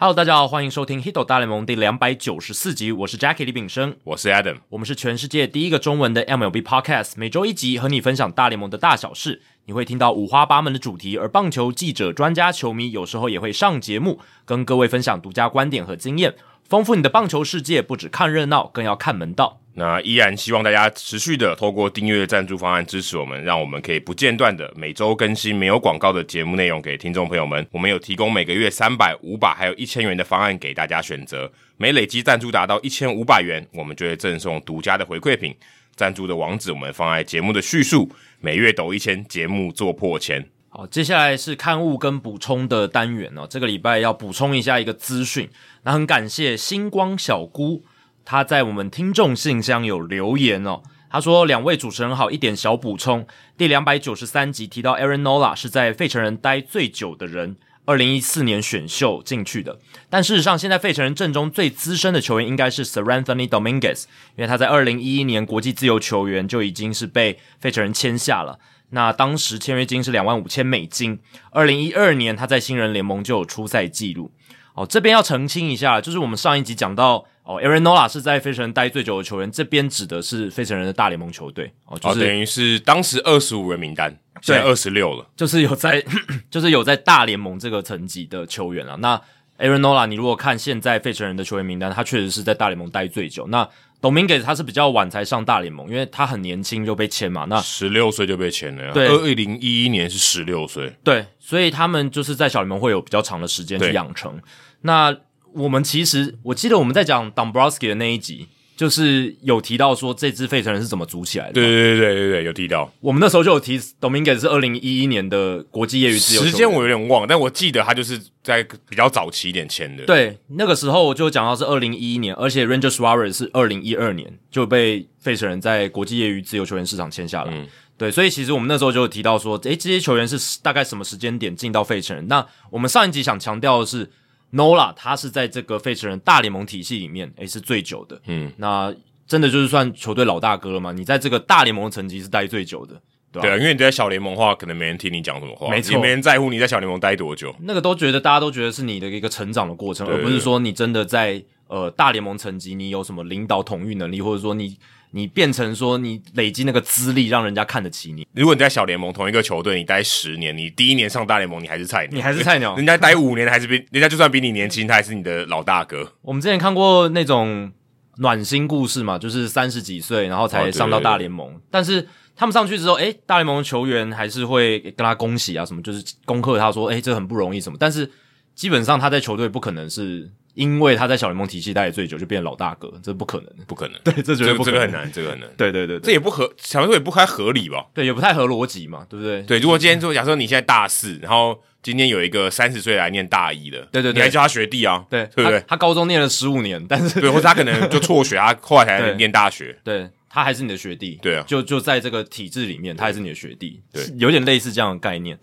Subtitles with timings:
[0.00, 2.92] Hello，大家好，欢迎收听《Hito 大联盟》第两百九十四集。
[2.92, 9.42] 我是 Jackie 李炳生，我是 Adam，我们是全世界第一个中文的 MLB Podcast，每周一集和你分享大联盟的大小事。
[9.68, 17.82] 你会听到五花八门的主题，而棒球记者、专家、球迷有时候也会上节目，跟各位分享独家观点和经验，丰富你的棒球世界。
[17.82, 19.60] 不止看热闹，更要看门道。
[19.74, 27.66] 那依然希望大家持续的透过订阅赞助方案支持我们，让我们可以不间断的每周更新没有广告的节目内容给听众朋友们。
[27.70, 31.52] 我们有提供每个月三百、五百还有一千元的方案给大家选择。
[31.76, 35.54] 每累积赞助达到一千五百元，我们就会赠送独家的回馈品。
[35.94, 38.08] 赞助的网址我们放在节目的叙述。
[38.40, 40.48] 每月抖一千，节目做破千。
[40.68, 43.44] 好，接下来是刊物跟补充的单元哦。
[43.50, 45.50] 这个礼拜要补充一下一个资讯，
[45.82, 47.82] 那很感谢星光小姑。
[48.24, 53.26] 她在我们听众信箱有留言哦，她说：“两位主持人好，一点小补充。
[53.56, 57.56] 第两百九十三集提到 Erin nola 是在费城人待最久的人，
[57.88, 59.78] 二零一四年选秀进去的。
[60.10, 64.04] 但事实上，现在费城人阵中最资深的球员应该是 Sir Anthony Dominguez，
[64.36, 68.58] 因为他在二零一一年国际自由球员就已经是被费城人签下了。
[68.90, 71.18] 那当时签约金是两万五千美金。
[71.50, 74.30] 二零一二年他在新人联盟就有出赛记录。
[74.74, 86.04] 哦，这边要澄清一下，就是我们上一集讲到。”哦，Aaron Nola 是在费城人待最久的球员，这边指的是费城人的大联盟球队哦，就是、哦、等于是当时二十五人名单，现在二十六了，就是有在，
[86.50, 88.96] 就是有在大联盟这个层级的球员啊。
[88.96, 89.18] 那
[89.58, 93.46] Aaron Nola，你如果看现在费城人的球员名单，他确实是在大联盟待最久。
[93.46, 93.66] 那
[94.02, 104.38] Dominguez 他是比较晚才上大联盟，因为他很年轻就被签嘛，那十六岁就被签了，对，二零一一年是十六岁，对，所以他们就是在小联盟会有比较长的时间去养成。
[104.82, 105.16] 那
[105.54, 111.54] 我们其实，我记得我们在讲 Dombrowski 的那一集，就是有提到说这支费城人是怎么组起来的。
[111.54, 112.92] 对对对对对，有提到。
[113.00, 116.42] 我们那时候就有提，Dominguez 是二零一一年的国际业余自由。
[116.42, 120.04] 时间我有点忘，但我记得他就是在比较早期一点签的。
[120.04, 127.52] 对，那个时候我就讲到是二零一一年，而且 Ranger Suarez 是二零一二年就被费城人在国际业余自由球员市场签下来。
[127.52, 127.66] 嗯，
[127.96, 132.28] 对，所以其实我们那时候就有提到说，诶，这些球员是大概什么时间点进到费城人？
[132.28, 134.08] 那我们上一集想强调的是。
[134.52, 138.20] Nola 他是在这个费城人大联盟体系里面，诶是最久的。
[138.26, 138.94] 嗯，那
[139.26, 140.92] 真的就是算球队老大哥了嘛？
[140.92, 142.94] 你在这个大联盟成绩是待最久的，
[143.30, 143.48] 对吧？
[143.48, 147.54] 对啊，因为你在小联盟的话，可能没人听你讲什么话，没错，也没人在乎你在小联盟待多久。
[147.60, 154.76] 那个都觉得大家都觉得是你的一个成长的过程，而不是说你真的在呃大联盟层级你有什么领导统御能力，或者说你。
[155.10, 158.26] 你变成说你累积那个资历，让人家看得起你。
[158.34, 162.76] 如果你在小联盟同一个球队，你待十年，你第一年上大联盟，你还是菜鸟，你还是菜鸟。
[162.76, 166.12] 人家待五年还是比人家就算比你年轻，他还是你的老大哥。
[166.22, 167.72] 我们之前看过那种
[168.18, 177.78] 暖心故事嘛，就是三十几岁然后才上到大联盟，哦、对对对，但是他们上去之后，诶，大联盟的球员还是会跟他恭喜啊什么，就是恭贺他说，诶，这很不容易什么。
[177.80, 178.10] 但是
[178.54, 180.30] 基本上他在球队不可能是。
[180.58, 184.00] 因为他在小联盟体系待的最久，就变成老大哥，这不可能，不可能。
[184.02, 185.48] 对，这绝对不可能，这个很难，这个很难。
[185.56, 187.86] 对对对，这也不合，想说也不太合理吧？
[187.94, 189.40] 对，也不太合逻辑嘛，对不对？
[189.42, 195.04] 对，如果今天说，假设你现在大四，然后今天有一个三十岁来念大一的，对对对，你还叫他学弟啊？
[195.08, 195.62] 对，对不对？
[195.68, 205.38] 他高中念了十五年，但是对，或者他可能就辍学， 他后来才念大学，对，他还是你的学弟，对啊，就就在这个体制里面，他还是你的学弟，对，有点类似这样的概念，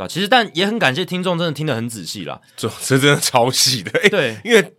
[0.00, 0.08] 对吧？
[0.08, 4.74] 其实，但也很感谢听众，真的听得很仔细啦，这这真的超细的， 对，因为。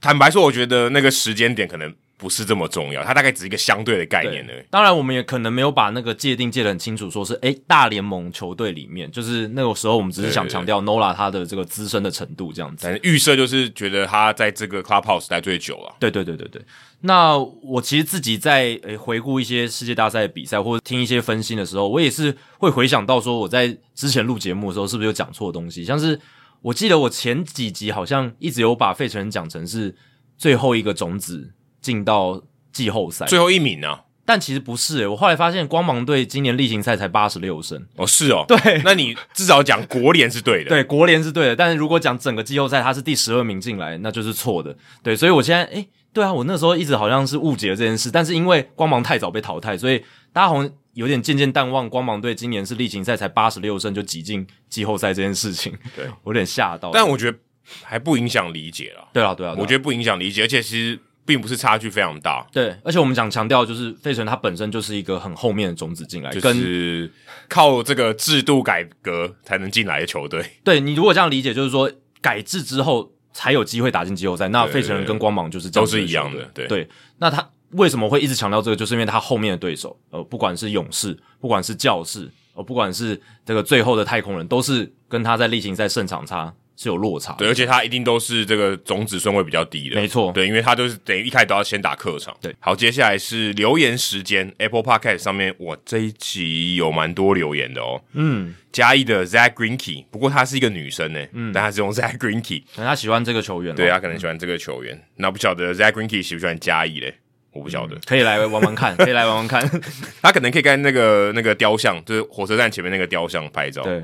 [0.00, 4.64] 坦白说，我觉得那个时间点可能不是这么重要，它大概只是一个相对的概念而已。
[4.70, 12.86] 当然，我们也可能没有把那个界定界得很清楚，说是诶大联盟球队里面，就是那个时候我们只是想强调 Nola 他的这个资深的程度这样子。
[12.86, 15.94] 反正预设就是觉得他在这个 Clubhouse 待最久了。
[16.00, 16.62] 对对对对对。
[17.04, 25.84] 那我其实自己在诶回顾一些世界大赛的比赛，或者听一些分析的时候，我也是会回想到说，我在之前录节目的时候是不是有讲错东西？
[25.84, 26.20] 像是
[26.62, 29.94] 我记得我前几集好像一直有把费城人讲成是。
[30.36, 32.42] 最后一个种子进到
[32.72, 34.02] 季后赛，最后一名啊！
[34.24, 41.54] 但其实不是诶、欸，我后来发现光芒队今年例行赛才八十六胜哦，是哦，对，那你至少讲国联是对的，对，国联是对的。
[41.54, 44.76] 但是如果讲整个季后赛，他是第十二名进来，那就是错的。
[45.04, 49.98] 对，所以我现在诶，对啊，我那时候一直好像是误解了这件事，但是因为光芒太早被淘汰，所以
[50.32, 55.76] 大家好像有点渐渐淡忘光芒队今年是例行赛才八十六胜就挤进季后赛这件事情。
[55.94, 57.36] 对， 我有点吓到，但我觉得。
[57.82, 59.08] 还不影响理解了。
[59.10, 62.46] 对啊，对啊，我觉得不影响理解，而且其实并不是差距非常大。
[62.52, 67.10] 对，而且我们想强调，就是费城它本身就是一个很后面的种子进来，就是
[67.48, 70.44] 靠这个制度改革才能进来的球队。
[70.62, 71.90] 对，你如果这样理解，就是说
[72.20, 74.48] 改制之后才有机会打进季后赛。
[74.48, 76.42] 那费城人跟光芒就是这样都是一样的。
[76.54, 76.88] 对对，
[77.18, 78.76] 那他为什么会一直强调这个？
[78.76, 86.54] 就是因为他后面的对手，呃，不管是勇士，不管是教士，呃，不管是这个最后的太空人，都是跟他在例行赛胜场差。
[86.76, 87.38] 是有落差的。
[87.38, 90.32] 对，而且他一定都是这个种子顺位比较低的，没错。
[90.32, 92.36] 对，因为他都是等于一开始都要先打客场。
[92.40, 98.02] 对，好，接下来是留言时间，Apple Podcast 上面，我这一集有蛮多留言的哦。
[98.12, 104.94] 嗯，嘉义的 Zach Greinke，不过她是一个女生呢，嗯，但她是用 Zach Greinke，可能她喜欢这个球员，对，她可能喜欢这个球员。
[104.96, 107.14] 嗯、那不晓得 Zach Greinke 喜不喜欢嘉义嘞？
[107.52, 109.62] 我不晓得、嗯，可以来玩玩看，可以来玩玩看。
[110.20, 113.82] 他可能可以跟那个那个雕像，就是火车站前面那个雕像拍照。
[113.84, 114.02] 对。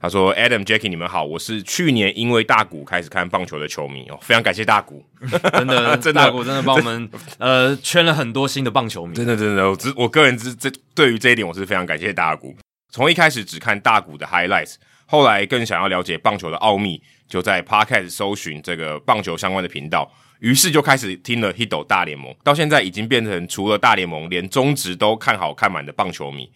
[0.00, 5.04] 他说：“Adam、Jackie，你们好，我是去年因为大谷开始看棒球的球迷哦，非常感谢大谷，
[5.52, 12.56] 真的， 真的，大谷真的帮我们呃圈了很多新的棒球迷，真的，真的，我只我个人只这对于这一点我是非常感谢大谷。
[12.90, 26.50] 从一开始只看大谷的 highlights，后来更想要了解棒球的奥秘，就在 Podcast 搜寻这个棒球相关的频道，于是就开始听了 Hito 大联盟，到现在已经变成除了大联盟，连中职都看好看满的棒球迷。”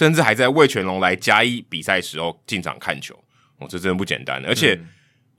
[0.00, 3.14] 甚至还在魏全龙来嘉义比赛时候进场看球，
[3.58, 4.42] 哦，这真的不简单。
[4.46, 4.88] 而且、嗯、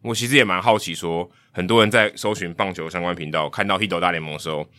[0.04, 4.70] 我其实也蛮好奇说，说很多人在搜寻棒球相关频道，看到 Hito 大联盟的时候，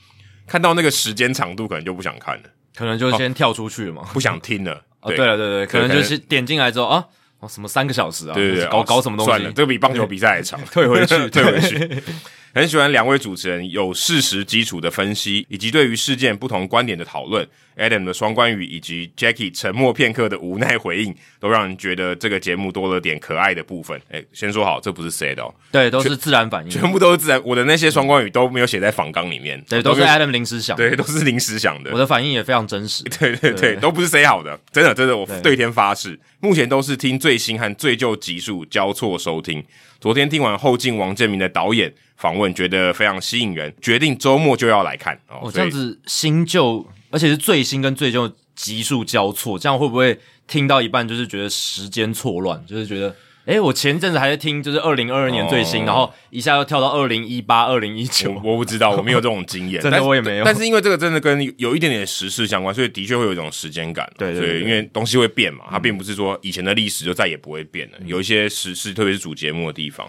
[0.46, 4.84] 看到那个时间长度，可能就不想看了，可能就先跳出去了嘛，不想听了。
[5.00, 7.05] 哦对了对对，可能就是点进来之后啊，
[7.43, 11.91] 哦，什么三个小时啊，对对对，搞搞什么东西，算了，这个比棒球比赛还长， 退回去，退回去。
[12.55, 17.47] 很喜欢两位主持人有事实基础的分析，以及对于事件不同观点的讨论。
[17.79, 23.99] Adam 的双关语以及 Jackie 沉默片刻的无奈回应，都让人觉得这个节目多了点可爱的部分。
[24.11, 27.41] 哎，先说好，这不是 say 的哦，对，都是自然反应，全部都是自然。
[27.43, 31.91] 我的那些双关语都没有写在访纲里面，对，都是 Adam 临时想，对，都是临时想的。
[31.93, 39.64] 我的反应也非常真实，对对对，对，都不是 say 好的，真的真的，我对天发誓，目前都是听最新和最旧集数交错收听。
[40.00, 45.40] 昨天听完后进王建民的导演访问，觉得非常吸引人，决定周末就要来看哦。
[45.43, 53.14] 哦，这样子新旧，而且是最新跟最旧集数交错，这样会不会听到一半就是觉得时间错乱，就是觉得？
[53.47, 58.31] 诶，我前阵子还在听，就是二零二二年最新，哦，然后一下又跳到二零一八、二零一九。
[58.44, 60.44] 我不知道，我没有这种经验， 真的我也没有。
[60.44, 64.09] 但是因为这个真的跟有一点点时事相关，所以的确会有一种时间感。
[64.17, 67.99] 对，对，对，对，因为东西会变嘛，它并不是说以前的历史就再也不会变了。
[68.00, 70.09] 嗯、有一些时事，特别是主节目的地方。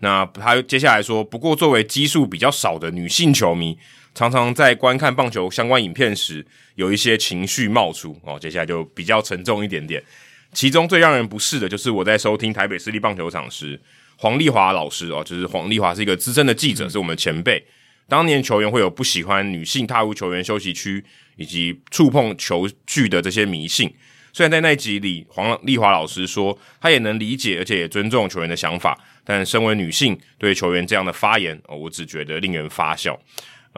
[0.00, 3.78] 那他接下来说，不过作为基数比较少的女性球迷，
[4.14, 6.44] 常常在观看棒球相关影片时，
[6.74, 8.38] 有一些情绪冒出哦。
[8.38, 10.02] 接下来就比较沉重一点点。
[10.56, 13.78] 其中最让人不适的就是我在收听台北市立棒球场时，
[14.16, 17.62] 黄丽华老师哦，就是黄丽华是一个资深的记者，是我们前辈。
[18.08, 21.04] 当年球员会有不喜欢女性踏入球员休息区
[21.36, 23.94] 以及触碰球具的这些迷信。
[24.32, 33.20] 虽然在那集里，黄丽华老师说他也能理解，而且也尊重球员的想法，但身为女性对球员这样的发言哦，我只觉得令人发笑。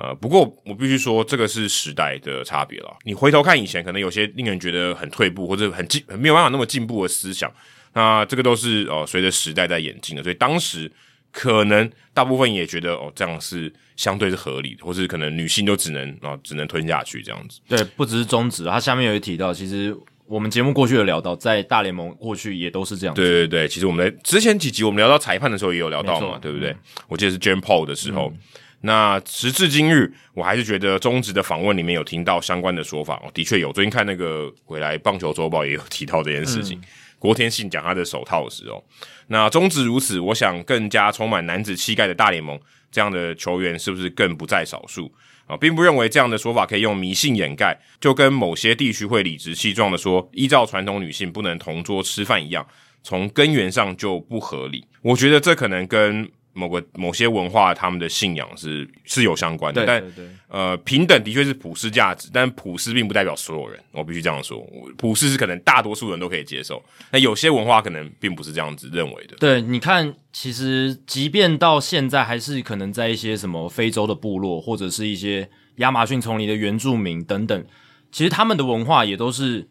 [0.01, 2.97] 呃，不过我必须说，这个是时代的差别了。
[3.03, 7.53] 你回头看以前，可能有些令人觉得很退步或者很进，很没有办法那么进步的思想，
[7.95, 10.23] 那这个都是哦，随着时代在演进的。
[10.23, 10.89] 所以当时
[11.33, 17.59] 可能大部分也觉得哦，这样是相对是合理的，或是可能女性都只能啊、哦，只能吞下去这样子。
[17.67, 19.93] 对，不只是终止，他下面有一提到，其实
[20.27, 23.21] 我们节目过去有聊到，在大联盟过去也都是这样子。
[23.21, 26.71] 对对对，其实我们在之前几集我们聊到裁判的时候也有聊到嘛，对不对？
[26.71, 28.33] 嗯、我记得是 Jam Paul 的时候。
[28.33, 28.39] 嗯
[28.81, 33.73] 那时至今日，我还是觉得中职的访问里面有听到相关的说法哦，的确有。
[33.73, 36.81] 最近看那个回来棒球周报也有提到这件事情。
[37.19, 38.81] 郭、嗯、天信讲他的手套时哦，
[39.27, 42.57] 那中职如此，我想更加充满男子气概的大联盟，
[42.93, 45.13] 这样的球员是不是更不在少数
[45.49, 45.57] 啊？
[45.57, 52.65] 并不认为这样的说法可以用迷信掩盖，就跟某些地区会理直气壮的说，依照传统女性不能同桌吃饭一样，
[53.03, 54.87] 从根源上就不合理。
[55.03, 56.31] 我觉得这可能跟。
[56.59, 64.59] 某个某些文化，他们的信仰是是有相关的，对对对，但呃，平等的确是普世价值，但普世并不代表所有人，我必须这样说。
[64.97, 69.37] 普世是可能大多数人都可以接受，那有些文化可能并不是这样子认为的。
[69.37, 77.65] 对，你看，其实即便到现在，还是可能在一些什么非洲的部落，或者是一些亚马逊丛林的原住民等等，
[78.11, 79.69] 其实他们的文化也都是。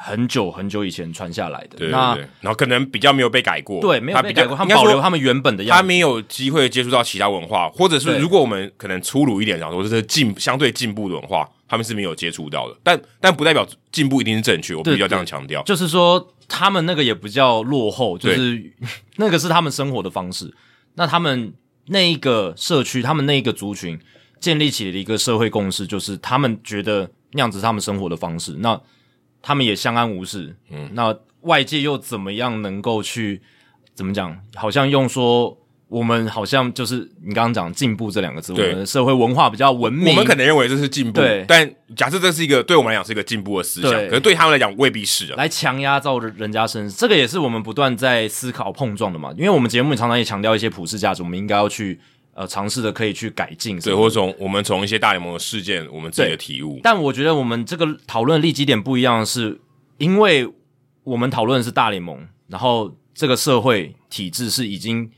[0.00, 18.72] 很久很久以前传下来的，对对对，那然后可能比较没有被改过，对，没有被改过，他们保留他们原本的样子，他没有机会接触到其他文化，或者是如果我们可能粗鲁一点讲说，就是进相对进步的文化，他们是没有接触到的，但但不代表进步一定是正确，我必须要这样强调，就是说他们那个也不叫落后，就是
[19.18, 20.54] 那个是他们生活的方式，
[20.94, 21.52] 那他们
[21.86, 23.98] 那一个社区，他们那一个族群
[24.38, 28.80] 建立起了一个社会共识，就是他们觉得那样子是他们生活的方式，那。
[29.48, 33.40] 他们也相安无事，嗯，那外界又怎么样能够去
[33.94, 34.38] 怎么讲？
[34.54, 35.56] 好像用说
[35.88, 45.36] 我们好像就是你刚刚讲进步这两个字，对我们的社会文化比较文明，我们可能认为这是进步，对但假设这是一个对我们来讲是一个进步的思想，可是对他们来讲未必是啊。
[45.38, 49.32] 来强压到人家身上，这个也是我们不断在思考碰撞的嘛。
[49.38, 51.98] 因为我们节目常常也强调一些普世价值，我们应该要去
[52.38, 56.80] 呃尝试的可以去改进，对，或者从我们从一些大联盟的事件，我们自己的体悟。
[56.82, 59.60] 但我觉得我们这个讨论的立基点不一样的是，
[59.98, 60.48] 因为
[61.04, 65.10] 我们讨论的是大联盟，然后这个社会体制是已经。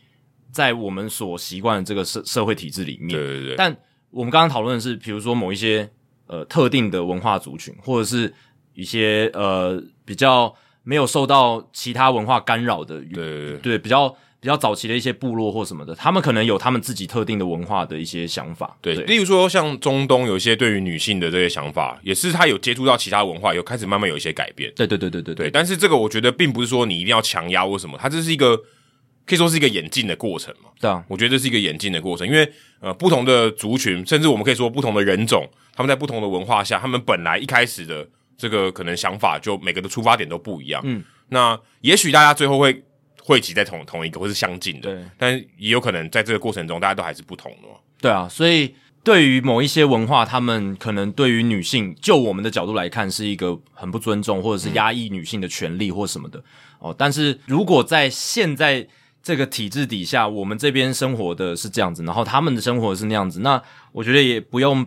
[0.52, 3.54] 在我们所习惯的这个社社会体制里面，对对对。
[3.54, 3.72] 但
[4.10, 5.88] 我们刚刚讨论的是，比如说某一些
[6.26, 8.34] 呃特定的文化族群，或者是
[8.74, 18.76] 一些呃比较没有受到其他文化干扰的，对对对，对比较比较早期的一些部落或什么的，他们可能有他们自己特定的文化的一些想法。
[18.80, 24.72] 对，对例如说像中东有一些对于女性的这些想法，也是他有接触到其他文化，有开始慢慢有一些改变。
[24.74, 25.46] 对对对对对对。
[25.46, 28.60] 对，但是这个我觉得并不是说你一定要强压或什么，它这是一个。
[29.26, 30.70] 可以说是一个演进的过程嘛？
[30.80, 38.04] 对啊，我觉得这是一个演进的过程，因为呃，不同的族群，甚至我们可以说不同的人种，他们在不同的文化下，他们本来一开始的
[38.36, 40.82] 这个可能想法，就每个的出发点都不一样。
[40.84, 42.82] 嗯，那也许大家最后会
[43.30, 47.74] 汇集在同同一个，或是相近的，但也有可能在这个过程中，大家都还是不同的嘛。
[48.00, 56.44] 对啊，所以对于某一些文化，他们可能对于女性，就我们的角度来看，是一个很不尊重，或者是压抑女性的权利或什么的、嗯、
[56.80, 56.94] 哦。
[56.98, 58.84] 但是如果在现在
[59.22, 63.38] 这个体制底下，我们这边生活的是这样子，然后他们的生活是那样子。
[63.38, 64.84] 那我觉得也不用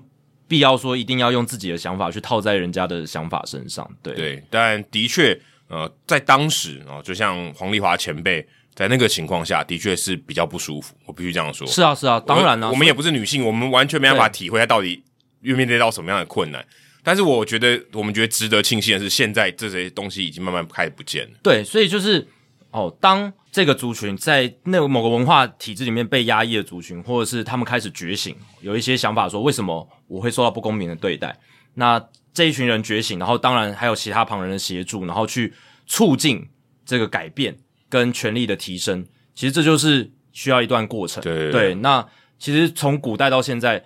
[0.50, 3.89] 必要说一定要用自己的想法去套在人家的想法身上。
[4.01, 5.39] 对对，但的确，
[5.73, 10.95] 呃，在当时啊、呃，就像黄丽华前辈在那个情况下的确是比较不舒服。
[11.05, 11.65] 我必须这样说。
[11.67, 15.03] 是啊，是啊，当然了、啊，我们也不是女性，我们完全没办法体会她到底
[15.41, 16.65] 又面对到什么样的困难。
[17.01, 21.31] 但是我觉得，我们觉得值得庆幸的是，现在这些东西已经慢慢开始不见了。
[21.41, 22.27] 对，所以就是。
[22.73, 31.37] 哦，当这个族群在那个某个文化体制里面被压抑的族群，或者是他们开始觉醒，有一些想法说，为什么我会受到不公平的对待？
[31.75, 32.03] 那
[32.33, 35.53] 这一群人觉醒，然后当然还有其他旁人的协助，然后去
[35.85, 36.47] 促进
[36.85, 37.57] 这个改变
[37.89, 39.05] 跟权力的提升。
[39.35, 41.21] 其实这就是需要一段过程。
[41.23, 42.05] 对，对，那
[42.39, 43.85] 其实从古代到现在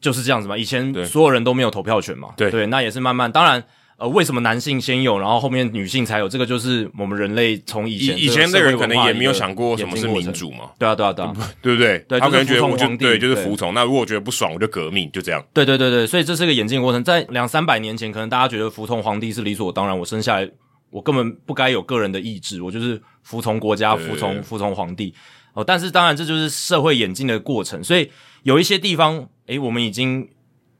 [0.00, 0.56] 就是这样子嘛。
[0.56, 2.34] 以前所有人都没有投票权嘛。
[2.36, 3.64] 对，对，那也是慢慢，当然。
[4.02, 6.28] 呃，为什么男性先有，然后后面女性才有？
[6.28, 10.72] 这个就是我们人类从以前以前的人可能也没有想过什么是民主嘛。
[10.76, 11.32] 对啊，对啊，对啊，
[11.62, 12.00] 对不对？
[12.08, 13.72] 对，他可能觉得我就就对，就是服从。
[13.74, 15.40] 那如果我觉得不爽，我就革命，就这样。
[15.54, 17.04] 对对对对，所以这是个演进的过程。
[17.04, 19.96] 在两三百年前，可能大家觉得服从皇帝是理所当然。
[19.96, 20.50] 我生下来，
[20.90, 25.14] 我根本不该有个人的意志，我就是服从国家，服从服从皇帝。
[25.52, 27.84] 哦，但是当然，这就是社会演进的过程。
[27.84, 28.10] 所以
[28.42, 30.28] 有一些地方，诶，我们已经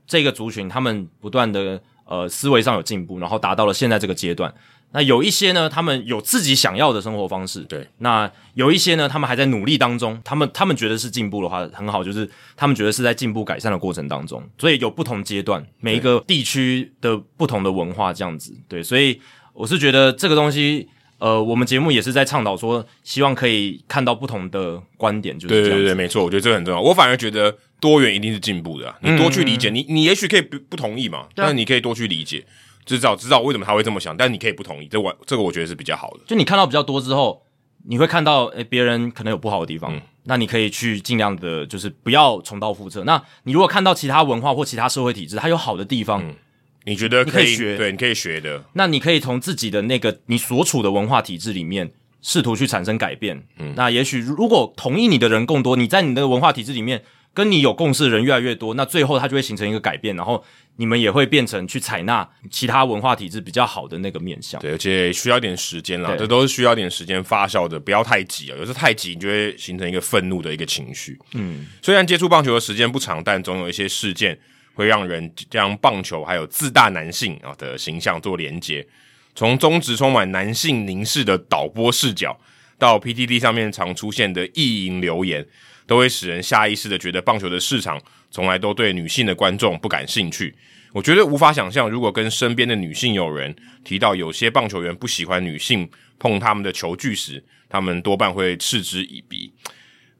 [0.08, 1.80] 这个族群，他们不断的。
[2.12, 4.52] 呃，思维上有进步，然后达到了现在这个阶段。
[4.90, 7.60] 那有一些呢，他们有自己想要的生活方式。
[7.60, 10.20] 对，那有一些呢，他们还在努力当中。
[10.22, 14.42] 他们他们觉得是进步的话，很好，就是他们觉得是在进步改善的过程当中。
[14.58, 18.54] 所以有不同阶段，每一个地区的不同的文化这样子。
[18.68, 19.18] 对，所以
[19.54, 25.38] 我是觉得这个东西，呃，我们节目也是在倡导说，希望可以看到不同的观点。
[25.38, 25.54] 就是。
[25.62, 26.78] 对对对，没错，我觉得这个很重要。
[26.78, 27.56] 我反而觉得。
[27.82, 32.44] 多元一定是进步的、啊，你多去理解，嗯、你你也许可以不不同意嘛，但是你可以多去理解，
[32.86, 36.20] 知道知道为什么他会这么想，但你可以不同意，这我这个我觉得是比较好的。
[36.24, 37.42] 就你看到比较多之后，
[37.88, 43.02] 你会看到，诶、欸，别人可能有不好的地方，嗯、那你可以去尽量的，就是不要重蹈覆辙。
[43.02, 46.36] 那你如果看到其他文化或其他社会体制，它有好的地方，嗯、
[46.84, 53.42] 你觉得可以，可以学，对，你可以学的，那你可以从自己的那个你所处的文化体制里面试图去产生改变。
[53.58, 57.02] 嗯，那也许如果同意你的人更多，你在你的文化体制里面。
[57.34, 60.44] 跟你有共识的人越来越多，那最后它就会形成一个改变，然后
[60.76, 64.60] 你们也会变成去采纳其他文化体制比较好的那个面向。
[64.60, 68.56] 对，而且需要点时间啦，这都是需要点时间发酵的，不要太急啊。
[68.58, 71.18] 有时候太急，你就会形成一个愤怒的一个情绪。
[71.32, 74.38] 嗯，虽然接触棒球的时间不长，但总有一些事件
[74.74, 78.86] 会让人将棒球还有自大男性啊的形象做连接。
[79.34, 82.38] 从中职充满男性凝视的导播视角，
[82.78, 85.46] 到 PTT 上面常出现的意淫留言。
[85.86, 90.54] 都会使人下意识的觉得棒球的市场从来都对女性的观众不感兴趣。
[90.92, 99.50] 我觉得无法想象，如果跟身边的女性友人提到有些棒球员不喜欢女性碰他们的球具时，他们多半会嗤之以鼻。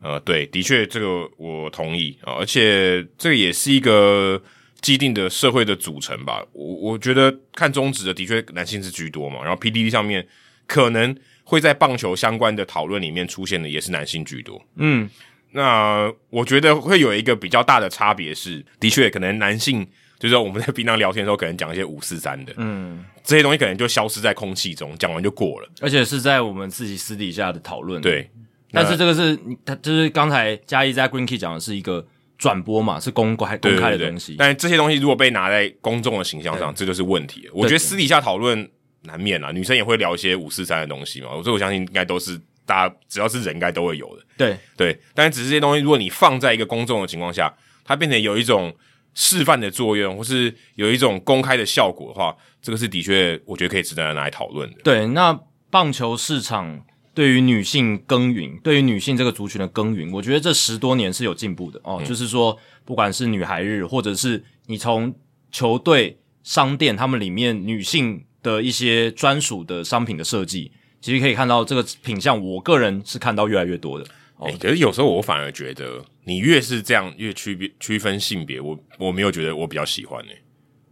[0.01, 4.43] 呃，对，的确，这个我同意啊，而且这也是一个
[4.81, 6.43] 既定的社会的组成吧。
[6.53, 10.27] 我我觉得看中职的的确男性是居多嘛，然后 PDD 上面
[10.67, 11.15] 可能
[11.45, 14.61] 会在棒球相关的讨论里面出现的也是男性居多。
[14.77, 15.09] 嗯。
[15.53, 19.87] 那我觉得会有一个比较大的差别是，的确可能男性
[20.19, 28.01] 就是说我们在平常聊天的时候，可能讲一些五四三的，嗯，这些东西可能就消失在空气中，讲完就过了，而且是在我们自己私底下的讨论。
[28.01, 28.31] 对，
[28.71, 32.07] 但是这个是你，他就是刚才嘉义在 Green Key 讲的是一个
[32.39, 34.37] 转播嘛，是公开公开的东西。
[34.39, 37.51] 但这些东西如果被拿在公众的形象上，这就是问题。
[37.53, 38.71] 我觉得私底下讨论
[39.03, 41.29] 难免啊，女生也会聊一些五四三的东西嘛。
[41.43, 44.25] 所以我相信应该都是大家只要是人，应该都会有的。
[44.37, 47.53] 对对，但是只是这些东西，如果你放在一个公众的情况下，
[47.85, 48.75] 它变成有一种
[49.15, 54.77] 示范的作用，或是有一种公开的效果的话，这个是的确我觉得可以值得拿来讨论的。
[54.83, 55.39] 对，那
[55.71, 56.85] 棒球市场。
[57.15, 61.99] 对于女性耕耘，对于女性这个族群的耕耘，我觉得这十多年是有进步的哦。
[62.01, 65.15] 嗯、就是说，不管是女孩日，或者是你从
[65.51, 70.73] 球队、商店他们里面女性的一些专属的商品的设计，
[71.03, 74.07] 其实可以看到这个品相，我个人是看到越来越多的。
[74.37, 80.39] 哦，可是有时候我反而觉得，你越是这样越区别区分性别，我我没有觉得我比较喜欢诶。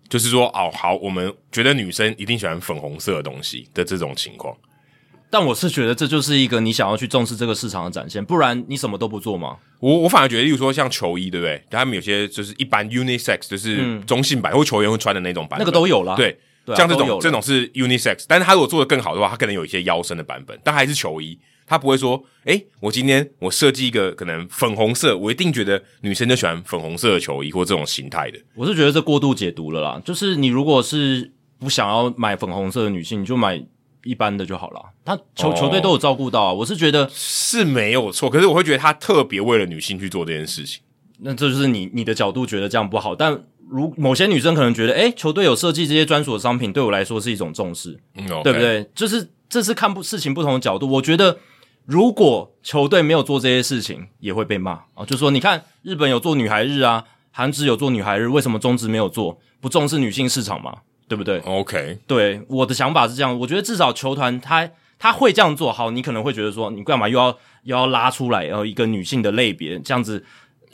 [0.08, 4.56] 就是说，哦，好，我们觉得女生一定喜欢粉红色的东西的这种情况。
[5.30, 9.56] 但我是觉得这就是一个你想要去重视这个市场的展现，不然你什么都不做吗？
[9.78, 11.62] 我我反而觉得，例如说像球衣，对不对？
[11.70, 16.16] 他们有些就是一般 unisex，就是中性版，或球员会穿的那种版本，那个都有啦。
[16.16, 28.38] 对，对啊、像这种这种是 unisex，但是他如果做的更好的话，他可能有一些腰身的版本，但还是球衣，他不会说，诶，我今天我设计一个可能粉红色，我一定觉得女生就喜欢粉红色的球衣或这种形态的。
[28.54, 33.62] 我是觉得这过度解读了啦，就是你如果是不想要买粉红色的女性，你就买。
[34.02, 36.50] 一般的就好了，他球球队都有照顾到啊。
[36.50, 40.80] 我是觉得是没有错，可是我会觉得他特别为了女性去做这件事情，
[41.18, 43.14] 那这就是你你的角度觉得这样不好。
[43.14, 43.38] 但
[43.70, 48.90] 如某些女生可能觉得，诶，球队有设计这些专属的商品，对我来说是一种重视，嗯 okay、对不对？
[48.94, 50.88] 就是这是看不事情不同的角度。
[50.88, 51.38] 我觉得
[51.86, 55.04] 如果球队没有做这些事情，也会被骂啊。
[55.06, 59.38] 就说你看日本有做女孩日啊，韩职有做女孩日，为什么中职没有做？
[59.60, 60.74] 不重视女性市场嘛？
[61.06, 70.24] 对不对？OK，对，我的想法是这样，我觉得至少球团他他会这样做好，你可能会觉得说，你干嘛又要又要拉出来，然后一个女性的类别这样子，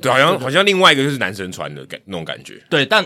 [0.01, 2.63] 对，好像好像另外一个就是男生穿的感那种感觉。
[2.69, 3.05] 对，但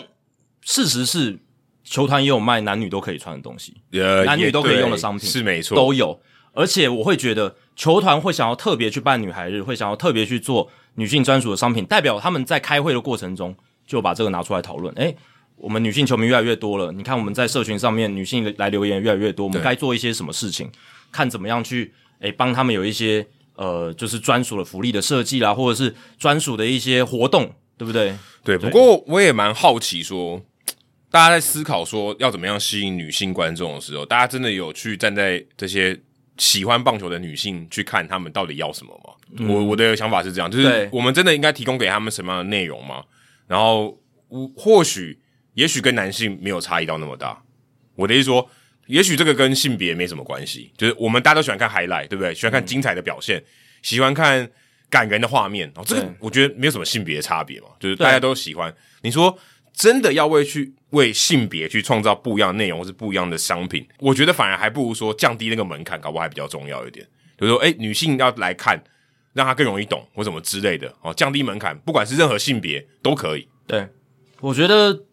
[0.63, 1.39] 事实是
[1.85, 6.21] 球团也有卖男女都可以穿的东西，呃，男女都可以用的商品是没错，都有。
[6.53, 15.17] 而且我会觉得球团会想要特别去办女孩日，会想要特别去做女性专属的商品，代表他们在开会的过程中就把这个拿出来讨论，诶
[15.55, 20.69] 我们女性球迷越来越多了，你看我们在社群上面女性来留言越来越多，我们该做一些什么事情？
[21.13, 23.25] 看怎么样去诶帮他们有一些
[23.61, 28.17] 呃，就是专属的福利的设计啦，或者是专属的一些活动，对不对？
[28.43, 28.57] 对。
[28.57, 30.41] 不过我也蛮好奇说，
[31.11, 36.01] 大家在思考说要怎么样吸引女性观众的时候，大家真的有去站在这些
[36.39, 39.13] 喜欢棒球的女性去看他们到底要什么吗？
[39.37, 43.05] 嗯、我我的想法是这样，就是我们真的应该提供给他们什么样的内容吗？
[43.47, 45.21] 然后我或许。
[45.55, 47.43] 也许跟男性没有差异到那么大，
[47.97, 48.49] 我的意思说，
[48.91, 52.35] 也许这个跟性别没什么关系，就是我们大家都喜欢看 highlight，对不对？
[52.35, 53.45] 喜欢看精彩的表现，嗯、
[53.83, 54.51] 喜欢看
[54.91, 58.75] 感人的画面，哦，这个我觉得没有什么性别的差别嘛，就是大家都喜欢。
[59.03, 59.39] 你说
[59.73, 67.07] 真的要为去为性别去创造不一样的内容或是不一样的商品，我觉得反而还不如说降低那个门槛，搞不好还比较重要一点。
[67.37, 68.83] 比如说，哎，女性要来看，
[69.33, 73.47] 让她更容易懂或什么之类的，哦，降低门槛，不管是任何性别都可以。
[73.67, 73.89] 对，
[74.41, 75.05] 我觉得。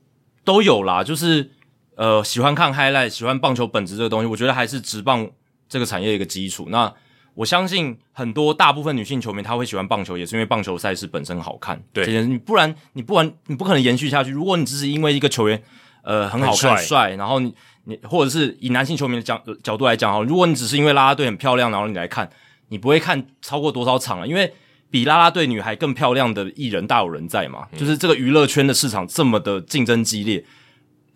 [0.48, 1.52] 都有啦，就是
[1.98, 5.28] 呃，喜欢看 highlight，喜欢棒球本质这个东西，我觉得还是职棒
[5.68, 6.68] 这个产业一个基础。
[6.70, 6.94] 那
[7.34, 11.82] 我相信很多大部分女性球迷，她会喜欢棒球，也是因为棒球赛事本身好看。
[11.92, 14.30] 对，你不然你不然你不可能延续下去。
[14.30, 15.60] 如果你只是因为一个球员
[16.04, 17.52] 呃很好看帅，然后你
[17.86, 22.30] 你或者是以男性球迷的角角度来讲哈，如果你只是因为啦啦队很漂亮，然后你来看，
[22.70, 24.54] 你不会看超过多少场了，因为
[24.92, 30.44] 比啦啦队女孩更漂亮的艺人大有人在嘛，嗯、就是这个娱乐圈的市场这么的竞争激烈，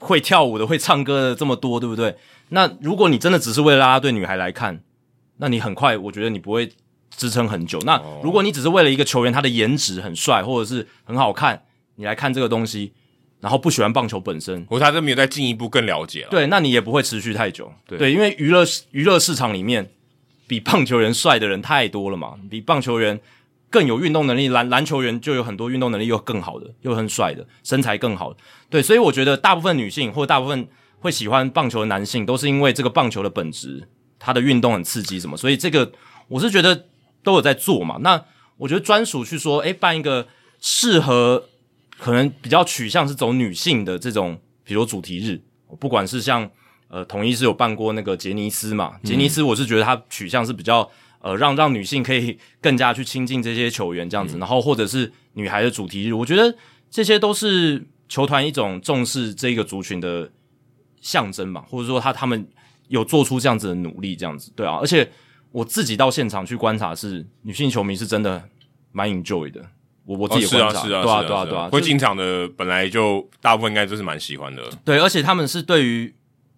[0.02, 2.18] 会跳舞的、会唱歌的这么多，对不对？
[2.50, 4.84] 那如果你真的只是为了啦啦队女孩来看，
[5.38, 6.70] 那你很快，我觉得你不会
[7.16, 7.80] 支撑很久。
[7.86, 11.64] 那如果你只是为了一个球员，他的颜值很帅或者是很好看，
[11.96, 12.92] 你来看这个东西，
[13.40, 17.72] 然后不喜欢棒球本身，或者他都没有再进一步更了解了，对，那你也不会持续太久。
[17.88, 19.92] 对，对，因为娱乐娱乐市场里面
[20.48, 23.20] 比棒球员帅的人太多了嘛，比棒球员。
[23.72, 28.38] 更有运动能力，篮篮球员就有很多运动能力又更好的，又很帅的，身材更好的。
[28.70, 30.68] 对，所以我觉得大部分女性或大部分
[31.00, 33.88] 会喜欢棒球的男性，都是因为这个棒球的本质，
[34.20, 35.38] 它的运动很刺激什么。
[35.38, 35.90] 所以这个
[36.28, 36.88] 我是觉得
[37.24, 37.98] 都有在做嘛。
[38.02, 38.22] 那
[38.58, 40.28] 我觉得专属去说，诶，办一个
[40.60, 41.46] 适合
[41.98, 45.42] 可能比较取向是走女性的这种，比如主题日，
[45.80, 46.52] 不管是像
[46.90, 50.92] 呃统一是有办过那个杰尼斯嘛，杰尼斯我是觉得它取向是比较。
[51.22, 56.56] 呃，让让女性可以更加去亲近这些球员这样子，嗯、然后或者是女孩的主题日，我觉得
[56.90, 60.32] 这些都是球团一种重视这个族群的
[61.00, 62.48] 象征吧，或者说他他们
[62.88, 64.78] 有做出这样子的努力，这样子对啊。
[64.82, 65.10] 而且
[65.52, 68.44] 我自己到现场去观察是，是女性球迷是真的
[68.92, 69.64] 蛮 enjoy 的。
[70.04, 74.64] 我我自己观察，哦、是啊，是啊，对啊对啊，对啊，会进场的本来就大部分应该都是蛮喜欢的。
[74.84, 76.14] 对，而且他们是对于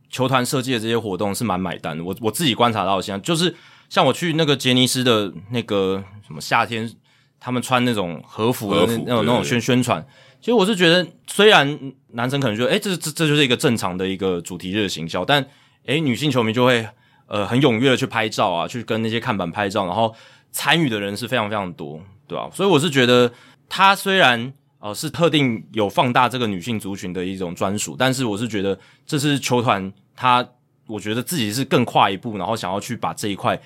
[0.10, 2.04] 球团设计的这些活动是蛮买单的。
[2.04, 3.54] 我我自己观察到现在，就是
[3.93, 6.91] 像我去那个杰尼斯的那个什么夏天，
[7.39, 10.03] 他们穿那种和服的那那种那种宣宣传。
[10.39, 15.45] 其实我是觉得，虽然男生可能觉得，哎，这这这就是一个正常的一个主题日的行销，但
[15.86, 16.84] 诶女性球迷就会
[17.27, 20.12] 呃很踊跃的去拍照啊，去跟那些看板拍照，然后
[20.51, 22.01] 参与的人是非常非常多。
[22.25, 23.32] 对啊，所以我是觉得，
[23.69, 30.43] 他虽然呃是特定有放大这个女性族群的一种专属，但是我是觉得这是球团他，
[30.88, 33.62] 我觉得自己是更跨一步，然后想要去把这一块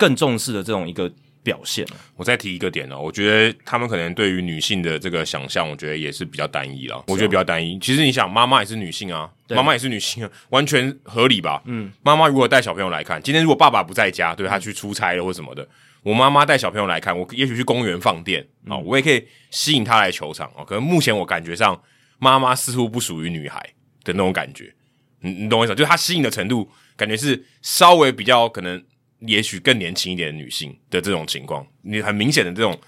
[0.00, 1.86] 更重视的这种一个表现。
[2.16, 7.04] 我再提一个点哦，我觉得他们可能对于女性的这个想象，我觉得也是比较单一了。
[7.06, 7.78] 我觉得比较单一。
[7.78, 11.62] 其实你想，妈妈也是女性啊，妈妈也是女性啊，完全合理吧？
[11.66, 15.68] 嗯，妈妈如果带小朋友来看，今天如果爸爸不在家，对，他去出差了或什么的。
[16.02, 20.64] 我妈妈带小朋友来看，我也许去公园放电啊、嗯，我也可以吸引她来球场啊。
[20.64, 21.78] 可能目前我感觉上，
[22.18, 23.60] 妈妈似乎不属于女孩
[24.02, 24.72] 的那种感觉，
[25.20, 25.76] 你你懂我意思吗？
[25.76, 28.82] 就是她吸引的程度，感觉是稍微比较可能，
[29.20, 32.78] 也许更年轻一点的女性的这种情况，你很明显的这种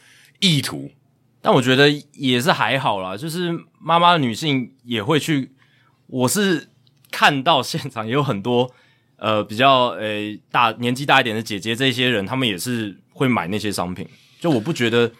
[0.40, 0.90] 意图。
[1.40, 5.52] 但我觉得也是还好啦，就是妈妈的女性也会去，
[6.06, 6.68] 我是
[7.10, 8.74] 看到现场也有很多。
[9.16, 14.04] 呃，比较呃、欸、大年纪大一点的姐姐，这些人他们也是会买那些商品。
[14.40, 15.12] 就我不觉得，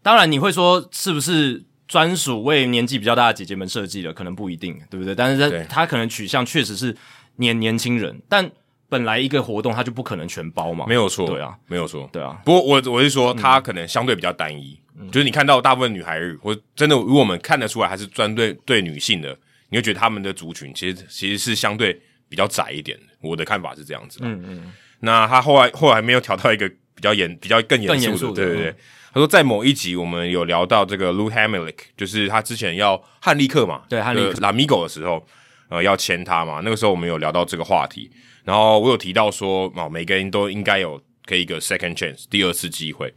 [0.00, 5.12] 当然你会说是不是专属为年纪比较大的姐姐们设计的，可能不一定，对不对？
[5.12, 6.96] 但是他他可能取向确实是
[7.34, 8.48] 年年轻人，但
[8.92, 12.38] 本来一个活动它就不可能全包嘛，没有错，对啊，没有错，对啊。
[12.44, 19.34] 不过我我是说，它可能相对比较单一，嗯、就是你看到大部分女孩日，或真的如果我们看得出来，还是专对对女性的，
[19.70, 22.00] 你会觉得他们的族群其实其实是相对。
[22.32, 24.18] 比较窄一点的，我的看法是这样子。
[24.22, 28.76] 嗯嗯，那他后来后来没有调到一个比较严、比较更严肃的，对对对、嗯。
[29.12, 35.22] 他说在某一集我们有聊到这个 Lou Hamonic，就是他之前要汉利克嘛，对汉利克拉米狗的时候，
[35.68, 36.62] 呃，要签他嘛。
[36.64, 38.10] 那个时候我们有聊到这个话题，
[38.44, 43.12] 然后我有提到说，哦，每个人都应该有可以一个 second chance 第二次机会。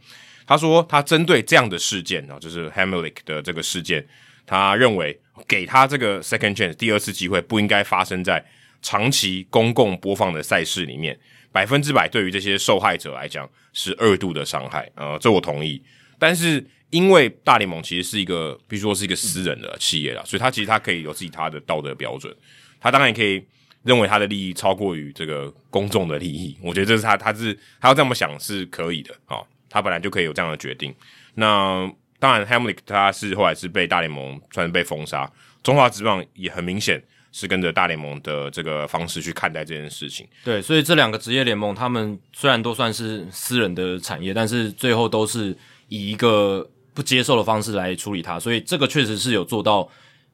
[0.46, 4.06] 他说他针对这样的事件啊，就是 Hamonic 的这个事件，
[4.46, 8.44] 他认为给他这个 second chance 第二次机会不应该发生在。
[8.82, 11.18] 长期公共播放的赛事里面，
[11.50, 15.82] 百分之百对于这些受害者来讲是二度的伤害，呃，这我同意。
[16.20, 22.32] 但是因为大联盟其实是一个，比如说是一个私人的企业啦，所以他其实他可以有自己他的道德标准，
[22.78, 23.44] 他当然也可以
[23.86, 26.56] 认为他的利益超过于这个公众的利益。
[26.62, 30.94] 我觉得这是他，他是他要这么想是可以的啊，他本来就可以有这样的决定。
[31.34, 35.30] 那当然，Hamonic 他是后来是被大联盟算是被封杀，
[35.62, 37.02] 中华职棒也很明显。
[37.32, 40.26] 是跟着大联盟的这个方式去看待这件事情。
[40.42, 45.54] 对，所以这两个职业联盟，他们虽然都算是私人的产业，但是最后都是
[45.88, 48.40] 以一个不接受的方式来处理它。
[48.40, 49.86] 所以这个确实是有做到，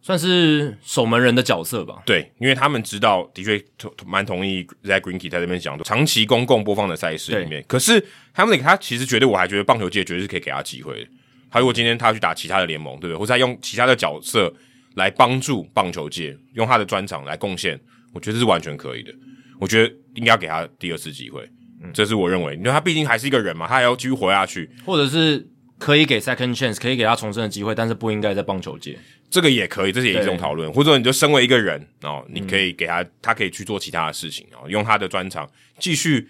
[0.03, 2.03] 算是守门人的角色吧。
[2.05, 3.63] 对，因为他们知道，的确
[4.05, 7.65] 蛮同意 Zack Greinke 在这边讲的，长期公共播放的赛事里面。
[7.67, 11.09] 可是 Hamonic 他其实觉得，我还觉得棒球界绝对是可以给他机会的。
[11.51, 13.17] 他如果今天他要去打其他的联盟，对不对？
[13.17, 14.53] 或者他用其他的角色。
[14.95, 17.81] 来帮助棒球界，用他的专长来贡献，
[18.13, 19.11] 我觉得是完全可以的。
[19.59, 21.49] 我觉得应该要给他第二次机会，
[21.83, 25.49] 嗯，这是我认为，因为他毕竟还是一个人嘛，他还要继续活下去，或者是
[25.83, 28.97] 可以给 second chance，可以给他重生的机会，但是不应该在棒球界，
[29.29, 30.73] 这个也可以，这是也一种讨论。
[30.73, 36.29] 或者你就身为一个人哦，你可以给他，嗯，他可以去做其他的事情哦，用他的专长继续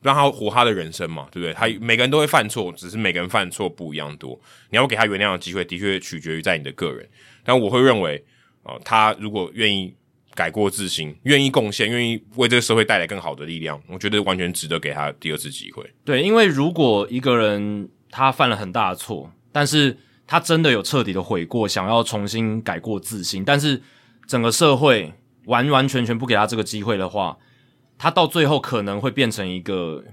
[0.00, 1.52] 让他活他的人生嘛，对不对？
[1.52, 4.40] 他每个人都会犯错，只是每个人犯错不一样多。
[4.70, 7.06] 你要给他原谅的机会，的确取决于在你的个人。
[7.44, 8.24] 但我会认为，
[8.62, 9.94] 哦，他如果愿意
[10.34, 15.84] 改过自新，愿意贡献，愿意为这个社会带来更好的力量，我觉得完全值得给他第二次机会。
[16.06, 23.82] 对，因为如果一个人他犯了很大的错，但是他真的有彻底的悔过，想要重新改过自新，但是
[24.28, 25.12] 整个社会
[25.46, 27.36] 完完全全不给他这个机会的话，
[27.98, 30.04] 他到最后可能会变成一个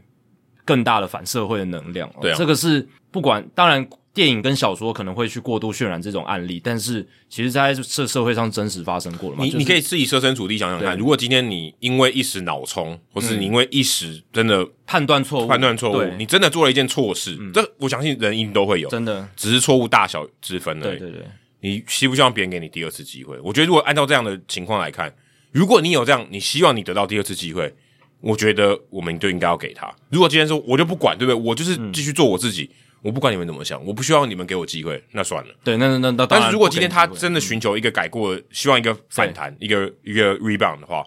[0.65, 2.09] 更大的反社会的能量。
[2.19, 3.87] 对啊，这个是不管，当然。
[4.13, 9.43] 电影跟小说可能会去过度渲染这种案例，但是其实在这社会上真实发生过了嘛。
[9.45, 21.00] 你、就是、你可以自己设身处地想想看，如果今天你因为一时脑冲，或是你因为一时真的判断错误，判断错误，你真的做了一件错事，嗯、这我相信人一定都会有，真的，只是错误大小之分而已。
[21.00, 21.26] 对对对，
[21.62, 23.39] 你希不希望别人给你第二次机会？
[23.39, 25.13] 我觉得如果按照这样的情况来看，
[25.54, 27.74] 如果你有这样，你希望你得到第二次机会，
[28.19, 29.89] 我觉得我们就应该要给他。
[30.10, 31.41] 如果今天说我就不管，对不对？
[31.41, 32.63] 我就是继续做我自己。
[32.63, 35.53] 嗯我不管你们怎么想，我不希望你们给我机会，那算了。
[35.63, 36.25] 对，那那那那。
[36.25, 41.03] 但是如果今天他真的寻求一个改过，希望一个反弹，一个一个 rebound 的话，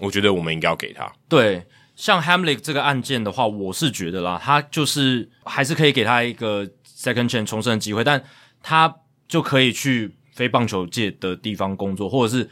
[0.00, 1.10] 我觉得我们应该要给他。
[1.28, 1.64] 对，
[1.94, 8.22] 像 Hamlet 这个案件的话，我是觉得啦，他就是还是可以给他一个 second chance 重生的机会，但
[8.62, 8.94] 他
[9.28, 12.48] 就可以去非棒球界的地方工作，或者是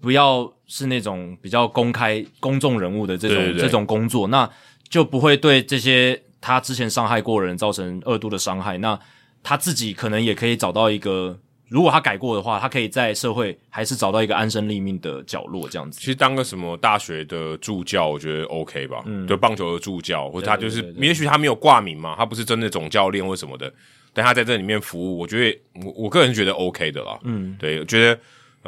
[0.00, 4.48] 不要是那种比较公开公众人物的这种这种工作，那
[4.88, 8.78] 就不会对这些他之前伤害过人造成二度的伤害。
[8.78, 8.98] 那
[9.42, 11.38] 他自己可能也可以找到一个。
[11.70, 16.00] 如果他改过的话，他可以在社会还是找到一个安身立命的角落，这样子。
[16.00, 19.02] 其实当个什么大学的助教，我觉得 OK 吧。
[19.04, 23.70] 嗯，就棒球的助教，或者他就是，也许他没有挂名嘛，他不是真的总教练或什么的，
[24.14, 27.18] 但他在这里面服务，我觉得我我个人觉得 OK 的啦。
[27.24, 28.18] 嗯，对，我觉得，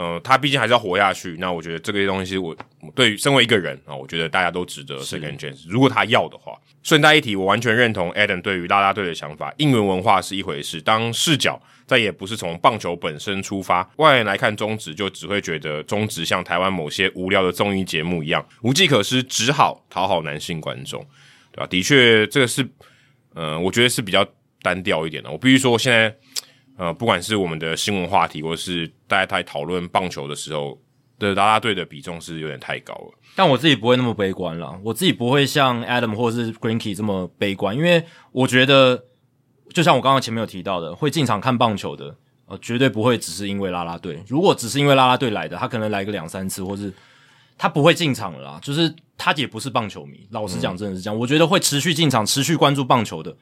[0.01, 1.37] 呃，他毕竟还是要活下去。
[1.39, 5.67] 那我觉得这个东西我，我对于身为一个人啊，我觉得大家都值得 second chance。
[5.69, 9.53] 如果他要的话，顺带一提，我完全认同 Adam 对于啦啦队的想法。
[9.59, 11.61] 应援文化是一回事，当视角。
[11.87, 21.05] 再也不是从棒球本身出发，外人来看中职，就只会觉得中职像台湾某些无聊的综艺节目一样，无计可施，只好讨好男性观众，
[21.51, 21.67] 对吧？
[21.67, 22.63] 的确，这个是，
[23.35, 24.25] 嗯、呃，我觉得是比较
[24.63, 25.29] 单调一点的。
[25.29, 26.17] 我必须说，现在，
[26.81, 30.81] 呃，不管是我们的新闻话题，或是大家在讨论棒球的时候
[31.19, 33.19] 的啦啦队的比重是有点太高了。
[33.37, 39.05] 但我自己不会那么悲观啦，我自己不会像 Adam 或是 Greinke 这么悲观，因为我觉得。
[39.73, 42.12] 就像我刚刚前面有提到的，会进场看棒球的，
[42.47, 44.21] 呃，绝对不会只是因为啦啦队。
[44.27, 46.93] 如果只是因为啦啦队来的，他可能来个两三次，或是
[47.57, 48.59] 他不会进场了啦。
[48.61, 51.16] 就是他也不是棒球迷，老实讲，真的是这样。
[51.16, 53.33] 嗯、我觉得会持续进场、持续关注棒球的，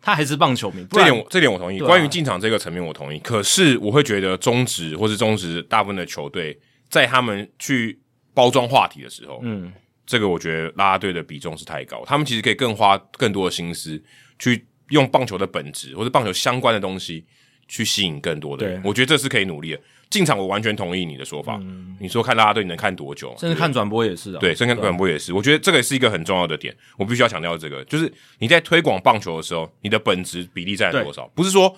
[0.00, 0.86] 他还是棒球迷。
[0.90, 1.80] 这点，这点我同意。
[1.80, 3.18] 啊、关于进场这个层面，我同意。
[3.18, 6.58] 可是我会觉得中职或是中职大部分的球队，
[6.88, 7.98] 在他们去
[8.34, 9.72] 包装话题的时候，嗯，
[10.06, 12.02] 这个我觉得啦啦队的比重是太高。
[12.06, 14.02] 他们其实可以更花更多的心思
[14.38, 14.66] 去。
[14.90, 17.22] 用棒球的本质或者棒球相关的东西
[17.68, 19.80] 去吸引更多的人，我觉得这是可以努力的。
[20.10, 21.58] 进场我完全同意你的说法。
[21.60, 23.34] 嗯、你说看拉拉队你能看多久？
[23.38, 24.38] 甚至看转播也是啊。
[24.40, 25.32] 对，甚至看转播也是。
[25.32, 31.26] 我觉得这个也是一个很重要的点，我必须要强调这个，就是你在推广棒球的时候，你的本质比例占多少？
[31.34, 31.74] 不是说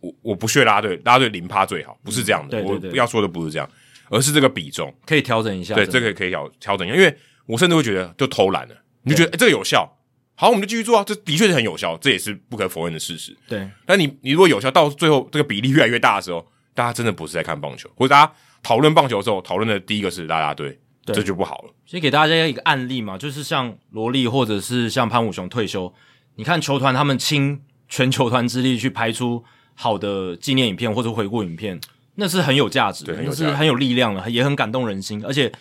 [0.00, 2.60] 我我不屑啦啦队，啦啦队零趴最好，不是这样的。
[2.60, 3.68] 嗯、对对对，我要说的不是这样，
[4.10, 5.74] 而是这个比重可以调整一下。
[5.74, 9.98] 对，这个可以调调整一下，因为我甚至会觉得就偷懒了，你就觉得这个有效。
[10.34, 11.04] 好，我们就继续做啊！
[11.06, 13.36] 这的确是很有效，这也是不可否认的事实。
[13.46, 18.32] 对，但你你如果有效到最后这个比例越来越大的时候，大家真的不是在看棒球，或者大家
[18.62, 21.74] 讨论棒球的时候，讨论的第一个是啦啦队，这就不好了。
[21.86, 25.92] 所以给大家一个案例嘛，就是像罗莉或者是像潘武雄退休，
[26.36, 31.80] 你看球团他们倾全球团之力去拍出好的纪念影片或者回顾影片，
[32.14, 35.52] 那是很有价值的，那是很有力量的，也很感动人心，而且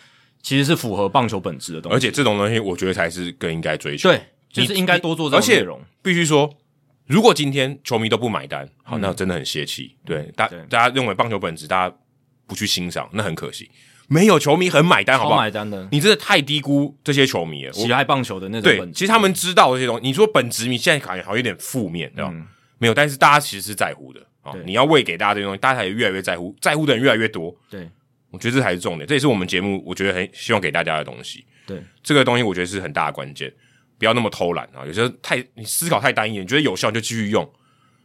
[0.42, 1.96] 其实是符合棒球本质的东西。
[1.96, 4.10] 而且这种东西，我觉得才是更应该追求。
[4.10, 4.22] 对。
[4.54, 6.54] 就是应该多做这种内容，而且必须说，
[7.12, 9.94] 如果今天球迷都不买单，好，那真的很泄气。
[10.06, 11.96] 对，大大家认为棒球本质，大家
[12.48, 13.70] 不去欣赏，那很可惜。
[14.08, 15.42] 没有球迷很买单，好不好？
[15.42, 17.74] 买单的，你真的太低估这些球迷了。
[17.74, 20.02] 喜爱棒球的那种本质，其实他们知道这些东西。
[20.02, 22.34] 你说本职，你现在感觉好像有点负面，对吧？
[22.78, 24.54] 没有，但是大家其实是在乎的啊。
[24.66, 27.54] 你要喂给大家这些东西，大家也越来越在乎，在乎的人越来越多。
[27.70, 27.90] 对，
[28.32, 31.46] 我觉得这才是重点，这也是我们节目我觉得很希望给大家的东西。
[31.66, 33.52] 对，这个东西我觉得是很大的关键。
[34.02, 34.82] 不要那么偷懒啊！
[34.84, 37.48] 有些太你思考太单一，你觉得有效你就继续用。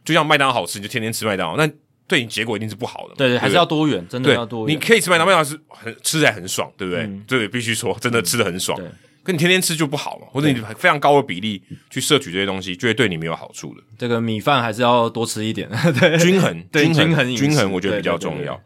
[0.05, 1.67] 就像麦当劳好吃，你就天天吃麦当劳，那
[2.07, 3.15] 对你结果一定是不好的。
[3.15, 4.75] 对对，还是要多元，真的要多元。
[4.75, 7.01] 你可以吃麦当劳是很吃起来很爽，对不对？
[7.05, 8.77] 嗯、对，必须说真的吃的很爽。
[8.77, 8.87] 对，
[9.23, 13.81] 可你天天吃就不好嘛，或者你非常高的比例去摄取这些东西，就会对你没有好处的。
[13.97, 15.67] 这个米饭还是要多吃一点，
[15.99, 18.61] 对，均衡，均衡，均衡，均衡，我觉得比较重要。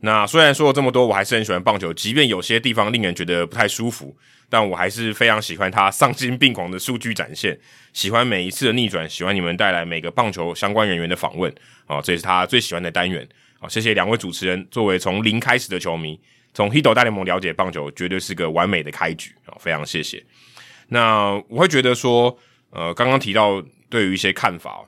[0.00, 4.12] 那虽然说了这么多，我还是很喜欢棒球，即便有些地方令人觉得不太舒服。
[4.52, 7.58] 但我还是非常喜欢他丧心病狂的数据展现，
[7.94, 11.50] 喜欢每一次的逆转，喜欢你们带来每个棒球相关人员的访问
[11.86, 13.26] 啊，这也是他最喜欢的单元
[13.58, 13.66] 好。
[13.66, 16.20] 谢谢两位主持人，作为从零开始的球迷，
[16.52, 20.22] 从 Hito 大联盟了解棒球，绝对是个完美的开局啊，非常谢谢。
[20.88, 22.38] 那我会觉得说，
[22.72, 24.84] 呃，刚刚提到对于一些看法，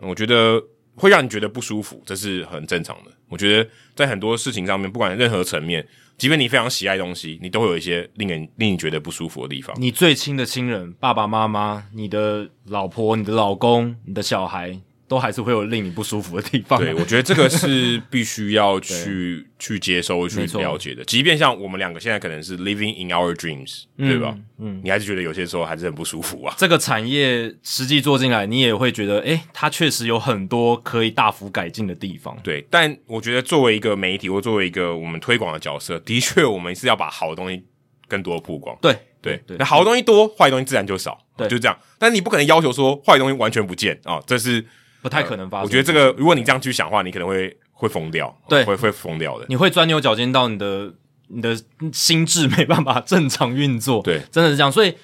[0.00, 0.58] 我觉得
[0.94, 3.10] 会让你觉得不舒服，这是很正常的。
[3.28, 5.86] 我觉得在很多事情上面，不管任何层面。
[6.18, 9.74] 即便你非常喜爱东西，你都会有一些令人令你觉得不舒服的地方。
[9.80, 14.80] 你最亲的亲人，爸爸妈妈、你的老婆、你的老公、你的小孩。
[15.12, 16.80] 都还是会有令你不舒服的地方。
[16.80, 21.04] 对，我觉得这个是必须要去 去接收、去了解的。
[21.04, 24.34] 即便像我们两个现在可能是 living in our dreams，、嗯、对吧？
[24.58, 26.54] 嗯，你还是觉得有些时候还是很不舒服啊。
[26.56, 32.34] 这个产业实际做进来，你也会觉得，诶，它确实有很多可以大幅改进的地方。
[32.42, 37.62] 对，但我觉得作为一个媒体或作为一个我们推广的角色，的确我们是要把好的东西
[38.08, 38.74] 更多曝光。
[38.80, 41.18] 对对对，那好的东西多，坏的东西自然就少。
[41.36, 41.78] 对，就这样。
[41.98, 44.64] 但你不可能要求说坏的东西完全不见啊、哦，这是。
[45.02, 45.64] 不太可能发生、呃。
[45.66, 49.44] 我觉得这个，如果你这样去想的话，你可能会会疯掉，对，会会疯掉的。
[49.48, 50.94] 你会钻牛角尖到你的
[51.28, 51.54] 你的
[51.92, 54.70] 心智没办法正常运作，对，真的是这样。
[54.70, 54.94] 所以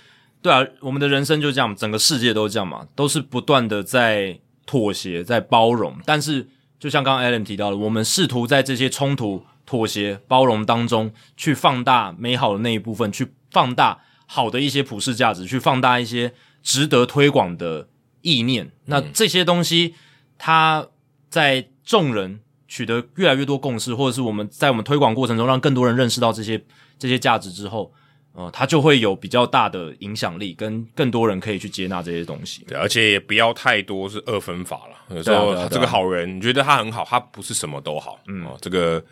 [0.41, 5.97] 对啊，我们的人生就这样，整个世界都这样嘛，都是不断的在妥协，在包容。
[6.07, 6.47] 但是，
[6.79, 16.33] 就像刚刚 Adam 提到的，我们试图在这些冲突、妥协、包容当中，去放大美好的那一部分，去放大好的一些普世价值，去放大一些
[16.63, 17.89] 值得推广的
[18.37, 18.71] 意念。
[18.87, 19.95] 那这些东西，
[20.37, 20.87] 它
[21.31, 26.63] 在众人取得越来越多共识，或者是我们在我们推广过程中，让更多人认识到这些
[26.99, 27.93] 这些价值之后。
[28.35, 32.65] 呃，它就会有比较大的影响力，跟更多人可以去接纳这些东西。
[32.69, 35.17] 对，而且也不要太多是二分法了。
[35.17, 38.17] 有时候这个好人，你觉得他很好，他不是什么都好。
[38.29, 39.05] 嗯，哦，这个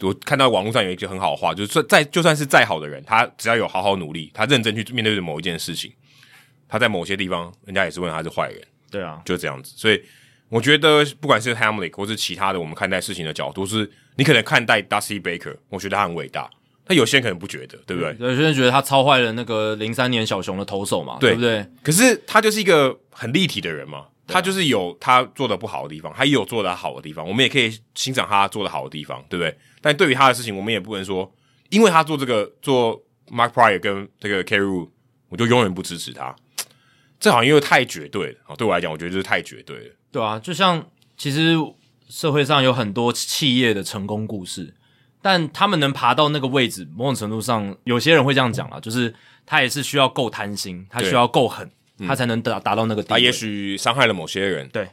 [0.00, 5.92] 我看到网络上有一句很好的话，就是说，再就算是再好的人，他只要有好好努力，他认真去面对某一件事情，
[6.72, 8.58] 他在某些地方，人家也是问他是坏人。
[8.90, 9.74] 对啊，就这样子。
[9.76, 10.02] 所以
[10.48, 16.48] 我觉得，不管是 Hamlet 或是其他的，我们看待事情的角度，是你可能看待 Dusty Baker，我觉得他很伟大。
[16.86, 18.16] 那有些人可能不觉得，对不对？
[18.18, 21.66] 有些人觉得他超坏了那个零三年小熊的投手嘛，对，对不对？
[21.82, 29.54] 可是他就是一个很立体的人嘛，他就是有他做的不好的地方，他也有做的好的地方，我们也可以欣赏他做的好的地方，对不对？
[29.82, 31.30] 但对于他的事情，我们也不能说，
[31.68, 34.88] 因为他做这个做 Mark Pryor 跟这个 Carey，
[35.28, 36.34] 我就永远不支持他。
[37.22, 39.94] 这好像又太绝对了，对我来讲，我觉得就是太绝对了。
[40.10, 40.84] 对啊，就像
[41.16, 41.54] 其实
[42.08, 44.74] 社会上有很多企业的成功故事。
[45.24, 49.14] 但他们能爬到那个位置，某种程度上，有些人会这样讲啦，就是
[49.46, 51.70] 他也是需要够贪心，他需要够狠，
[52.08, 53.16] 他才能达达到那个地方。
[53.16, 54.88] 他也许伤害了某些人，对，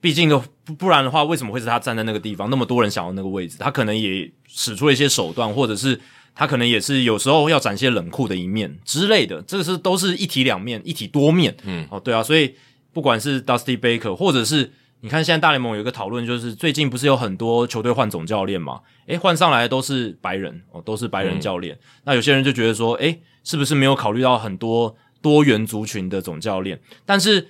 [0.00, 0.36] 毕竟的
[0.76, 2.50] 不然的话，为什么会是他站在那个地方？
[2.50, 6.00] 那么多人想要那个位置，他可能也使出了一些手段，或者是
[6.34, 9.42] 他可能也是有时候要展现冷酷的一面之类的。
[9.42, 11.56] 这个是都是一体两面，一体多面。
[11.64, 12.54] 嗯，哦，对啊，所以
[12.92, 14.72] 不管是 Dusty Baker，或者是。
[15.04, 18.82] 你看，现在大联盟有一个讨论，就是最近不是有很多球队换总教练嘛？
[19.08, 21.74] 诶，换上来的都是白人哦，都是白人教练。
[21.74, 26.80] 嗯、那有些人就觉得说，诶，是不是没有考虑到很多多元族群的总教练？
[27.04, 27.48] 但是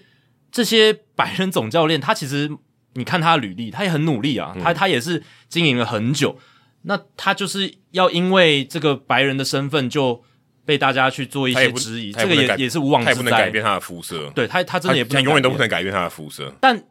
[0.50, 2.50] 这些白人总教练，他其实
[2.94, 6.38] 你看他的履历，他也很努力啊，他他也是经营了很久。
[6.82, 10.22] 那他就是要因为这个白人的身份就
[10.64, 13.14] 被大家去做一些质疑，这个也也是无妄之灾。
[13.14, 16.84] 他也不能改变他的肤色，对他，他真的也不能永远都不能改变他的肤色，但。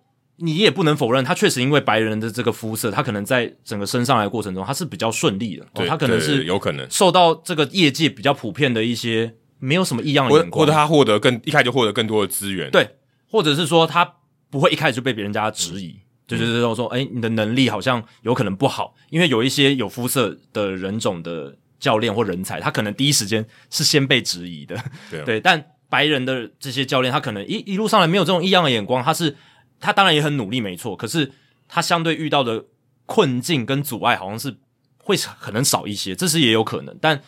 [0.44, 5.64] 你也不能否认，他确实因为白人的这个肤色，他可能在整个升上来的过程中，他是比较顺利的。
[5.72, 12.72] 对，他可能是有可能受到这个业界比较普遍的一些没有什么异样的眼光，或者他获得更一开始就获得更多的资源。
[12.72, 12.96] 对，
[13.30, 14.16] 或者是说他
[14.50, 16.01] 不会一开始就被别人家质疑，嗯、
[16.38, 24.78] 就是说说，哎、欸，你的能力好像有可能不好，因为有一些有肤色的人种的教练或人才，他可能第一时间是先被质疑的。
[25.26, 29.36] 对、 但白人的这些教练，他可能一一路上来没有这种异样的眼光，他是。
[29.84, 30.96] 他当然也很努力，没错。
[30.96, 31.32] 可是
[31.68, 32.64] 他相对遇到的
[33.08, 34.56] 困境跟阻碍，好像是
[35.00, 36.96] 会可能少一些，这是也有可能。
[37.02, 37.20] 但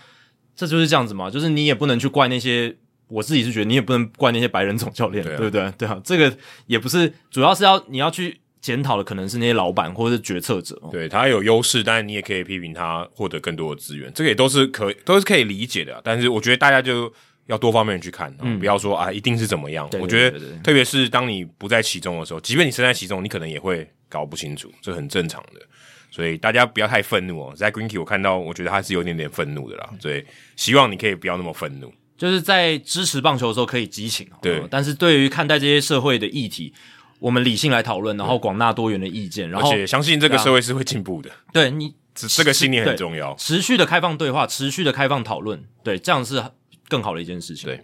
[0.55, 2.77] 这就是这样子嘛，就是你也不能去怪那些。
[3.07, 5.73] 我自己是觉得你也不能怪那些白人总教练，对，啊、对不对？
[5.79, 6.37] 对啊，这个
[6.67, 10.81] 也不是，主要是要你要去检讨的，可能是那些老板或者是决策者。
[10.91, 16.01] 对，他有优势，但是你也可以批评他获得更多的资源，这个也都是可都是可以理解的。
[16.03, 17.13] 但是我觉得大家就。
[17.47, 19.85] 要多方面去看，嗯、不要说啊，一定是怎么样。
[19.89, 25.59] 对对对对，我觉得，特别是当你不在其中的时候，即便你身在其中，你可能也会搞不清楚，这很正常的。
[26.09, 27.53] 所以大家不要太愤怒哦。
[27.53, 29.89] 在 Greinke 我看到，我觉得他是有点点愤怒的啦。
[29.99, 30.23] 所以
[30.55, 34.63] 希望你可以不要那么愤怒，就是在支持棒球的时候可以激情，对。
[34.71, 36.73] 但是对于看待这些社会的议题，
[37.23, 41.29] 我们理性来讨论，然后广纳多元的意见，然后而且相信这个社会是会进步的。
[41.53, 43.33] 对你，这个信念很重要。
[43.35, 46.43] 持续的开放对话，持续的开放讨论，对，这样是
[46.89, 47.69] 更好的一件事情。
[47.69, 47.79] 对。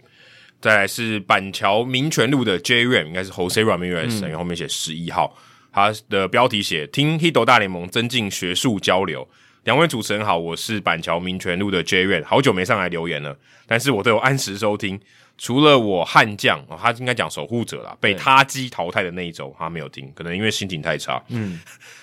[0.60, 5.34] 再来是板桥民权路的 J Ram，应该是 Jose Ramirez，然后后面写十一号，
[5.72, 9.26] 他的标题写听 Hito 大联盟增进学术交流。
[9.64, 15.00] 两位主持人好，我是板桥民权路的 J Ram，好久没上来留言了，但是我都有按时收听。
[15.42, 21.20] 除了我悍将，哦，他应该讲守护者啦，被他击淘汰的那一周，他没有听，可能因为心情太差。
[21.28, 21.58] 嗯，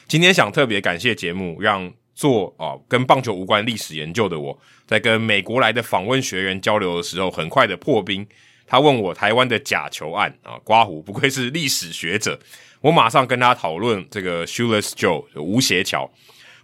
[0.07, 8.27] 今天想特别感谢节目，让做啊跟棒球无关历史研究的我在跟美国来的访问学员交流的时候，很快的破冰。
[8.65, 12.39] 他问我台湾的假球案啊，刮胡不愧是历史学者，
[12.81, 16.11] 我马上跟他讨论这个 Shoeless Joe 无鞋桥，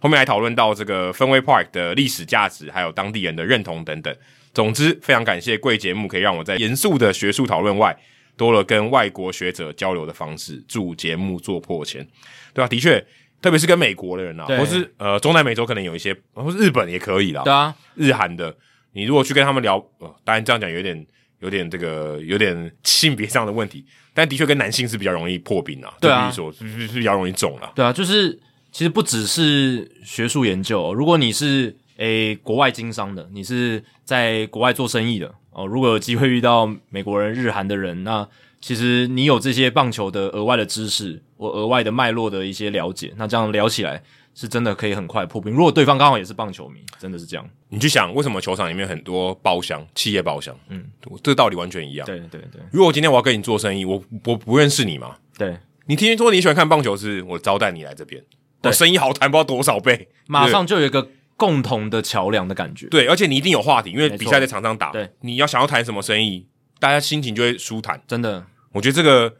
[0.00, 4.12] 后面还讨论到这个 Fenway Park 的历史价值，还有当地人的认同等等。
[4.54, 7.94] 总之，非常感谢贵节目，可以让我在严肃的学术讨论外，
[8.36, 10.64] 多了跟外国学者交流的方式。
[10.66, 12.06] 祝节目做破千，
[12.54, 13.04] 对啊，的确，
[13.42, 18.56] 特别是跟美国的人啊，或是呃中南美洲可能有一些，或是日本也可以啦，对啊，日韩的，
[18.92, 21.06] 你如果去跟他们聊，呃，当然这样讲有点。
[21.40, 23.84] 有点这个有点性别上的问题，
[24.14, 27.70] 但的确跟男性是比较容易破冰啊，对啊，说是比较容易肿了。
[27.74, 28.32] 对啊，就是
[28.72, 35.66] 其实不只是学术研究，如果你是诶国外经商的，你是在国外做生意的哦。
[35.66, 38.28] 如果有机会遇到美国人、日韩的人，那
[38.60, 44.02] 其实你有这些棒球的额外的知识，我额外的脉络的一些了解，那这样聊起来
[44.34, 45.52] 是真的可以很快破冰。
[45.52, 47.48] 如果对方刚好也是棒球迷，真的是这样。
[47.68, 50.56] 你去想，为什么球场里面很多包厢，企业包厢？
[50.68, 50.84] 嗯，
[51.22, 52.06] 这个道理完全一样。
[52.06, 52.60] 对对对。
[52.72, 55.16] 如果今天我要跟你做生意，我我不认识你嘛？
[55.36, 55.56] 对。
[55.86, 58.24] 你听说你喜欢看棒球，是我招待你来这边，
[58.62, 61.06] 我生意好谈不知道多少倍，马上就有一个
[61.36, 62.86] 共同的桥梁的感觉。
[62.88, 64.90] 对，而且你一定有话题，因为比赛在场上打。
[64.90, 66.46] 对，你要想要谈什么生意，
[66.78, 68.02] 大家心情就会舒坦。
[68.06, 69.36] 真的，我觉得这个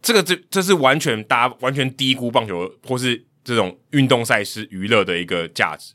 [0.00, 5.94] 这个这这是完全大家完全低估棒球或是这种运动赛事娱乐的一个价值。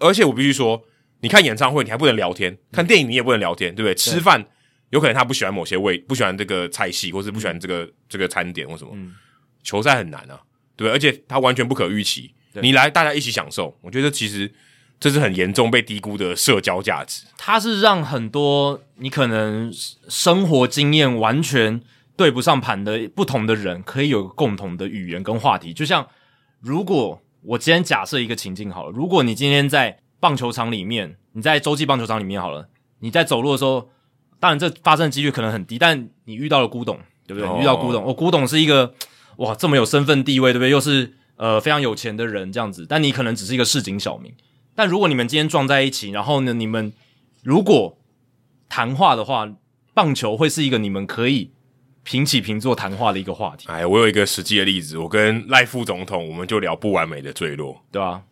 [0.00, 0.82] 而且我必须说，
[1.20, 3.94] 你看演唱会你还不能聊天，看电影你也不能聊天，对不对？
[3.94, 4.46] 吃饭。
[4.90, 8.92] 有可能他不喜欢某些味，不喜欢这个菜系，或是不喜欢这个、嗯、这个餐点或什么。
[8.94, 9.16] 嗯、
[9.64, 10.40] 球赛很难啊，
[10.76, 12.32] 对，而且他完全不可预期。
[12.62, 14.52] 你来，大家一起享受，我觉得其实
[14.98, 17.24] 这是很严重被低估的社交价值。
[17.36, 19.72] 它是让很多你可能
[20.08, 21.80] 生活经验完全
[22.16, 25.72] 对不上盘的不同的人，可以有共同的语言跟话题。
[25.72, 26.06] 就像
[26.60, 32.68] 如果我今天假设一个情境好了，如果你今天在棒球场里面，你在洲际棒球场里面好了，
[33.00, 33.90] 你在走路的时候。
[34.38, 37.50] 当然，这发生的几率可能很低，但你遇到了古董，对不对？
[37.54, 38.92] 你遇到古董，哦，古董是一个
[39.36, 40.68] 哇，这么有身份地位，对不对？
[40.68, 44.32] 又是呃非常有钱的人这样子，但你可能只是一个市井小民。
[44.74, 46.92] 但如果你们今天撞在一起，然后呢，你们
[47.42, 47.98] 如果
[48.68, 49.48] 谈话的话，
[49.94, 51.50] 棒球会是一个你们可以
[52.02, 53.66] 平起平坐谈话的一个话题。
[53.68, 58.22] 哎，我有一个实际的例子，我跟赖副总统，我们就聊不完美的坠落，对吧？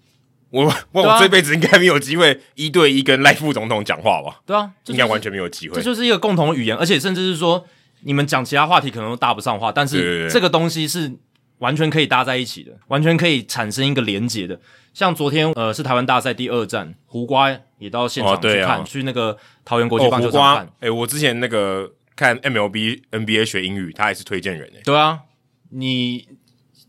[0.51, 4.41] 我我我这辈子应该没有机会一对一跟赖副总统讲话吧？
[4.47, 5.75] 对啊，应该完全没有机会。
[5.75, 7.67] 这就是一个共同的语言，而且甚至是说，
[8.03, 11.13] 你们讲其他话题可能都搭不上话，但是这个东西是
[11.65, 14.61] 完全可以搭在一起的，完全可以产生一个连结的。
[14.93, 20.69] 像昨天呃是台湾大赛第二站，胡瓜也到现场去看，去那个桃园国际棒球场看。
[20.81, 24.83] 哎，我之前那个看 MLB NBA 学英语，他也是推荐人诶。
[24.85, 25.21] 对啊，
[25.71, 26.29] 你。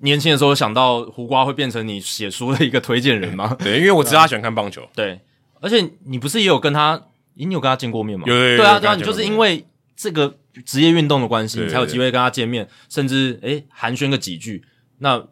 [0.02, 3.56] 年轻的时候想到胡瓜会变成你写书的一个推荐人吗？
[3.64, 4.86] 对，因为我知道他喜欢看棒球。
[4.94, 5.18] 对，
[5.62, 7.02] 而且你不是也有跟他，
[7.36, 8.26] 你有跟他见过面吗？
[8.28, 9.66] 有，有，有，对啊，对啊，你就是因为
[9.96, 14.64] 这个职业运动的关系，你才有机会跟他见面，甚至诶寒暄个几句。
[15.00, 15.28] 那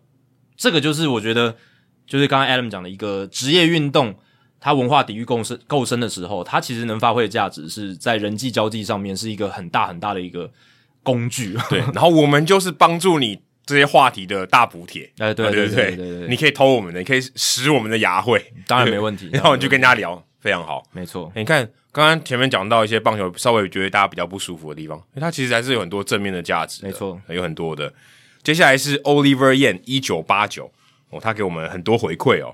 [0.56, 1.56] 这个就是我觉得，
[2.08, 4.16] 就是刚刚 Adam 讲的一个职业运动，
[4.60, 10.52] 它文化底蕴够深够深的时候，它其实能发挥的价值是在人际交际上面是一个很大很大的一个
[11.04, 11.58] 工具。
[11.70, 13.42] 对， 然后我们就是帮助你。
[13.66, 19.30] 这些话题的大补贴，哎，对对对对对，你可以偷我们的，你可以使我们的牙慧，当然没问题。
[19.32, 21.32] 然后你就跟人家聊，非常好，没错。
[21.38, 27.94] 你看刚刚前面讲到一些棒球，稍微觉得大家比较不舒服的地方，因为它其实还是有很多正面的价值，没错，有很多的。
[28.44, 30.70] 接下来是 Oliver Yan 一九八九
[31.12, 32.54] 哦，他给我们很多回馈哦。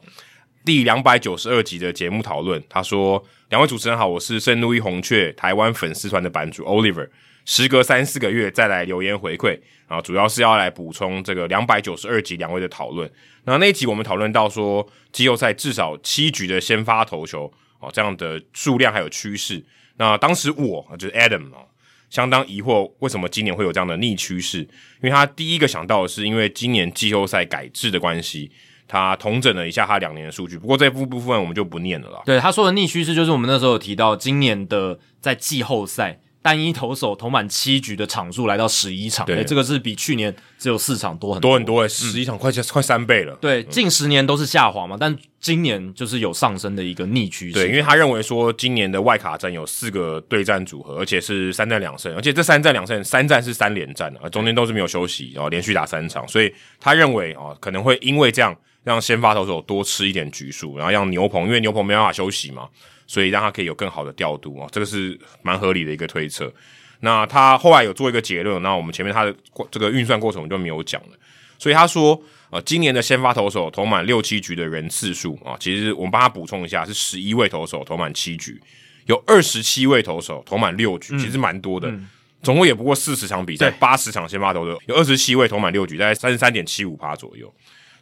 [0.64, 7.10] 第两百九十二集的节目讨论，他说：“两位主持人好，我是圣路易红雀台湾粉丝团的版主 Oliver。”
[7.46, 13.10] 时隔三四个月再来留言回馈啊，主要是要来补充这个两百九十二集两位的讨论。
[13.46, 19.64] 那那一集我们讨论到说，季后赛至少七局的先发投球哦，这样的数量还有趋势。
[19.98, 21.68] 那当时我就是 Adam 哦，
[22.10, 28.52] 相当疑惑为什么今年会有这样的逆趋势，因为他第一个想到的是，因为今年季后赛改制的关系，
[28.88, 30.58] 他统整了一下他两年的数据。
[30.58, 32.22] 不过这部部分我们就不念了啦。
[32.26, 36.20] 对，他说的逆趋势就是我们那时候有提到今年的在季后赛。
[36.42, 43.36] 单一投手投满七局的场数来到十一场，对，这个是比去年只有四场多很多，多很多诶，十一场快快三倍了。
[43.42, 47.56] 对，近十年都是下滑嘛，但今年就是有上升的一个逆趋势。
[47.56, 62.70] 对，因为他认为说今年的外卡战有四个对战组合，而且是三战两胜，而且这三战两胜，三战是三连战啊，中间都是没有休息，然后连续打三场，所以他认为啊，可能会因为这样让先发投手多吃一点局数，然后让牛棚，因为牛棚没办法休息嘛。
[63.10, 66.54] 所以让他可以有更好的调度啊，这个是蛮合理的一个推测。
[67.00, 69.36] 那他后来有做一个结论，那我们前面他的
[69.72, 71.18] 这个运算过程我们就没有讲了。
[71.58, 78.62] 所以他说，呃，今年的先发投手投满六七局的人次数啊，其实我们帮他补充一下，是十一位投手投满七局，
[79.08, 81.90] 有二十七位投手投满六局，其实蛮多的。
[81.90, 82.10] 嗯嗯、
[82.44, 87.52] 总共也不过四十场比赛，八十场先发投手，有二十七位投满六局，大概三十三点七五趴左右。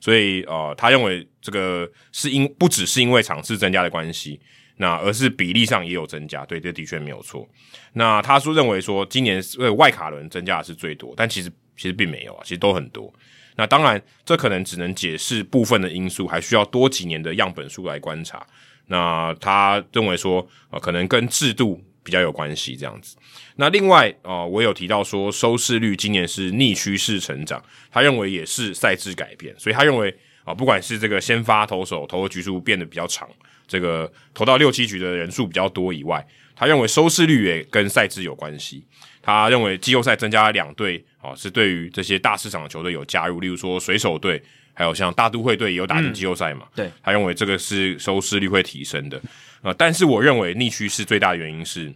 [0.01, 4.39] 所以呃，他认为这个是因不只是因为场次增加的关系。
[4.77, 7.47] 那而是比例上也有增加，对，这的确没有错。
[7.93, 13.11] 那他说认为说今年呃外卡轮增加的是最多，但其实其实并没有啊，其实都很多。
[13.55, 18.45] 那当然这可能只能解释部分的因素，还需要多几年的样本数来观察。
[18.85, 23.17] 那他认为说呃可能跟制度比较有关系这样子。
[23.55, 27.61] 那另外啊、我有提到说收视率今年是逆趋势成长，
[27.91, 33.27] 他认为也是赛制改变，所以他认为啊、不管是这个先发投手投的局数变得比较长。
[33.67, 38.85] 这个投到六七局的人数比较多以外，他认为收视率也跟赛制有关系。
[39.21, 44.41] 他认为季后赛增加了两队啊，是对于这些大市场的球队有加入，例如说水手队，
[44.73, 46.65] 还有像大都会队也有打进季后赛嘛。
[46.73, 49.21] 对，他认为这个是收视率会提升的
[49.61, 49.73] 啊。
[49.77, 51.93] 但是我认为逆趋势最大的原因是，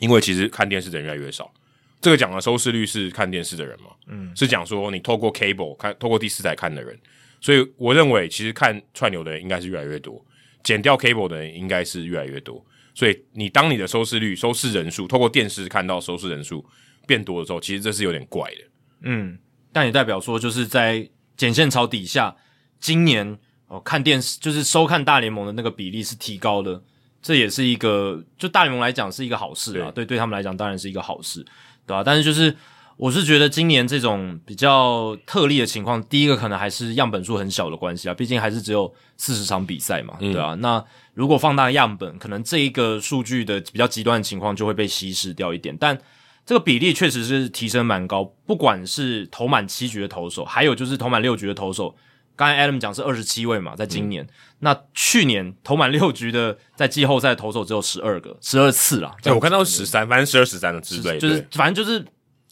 [0.00, 1.52] 因为其实看电视的人越来越少。
[2.00, 3.90] 这个讲的收视率是看电视的人嘛？
[4.08, 6.98] 嗯，是讲说你透过 cable 看，透过第四台看的人。
[7.40, 10.24] 所以我认为，其实看串流的人应该是越来越多，
[10.62, 12.64] 剪掉 cable 的人应该是越来越多。
[12.94, 16.64] 所以你当你的收视率、收视人数透过电视看到收视人数
[17.06, 18.58] 变多的时候，其实这是有点怪的。
[19.02, 19.38] 嗯，
[19.72, 22.36] 但也代表说，就是在剪线槽底下，
[22.78, 23.38] 今年
[23.68, 26.82] 哦看电视就是收看大联盟的那个比例是提高的，
[27.20, 29.90] 这也是一个就大联盟来讲是一个好事啊。
[29.90, 31.44] 对，对，对他们来讲当然是一个好事。
[31.84, 32.04] 对吧、啊？
[32.04, 32.56] 但是就是，
[32.96, 40.54] 我是觉得今年这种比较特例的情况，第一个可能还是样本数很小的关系啊，毕竟还是只有四十场比赛嘛，对吧、啊？
[40.54, 40.84] 嗯、那
[41.14, 45.76] 如果放大样本，可能这一个数据的比较极端的情况就会被稀释掉一点。
[45.78, 45.98] 但
[46.44, 51.94] 这个比例确实是提升蛮高，不管是投满七局的投手，还有就是投满六局的投手。
[52.34, 54.28] 刚才 Adam 讲是二十七位嘛，在今年，嗯、
[54.60, 59.14] 那去年投满六局的在季后赛投手只有十二个，十二次啦。
[59.22, 62.04] 对，我看到十三，反正十二十三的之类，就是反正就是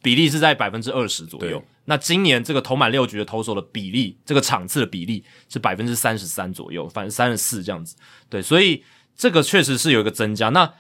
[0.02, 1.62] 比例是在百分之二十左右。
[1.84, 7.96] 那今年这个投满六局的投手的比例，这个场次的比例是百分之三十三左右，反正三十四这样子。
[8.28, 8.84] 对，所以
[9.16, 10.50] 这个确实是有一个增加。
[10.50, 10.72] 那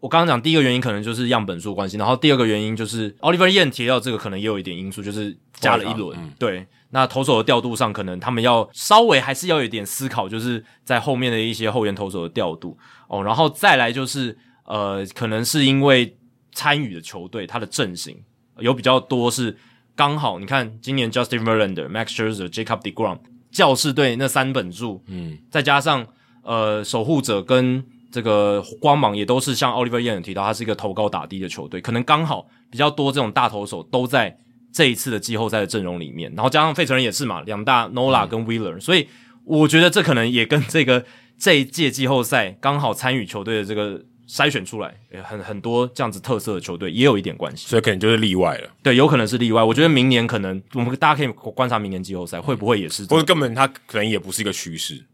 [0.00, 6.66] 我刚刚讲第一个原因可能就是样本数关系，然后第二个原因就是 Oliver Yan 提到这个可能也有一点因素，就是加了一轮，嗯、对。
[6.90, 16.16] 那投手的调度上，可能他们要稍微还是要有一点思考，就是在后面的一些后援投手的调度哦，然后再来就是呃，可能是因为
[16.52, 18.22] 参与的球队他的阵型
[18.58, 19.56] 有比较多是
[19.94, 23.18] 刚好，你看今年 Justin Verlander、Max Scherzer、Jacob deGrom
[23.50, 26.06] 教士队那三本柱，嗯，再加上
[26.42, 34.36] 呃守护者跟这个光芒也都是像 Oliver Yan 提到，他是一个投高打低的球队，可能刚好比较多这种大投手都在。
[34.72, 39.08] 这一次的季后赛的阵容里面，然后加上费城人也是嘛，两大 Nola 跟 Wheeler，、嗯、所以
[39.42, 41.02] 我觉得这可能也跟这个
[41.38, 48.68] 这一届季后赛刚好参与球队的这个筛选出来，很很多这样子特色的球队也有一点关系，所以可能就是例外了。
[48.82, 49.62] 对，有可能是例外。
[49.62, 55.04] 我觉得明年可能我们大家可以观察明年季后赛会不会也是，或者根本它可能也不是一个趋势，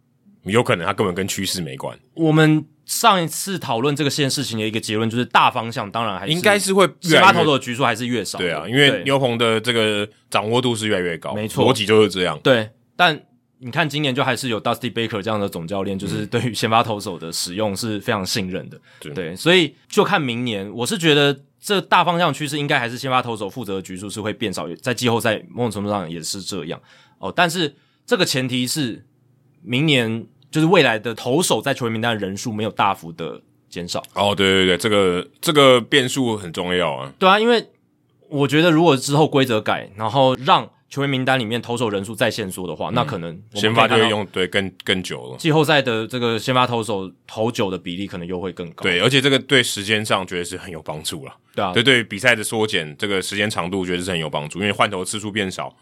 [0.44, 1.98] 有可能它根本跟趋势没关。
[2.14, 2.64] 我们。
[2.84, 8.38] 上一次讨论这个件事情的一个结论就是大方向，当然还是应该是会先发投手的局数还是越少。
[8.38, 12.38] 对啊，因为牛棚的这个掌握度是越来越高，没错，逻辑就是这样。
[12.42, 13.18] 对，但
[13.62, 18.80] 你看今年就还是有 Dusty Baker 这样的总教练，就是对于先发投手的使用是非常信任的。
[19.00, 26.80] 对，对，所以就看明年，我是觉得这大方向趋势应该还是先发投手负责的局数是会变少，在季后赛某种程度上也是这样
[27.18, 27.32] 哦。
[27.34, 29.06] 但是这个前提是
[29.62, 33.40] 明年就是未来的投手在球员名单的人数没有大幅的。
[33.72, 37.10] 减少哦，对对对，这个这个变数很重要啊。
[37.18, 37.70] 对啊，因为
[38.28, 45.38] 我觉得如果之后规则改，然后让球员名单里面投手人数再限缩的话，嗯、那可能先发就会用对更更久了。
[45.38, 48.82] 季后赛的这个先发投手投久的比例可能又会更高。
[48.82, 51.34] 对，而且这个对时间上觉得是很有帮助了。
[51.54, 55.74] 对啊，对对，比赛的缩减，这个时间长度觉得是很有帮助，因为换投次数变少，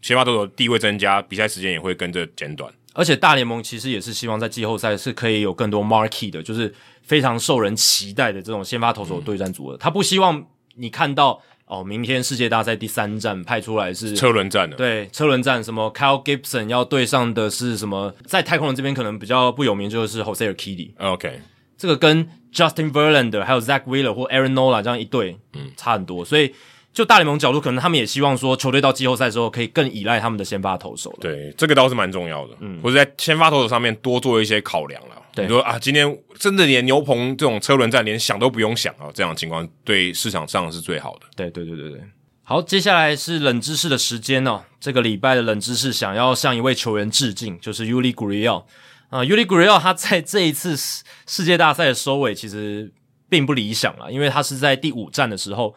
[0.00, 2.72] 先发投手地位增加，比赛时间也会跟着减短。
[2.94, 9.74] 而且大联盟其实也是希望在季后赛是可以有更多 marquee 的，就是非常受人期待的这种先发投手对战组合。
[9.74, 10.46] 嗯、他不希望
[10.76, 11.42] 你看到
[11.72, 18.12] 哦，明天世界大赛第三站派出来是车轮战的，对，车轮战，什么 Kyle Gibson 要对上的是什么？
[18.26, 20.90] 在太空人这边可能比较不有名，就是 Jose Urquidy。
[20.98, 21.40] OK，
[21.78, 26.54] 这个跟 Justin Verlander 还有 Zack Wheeler 或 Aaron Nola 这样一对，嗯，差很多，所以。
[26.94, 31.16] 就大联盟角度，可能他们也希望说，球队到季后赛之后可以更依赖他们的先发投手了。
[31.22, 32.54] 对，这个倒是蛮重要的。
[32.60, 35.21] 嗯，或者在先发投手上面多做一些考量了。
[35.34, 41.26] 对，比如说啊，今天真的连牛棚这种车轮战连想都不用想啊，这样的情况对市场上是最好的。
[41.36, 42.00] 对，对，对，对，对。
[42.42, 44.62] 好，接下来是冷知识的时间哦。
[44.80, 48.64] 这个礼拜的冷知识，想要向一位球员致敬，就是 Yuli Gurriel
[49.10, 49.20] 啊。
[49.20, 52.92] Yuli Gurriel 他在这一次世界大赛的收尾其实
[53.28, 55.74] 并不理想了，因为他是在第五战的时候。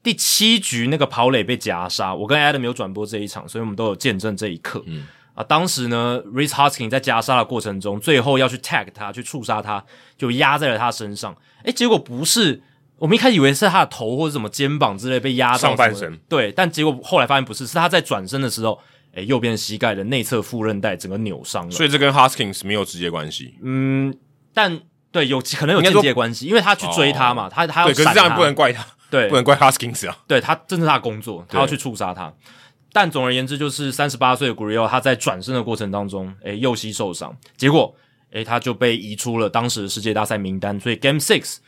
[0.00, 4.82] 第七局那个跑垒被夹杀，我跟 Adam 有转播这一场，所以我们都有见证这一刻。
[4.86, 5.06] 嗯
[5.38, 9.84] 啊，当时呢 r i c h Hoskins 在夹杀的过程中，最后要去 tag 他，去触杀他，
[10.16, 11.36] 就压在了他身上。
[11.62, 12.60] 诶，结果不是，
[12.98, 18.80] 我们一开始以为是他的头或者什么肩膀之类被压到上半身，对，但结果后来发现不是，是他在转身的时候，
[19.14, 21.70] 诶，右边膝盖的内侧副韧带整个扭伤了。
[21.70, 23.54] 所以这跟 Hoskins 没有直接关系。
[23.62, 24.12] 嗯，
[24.52, 24.80] 但
[25.12, 28.84] 对，有可能有间接关系，因为他去追他嘛，哦、他他要可是这样不能怪他。
[29.08, 32.34] 对，不能怪 Hoskins 啊，对，他这是他的工作，他要去触杀他。
[32.88, 37.94] 对但总而言之，就是三十八岁的 Gurriel 他在转身的过程当中，诶，右膝受伤，结果
[38.32, 41.58] 诶，他就被移出了当时的世界大赛名单，所以 Game Six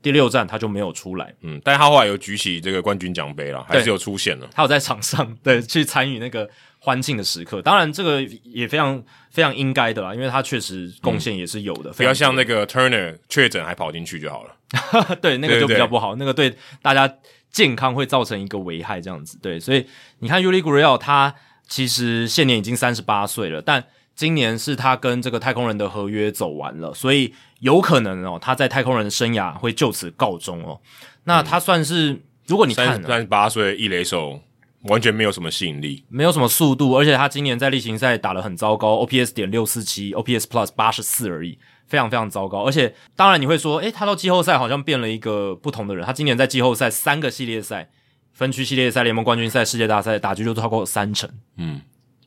[0.00, 1.34] 第六战他就没有出来。
[1.42, 4.48] 嗯，但是他后来有举起这个冠军奖杯了，还是有出现了。
[4.52, 6.48] 他有在场上对去参与那个
[6.78, 11.90] 欢庆的时刻，当然这个也非常非常应该的啦，因为他确实贡献也是有的。
[11.92, 14.54] 不要像那个 Turner 确诊还跑进去就好了。
[15.20, 17.12] 对，那个就比较不好，对对对，那个对大家
[17.50, 19.38] 健康会造成一个危害，这样子。
[19.40, 19.86] 对，所以
[20.18, 21.34] 你看 Yuli Gurriel 他
[21.66, 23.84] 其实现年已经三十八岁了，但
[24.14, 30.80] 今年是他跟这个太空人的合约走完了，所以有可能哦，他在太空人的生涯会就此告终哦。
[31.24, 34.40] 那他算是，嗯、如果你看三十八岁一垒手，
[34.82, 41.58] 完全没有什么吸引力，没有什么速度，而且他今年在例行赛打得很糟糕，OPS 点六四七，OPS Plus 八十四而已。
[41.88, 46.04] 非常非常糟糕，而且当然你会说，诶，他到季后赛好像变了一个不同的人。
[46.04, 47.88] 他今年在季后赛三个系列赛、
[48.34, 51.80] 分区系列赛、联盟冠军赛、世界大赛打局就超过三成，嗯，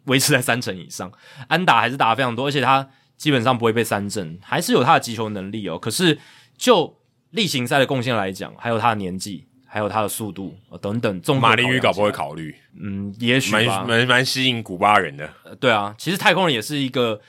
[0.06, 1.12] 维持在三成以上，
[1.48, 5.78] 安打还是打得非常多，而且他基本上不会被三振，还是有他的击球能力哦。
[5.78, 6.18] 可是
[6.58, 6.98] 就
[7.30, 15.56] 例行赛的贡献来讲，还有他的年纪，还有他的速度、哦、等等，马林鱼搞不会考虑，嗯，也许蛮蛮蛮吸引古巴人的、呃。
[15.58, 17.22] 对啊，其实太空人也是一个。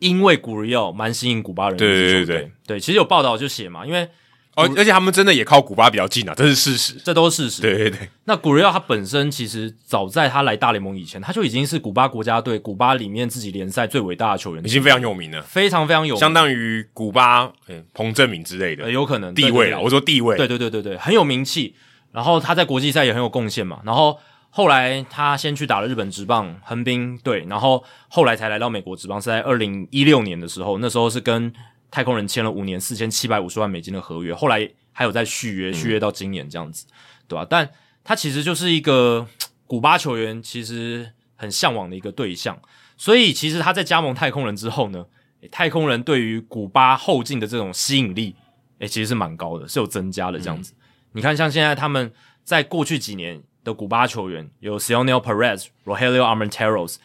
[0.00, 2.52] 因为古里奥蛮吸引古巴人的，对对对对。
[2.66, 4.08] 对，其实有报道就写嘛，因为
[4.56, 7.62] 哦，而且他们真的也靠古巴比较近啊，这是事实，这都是事实。
[7.62, 17.52] 对对对，那古里奥他本身其实早在他来大联盟以前，他就已经是古巴国家队、古巴里面自己联赛最伟大的球员，已经非常有名了，非常非常有名，相当于古巴
[17.94, 21.74] 彭正明之类的，有可能地位啊，我说地位，对对对对对，很有名气，
[22.12, 24.18] 然后他在国际赛也很有贡献嘛，然后。
[24.52, 31.52] 后来他先去打了日本职棒横滨队，然后后来才来到美国职棒，是在二零一六年的时候，那时候是跟
[31.88, 36.84] 太空人签了五年四千七百五十万美金的合约，后来还有在续约，续约到今年这样子，
[37.28, 37.46] 对吧？
[37.48, 37.70] 但
[38.02, 39.24] 他其实就是一个
[39.68, 42.60] 古巴球员，其实很向往的一个对象，
[42.96, 45.06] 所以其实他在加盟太空人之后呢，
[45.52, 48.34] 太空人对于古巴后进的这种吸引力，
[48.80, 50.74] 诶，其实是蛮高的，是有增加的这样子。
[51.12, 53.40] 你看，像现在他们在过去几年。
[53.64, 56.96] 的古巴球员有 Cionel Perez、Rogelio Armenteros、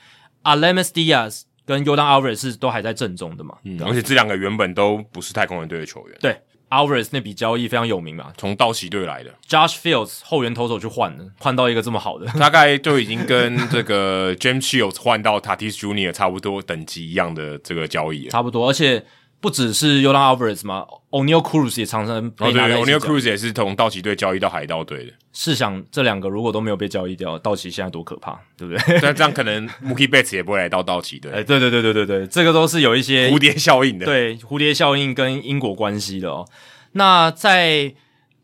[0.43, 3.58] Aledmys Diaz 跟 Yordan Alvarez 是都还在阵中的嘛？
[3.64, 6.18] 嗯，而且这两个原本都不是太空人队的球员。
[6.22, 6.39] 对
[6.70, 9.34] ，Alvarez 那笔交易非常有名嘛，从道奇队来的。
[9.47, 19.03] Josh Fields 后援投手去换的，换到一个这么好的，大概就已经跟这个 James Shields 换到 Tatis Junior 差不多等级一样的这个交易，差不多，而且。
[19.46, 22.74] 不只是 Yordan Alvarez 嘛，Oneil Cruz 也常常被拿来。
[22.74, 25.14] 哦，对，Oneil Cruz 也是从道奇队交易到海盗队的。
[25.34, 29.00] 试想，这两个如果都没有被交易掉，道奇现在多可怕，对不对？
[29.04, 31.32] 那 这样可能 Mookie Betts 也不会来到道奇队。
[31.32, 34.06] 哎，对对对对对对，这个都是有一些蝴蝶效应的。
[34.08, 36.50] 对，蝴蝶效应跟因果关系的哦。
[36.93, 37.93] 那在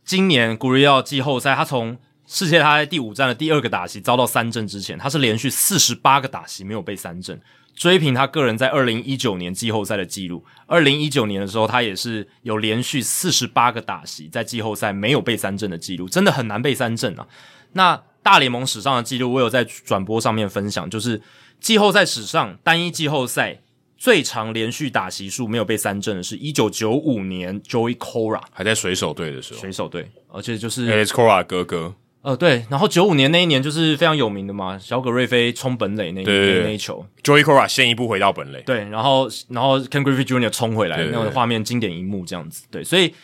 [0.06, 1.97] 今年 Gurriel 季后赛，他从
[2.28, 7.41] 世界他在第五站的第二个打席遭到三振之前，他是连续四十八个打席没有被三振。
[7.76, 10.43] 追平他个人在二零一九年季后赛的记录。
[10.67, 17.28] 二零一九年的时候，他也是有连续四十八个打席在季后赛没有被三振的记录，真的很难被三振啊。
[17.74, 21.22] 那大联盟史上的记录，我有在转播上面分享，就是
[21.59, 23.61] 季后赛史上单一季后赛
[23.97, 31.95] 最长连续打席数没有被三振的是一九九五年 Joey Cora 还在水手队的时候，水手队，而且就是 Alex Cora 哥哥。
[32.24, 40.51] 呃，对，然后九五年那一年就是非常有名的嘛，小葛瑞菲冲本垒那一那一球，Joey Cora 先一步回到本垒，对，然后然后 Ken Griffey Jr.
[40.51, 43.15] 冲回来，对对对那种画面经典一幕这样子，对，所以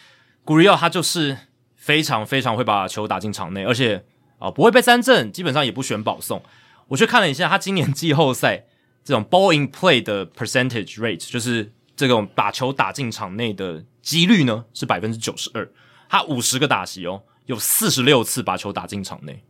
[0.44, 1.38] Gurriel 他就是
[1.76, 3.98] 非常非常会把球打进场内，而且
[4.40, 6.42] 啊、呃、不会被三振，基本上也不选保送。
[6.88, 8.66] 我去看了一下他今年季后赛
[9.04, 15.70] 这种 Ball in Play 的 Percentage Rate，就是这种把球打进场内的几率呢是百分之九十二，
[16.10, 17.22] 他五十个打席哦。
[17.48, 19.44] 有四十六次把球打进场内，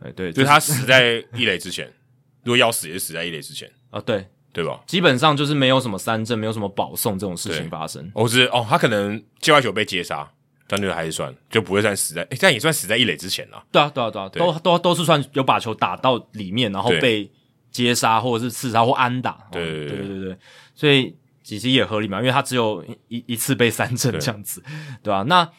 [0.00, 1.92] 哎，对，就是他死在一垒之前，
[2.44, 4.80] 如果要死也是死在一垒之前啊，对，对吧？
[4.86, 8.10] 基本上就是没有什么三振，没有什么保送这种事情发生。
[8.14, 10.30] 我是哦，他可能界外球被接杀，
[10.68, 13.64] 但这个还是算，就不会算死在，哎，但也算死在一垒之前了。
[13.72, 17.30] 对啊，对啊，对啊，都都都是算有把球打到里面，然后被
[17.70, 19.48] 接杀或者是刺杀或安打。
[19.50, 20.36] 对对对对对，
[20.74, 24.62] 所以其实也合理嘛，因为他只有一一次被三振这样子，
[25.02, 25.22] 对吧？
[25.22, 25.50] 那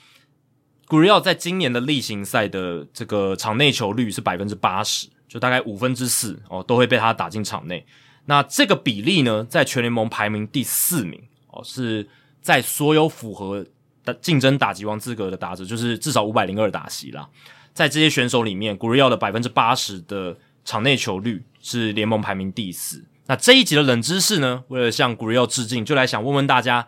[0.87, 7.85] Gurriel 在今年的例行赛的这个场内球率是百分之八十，就大概五分之四哦，都会被他打进场内。
[8.25, 12.07] 那这个比例呢，在全联盟排名第四名哦，是
[12.41, 13.65] 在所有符合
[14.03, 17.27] 的竞争打击王资格的打者，就是至少五百零二打席啦。
[17.73, 23.05] 在这些选手里面，Gurriel 的百分之八十的场内球率是联盟排名第四。
[23.25, 26.87] 那这一集的冷知识呢，为了向 Gurriel 致敬，就来想问问大家，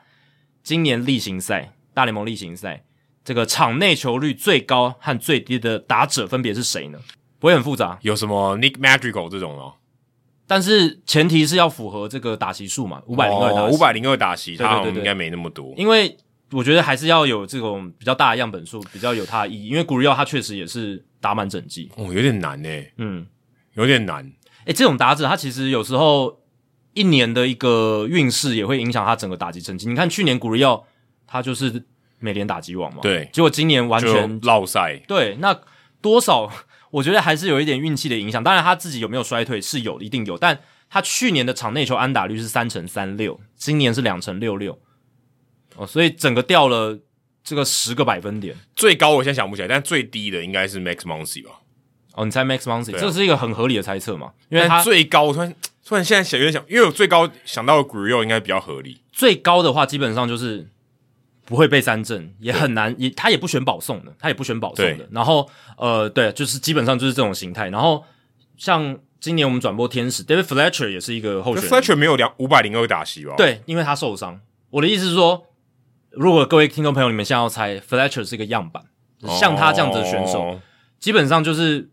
[0.64, 2.84] 今年例行赛大联盟例行赛。
[3.28, 6.98] 这个场内球率最高和最低的打者分别是谁呢？
[7.40, 9.74] 不会很复杂，有什么 Nick Madrigal 这种哦？
[10.48, 16.16] 但是前提是要符合这个打席数嘛，五百零二打五百零二打席，他应该没那么多，因为
[16.52, 19.68] 我觉得还是要有这种比较大的样本数，比较有它的意义。
[19.68, 23.28] 因为古里奥他确实也是打满整季，哦，有点难诶，嗯，
[23.74, 24.24] 有点难。
[24.24, 26.40] 诶、欸，这种打者他其实有时候
[26.94, 29.90] 一年的一个运势也会影响他整个打击成绩。
[29.90, 30.86] 你看去年古里奥
[31.28, 31.86] 他就是
[32.20, 35.60] 美联打击王嘛，对，结果今年完全落赛，对，那
[36.02, 36.52] 多少
[36.92, 38.44] 我觉得还是有一点运气的影响。
[38.44, 40.60] 当然他自己有没有衰退是有，一定有，但。
[40.90, 44.80] 他去年的场内球安打率是三成三六，今年是两成六六，
[45.76, 46.98] 哦，所以整个掉了
[47.44, 48.56] 这个十个百分点。
[48.74, 51.60] 最高我现在想不起来，但最低的应该是 Max Muncy 吧？
[52.14, 54.32] 哦，你猜 Max Muncy？、啊、这是一个很合理的猜测嘛？
[54.48, 55.54] 因为他最高突然
[55.86, 59.02] 突然现在想有点想，因为我最高想到的 Gurriel 应该比较合理。
[59.12, 60.70] 最高的话基本上就是
[61.48, 65.10] 不会被三振，也很难，也他也不选保送的，他也不选保送的。
[65.12, 67.70] 然后呃，对，就是基本上就是这种形态。
[67.70, 68.04] 然后
[68.56, 69.00] 像。
[69.20, 71.72] 今年我们转播天使，David Fletcher 也是一个候选人。
[71.72, 73.34] Fletcher 没有两五百零二打席吧？
[73.36, 74.40] 对，因为他受伤。
[74.70, 75.48] 我的意思是说，
[76.12, 78.84] 如果各位听众朋友你们现在要猜，Fletcher 是一个样板，
[79.40, 80.62] 像他这样子的选手，哦、
[81.00, 81.90] 基本上就是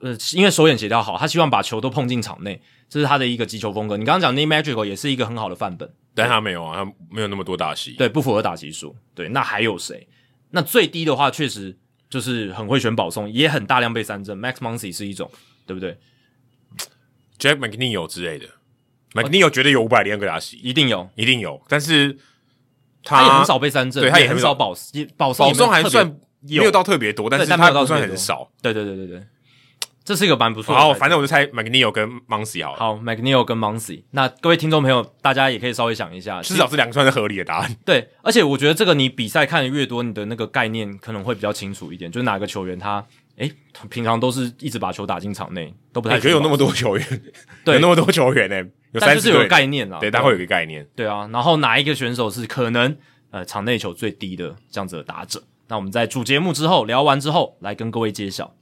[0.00, 3.96] 呃，因为手眼协调好，他希望把球都碰进场内，这是他的一个击球风格。
[3.96, 8.94] 你刚刚讲 Nick Madrigal 也是一个很好的范本，但他没有啊，他没有那么多打席，对，不符合打席数。
[9.14, 10.06] 对，那还有谁？
[10.50, 11.76] 那最低的话，确实
[12.08, 14.38] 就是很会选保送，也很大量被三振。
[14.38, 15.28] Max Muncy 是一种，
[15.66, 15.98] 对不对
[17.38, 18.46] ？Jack McNeil 之类的
[19.12, 21.60] ，McNeil 绝对有五百零二个打席，一定有，一定有。
[21.68, 22.16] 但是
[23.02, 24.72] 他，他也很少被三振，对，他也很少保
[25.16, 28.50] 保保送还算没有到特别多，但是他不算很少。
[28.62, 29.26] 对对对对对，
[30.04, 30.80] 这是一个蛮不错的。
[30.80, 32.78] 好，反正我就猜 McNeil 跟 Muncy 好了。
[32.78, 37.76] 好，McNeil 跟 Muncy，那各位听众朋友，大家也可以稍微想一下，至少这两个算是合理的答案。
[37.86, 43.04] 对，而且我觉得这个你比赛看的越多，你的那个概念可能会比较清楚一点，就是哪个球员他。
[43.36, 43.50] 诶，
[43.90, 47.22] 平常都是一直把球打进场内，都不太觉得有那么多球员，
[47.64, 51.28] 对，有那么多球员呢，有三十就是有个概念啊，对，但会有个概念，对啊。
[51.32, 52.96] 然后哪一个选手是可能
[53.32, 55.42] 呃场内球最低的这样子的打者？
[55.66, 58.54] 那我们在主节目之后聊完之后，来跟各位揭晓。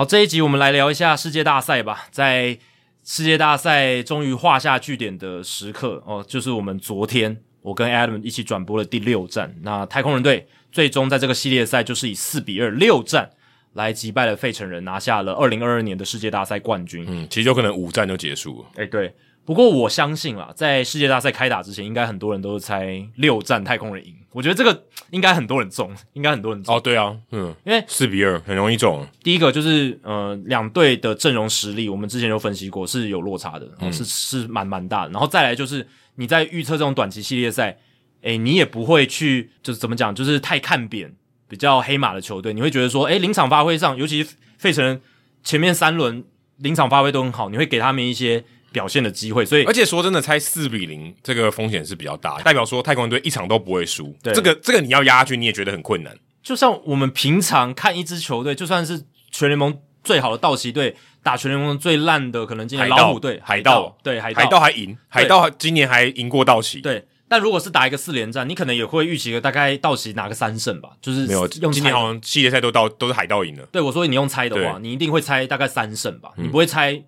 [0.00, 2.58] 好，这一集我们来聊一下世界大赛吧，在。
[3.04, 9.54] 世界大赛终于画下句点的时刻哦，就是我们昨天我跟 Adam 一起转播了第六战。
[9.62, 13.28] 那太空人队最终在这个系列赛就是以四比二六战
[13.74, 17.04] 来击败了费城人，拿下了二零二二年的世界大赛冠军。
[17.06, 18.68] 嗯，其实有可能五战就结束了。
[18.76, 19.14] 哎、欸，对。
[19.50, 24.14] 不过我相信啦，在世界大赛开打之前，应该很多人都是猜六战太空人赢。
[24.30, 26.72] 我觉得这个应该很多人中， 应该很多人中。
[26.72, 29.04] 哦，对啊，嗯，因为四比二很容易中。
[29.24, 35.10] 第一个就是呃，两队的阵容实力，我们之前有分析过是有落差的，嗯、是是蛮蛮大的。
[35.10, 35.84] 然后再来就是
[36.14, 37.76] 你在预测这种短期系列赛，
[38.22, 41.12] 诶，你也不会去就是怎么讲，就是太看扁
[41.48, 44.24] 比较黑马的球队，你会觉得说，诶，临场发挥上，尤其
[44.58, 45.00] 费城
[45.42, 46.22] 前面三轮
[46.58, 48.44] 临场发挥都很好，你会给他们一些。
[48.72, 54.16] 表现的机会，所以而且说真的，猜四比零这个风险是比较大的，代表说太空人队一场都不会输。
[54.22, 56.16] 对，这个这个你要压下去，你也觉得很困难。
[56.42, 66.80] 就像我们平常看一支球队，就算是全联盟最好的道奇队打全联盟最烂的，可能今年老虎队、海盗对海海盗还赢，海盗今年还赢过道奇。
[66.80, 70.90] 对，但如果是打一个四连战，你可能也会预期个大概道奇拿个三胜吧。
[71.02, 73.66] 就是没有用今年好像系列赛都到都是海盗赢了。
[73.72, 77.02] 对，我说你用猜的话，你一定会猜大概三胜吧，你不会猜。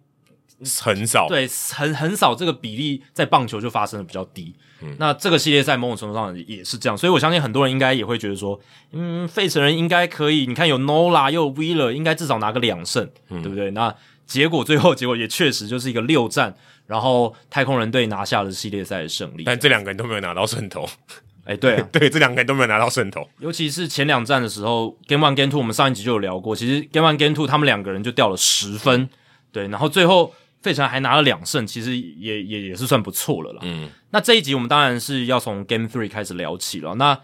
[0.81, 4.55] 很少，对，很很少，这个比例在棒球就发生的比较低。
[4.85, 8.59] 嗯，那这个系列赛某种程度上也是这样，所以我相信很多人应该也会觉得说，
[8.91, 10.47] 嗯，费城人应该可以。
[10.47, 13.71] 你看有 Nola 又有 Wheeler，应该至少拿个两胜，嗯，对不对？
[13.71, 13.95] 那
[14.27, 16.53] 结果最后结果也确实就是一个六战，
[16.87, 19.45] 然后太空人队拿下了系列赛的胜利。
[19.45, 20.89] 但这两个人都没有拿到胜投，
[21.45, 23.29] 哎，对啊， 对，这两个人都没有拿到胜投。
[23.39, 29.09] 尤其是前两战的时候，Game One、Game Two，我们上一集就有聊过，其实 Game One、Game Two 他们两个人就掉了十分，
[29.53, 30.35] 对，然后最后。
[30.63, 33.61] 费城还拿了两胜，其实也也也是算不错了啦。
[33.63, 36.95] 嗯，那这一集我们当然是要从 Game Three 开始聊起了。
[36.95, 37.19] 那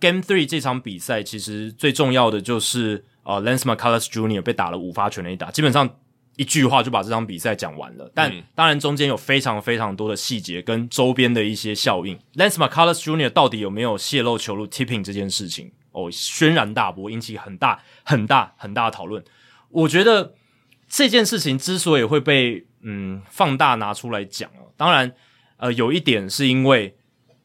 [0.00, 4.42] Game Three 这场比赛其实最重要的就是呃，Lance McCullers Jr.
[4.42, 5.88] 被打了五发全垒打，基本上
[6.36, 8.10] 一句话就把这场比赛讲完了。
[8.14, 12.18] 但当然中间有非常非常多的细节跟周边的一些效应。
[12.34, 13.30] Lance McCullers Jr.
[13.30, 15.72] 到底有没有泄露球路 Tipping 这件事情？
[15.92, 19.24] 哦，轩然大波，引起很大很大很大的讨论。
[19.70, 20.34] 我觉得
[20.88, 24.70] 这件事情之所以会被嗯，放大拿出来讲哦。
[24.76, 25.12] 当然，
[25.56, 26.94] 呃，有一点是因为，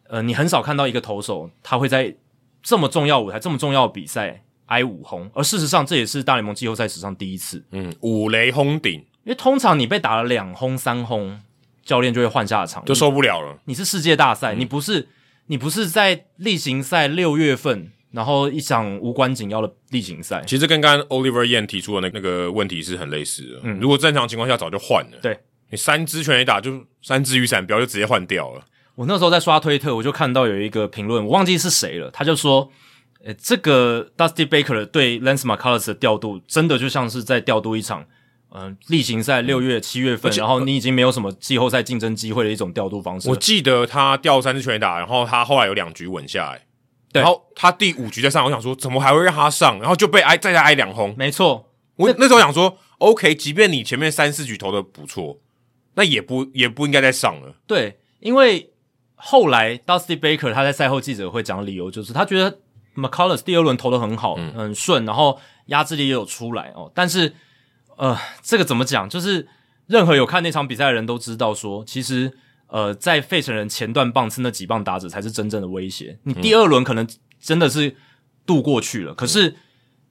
[0.08, 2.16] 呃，你很少看到一个投手他会在
[2.62, 7.64] 这么重要舞台、这么重要的比赛挨五轰，而事实上这也是大联盟季后赛史上第一次。
[7.72, 11.40] 嗯，五雷轰顶，因为通常你被打了两轰、三轰，
[11.84, 13.60] 教练就会换下场，就受不了了。
[13.66, 15.08] 你，是世界大赛，嗯，你不是
[15.48, 23.60] 你不是在例行赛六月份，然后一场无关紧要的例行赛，其实跟刚刚 Oliver Yan 提出的那那个问题是很类似的。
[23.64, 25.18] 嗯，如果正常情况下早就换了。
[25.22, 25.38] 对，
[25.70, 28.66] 你三支全垒打就三支雨伞标就直接换掉了。
[28.96, 32.70] 我那时候在刷推特，我就看到有一个评论，我忘记是谁了，他就说
[33.24, 38.06] ：“诶，这个 Dusty Baker 对 Lance McCullers 的调度，真的就像是在调度一场。”
[38.52, 43.30] 嗯，例行赛六月、七月份，然后你已经没有什么季后赛竞争机会的一种调度方式。
[43.30, 46.64] 我记得他调三支全垒打，然后他后来有两局稳下来，对，
[47.14, 51.14] 然后他第五局再上，我想说怎么还会让他上，然后就被挨再加挨两轰。
[51.18, 55.38] 没错，我那时候想说，OK，即便你前面三四局投的不错，
[55.96, 57.56] 那也不也不应该再上了。
[57.68, 58.72] 对，因为
[59.16, 62.60] 后来 Dusty Baker 他在赛后记者会讲的理由就是他觉得
[62.96, 67.36] McCullers 第二轮投的很好，嗯、很顺，然后压制力也有出来哦，但是。
[68.02, 69.10] 呃，这个怎么讲？
[69.10, 69.46] 就是
[69.88, 72.32] 任何有看那场比赛的人都知道，说其实
[72.70, 76.18] 呃，在费城人前段棒次那几棒打者才是真正的威胁。
[76.24, 77.08] 你第二轮可能
[77.42, 77.96] 真的是
[78.46, 79.56] 度过去了，嗯、可是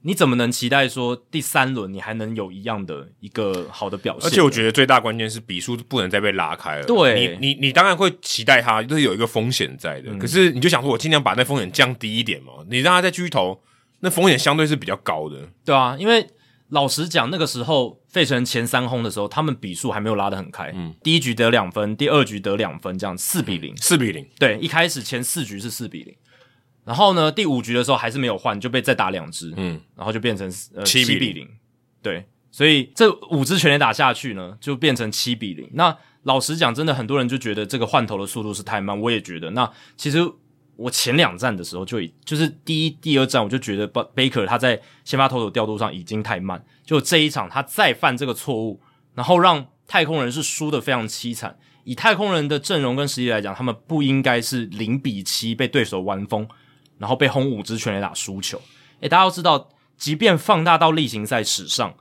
[0.02, 4.28] 你怎么能期待说第三轮你还能有一样的一个好的表现？
[4.28, 6.84] 而且我觉得最大关键是比数不能再被拉开了。
[6.84, 10.10] 对，你你你当然会期待他，就是有一个风险在的。
[10.10, 12.52] 嗯、可是你就想说，我尽量把那风险降低一点嘛。
[12.68, 13.60] 你让他再继续投，
[14.00, 15.36] 那风险相对是比较高的。
[15.64, 16.26] 对啊，因为。
[16.70, 20.70] 老实讲，那个时候费城前三轰的时候，他们比数还没有拉得很开。
[20.74, 24.28] 嗯，第一局得两分，第二局得两分，这样四比零，四比零。
[24.38, 26.14] 对，一开始前四局是四比零，
[26.84, 31.48] 然后呢，第五局的时候还是没有换，就被再打两支，嗯，然后就变成呃七比零。
[32.02, 35.70] 对，所以这五支全垒打下去呢，就变成七比零。
[35.72, 39.50] 那老实讲，真的很多人就觉得这个换头的速度是太慢，我也觉得。
[39.52, 40.30] 那其实。
[40.78, 46.64] 我前两站的时候就已就是第一、第二站，我就觉得 Baker 他在先发投手调度上已经太慢。
[46.84, 48.80] 就这一场他再犯这个错误，
[49.16, 51.58] 然后让太空人是输的非常凄惨。
[51.82, 56.46] 以太空人的阵容跟实力来讲，他们不应该是零比七被对手完封，
[56.98, 58.62] 然后被轰五支全垒打输球。
[59.00, 61.96] 诶，大家要知道，即便放大到例行赛史上，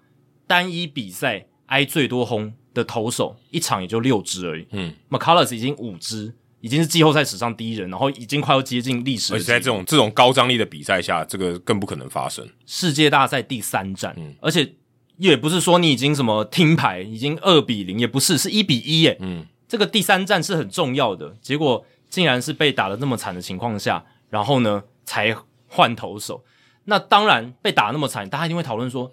[0.45, 4.67] 单一比赛挨最多轰的投手一场也就六支而已。
[4.69, 6.35] 嗯，McCullers 已经五支。
[6.59, 9.33] 已经是季后赛史上第一人，然后已经快要接近历史。
[9.33, 12.47] 而且在这种这种高张力的比赛下，这个更不可能发生。
[12.65, 14.73] 世界大赛第三战，嗯，而且
[15.17, 19.17] 也不是说你已经什么听牌，已经二比零，也不是，是一比一耶。
[19.19, 25.35] 嗯，这个第三战是很重要的，结果竟然是被打的那么惨的情况下，然后呢才
[25.67, 26.43] 换投手。
[26.85, 29.11] 那当然被打那么惨，大家一定会讨论说，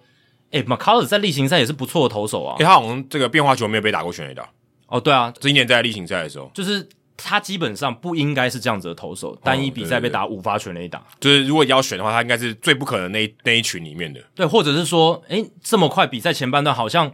[0.53, 2.57] 诶，McCullers 在例行赛也是不错的投手啊。
[2.59, 4.49] 诶，他好像这个变化球没有被打过全垒打。
[4.87, 6.89] 哦，对啊，这一年在例行赛的时候，就是。
[7.17, 14.21] 他基本上不应该是这样子的投手，单一比赛被打五发全垒打，哦，对对对，就是如果要选的话，他应该是最不可能那一那一群里面的。
[14.35, 17.13] 对，或者是说，诶，这么快比赛前半段，好像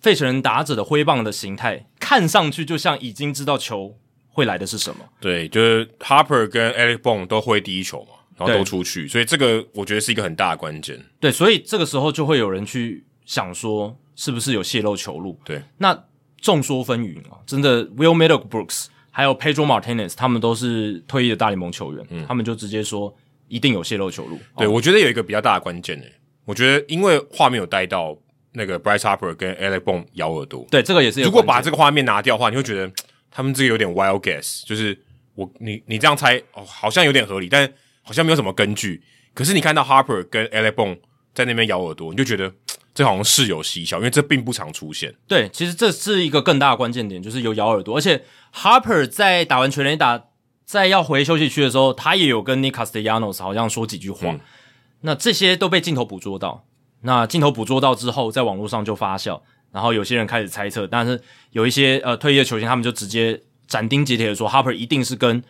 [0.00, 3.96] 费城人打者的挥棒的形态，看上去就像已经知道球
[4.28, 5.04] 会来的是什么。
[5.20, 11.02] 对，就是 Harper 跟 Alex Bone 都挥第一球嘛，然后都出去，所以这个我觉得是一个很大的关键。
[11.18, 15.40] 对，所以这个时候就会有人去想说，是不是有泄露球路？
[15.44, 16.04] 对，那
[16.40, 18.86] 众说纷纭啊，真的 Will Middlebrooks。
[19.10, 23.14] 还有 Pedro Martinez，他们都是退役的大联盟球员，嗯，他们就直接说
[23.48, 24.38] 一定有泄露球路。
[24.56, 26.12] 对，哦、我觉得有一个比较大的关键诶，
[26.44, 28.16] 我觉得因为画面有带到
[28.52, 31.22] 那个 Bryce Harper 跟 Alec Bohm 咬耳朵，对，这个也是。
[31.22, 32.90] 如果把这个画面拿掉的话，你会觉得
[33.30, 34.96] 他们这个有点 wild guess，就是
[35.34, 37.70] 我你你这样猜哦，好像有点合理，但
[38.02, 39.02] 好像没有什么根据。
[39.34, 40.96] 可是你看到 Harper 跟 Alec Bohm
[41.34, 42.52] 在那边咬耳朵，你就觉得。
[42.92, 45.14] 这好像是有蹊跷，因为这并不常出现。
[45.28, 47.96] 对，其实这是一个更大的关键点，就是有咬耳朵。
[47.96, 48.24] 而且
[48.54, 50.24] Harper 在打完全垒打，
[50.64, 54.32] 在要回休息区的时候，他也有跟 Nick Castellanos 好像说几句话。
[54.32, 54.40] 嗯、
[55.02, 56.64] 那这些都被镜头捕捉到。
[57.02, 59.40] 那镜头捕捉到之后，在网络上就发酵，
[59.72, 61.20] 然后有些人开始猜测，但是
[61.52, 65.42] 有一些呃退役的球星，他们就直接斩钉截铁的说，Harper 一定是跟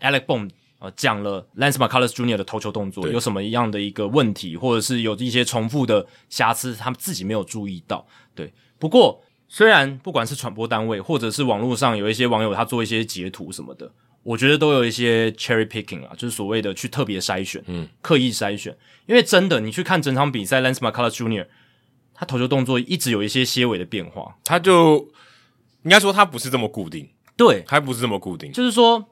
[0.00, 0.48] Alec Bohm。
[0.78, 2.36] 呃，讲了 Lance McCullers Jr.
[2.36, 8.06] 的投球动作有什么样的一个问题，或者是有一些重复的瑕疵，他们自己没有注意到。
[8.34, 13.90] 对，不过虽然不管是传播单位，或者是网络上有一些网友他做一些截图什么的，
[14.22, 18.76] 我觉得都有一些 cherry picking 啊，就是所谓的去特别筛选，嗯，刻意筛选。
[19.06, 21.46] 因为真的，你去看整场比赛，Lance McCullers Jr.
[22.12, 25.08] 他投球动作一直有一些些微的变化，他就
[25.84, 29.02] 应该说他不是这么固定，对，还不是这么固定，就是说。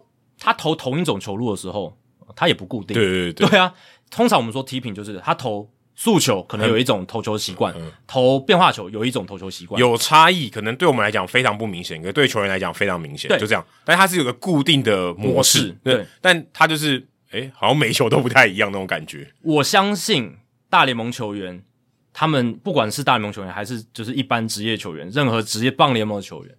[0.44, 1.96] 他投同一种球路的时候，
[2.36, 2.92] 他也不固定。
[2.94, 3.72] 对对对，对啊，
[4.10, 13.64] 通常我们说踢品就是他投速球可能有一种投球习惯，嗯嗯、投变化球有一种投球习惯，有差异，可能对我们来讲非常不明显，可对球员来讲非常明显，对就这样。
[13.86, 16.98] 但他是有个固定的模式，模式对，对但他就是
[17.30, 19.26] 哎、欸，好像每球都不太一样那种感觉。
[19.40, 20.36] 我相信
[20.68, 21.64] 大联盟球员，
[22.12, 26.54] 他们不管是大联盟球员还是就是一般职业球员，任何职业棒联盟的球员。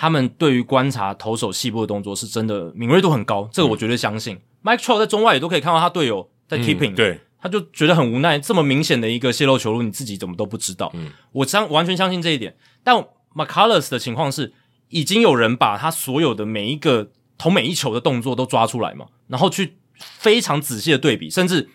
[0.00, 4.36] 他们对于观察投手细部的动作是真的敏锐度很高，这个我绝对相信。
[4.36, 10.88] 嗯、Mike Trout 在中外也都可以看到他队友在 tipping，、嗯、对，他就觉得很无奈，这么明显的一个泄露球路，你自己怎么都不知道？
[10.94, 12.56] 嗯，我相完全相信这一点。
[12.84, 14.52] 但 McCullers 的情况是，
[14.90, 21.68] 已经有人把他所有的每一个投每一球的动作都抓出来嘛，然后去非常仔细的对比，甚至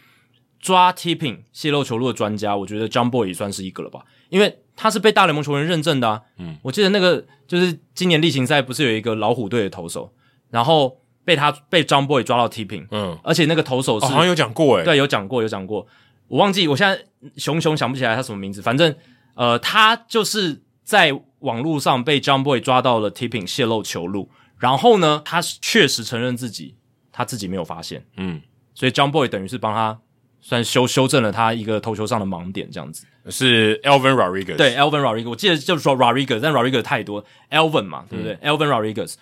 [0.61, 4.59] 抓 tipping 泄漏球路的专家，我觉得 Jomboy 也算是一个了吧，因为。
[4.75, 10.11] 他是被大联盟球员认证的啊，嗯，我记得那个就是今年例行赛不是有一个老虎队的投手，
[10.49, 15.85] 然后被他被 Jomboy 抓到 tipping，嗯，而且那个投手是、哦、好像有讲过诶，对，有讲过有讲过，
[16.27, 17.05] 我忘记我现在
[17.37, 18.93] 熊熊想不起来他什么名字，反正
[19.35, 26.75] 呃，他就是在网络上被 Jomboy 抓到了 tipping 泄露球路，然后呢，他确实承认自己
[27.11, 28.41] 他自己没有发现，嗯，
[28.73, 29.99] 所以 Jomboy 等于是帮他
[30.41, 33.05] 算修修正了他一个投球上的盲点，这样子。
[33.29, 39.15] 是 Elvin Rodriguez，对 Elvin Rodriguez，我记得就是说 Rodriguez，但 Rodriguez 太多，Elvin 嘛，对不对、嗯、Elvin Rodriguez，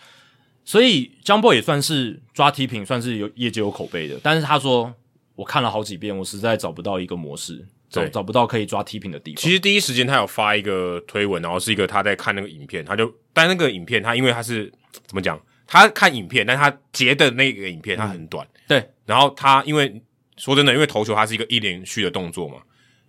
[0.65, 4.19] 所以 Jomboy 也算是抓 tipping，算是有业界有口碑的。
[4.23, 4.93] 但是他说，
[5.35, 9.41] 我看了好几遍，我实在找不到一个模式，找找不到可以抓 tipping 的地方。
[9.41, 14.71] 其实第一时间他有发一个推文，然后是一个他在看那个影片，他就但那个影片他因为他是
[15.05, 20.01] 怎么讲，他看影片，但他截的那个影片他很短，嗯、对，然后他因为
[20.37, 22.57] 说真的，因为投球它是一个一连续的动作嘛。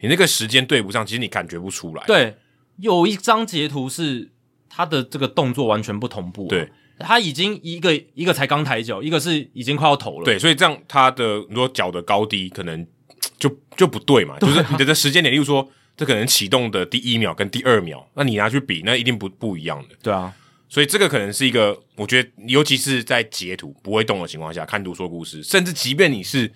[0.02, 2.04] 你那个时间对不上，其实你感觉不出来。
[2.06, 2.36] 对，
[2.78, 4.30] 有一张截图是
[4.68, 6.48] 他的这个动作完全不同步。
[6.48, 10.24] 对，他已经一个一个才刚抬脚，一个是已经快要投了。
[10.24, 12.84] 对，所以这样他的你说脚的高低可能
[13.38, 14.36] 就就不对嘛。
[14.40, 19.94] 对啊，就是你的这时间点，例如说这可能启动的第一秒跟第二秒，那你拿去比，那一定不不一样的。
[20.02, 20.34] 对啊，
[20.68, 26.50] 所以这个可能是一个，我觉得尤其是在截图不会动的情况下看图说故事，甚至即便你是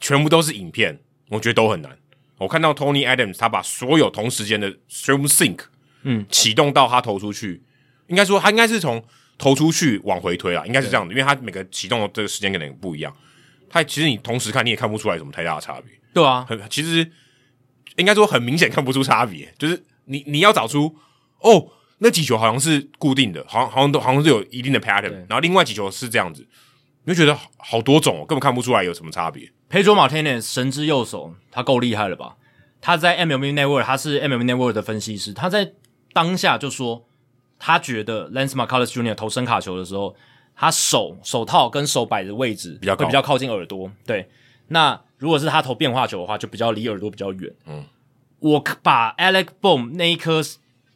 [0.00, 1.98] 全部都是影片，我觉得都很难。
[2.38, 5.60] 我看到 Tony Adams，他把所有同时间的 Stream Sync，
[6.02, 7.62] 嗯，启动到他投出去，
[8.06, 9.04] 应该说他应该是从
[9.36, 13.14] 投出去往回推啦，应该是这样的，因为他每个启动的这个时间可能不一样。
[13.68, 17.10] 他其实你同时看你也看不出来什么太大的差别，对啊，很其实
[17.96, 20.96] 应该说很明显看不出差别，就是你你要找出
[21.40, 21.68] 哦
[21.98, 26.46] 那几球好像是固定的，好像好像都好像是有一定的 pattern，然后另外几球是这样子，
[27.04, 29.50] 你就觉得好多种哦，根本看不出来有什么差别。
[29.70, 32.36] Pedro Martinez 神之右手，他够厉害了吧？
[32.80, 35.32] 他在 MLB Network，他是 MLB Network 的分析师。
[35.32, 35.72] 他在
[36.12, 37.04] 当下就说，
[37.58, 39.14] 他觉得 Lance McCullers Jr.
[39.14, 40.14] 投伸卡球的时候，
[40.54, 43.90] 他手手套跟手摆的位置比较会比较靠近耳朵。
[44.06, 44.28] 对，
[44.68, 47.52] 那如果是他投变化球的话，就比较离耳朵比较远。
[47.66, 47.84] 嗯，
[48.38, 50.40] 我把 Alec Boom 那一颗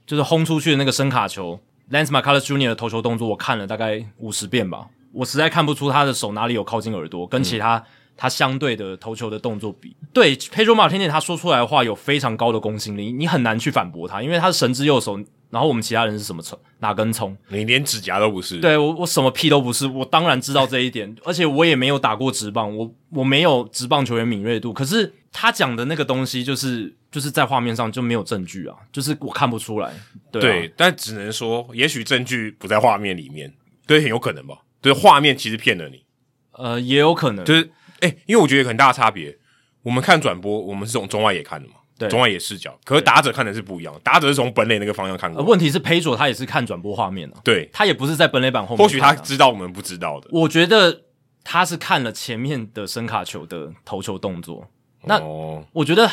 [0.07, 1.61] 就是轰出去的那个伸卡球
[1.91, 2.69] ，Lance McCullers Jr.
[2.69, 7.85] 的投球动作，我看了大概五十遍吧，我实在看不出他的手哪里有靠近耳朵，跟其他、嗯。
[8.17, 15.19] 他相对的投球的动作比对 Pedro Martinez 他说出来的话有非常高的公信力，你很难去反驳他，因为他是神之右手，
[15.51, 16.59] 然后我们其他人是什么葱？
[16.79, 17.37] 哪根葱？
[17.49, 18.59] 你连指甲都不是。
[18.59, 24.73] 对，我我什么屁都不是，我当然知道这一点，而且我也没有打过直棒，我我没有直棒球员敏锐度。
[24.73, 29.93] 可是他讲的那个东西，就是就是在画面上就没有证据啊，就是我看不出来。
[30.31, 33.53] 对，啊、对，但只能说，也许证据不在画面里面，
[33.87, 34.59] 对，很有可能吧。
[34.81, 36.05] 对，画面其实骗了你。
[36.53, 37.71] 呃，也有可能，就是。
[38.03, 39.39] 哎、欸，因为我觉得有很大的差别。
[39.83, 42.79] 我们看转播，我们是从中外野看的嘛，对，中外野视角。
[42.85, 45.43] 可是打者看的是不一样，打者是从本垒那个方向看过。
[45.43, 48.83] 问题是，Pedro 他也是看转播画面的、啊，对，他也不是在本垒板后面、啊。
[48.83, 50.29] 或许他知道我们不知道的。
[50.31, 51.03] 我觉得
[51.43, 54.69] 他是看了前面的声卡球的投球动作。
[55.05, 56.09] 那、哦、我觉得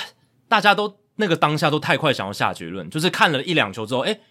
[0.48, 4.22] 大家都那个当下都太快想要下结论，就是看了一两球之后，哎、欸，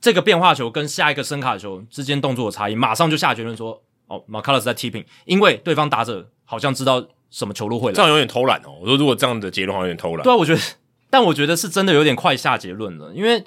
[0.00, 3.80] 这个变化球跟下一个声卡球之间动作的差异，马上就下结论说，
[4.14, 7.06] 哦，McCullers 在 tipping，因为对方打者好像知道。
[7.32, 7.94] 什么球路会来？
[7.94, 8.76] 这样有点偷懒哦。
[8.78, 10.22] 我说如果这样的结论好像有点偷懒。
[10.22, 10.60] 对啊，我觉得，
[11.08, 13.10] 但我觉得是真的有点快下结论了。
[13.14, 13.42] 因为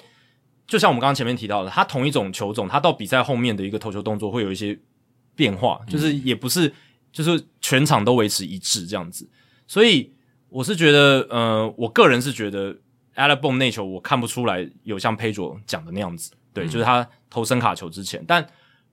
[0.66, 4.76] 就像我们刚刚前面提到的，他同一种球种，他到比赛后面的一个投球动作会有一些
[5.36, 6.74] 变化，就是也不是
[7.12, 9.30] 就是全场都维持一致这样子。
[9.68, 10.12] 所以
[10.48, 12.76] 我是觉得，呃，我个人是觉得
[13.14, 16.32] Bohm 那球我看不出来有像 Pedro 讲的那样子。
[16.52, 18.44] 对，就是他投声卡球之前，但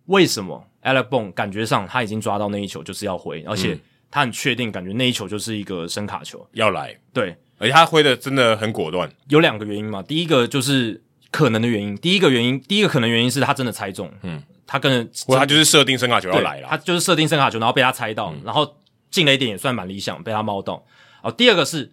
[0.05, 3.79] 为什么 Alec Bohm 感觉上他已经抓到那一球就是要挥，而且。
[4.15, 9.11] 他很确定，感觉那一球就是一个声卡球要来，对，而且他挥的真的很果断。
[9.27, 18.77] 有两个原因嘛，第一个就是可能的原因，第一个原因，第一个可能原因是他真的猜中，嗯，他跟或他就是设定声卡球要来了，他就是设定声卡球，然后被他猜到，嗯、然后
[19.09, 20.85] 进了一点也算蛮理想，被他猫到。
[21.23, 21.91] 哦，第二个是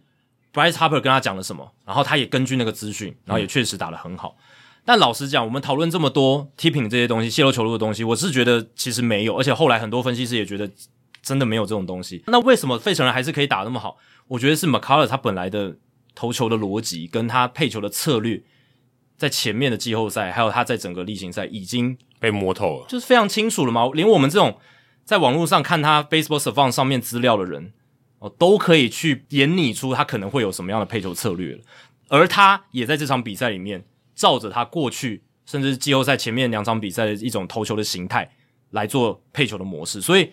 [0.52, 4.36] Bryce Harper 跟他讲了什么，然后他也根据那个资讯，然后也确实打得很好。
[4.38, 4.44] 嗯、
[4.84, 10.70] 但老实讲，我们讨论这么多 tipping 这些东西，泄漏球路的东西，我是觉得其实没有，而且后来很多分析师也觉得。
[11.22, 13.98] 真的没有这种东西，那为什么费城人还是可以打那么好？
[14.26, 15.76] 我觉得是 maccaller 他本来的
[16.14, 18.42] 投球的逻辑跟他配球的策略，
[19.18, 23.86] 在前面的季后赛，还有他在整个例行赛已经被摸透了，就是非常清楚了嘛。
[23.92, 24.58] 连我们这种
[25.04, 27.74] 在网络上看他 Baseball Savant 上面资料的人
[28.20, 31.62] 哦，都可以去演拟出他可能会有什么样的配球策略了。
[32.08, 33.84] 而他也在这场比赛里面，
[34.20, 38.30] 照着他过去甚至季后赛前面两场比赛的一种投球的形态
[38.72, 39.98] 来做配球的模式。
[39.98, 40.30] 所以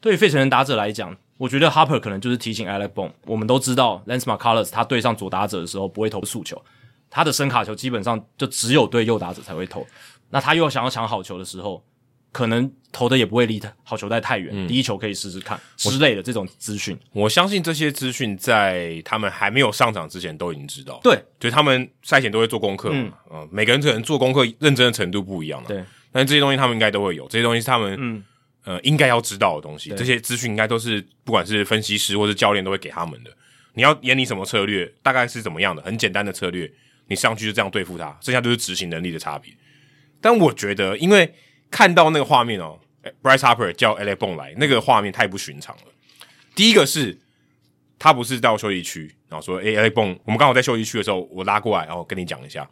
[0.00, 3.12] 对于费城人打者来讲，我觉得 Harper 可能就是提醒 Alec b o n m。
[3.26, 6.64] 我们都知道 Lance McCullers 他对上左打者的时候不会投速球，
[7.10, 9.86] 他的伸卡球基本上就只有对右打者才会投。
[10.30, 11.84] 那他又想要抢好球的时候，
[12.30, 16.96] 可能投的也不会离好球带太远，嗯、第一球可以试试看之类的这种资讯。
[17.12, 21.00] 我相信这些资讯在他们还没有上场之前都已经知道。
[21.02, 23.12] 对，就他们赛前都会做功课嘛。
[23.30, 25.68] 嗯、呃，每个人可能做功课认真的程度不一样嘛。
[25.68, 28.24] 对，但这些东西他们应该都会有，这些东西是他们嗯
[28.64, 29.90] 呃应该要知道的东西。
[29.96, 33.30] 这些资讯应该都是不管是分析师或是教练都会给他们的。
[33.74, 35.80] 你要演你什么策略，大概是怎么样的？
[35.82, 36.70] 很简单的策略，
[37.06, 39.52] 你上去就这样对付他，剩下都是执行能力的差别。
[40.20, 41.32] 但我觉得，因为
[41.70, 42.78] 看到那个画面哦。
[43.22, 45.82] Bryce Harper 叫 Alec Bohm 来，那个画面太不寻常了。
[46.54, 47.18] 第一个是，
[47.98, 52.68] 他不是到休息区，然后说：“诶 Alec Bohm，我们刚好在休息区的时候，我拉过来，然后跟你讲一下。”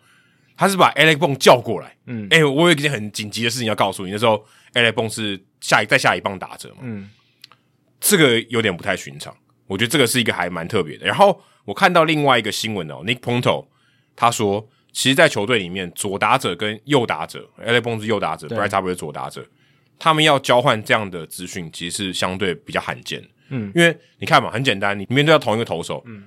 [0.54, 4.12] 他是把 Alec Bohm 叫过来，嗯，诶我有一件很紧急的事情要告诉你。
[4.12, 4.44] 那时候
[4.74, 7.08] Alec Bohm 是下一在下一棒打折嘛，嗯，
[8.00, 9.34] 这个有点不太寻常。
[9.66, 11.06] 我觉得这个是一个还蛮特别的。
[11.06, 13.66] 然后我看到另外一个新闻哦，Nick Ponto
[14.14, 19.46] 他说，其实，在球队里面，左打者跟右打者，Alec Bohm 是右打者，Bryce Harper 是左打者。
[19.98, 23.22] 他们要交换这样的资讯，其实是相对比较罕见。
[23.50, 26.24] 嗯，因为你看嘛，很简单，你面对到同一个投手，嗯，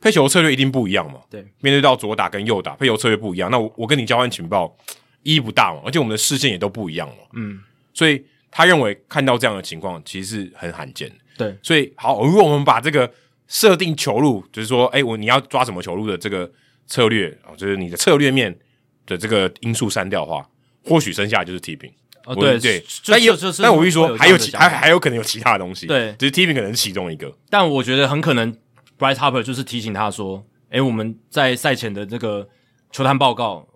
[0.00, 1.20] 配球策略一定不一样嘛。
[1.28, 3.50] 对，面对到左打跟右打，配球策略不一样。
[3.50, 4.74] 那我我跟你交换情报
[5.22, 7.16] 意义不大嘛，而且我们的视线也都不一样嘛。
[7.34, 7.60] 嗯，
[7.92, 11.12] 所以他认为看到这样的情况，其实是很罕见。
[11.36, 13.12] 对，所以好，如果我们把这个
[13.48, 16.50] 设定球路，就是说，哎，我你要抓什么球路的这个
[16.88, 18.58] 策略啊，就是你的策略面
[19.06, 20.48] 的这个因素删掉的话，
[20.84, 21.92] 或许剩下就是 tipping。
[22.24, 27.32] 哦，对对，但有，但我必须说，还有其还还有可能有其他的东西，对，只是 tipping 可能是其中一个。
[27.48, 28.54] 但我觉得很可能
[28.98, 32.46] ，Bryce Harper 就是提醒他说：“诶，我们在赛前的这个
[32.90, 33.66] 球探报告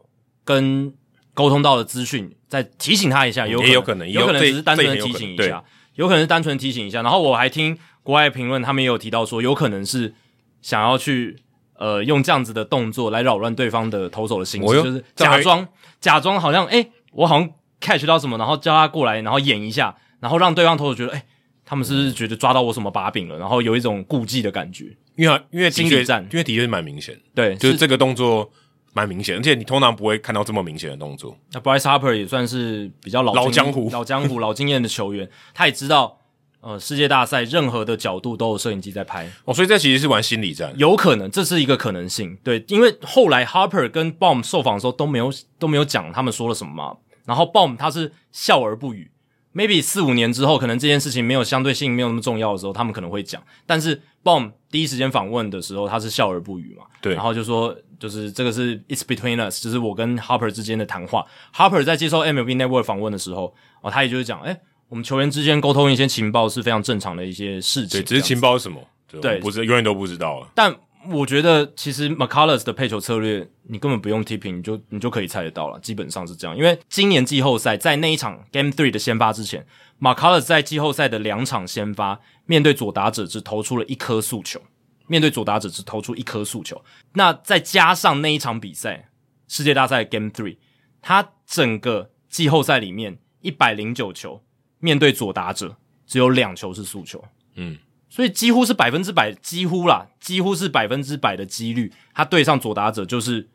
[0.45, 0.93] 跟
[1.33, 7.01] 沟通到的资讯，再提醒他一下，有也有可能，有可能只是单纯的提醒一下，有可能是单纯提醒一下。
[7.01, 10.13] 然后我还听国外评论，他们也有提到说，有可能是
[10.61, 11.39] 想要去
[11.83, 15.67] 呃用这样子的动作来扰乱对方的投手的心情，就是假装
[16.01, 17.51] 假装好像诶，我好像。”
[17.85, 21.25] catch 到什么，然后叫他过来，然后演一下，然后让对方投手觉得，哎、欸，
[21.65, 23.37] 他们是不是觉得抓到我什么把柄了？
[23.37, 28.49] 然后有一种顾忌的感觉，因为因为心理战，因为的确是蛮明显，对，就是这个动作
[28.93, 31.37] 蛮明显，而且你通常不会看到这么明显的动作。
[31.51, 36.21] 那 Bryce Harper 也算是比较老老江湖、老江湖、老经验的球员，他也知道，
[36.63, 46.97] 呃，世界大赛任何的角度都有摄影机在拍，哦，所以这其实是玩心理战，有可能这是一个可能性，对，因为后来 Harper 跟 Bomb 受访的时候都没有都没有讲他们说了什么嘛。
[47.25, 49.11] 然后 Bomb 他是笑而不语
[49.53, 53.43] ，maybe 四五年之后，可能这件事情没有相对性没有那么重要的时候，他们可能会讲。
[53.67, 56.85] 但是 Bomb 第一时间访问的时候，他是笑而不语嘛？
[57.01, 57.15] 对。
[57.15, 61.25] 然后就说，就是这个是 It's between us，就是我跟 Harper 之间的谈话。
[61.55, 64.57] Harper 在接受 MLB Network 访问的时候，哦，他也就是讲，诶，
[64.93, 67.99] 我们球员之间沟通一些情报是非常正常的一些事情。
[67.99, 68.79] 对，只是情报是什么？
[69.23, 70.49] 对，不是永远都不知道了。
[70.55, 70.77] 但
[71.11, 76.55] 我觉得其实 McCullers 的配球策略，你根本不用 tipping，你就你就可以猜得到了，基本上是这样。
[76.55, 79.67] 因为今年季后赛在那一场 Game Three 的先发之前
[79.99, 84.61] ，McCullers 在季后赛的两场先发，面对左打者只投出了一颗速球，
[85.07, 86.85] 面对左打者只投出一颗速球。
[87.15, 89.09] 那再加上那一场比赛，
[89.49, 90.59] 世界大赛 Game Three，
[91.01, 94.43] 他整个季后赛里面一百零九球，
[94.83, 95.75] 面对左打者
[96.07, 97.79] 只有两球是速球，嗯。
[98.11, 103.49] 所以几乎是百分之百，几乎啦，几乎是百分之百的几率，他对上左打者就是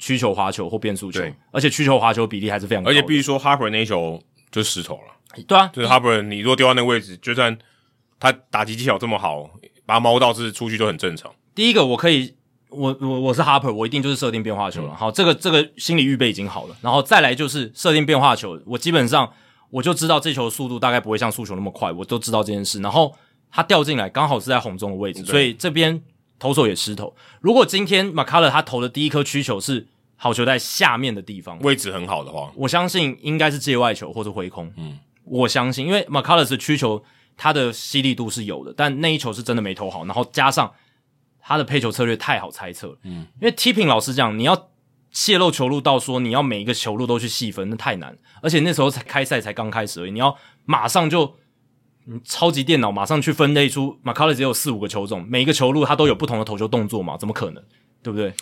[0.00, 1.22] 曲球、滑球或变速球，
[1.52, 2.90] 而且曲球、滑球比例还是非常高。
[2.90, 4.20] 而且必须说，Harper 那一球
[4.50, 5.42] 就失投了。
[5.46, 7.56] 对啊，就是 Harper，你如果丢到那个位置，就算
[8.18, 9.48] 他打击技巧这么好，
[9.86, 11.32] 把他猫到是出去就很正常。
[11.54, 12.34] 第一个，我可以，
[12.70, 14.88] 我我我是 Harper，我一定就是设定变化球了。
[14.92, 16.76] 嗯、好，这个这个心理预备已经好了。
[16.82, 19.32] 然后再来就是设定变化球，我基本上
[19.70, 22.80] 我就知道这球的速度大概不会像速球那么快，我都知道这件事。
[22.80, 23.14] 然后。
[23.50, 26.02] 他掉进来，刚好是在红中的位置，所以这边
[26.38, 27.16] 投手也失投。
[27.40, 29.86] 如果今天 McCullers 他投的第一颗曲球是
[30.16, 34.70] 好球在下面的地方，位置很好的话，我相信应该是界外球或者挥空。
[34.76, 37.02] 嗯，我相信，因为 McCullers 的曲球
[37.38, 40.70] 它的犀利度是有的，但那一球是真的没投好，然后加上
[41.40, 42.98] 他的配球策略太好猜测。
[43.04, 44.68] 嗯，因为 Tipping 老师讲，你要
[45.18, 51.34] 泄露球路到说你要每一个球路都去细分，那太难，而且那时候才开赛才刚开始而已，你要马上就。
[52.10, 57.18] 你超级电脑马上去分类出 McCullers 只有四五个球种，每一个球路它都有不同的投球动作嘛？
[57.18, 57.62] 怎么可能？
[58.02, 58.32] 对不对？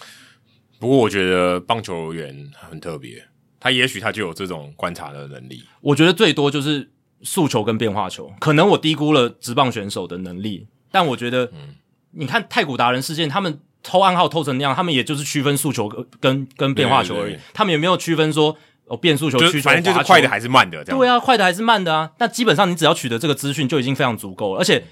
[0.78, 3.26] 不过我觉得棒球员很特别，
[3.58, 5.64] 他也许他就有这种观察的能力。
[5.80, 6.92] 我觉得最多就是
[7.22, 11.74] 速球跟变化球，可能我低估了职棒选手的能力，但我觉得，嗯，
[12.12, 18.56] 你看太古达人事件，他们偷暗号偷成那样，他们也就是区分速球跟跟跟变化球而已，对对对，他们也没有区分说
[18.86, 20.98] 哦变速球区，反正就是快的还是慢的这样。
[20.98, 22.10] 对啊，快的还是慢的啊。
[22.18, 24.82] 那基本上你只要取得这个资讯就已经非常足够了，而且。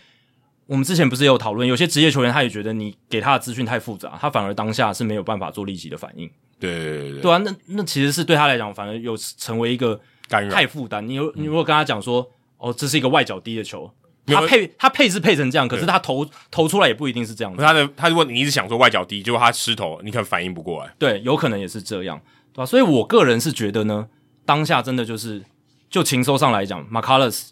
[0.66, 6.26] 我们之前不是也有讨论，有些职业球员他也觉得你给他的资讯太复杂，他反而当下是没有办法做立即的反应。
[6.58, 11.06] 对对对对，对啊，那那其实是对他来讲，反而有成为一个太负担。
[11.06, 12.26] 你有你如果跟他讲说，
[12.56, 13.90] 哦，这是一个外脚低的球，
[14.26, 17.54] 他配他配是配成这样，可是他投投出来也不一定是这样。
[17.56, 20.90] 他的他如果你一直想说外角低，结果他失投，你可能反应不过来。
[20.98, 22.20] 对，有可能也是这样，
[22.52, 22.66] 对吧？
[22.66, 24.06] 所以我个人是觉得呢，
[24.44, 25.42] 当下真的就是
[25.90, 27.50] 就情搜上来讲，McCullers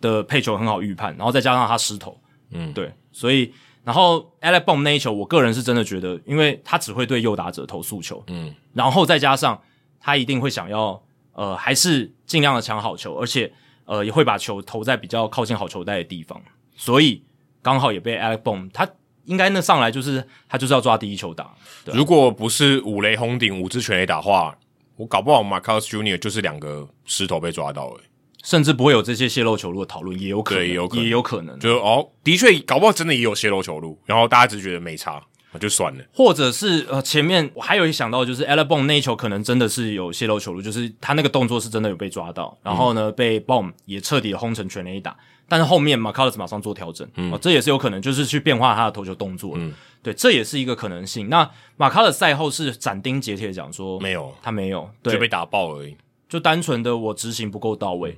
[0.00, 2.18] 的配球很好预判，然后再加上他失投，
[2.50, 2.92] 嗯，对。
[3.12, 3.52] 所以，
[3.84, 9.60] 然后 Alec Bomb 那一球，我个人是真的觉得，因为他只会对右打者投速球，嗯，然后再加上
[10.00, 13.52] 他一定会想要，呃，还是尽量的抢好球，而且，
[13.90, 16.40] 呃，也会把球投在比较靠近好球带的地方，
[16.76, 17.20] 所以
[17.60, 18.88] 刚好也被 Alec Bohm，他
[19.24, 21.52] 应该那上来就是他就是要抓第一球打。
[21.86, 24.56] 如果不是五雷轰顶五支全垒打的话，
[24.94, 28.04] 我搞不好 Marcus Junior 就是两个石头被抓到诶。
[28.44, 31.58] 甚至不会有这些泄露球路的讨论，也有可能，也有可能，也有可能。
[31.58, 35.20] 就哦，的确，搞不好真的也有泄露球路，然后大家只是觉得没差，那
[35.58, 36.04] 就算了。
[36.12, 45.16] 或者是呃，前面我还有一想到，就是 Alec Bohm 那一球可能真的是有泄露球路，就是他那个动作是真的有被抓到，然后呢，嗯、被 Bohm 也彻底的轰成全垒打。
[45.48, 49.54] 但是后面 McCullers 马上做调整，嗯、哦，这也是有可能，就是去变化他的投球动作。
[49.56, 51.28] 嗯，对，这也是一个可能性。
[51.28, 55.96] 那 McCullers 赛后是斩钉截铁讲说，没有，他没有，对，就被打爆而已，
[56.28, 58.16] 就单纯的我执行不够到位。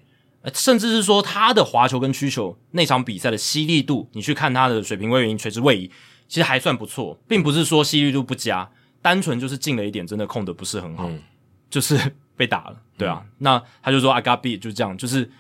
[0.52, 5.90] 甚至是说他的滑球跟曲球那场比赛的犀利度，你去看他的水平位移、垂直位移，
[6.32, 8.66] 其实还算不错，并不是说吸率度不佳，
[9.02, 11.20] 单纯就是进了一点，真的控得不是很好，嗯、
[11.68, 11.94] 就是
[12.38, 13.20] 被打了，对啊。
[13.22, 15.30] 嗯、那他就说 I got beat，就这样，就是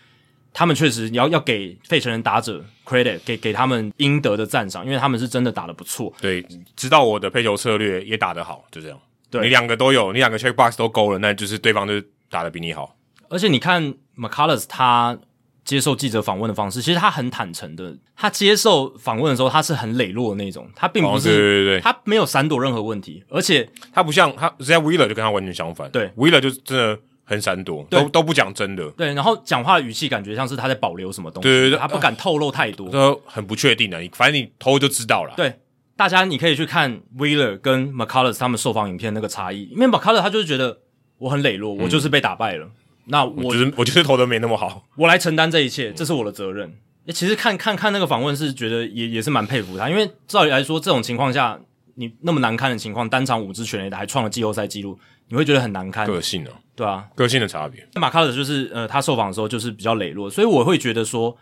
[0.52, 6.12] 他们确实你要要给费城人打者 credit，给给他们应得的赞赏，因为他们是真的打的不错。
[6.20, 6.46] 对，
[6.76, 9.00] 知道我的配球策略也打得好，就这样。
[9.30, 11.94] 对，你两个都有，你两个 check box 都勾了，那就是对方就
[12.28, 12.94] 打的比你好。
[13.30, 15.18] 而且你看 McCullers 他
[15.64, 17.96] 接受记者访问的方式，其实他很坦诚的。
[18.16, 23.22] 他接受访问的时候，他是很磊落的那种，他并不是，哦、对对对，他没有闪躲任何问题。
[23.28, 25.90] 而且他不像他，Zack Wheeler 就跟他完全相反。
[25.90, 28.88] 对，Wheeler 就真的很闪躲，都都不讲真的。
[28.90, 34.00] 对，然后讲话的语气感觉像是他在保留什么东西，对对对，他不敢透露太多，都很不确定的。
[34.00, 35.34] 你反正你偷就知道了。
[35.36, 35.54] 对，
[35.96, 40.78] 大家你可以去看 Wheeler 跟 McCullers 他们受访影片那个差异，因为 McCullers 他就是觉得
[41.18, 42.68] 我很磊落，我就是被打败了。
[43.06, 46.72] 嗯那我，我就是我就是投的没那么好， 我来承担这一切，这是我的责任。
[47.06, 51.58] 诶，其实看看看那个访问是觉得也也是蛮佩服他，因为照理来说，这种情况下
[51.96, 54.96] 你那么难堪的情况，单场五支全垒打还创了季后赛纪录，
[55.28, 56.06] 你会觉得很难堪。
[56.06, 57.84] 个性哦，对啊，个性的差别。
[57.94, 61.36] 马卡尔就是呃，他受访的时候就是比较磊落，所以我会觉得说，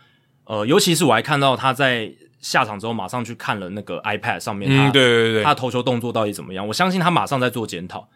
[0.45, 6.67] 呃，尤其是我还看到他在下场之后马上去看了那个 iPad 上面，他、嗯、对对对，他投球动作到底怎么样？
[6.67, 8.09] 我相信他马上在做检讨，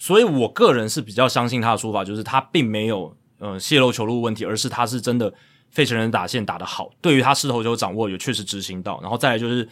[0.00, 3.16] 所以我个人是比较相信他的说法，就是他并没有。
[3.42, 5.32] 呃，泄露球路问题，而是他是真的
[5.70, 9.66] 费城人打线打得好，对于他势头球掌握也确实执行到，然后再来就是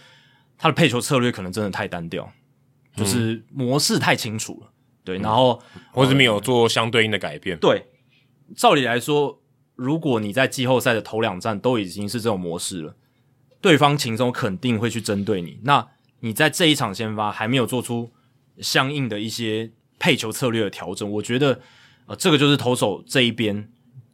[0.57, 2.27] 他的配球策略可能真的太单调，
[2.97, 4.71] 就是模式太清楚了，
[5.05, 5.61] 对，然后
[5.93, 7.59] 或是没有做相对应的改变。
[7.59, 7.85] 对，
[8.57, 9.39] 照理来说，
[9.75, 12.97] 如果你在季后赛的头两战都已经是这种模式了，
[13.61, 15.87] 对方情中肯定会去针对你，那
[16.21, 18.11] 你在这一场先发还没有做出
[18.61, 21.61] 相应的一些配球策略的调整，我觉得。
[22.11, 23.69] 呃，这个就是投手这一边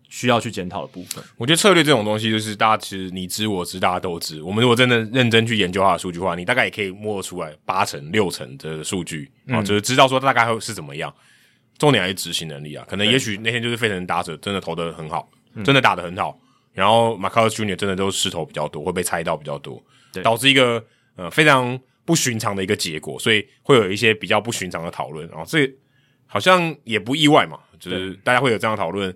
[0.08, 1.22] 需要去检讨的部分。
[1.36, 4.42] 我觉得策略这种东西，就是大家其实你知我知，大家都知。
[4.42, 11.14] 我们如果真的认真去研究它的数据的话，你大概也可以摸出来八成六成的数据啊，就是知道说大概会是怎么样。
[11.78, 15.30] 重点还是执行能力啊，可能也许那天就是费城人打者真的投的很好，
[15.64, 16.36] 真的打的很好，
[16.72, 19.80] 然后 Marcus Junior 真的都失投比较多，会被猜到比较多，
[20.24, 20.84] 导致一个
[21.14, 25.28] 呃非常不寻常的一个结果，所以会有一些比较不寻常的讨论。
[25.28, 25.72] 然后这
[26.26, 27.58] 好像也不意外嘛。
[27.78, 29.14] 就是大家会有这样的讨论，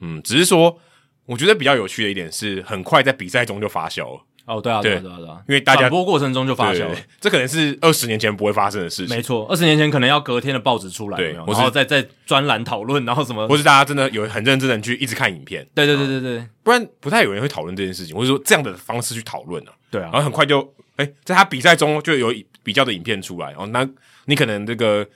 [0.00, 0.78] 嗯，只是说，
[1.24, 4.20] 我觉得比较有趣的一点是，很快在比赛中就发酵了。
[4.44, 9.16] 哦，对啊，对啊，对啊，对啊，因为大家播过程中就发酵了，这可能是二十年前不会发生的事情。
[9.16, 15.66] 没错，二十年前可能要隔天的报纸出来，对，然后再再专栏讨论，然后什么，或是大家真的有很认真的去一直看影片。
[15.74, 19.72] 对对对对对，不然不太有人会讨论这件事情，或者说这样的方式去讨论啊。
[19.90, 20.60] 对啊，然后很快就，
[20.96, 23.88] 哎，在他比赛中就有比较的影片出来，哦，那
[24.26, 25.06] 你可能这个。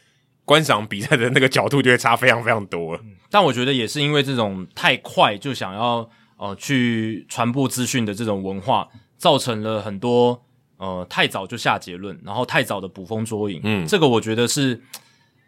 [0.49, 8.89] 观赏比赛的那个角度就会差非常非常多了，但我觉得也是因为这种太快就想要呃去传播资讯的这种文化，
[9.19, 10.43] 造成了很多
[10.79, 13.61] 呃太早就下结论，然后太早的捕风捉影。
[13.63, 14.81] 嗯，这个我觉得是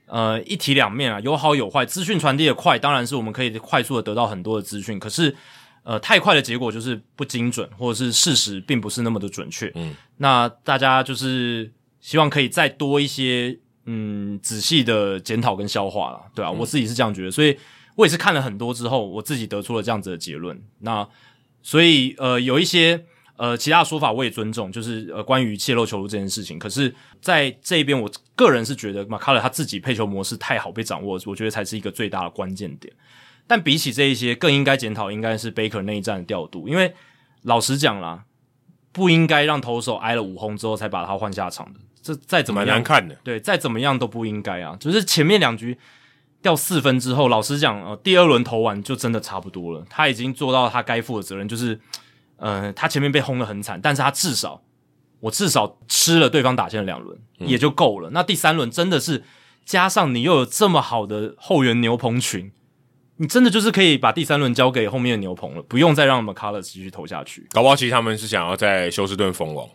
[0.04, 1.86] 呃一体两面啊，有好有坏。
[1.86, 5.34] 资讯传递的快，当然是我们可以快速的得到很多的资讯，可是
[5.90, 9.70] 呃太快的结果就是不精准，或者是事实并不是那么的准确。
[9.74, 17.58] 嗯，那大家就是希望可以再多一些嗯仔细的检讨跟消化了，对啊，嗯、我自己是这样觉得，所以
[17.96, 20.62] 我也是看了很多之后，我自己得出了这样子的结论。
[20.78, 21.08] 那
[21.62, 23.04] 所以呃有一些。
[23.40, 26.58] 呃，其他的说法我也尊重，就是呃，关于泄露球路这件事情。
[26.58, 28.06] 可是，在这一边，我
[28.36, 32.92] 个人是觉得马卡勒他自己配球模式太好被掌握，我觉得才是一个最大的关键点。
[33.50, 36.94] 但比起这一些，更应该检讨应该是 Baker 那一战的调度，因为
[37.42, 38.22] 老实讲啦，
[38.92, 41.80] 不应该让投手挨了五轰之后才把他换下场的。
[42.00, 44.76] 这再怎么样，难看的，对，再怎么样都不应该啊。
[44.78, 45.76] 就是前面两局
[46.40, 51.80] 掉四分之后，老实讲，呃，第二轮投完就真的差不多了，他已经做到他该负的责任，就是。
[52.42, 54.62] 呃，他前面被轰得很惨，但是他至少，
[55.20, 58.08] 我至少吃了对方打线的两轮，嗯、也就够了。
[58.14, 59.22] 那第三轮真的是
[59.66, 62.50] 加上你又有这么好的后援牛棚群，
[63.20, 67.46] 你真的就是可以把第三轮交给后面的牛棚了，不用再让 McCullers 继续投下去。
[67.50, 69.68] 搞不好其实他们是想要在休斯顿封王，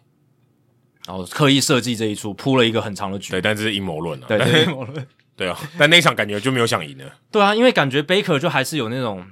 [1.05, 3.31] 然后刻意设计这一出，铺了一个很长的局。
[3.31, 4.25] 对，但这是阴谋论啊。
[4.27, 5.07] 对，阴谋论。
[5.37, 7.05] 对啊，但那一场感觉就没有想赢了。
[7.31, 9.25] 对啊，因为感觉 Baker 就还是有那种。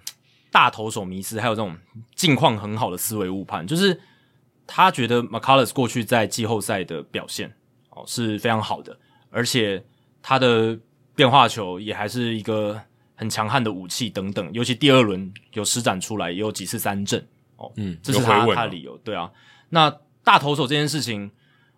[0.52, 1.76] 大投手迷失，还有这种
[2.14, 4.00] 近况很好的思维误判，就是
[4.68, 7.52] 他觉得 McCullers 过去在季后赛的表现
[7.90, 8.96] 哦是非常好的，
[9.32, 9.84] 而且
[10.22, 10.78] 他的
[11.16, 12.80] 变化球也还是一个
[13.24, 17.26] 很强悍的武器等等，尤其第二轮有施展出来，也有几次三振
[17.56, 19.32] 哦，嗯，这是他他的理由，对啊。
[19.70, 19.90] 那
[20.24, 21.32] 大投手这件事情，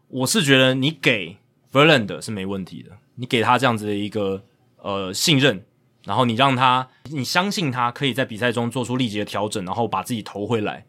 [0.07, 1.37] 我是觉得你给
[1.71, 4.43] Verlander 是没问题的，你给他这样子的一个
[4.77, 5.63] 呃信任。
[6.05, 10.85] 然后你让他，你相信他可以在比赛中做出立即的调整，然后把自己投回来。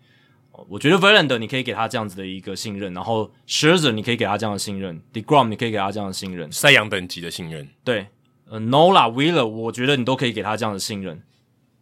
[0.68, 7.66] 我觉得 Verlander 你可以给他这样子的一个信任，然后 Scherzer 你可以给他这样的信任，Degrom 你可以给他这样的信任，赛扬等级的信任。
[7.82, 8.06] 对，
[8.48, 11.22] 呃，Nola Wheeler 我觉得你都可以给他这样的信任，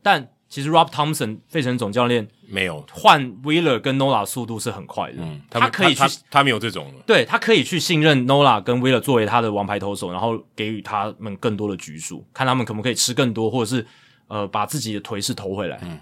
[0.03, 0.31] 但。
[0.47, 2.86] 其实 Rob Thompson 费城总教练没有。
[2.93, 13.85] 换 Wheeler 跟 Nola 速度是很快的，嗯，他，他可以去，他，没有这种了，对，他可以去信任 Nola 跟 Wheeler 作为他的王牌投手，然后给予他们更多的局数，看他们可不可以吃更多，或者是
[14.28, 15.81] 呃把自己的颓势投回来。
[15.82, 15.99] 嗯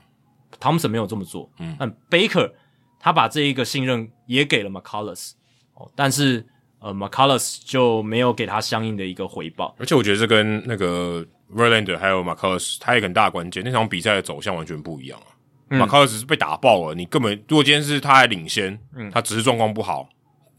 [0.61, 2.53] ，Thompson 没有这么做，嗯，但 Baker
[3.01, 5.31] 他把这一个信任也给了 McCullers，
[5.75, 6.47] 哦，但是
[6.83, 11.25] 呃 McCullers 就没有给他相应的一个回报，而且我觉得这跟那个。
[11.55, 13.63] Verlander 还有 McCullers 他也很大关键。
[13.63, 15.37] 那场比赛的走向完全不一样啊。
[15.69, 20.09] 嗯、McCullers 是被打爆了，你根本如果今天是他还领先，嗯，他只是状况不好，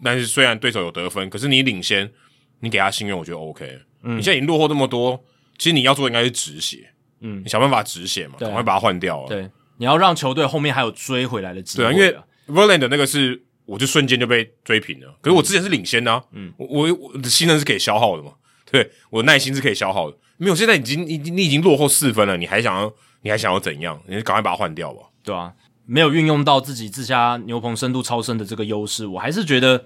[0.04, 2.12] 但是虽然对手有得分，可是你领先，
[2.60, 3.80] 你给他信任，我觉得 OK。
[4.04, 5.20] 嗯，你现在已经落后那么多，
[5.58, 6.92] 其实你要做的应该是止血，
[7.22, 9.28] 嗯，你想办法止血嘛，赶快把他换掉了。
[9.28, 11.86] 对，你要让球队后面还有追回来的机会。
[11.86, 12.16] 对啊，因为
[12.56, 18.34] Verlander 那个是我就瞬间就被追平了，可是我之前是领先的啊，嗯，我我我的信任是可以消耗的嘛，
[18.70, 20.18] 对，我的耐心是可以消耗的。
[20.38, 24.02] 没有，现在已经你你已经落后四分了，你还想要你还想要怎样？
[24.08, 25.54] 你就赶快把它换掉吧，对啊，
[25.86, 29.86] 没有运用到自己自家牛棚深度超深的这个优势，我还是觉得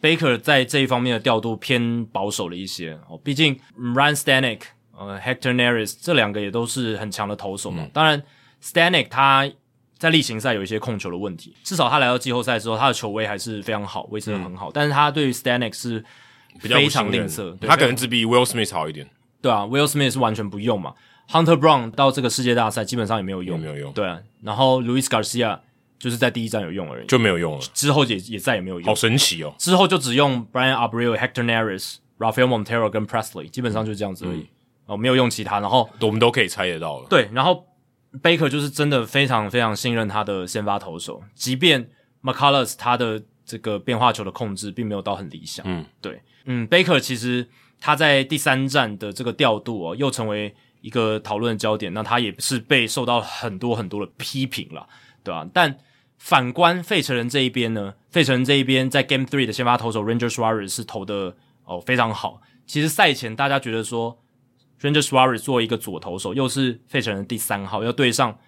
[0.00, 3.18] Baker 在这一方面的调度偏保守了一些哦。
[3.22, 4.60] 毕竟 Ryan Stanek
[4.96, 7.82] 呃 Hector Neris 这两个也都是很强的投手嘛。
[7.82, 8.22] 嗯、当然
[8.62, 9.50] Stanek 他
[9.98, 14.68] 在例行赛有一些控球的问题，至少他来到季后赛之后，他的球威还是非常好，维持的很好。
[14.68, 16.04] 嗯、但是他对于 Stanek 是
[16.60, 19.08] 非常吝啬，他可能只比 Will Smith 好一点。
[19.42, 20.94] 对啊，Will Smith 是完全不用嘛
[21.30, 23.92] ，Hunter Brown 到这个世界大赛基本上也没有用，没有用。
[23.92, 25.58] 对啊，然后 Luis Garcia
[25.98, 28.86] 就是在第一站有用而已，就没有用了，之后也也再也没有用。
[28.86, 29.52] 好神奇哦！
[29.58, 34.48] 之后就只用 Brian Abreu、Hector Neris、Rafael Montero 跟 Presley，基本上就这样子而已，嗯、
[34.86, 35.58] 哦，没有用其他。
[35.60, 37.06] 然后我们都可以猜得到了。
[37.10, 37.64] 对，然后
[38.22, 41.88] Baker 就是真的非常非常信任他的先发投手，即便
[42.22, 45.64] McCullers 他的这个变化球的控制并没有到很理想。
[45.68, 47.46] 嗯，对，嗯，Baker 其实。
[47.80, 51.94] 他在第三站的这个调度哦，又成为一个讨论的焦点。
[51.94, 54.84] 那他也是被受到很多很多的批评了，
[55.22, 55.48] 对吧？
[55.54, 55.78] 但
[56.18, 61.36] 反观费城人这一边呢，费城人这一边在 Game Three 的先发投手 Ranger Suarez 是投的
[61.66, 62.42] 哦非常好。
[62.66, 64.18] 其实赛前大家觉得说
[64.80, 68.38] Ranger Suarez 作为一个左投手，又是费城人第三号，要对上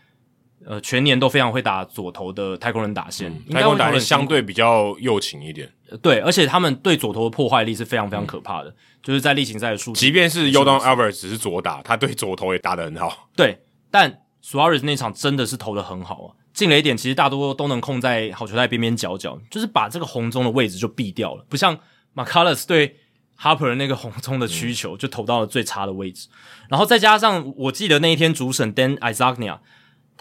[0.65, 5.71] 呃全年都非常会打左投的太空人打线，嗯、太空人打线相对比较右倾一点。
[6.03, 13.29] 对，而且他们对左投的破坏力是非常非常可怕的，嗯、就是在例行赛的数据，即便是 Yordan Alvarez 只是左打，他对左投也打得很好。
[13.35, 13.59] 对，
[13.91, 21.77] 但 Suarez 那场真的是投的很好啊，进了一点，其实大多都能控在好球带边边角角，就是把这个红中的位置就避掉了，不像
[22.15, 22.97] McCullers 对
[23.41, 26.37] Harper 那个红中的需求就投到了最差的位置，嗯、
[26.71, 29.59] 然后再加上我记得那一天主审 Dan Isagnia。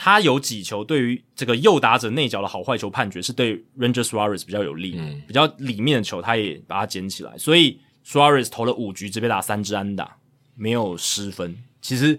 [0.01, 10.15] 他有几球对于这个右打者内角的好坏球判决是对 Ranger Suarez 比较有利，嗯，比较里面的球他也把它捡起来，所以 Suarez 投了五局只被打三支安打，
[10.55, 11.57] 没有失分。
[11.81, 12.17] 其实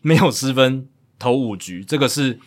[0.00, 0.88] 没有失分
[1.18, 2.40] 投五局，这个是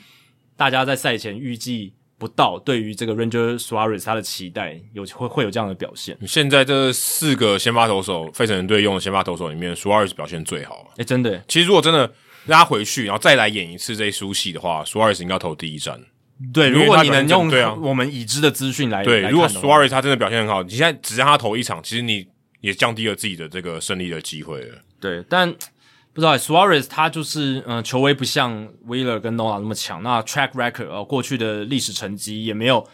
[0.55, 1.93] 大家在赛前预计
[2.25, 6.17] 不到，对于这个 Ranger Suarez 他的期待有会会有这样的表现。
[6.25, 10.91] 现在这四个先发投手，费城人队用的先发投手里面，Suarez 表现最好。
[10.97, 11.43] 诶，真的。
[11.47, 12.11] 其实如果真的
[12.47, 16.01] 拉回去，然后再来演一次这一出戏的话，Suarez 应该投第一战。
[16.51, 22.25] 对，如果你能用对我们已知的资讯来对，如果 Suarez 他真的表现很好，你现在只让他投一场，其实你
[22.61, 24.79] 也降低了自己的这个胜利的机会了。
[24.99, 25.53] 对，但
[26.15, 32.87] 不知道 Suarez 他就是嗯、呃，球威不像 Wheeler 跟 Nola 那么强，那 track record 呃过去的历史成绩也没有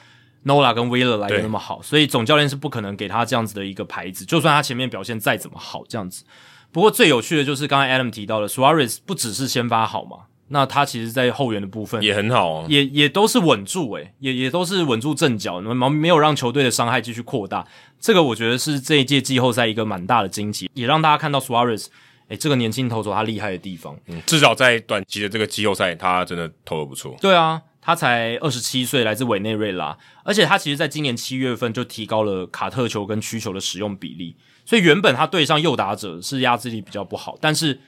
[0.43, 6.23] Nola 跟 Wheeler 来的那么好，所以总教练是不可能给他这样子的一个牌子，就算他前面表现再怎么好，这样子。
[6.71, 10.17] 不过最有趣的就是刚才 Adam 提到的 Suarez 不只是先发好嘛。
[10.53, 17.65] 那他其实，在后援的部分也很好哦，也也都是稳住诶，也也都是稳住阵脚，没没有让球队的伤害继续扩大。
[18.01, 21.85] 这个我觉得是这一届季后赛一个蛮大的惊奇，也让大家看到 Suarez
[22.31, 23.97] 诶，这个年轻投手他厉害的地方。
[24.07, 27.15] 嗯，至少在短期的这个季后赛，他真的投的不错。
[27.21, 34.35] 对啊，他才二十七岁，来自委内瑞拉，而且他其实在今年七月份就提高了卡特球跟曲球的使用比例，
[34.65, 37.79] 所以原本他对上右打者是压制力比较不好，但是。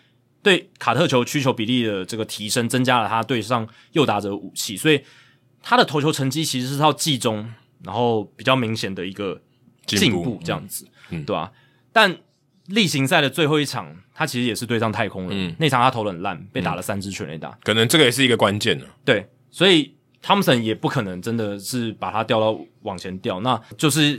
[0.44, 5.02] 对卡特球、曲球比例的这个提升，增加了他对上右打者的武器，所以
[5.62, 7.50] 他的投球成绩其实是到季中，
[7.82, 9.42] 然后比较明显的一个
[9.86, 11.52] 进步，这样子，嗯，对吧、啊？
[11.94, 12.18] 但
[12.68, 18.86] 例行赛的最后一场，他其实也是对上太空人，嗯，那场他投的很烂，被打了三支全垒打，可能这个也是一个关键呢。
[19.04, 24.18] 对，所以汤姆森也不可能真的是把他调到往前调，那就是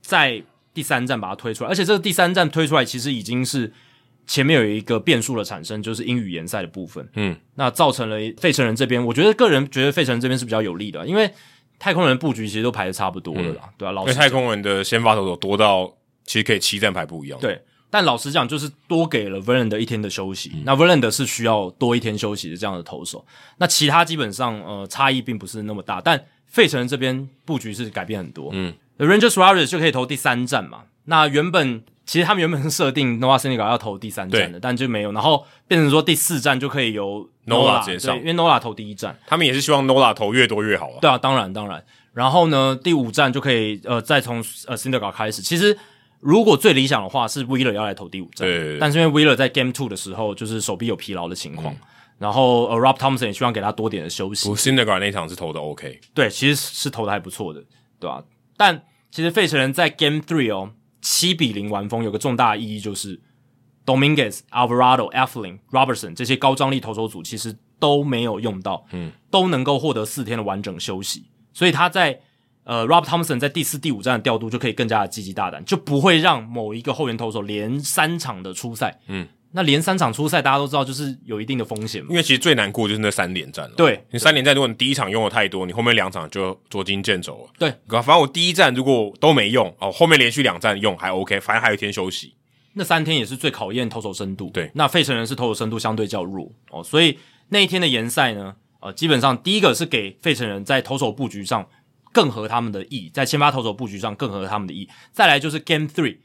[0.00, 0.42] 在
[0.72, 3.72] 第三站把他推出来，而且这个第三站推出来其实已经是。
[4.26, 11.28] 前面有一个变数的产生，就是英语联赛的部分，嗯，那造成了费城人这边，我觉得个人觉得费城人这边是比较有利的，因为
[11.80, 15.92] 太空人布局其实都排的差不多了啦，嗯、对啊，老实讲，因为太空人的先发投手多到
[16.24, 17.60] 其实可以七站排不一样，对，
[17.90, 23.24] 但老实讲就是多给了 Verlander 一天的休息，嗯、那 Verlander 是需要多一天休息的这样的投手，
[23.58, 31.82] 那其他基本上呃差异并不是那么大，但费城人这边布局是改变很多，嗯 Rangers Suarez 就可以投第三站嘛，那原本。
[32.06, 40.98] 其实他们原本是设定 Noah Syndergaard 要投第三站的，但就没有，然后变成说第四站就可以由 Nola 直接上，因为 Nola 投第一站，他们也是希望 Nola 投越多越好啊。
[41.00, 41.84] 对啊，当然当然。
[42.12, 45.40] 然后呢，第五站就可以呃再从呃 Syndergaard 开始。
[45.40, 45.78] 其实
[46.20, 51.78] 如果最理想的话是 Wheeler 要来投第五战，对，对，对，但是因为 Wheeler 在 Game Two 的时候就是手臂有疲劳的情况，嗯、
[52.18, 54.48] 然后呃 Rob Thompson 也希望给他多点的休息。
[54.48, 57.64] 不，Syndergaard 那场是投的 OK，对，其实是投的还不错的，
[57.98, 58.24] 对吧、啊？
[58.56, 60.72] 但其实费城人在 Game Three 哦。
[61.02, 63.18] 七比零完封，有个重大意义就是
[63.86, 71.24] Dominguez、Alvarado、Eflin、Robertson 这些高张力投手组其实都没有用到，嗯，都能够获得四天的完整休息，
[71.54, 72.20] 所以他在
[72.64, 79.26] 呃 Rob Thompson 在第四、第五站的调度就可以更加的积极大胆，就不会让某一个后援投手连三场的出赛，嗯。
[79.52, 82.06] 那连三场出赛，大家都知道，就是有一定的风险嘛。
[82.08, 83.74] 因为其实最难过就是那三连战了。
[83.76, 87.50] 对，你三连战，如果你第一场用的太多，你后面两场就捉襟见肘了。
[87.58, 92.36] 对，反正我第一站如果都没用，哦，后面连续两站用还 OK，反正还有一天休息。
[92.74, 94.48] 那三天也是最考验投手深度。
[94.54, 97.18] 对，那费城人是投手深度相对较弱哦，所以
[97.48, 101.66] 那一天的延赛呢，呃，基本上第一个是给费城人在投手布局上
[102.12, 104.88] 更合他们的意，在先发投手布局上更合他们的意。
[105.12, 106.18] 再来就是 Game Three。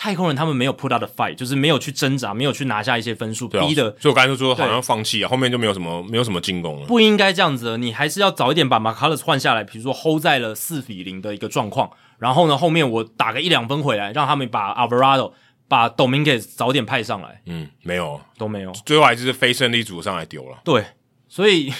[0.00, 3.90] 太空人他们没有 put out the fight，就是没有去挣扎，没有去拿下一些分数，逼的。
[3.98, 6.86] 所以我刚才就说好像放弃啊，后面就没有什么没有什么进攻了。
[6.86, 11.90] 不应该这样子的，你还是要早一点把 McCullers 换下来，比如说 hold 在了四比零的一个状况，
[12.20, 15.32] 然后呢后面我打个一两分回来，让他们把 Alvarado、
[15.66, 17.42] 把 Dominguez 早点派上来。
[17.46, 20.60] 嗯，没有，都没有，最后还是非胜利组上来丢了。
[20.64, 20.84] 对，
[21.26, 21.72] 所以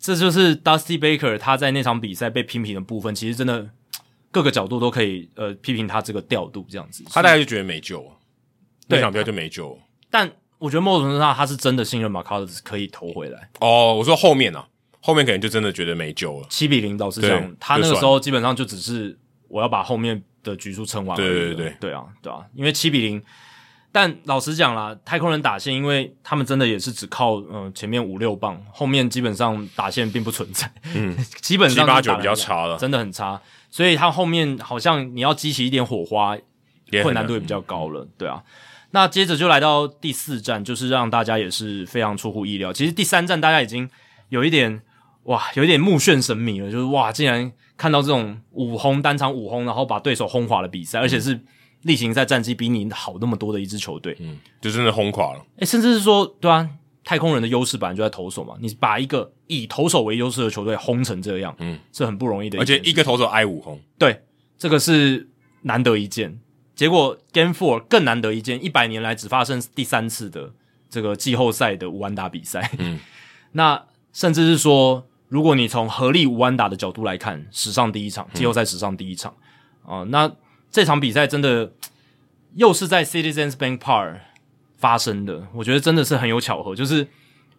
[0.00, 3.68] 这就是 Dusty Baker 他在那场比赛被批评的部分，其实真的
[4.30, 8.10] 各个角度都可以呃批评他这个调度这样子，他大概就觉得没救。
[8.88, 9.78] 那场比赛就没救，
[10.10, 13.50] 但我觉得某种程度上他是真的信任马卡斯可以投回来。
[13.60, 14.66] 哦，我说后面啊，
[15.02, 16.46] 后面可能就真的觉得没救了。
[16.48, 19.16] 七比零倒是这样，他那个时候基本上就只是
[19.48, 21.14] 我要把后面的局数撑完。
[21.16, 23.22] 对对对对，对啊对啊，因为七比零。
[23.92, 30.70] 但老实讲啦，太空人打线，因为他们真的也是只靠嗯、呃、前面五六棒，后面基本上打线并不存在。
[30.94, 33.40] 嗯， 基本上七八九比较差了，真的很差。
[33.68, 36.36] 所以他后面好像你要激起一点火花，
[37.02, 38.06] 困难度也比较高了。
[38.16, 38.42] 对啊。
[38.92, 42.72] 那接着就来到第四站，就是让大家也是非常出乎意料。
[42.72, 43.88] 其实第三站大家已经
[44.30, 44.82] 有一点
[45.24, 51.40] 哇，有一点目眩神迷了，就是哇，竟然看到这种五轰单场五轰，然后把对手轰垮了比赛，嗯、而且是
[51.82, 55.38] 例行赛战绩比你好那么多的一支球队，嗯，就真的轰垮了。
[55.56, 56.68] 诶、欸，甚至是说，对啊，
[57.02, 64.22] 太空人的优势本来就在投手嘛，你把一个以投手为优势的球队轰成这样，嗯，是很不容易的，而且一个投手挨五轰，对，
[64.58, 65.28] 这个是
[65.62, 66.38] 难得一见。
[66.74, 70.52] 结果 Game Four 更难得一见，一百年来只发生第三次的
[70.88, 72.70] 这个季后赛的无安打比赛。
[72.78, 72.98] 嗯，
[73.52, 79.32] 那甚至是说，如果你从合力无安打的角度来看，史上第一场季后赛史上第一场
[79.82, 80.32] 啊、嗯呃，那
[80.70, 81.72] 这场比赛真的
[82.54, 84.20] 又是在 Citizens Bank Park
[84.76, 87.06] 发生的，我觉得真的是很有巧合，就是。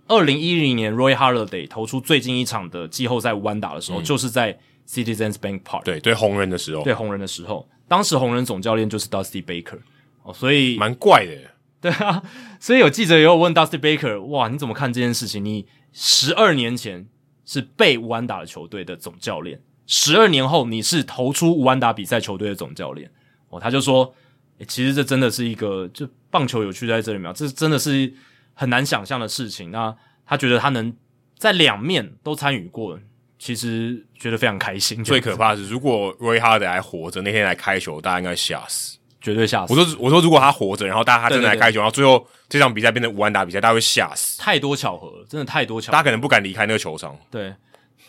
[0.08, 5.84] 二零一零年，Roy Halladay 投出最近一场的季后赛无安打的时候，嗯、就是在 Citizens Bank Park。
[5.86, 9.80] 对对，红人的时候，对红人的时候，当时红人总教练就是 Dusty Baker
[10.24, 11.38] 哦，所以蛮怪的。
[11.80, 12.22] 对啊，
[12.60, 15.46] 所以有记者也有问 Dusty Baker，哇，你怎么看这件事情？
[15.46, 17.08] 你十二年前
[17.46, 23.12] 是被无安打的球队的总教练，十二年后你是投出五安打比赛球队的总教练，
[23.50, 24.16] 哦，他就说，
[24.60, 28.14] 欸，其实这真的是一个，就棒球有趣在这里面，这真的是。
[28.54, 29.96] 很难想象的事情，那
[30.26, 30.94] 他觉得他能
[31.38, 33.00] 在两面都参与过，
[33.40, 35.02] 其实觉得非常开心。
[35.04, 39.74] 最可怕的是，如果瑞哈德还活着，那天来开球，大家应该吓死，绝对吓死。
[39.74, 44.40] 我说，我说，如果他活着，然后大家他真的来开球，然后最后这场比赛变成五安打比赛，大家会吓死。
[44.40, 47.18] 太多巧合了，真的太多巧合，大家可能不敢离开那个球场。
[47.32, 47.56] 对，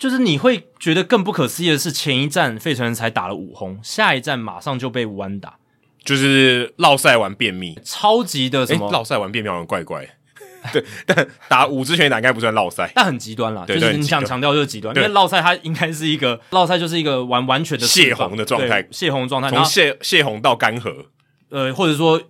[0.03, 5.55] 就是你会觉得更不可思议的是，前一站费城人才打了五轰，下一站马上就被无安打，
[6.03, 8.91] 就是落赛完便秘，超级的什么？
[8.91, 10.05] 落赛完便秘，好像怪怪。
[10.73, 13.65] 对，但打五支全垒打应该不算落赛，但很极端啦。
[13.65, 21.07] 就是你想强调就是极端，因为落赛它应该是一个落赛就是一个完完全的泄洪的状态，泄洪状态，从泄泄洪到干涸，
[21.51, 22.20] 呃，或者说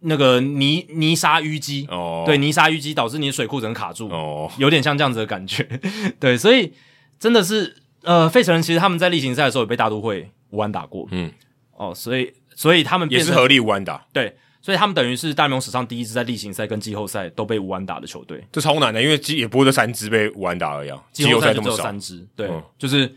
[0.00, 5.66] 那个泥泥沙淤积哦，对，泥沙淤积导致你的水库整个卡住哦，有点像这样子的感觉。
[6.20, 6.74] 对，所以
[7.18, 11.30] 真的是呃，费城人其实他们在例行赛的时候也被大都会无安打过，嗯，
[11.72, 14.36] 哦，所以所以他们也是合力无安打，对。
[14.62, 20.90] 所以他们等于是大联盟史上第一支在例行赛跟季后赛都被无安打的球队，这超难的，因为季也不过这三支被无安打而已。
[21.12, 23.14] 季后赛就只有三支，对，嗯、就是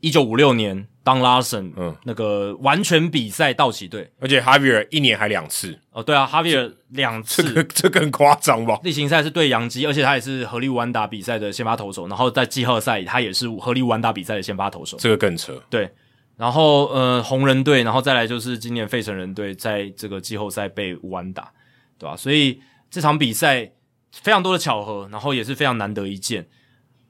[0.00, 8.78] 一九五六年 Don Larsen，嗯，那个完全比赛道奇队，而且 Javier 一年还两次，哦，对啊，Javier 两次，这个这更夸张吧？
[8.82, 15.90] 例行赛是对洋基，而且他也是合力无安打比赛的先发投手，然后在季后赛他也是合力无安打比赛的先发投手，这个更扯，对。
[16.36, 21.52] 然后呃，红人队，然后再来就是今年费城人队在这个季后赛被无安打。
[21.98, 22.16] 对吧？
[22.16, 22.58] 所以
[22.90, 23.72] 这场比赛
[24.10, 26.48] 非常多的巧合，然后也是非常难得一见。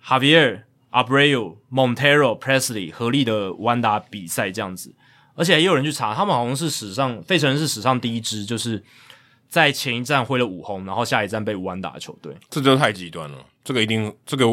[0.05, 4.95] Javier Abreu Montero Presley 合力的弯打比赛这样子，
[5.35, 8.83] 而且也有人去查，他们好像是史上费城人是史上第一支，就是
[9.49, 12.35] 在前一站挥了五轰，然后下一站被无安打的球队。
[12.49, 14.47] 这就太极端了，这个一定这个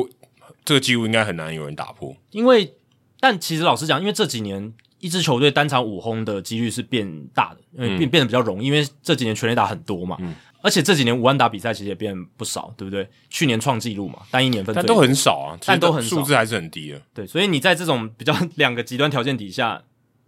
[0.63, 2.15] 这个记录应该很难有人打破。
[2.31, 2.73] 因为，
[3.19, 4.73] 但其实老实讲，因为这几年。
[4.99, 13.07] 一支球队单场五轰的几率是变大的，因为变变得比较容易，因为这几年全垒打很多嘛，嗯、而且这几年五万打比赛其实也变不少，对不对？
[13.29, 17.01] 去年创纪录嘛，单一年份，但都很少啊，但都很数字还是很低的。
[17.13, 19.81] 对，所以你在这种比较两个极端条件底下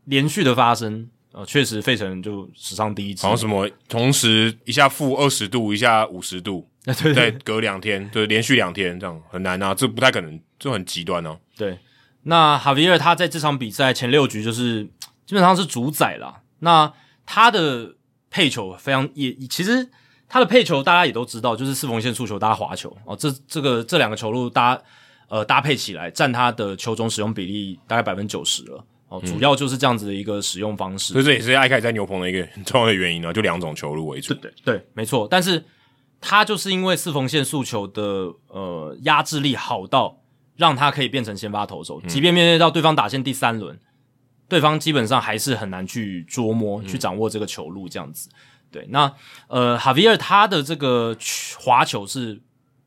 [0.06, 3.24] 连续的发生，呃，确实费城就史上第一次。
[3.24, 11.38] 然后什么同时一下负二十度，一下五十度，对，对，对，再隔两天，对，连续两天这样很难啊，这不太可能，这很极端哦、啊。
[11.58, 11.78] 对。
[12.24, 14.84] 那哈维尔他在这场比赛前六局就是
[15.26, 16.42] 基本上是主宰啦。
[16.60, 16.92] 那
[17.26, 17.96] 他的
[18.30, 19.90] 配球非常也，其实
[20.30, 23.16] 他的配球大家也都知道，就是四缝线速球搭滑球哦。
[23.16, 24.80] 这这个这两个球路搭
[25.28, 29.20] 呃搭配起来，占他的球种使用比例大概百分之九十了哦。
[29.26, 34.34] 主要就是这样子的一个使用方式，嗯、所以这也是艾凯在牛棚的一个很重要的原因呢，就两种球路为主。
[34.36, 35.28] 对对对，没错。
[35.30, 35.66] 但是
[36.22, 40.16] 他就是因为四缝线速球的呃压制力好到。
[40.60, 43.80] 让他可以变成先发投手，即便面对到对方打线第三轮，嗯、
[44.50, 48.30] 对方基本上还是很难去捉摸、嗯、去掌握这个球路这样子。
[48.72, 49.12] 对，那
[49.48, 51.16] 呃，哈维尔他的这个
[51.60, 52.40] 滑球是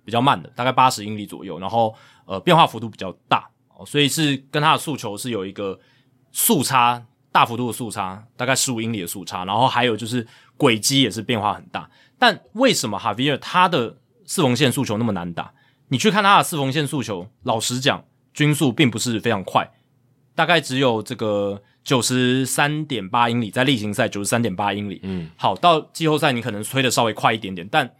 [0.04, 1.94] 比较慢的，大概八十英里左右，然后
[2.24, 3.48] 呃变化幅度比较大，
[3.86, 5.78] 所以是跟他的速球是有一个
[6.30, 10.26] 速差大幅度的速差，大概十五英里的速差，然后还有就是
[10.56, 11.90] 轨迹也是变化很大。
[12.18, 15.52] 但为什么哈维尔他的四缝线速球那么难打？
[15.88, 19.70] 你去看他的四缝线速球，老实讲，均速并不是非常快，
[20.34, 25.00] 大概只有这个九十三点八英里，在例行赛九十三点八英里。
[25.02, 27.90] 嗯，好，到季后赛你可能推的稍微快一点点，但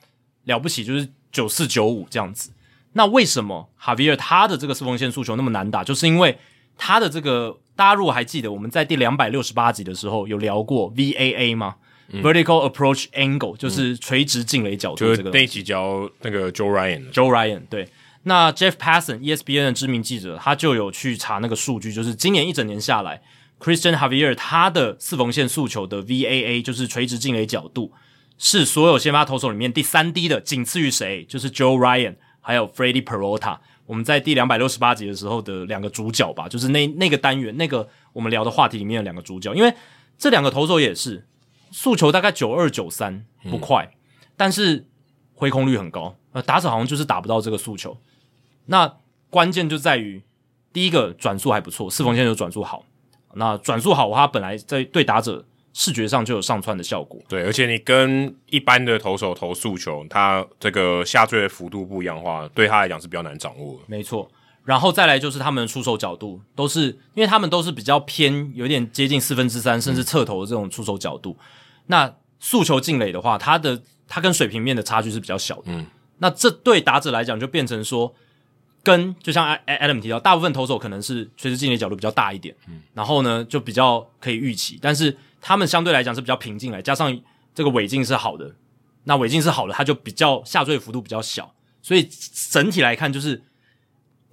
[0.45, 2.51] 了不起就是九四九五这样子。
[2.93, 5.83] 那为什么哈维尔他的这个四缝线速球那么难打？
[5.83, 6.39] 就是因为
[6.77, 11.77] 他的这个，大家如果还记得我们在第两百六十八集的时候有聊过 VAA 吗
[12.13, 17.89] ？Vertical approach angle、嗯、就是垂直进垒角度，这个那几教那个 Joe Ryan，Joe Ryan 对。
[18.25, 23.21] 那 Jeff Passan ESPN 的知名记者，他就有去查那个数据，就是今年一整年下来
[23.63, 27.93] ，Christian Javier 他的四缝线诉求的 VAA 就是垂直进垒角度，
[28.37, 31.25] 是所有先发投手里面第三低的，仅次于谁？
[31.25, 33.59] 就是 Joe Ryan 还有 Freddie Peralta。
[33.87, 39.73] 我们在第两百六十八集的时候的两个主角吧，就是那那个单元那个我们聊的话题里面的两个主角，因为
[40.19, 41.27] 这两个投手也是。
[41.75, 43.97] 速球大概九二九三，不快，嗯、
[44.37, 44.87] 但是
[45.33, 46.15] 挥空率很高。
[46.33, 47.97] 呃，打者好像就是打不到这个速球。
[48.67, 48.99] 那
[49.31, 50.23] 关键就在于
[50.71, 52.85] 第一个转速还不错，四缝线就转速好。
[53.35, 57.21] 那转速好，它本来在对打者视觉上就有上窜的效果。
[57.29, 63.81] 对，而且你跟一般的投手投速球，它这个下坠的幅度不一样的话，对他来讲是比较难掌握的。
[63.87, 64.31] 没错。
[64.65, 71.37] 然后再来就是他们的出手角度，都是因为他们都是比较偏，有点接近四分之三甚至侧头的这种出手角度。
[71.41, 71.47] 嗯、
[71.87, 75.63] 那速球进垒的话，它的它跟水平面的差距是比较小的。
[75.67, 75.87] 嗯，
[76.19, 78.15] 那这对打者来讲就变成说，
[78.83, 87.17] 跟就像 Adam 提到，大部分投手可能是垂直进垒角度比较大一点，嗯，然后呢就比较可以预期，但是他们相对来讲是比较平静来，加上
[87.55, 88.55] 这个尾劲是好的，
[89.05, 92.09] 那尾劲是好的，它就比较下坠幅度比较小，所以
[92.51, 93.43] 整体来看就是。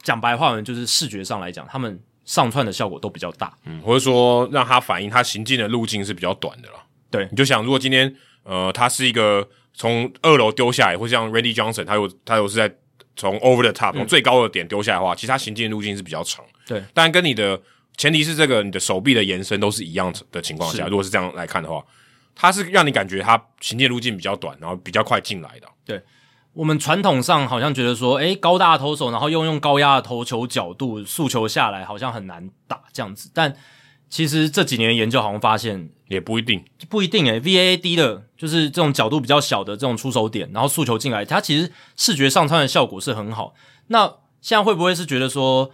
[0.01, 6.75] 讲白话文就是视觉上来讲，他们上窜的效果都比较大，嗯，或者说让他反映他行进的路径是比较短的了。
[7.11, 12.73] 对，你就想，如果今天呃，他是一个从二楼丢下来，或像 Randy Johnson，他有他有是在
[13.19, 16.43] 从 over the top 从最高的点丢下来的话，嗯、其实他行进路径是比较长。
[16.65, 17.61] 对，但跟你的
[17.97, 21.83] 前提是这个你的手臂的延伸都是一样的情况下，如果是这样来看的话，
[22.33, 25.67] 它是让你感觉它行进路径比较短，然后比较快进来的。
[25.85, 26.01] 对。
[26.53, 33.29] 我们传统上好像觉得说，诶，高大的投手，然后用用高压的投球角度，速球下来好像很难打这样子。
[33.33, 33.55] 但
[34.09, 37.39] 其实这几年研究好像发现，也不一定，不一定诶。
[37.39, 43.53] VAA 低的，就是这种角度比较小的这种出手点，然后诉求进来，它其实视觉上穿的效果是很好。
[43.87, 45.71] 那现在会不会是觉得说，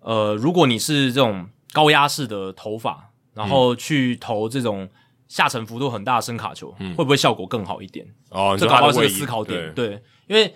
[0.00, 4.88] 呃，如果你是这种高压式的投法，然后去投这种
[5.28, 8.06] 下沉幅度很大的伸卡球，嗯、会不会效果更好一点？
[8.30, 9.88] 哦，这搞不好是个思考点，对。
[9.88, 10.54] 对因为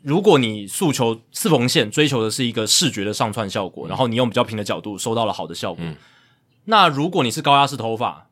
[0.00, 5.96] 如果你诉求四缝线追求的是一个视觉的上窜效果，嗯、然后你用比较平的角度收到了好的效果，嗯、
[6.64, 8.28] 那如果你是高压式投法，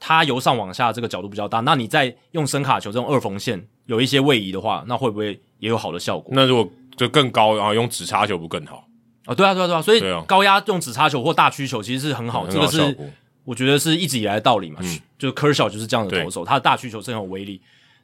[0.00, 6.32] 它由上往下这个角度比较大，那你再用声卡球这种二缝线有一些位移的话，那会不会也有好的效果？
[6.34, 8.76] 那如果就更高，然后用直插球不更好？
[9.24, 12.96] 啊、哦，对啊，对啊，对啊，所以高压用直插球或大曲球其实是很好，嗯、这个是
[13.44, 17.60] 我觉得是一直以来的道理嘛，嗯、就 Kershaw 就是这样的投手，对他的大曲球是很有威力。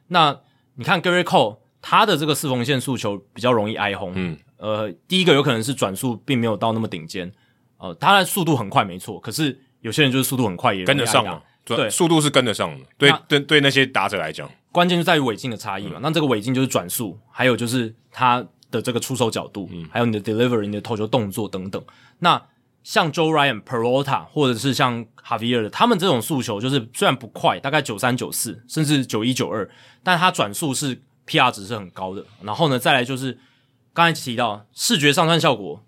[0.07, 0.37] 那
[0.75, 1.57] 你看 Gerrit Cole。
[1.87, 7.31] 他的这个四缝线速球比较容易挨轰，嗯，呃，第一个有可能是转速并没有到那么顶尖，
[7.77, 21.81] 呃，他的速度很快没错，可是有些人就是速度很快也跟得上嘛，对，速度是跟得上的，对对对，那些打者来讲，关键就在于尾劲的差异嘛，嗯、那这个尾劲就是转速，还有就是他的这个出手角度，嗯，还有你的 delivery、你的投球动作等等。
[22.19, 22.41] 那
[22.83, 29.69] 像 Joe Ryan、Peralta 或者是像 Javier 的，他们这种速球就是虽然不快，大概九三九四甚至九一九二，
[30.03, 31.01] 但他转速是。
[31.27, 33.35] PR 值是很高的，然后呢，再来就是
[33.95, 35.83] 刚才提到视觉上窜效果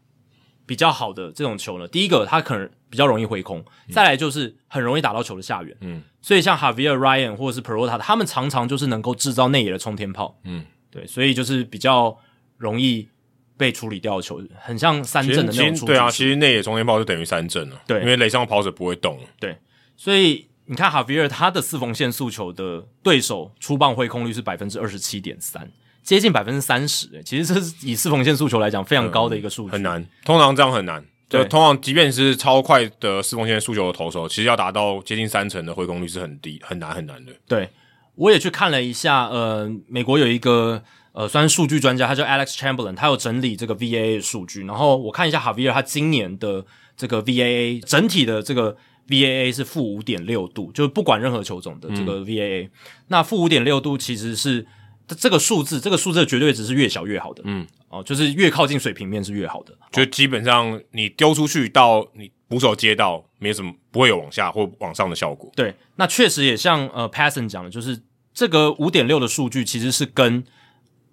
[0.67, 3.57] 比较好的这种球呢，第一个它可能比较容易挥空，
[3.87, 12.15] 嗯、再来就是很容易打到球的下缘，嗯，所以像 Javier Ryan 或者是 Peralta，他们常常就是能够制造内野的冲天炮，嗯，对，所以就是比较
[12.57, 13.09] 容易
[13.57, 15.87] 被处理掉的球，很像三振的那种。
[15.87, 19.57] 对啊，其实内野冲天炮就等于三振了，对，因为雷上的跑者不会动，对，
[19.95, 20.45] 所以。
[20.69, 25.71] 你看哈维尔他的四缝线速球的对手出棒挥空率是百分之二十七点三，
[26.07, 27.05] 接近百分之三十。
[27.07, 30.07] 诶，其实这是以四缝线速球来讲非常高的一个数据，嗯，很难。
[30.23, 31.03] 通常这样很难。
[31.27, 37.33] 就，通常即便是超快的四缝线速球的投手，其实要达到接近三成的挥空率是很低，很难很难的。
[37.45, 37.69] 对，
[38.15, 40.81] 我也去看了一下，呃，美国有一个
[41.11, 46.65] 呃，算是数据专家，他叫 Alex Chamberlain，他有整理这个 VAA 的数据，然后我看一下哈维尔他今年的
[46.95, 48.77] 这个 VAA 整体的这个。
[49.09, 52.71] VAA 是负五点六度，就是不管任何球种的这个 VAA，、嗯、
[53.07, 54.67] 那负五点六度其实是
[55.15, 65.51] 这个数字，这个数字的绝对值是越小越好的，嗯，哦，就是越靠近水平面是越好的，就基本上你丢出去到你捕手接到，没什么不会有往下或往上的效果。
[65.55, 68.01] 对，那确实也像呃 Passon 讲的，就是
[68.33, 70.43] 这个五点六的数据其实是跟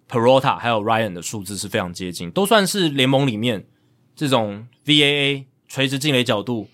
[0.08, 3.66] Peralta 还有 Ryan 的数字是非常接近，都算是联盟里面
[4.16, 6.68] 这种 VAA 垂直进垒角度。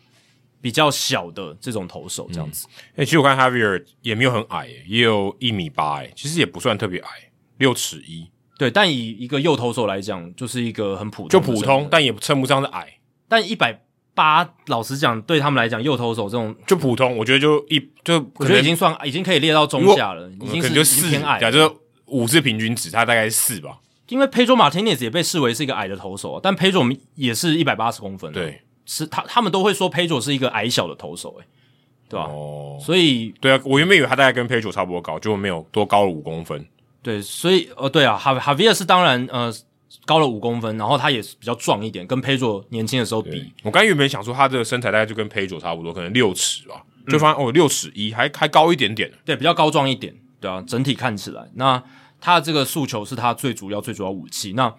[0.60, 7.08] 比较小的这种投手这样子，哎、嗯欸，其实我看 Javier 也没有很矮，也有一米八，哎，其实也不算特别矮，
[7.58, 8.28] 六尺一。
[8.58, 12.98] 对，但以一个右投手来讲，就是一个很普通，就普通，但也称不上是矮。
[13.26, 13.82] 但一百
[14.14, 21.74] 八，老实讲，对他们来讲，右投手这种就普通，我觉得就一就我觉得已经算已经可以列到中下了，已经是就四偏矮，假设
[22.04, 23.78] 五是平均值，他大概是四吧。
[24.08, 28.60] 因为 Pedro Martinez 也被视为是一个矮的投手，但 Pedro 也是一百八十公分，对。
[28.92, 31.44] 是他，他们都会说 Pedro 是一个矮小的投手，诶，
[32.08, 32.26] 对吧？
[32.26, 36.66] 哦，所以对啊，我原本以为他大概跟 Pedro 差不多高，就没有多高了五公分。
[37.00, 39.54] 对，所以呃，对啊，哈哈维尔是当然呃
[40.04, 43.52] 高了五公分，然后他也是比较壮一点，跟 Pedro 年轻的时候比。
[43.62, 46.84] 我刚原本想说他的身材大概就跟 Pedro 差不多，可能六尺吧。
[47.08, 51.82] 就发现、嗯、哦六尺一，还还高一点点，对，比较高壮一点，对啊，整体看起来，那
[52.20, 54.52] 他的这个速球是他最主要最主要武器。
[54.52, 54.72] 那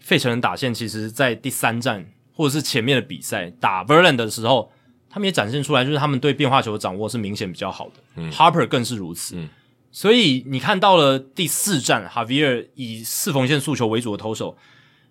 [0.00, 4.70] 费城人打线其实，在第三战或者是前面的比赛打 Verlander 的时候，
[5.10, 7.94] 他们也展现出来，就是他们对变化球的掌握是明显比较好的。
[8.14, 9.34] 嗯，Harper 更是如此。
[9.36, 9.48] 嗯，
[9.90, 14.56] 所以你看到了第四站，Javier 以四缝线速球为主的投手，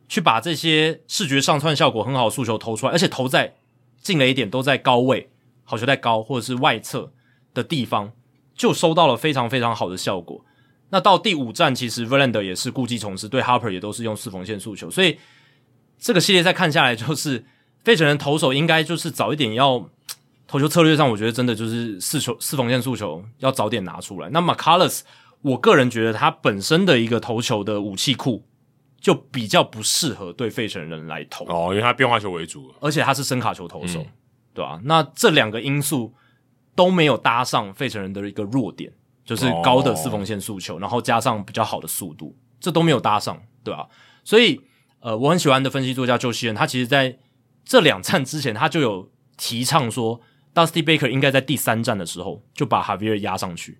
[0.07, 3.55] 去把这些视觉上窜效果很好的速球投出来，而且投在
[4.01, 5.29] 进了一点都在高位，
[5.65, 7.11] 好球在高或者是外侧
[7.53, 8.13] 的地方，
[8.55, 10.45] 就收到了非常非常好的效果。
[10.91, 15.17] 那到第五站，其实 Verlander 也是故技重施，对 Harper 也都是用四缝线速球，所以
[15.99, 17.45] 这个系列赛看下来，就是
[17.83, 19.89] 费城人投手应该就是早一点要
[20.47, 24.29] 投球策略上，我觉得真的就是四球四缝线速球要早点拿出来。
[24.29, 25.01] 那 McCullers，
[25.41, 28.43] 我个人觉得他本身的一个投球的武器库
[28.99, 34.07] 就比较不适合对费城人来投哦，因为他变化球为主，而且他是伸卡球投手，嗯、
[34.53, 34.81] 对吧、啊？
[34.83, 36.13] 那这两个因素
[36.75, 38.91] 都没有搭上费城人的一个弱点。
[39.25, 43.85] 就是高的四缝线速球，然后加上比较好的速度，这都没有搭上，对吧？
[44.23, 44.61] 所以，
[44.99, 47.17] 呃，我很喜欢的分析作家 Joe Sheehan，他其实在
[47.63, 50.19] 这两战之前，他就有提倡说
[50.53, 53.77] ，Dusty Baker 应该在第三战的时候就把 Javier 压上去，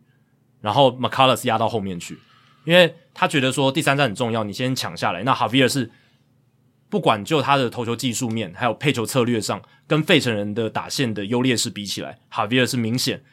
[0.61, 2.19] 然后 McCullers 压到后面去，
[2.65, 5.23] 因为他觉得说第三战很重要，你先抢下来。
[5.23, 5.89] 那 Javier 是
[6.89, 13.23] 不管就他的投球技术面，还有配球策略上，跟费城人的打线的优劣势比起来，Javier 是明显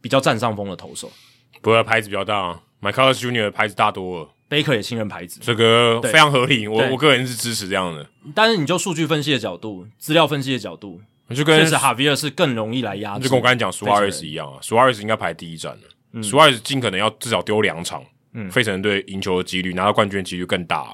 [0.00, 1.12] 比较占上风的投手。
[1.60, 6.68] 不过牌子比较大啊，McCullers Junior 牌子大多了，Baker 也信任牌子，这个非常合理。
[6.68, 8.06] 我我个人是支持这样的。
[8.34, 11.00] 但是你就数据分析的角度、资料分析的角度，
[11.34, 13.24] 就跟 Javier 是更容易来压制。
[13.24, 20.86] 就跟我刚才讲 Suarez 一样啊，Suarez 应该排第一站的，Suarez 尽可能要至少丢两场，嗯，费城队赢球的几率、拿到冠军的几率更大。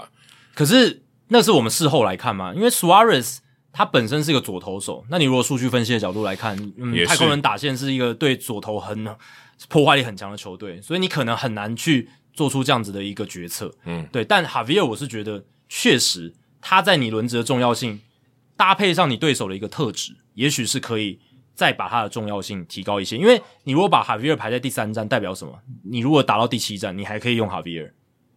[0.55, 3.39] 可是那是我们事后来看嘛，因为 Suarez
[3.73, 9.07] 他本身是一个左投手，那你如果数据分析的角度来看，嗯，太空人打线是一个对左投很。
[9.69, 13.73] 破坏力很强的球队，所以你可能很难去做出这样子的一个决策。
[13.85, 14.25] 嗯，对。
[14.25, 18.01] 但 Javier 我是觉得，确实他在你轮值的重要性，
[18.57, 21.19] 搭配上你对手的一个特质，也许是可以
[21.55, 23.17] 再把它的重要性提高一些。
[23.17, 25.53] 因为你如果把 Javier 排在第三站，代表什么？
[25.85, 27.91] 你如果打到第七站，你还可以用 Javier。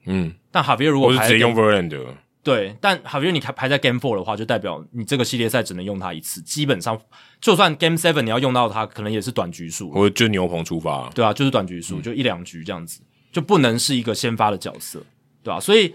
[0.05, 2.05] 嗯，但 Javier 如果排我是直接用 Verlander。
[2.43, 6.39] 对，但 Javier 你排在 Game Four 的话，就代表你这个系列赛只能用它一次。
[6.43, 7.01] 基本上，
[7.41, 11.09] 就算 Game Seven 你要用到它，可能也是短局数，或者就牛棚出发。
[11.15, 13.01] 对啊，就是短局数，嗯、就一两局这样子，
[13.35, 15.03] 就不能是一个先发的角色，
[15.43, 15.59] 对吧、啊？
[15.59, 15.93] 所以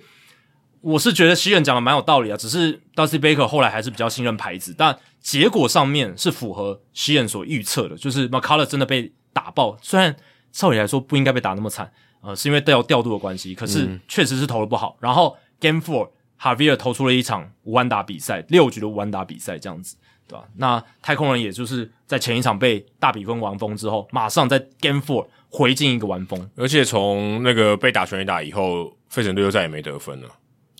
[0.82, 2.36] 我是觉得西恩讲的蛮有道理啊。
[2.36, 9.78] 只是 Dusty Baker 后来还是比较信任牌子，但结果上面是符合西恩所预测的，就是 McCullers 真的被打爆。
[9.80, 10.14] 虽然
[10.52, 11.90] 照理来说不应该被打那么惨，
[12.20, 14.98] 呃，是因为调调度的关系，可是确实是投的不好。
[15.00, 16.10] 然后 Game Four。
[16.42, 19.94] Javier 投出了一场五安打比赛，六局的五安打比赛这样子，
[20.26, 20.46] 对吧？
[20.56, 30.28] 那太空人也就是在前一场被大比分完封之后，马上在 Game Four 回进一个完封，而且从那个被打全垒打以后，费城队就再也没得分了，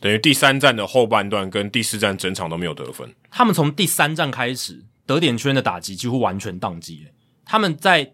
[0.00, 3.12] 等于第三战的后半段跟第四战整场都没有得分。
[3.30, 7.06] 他们从第三战开始得点圈的打击几乎完全宕机，
[7.44, 8.12] 他们在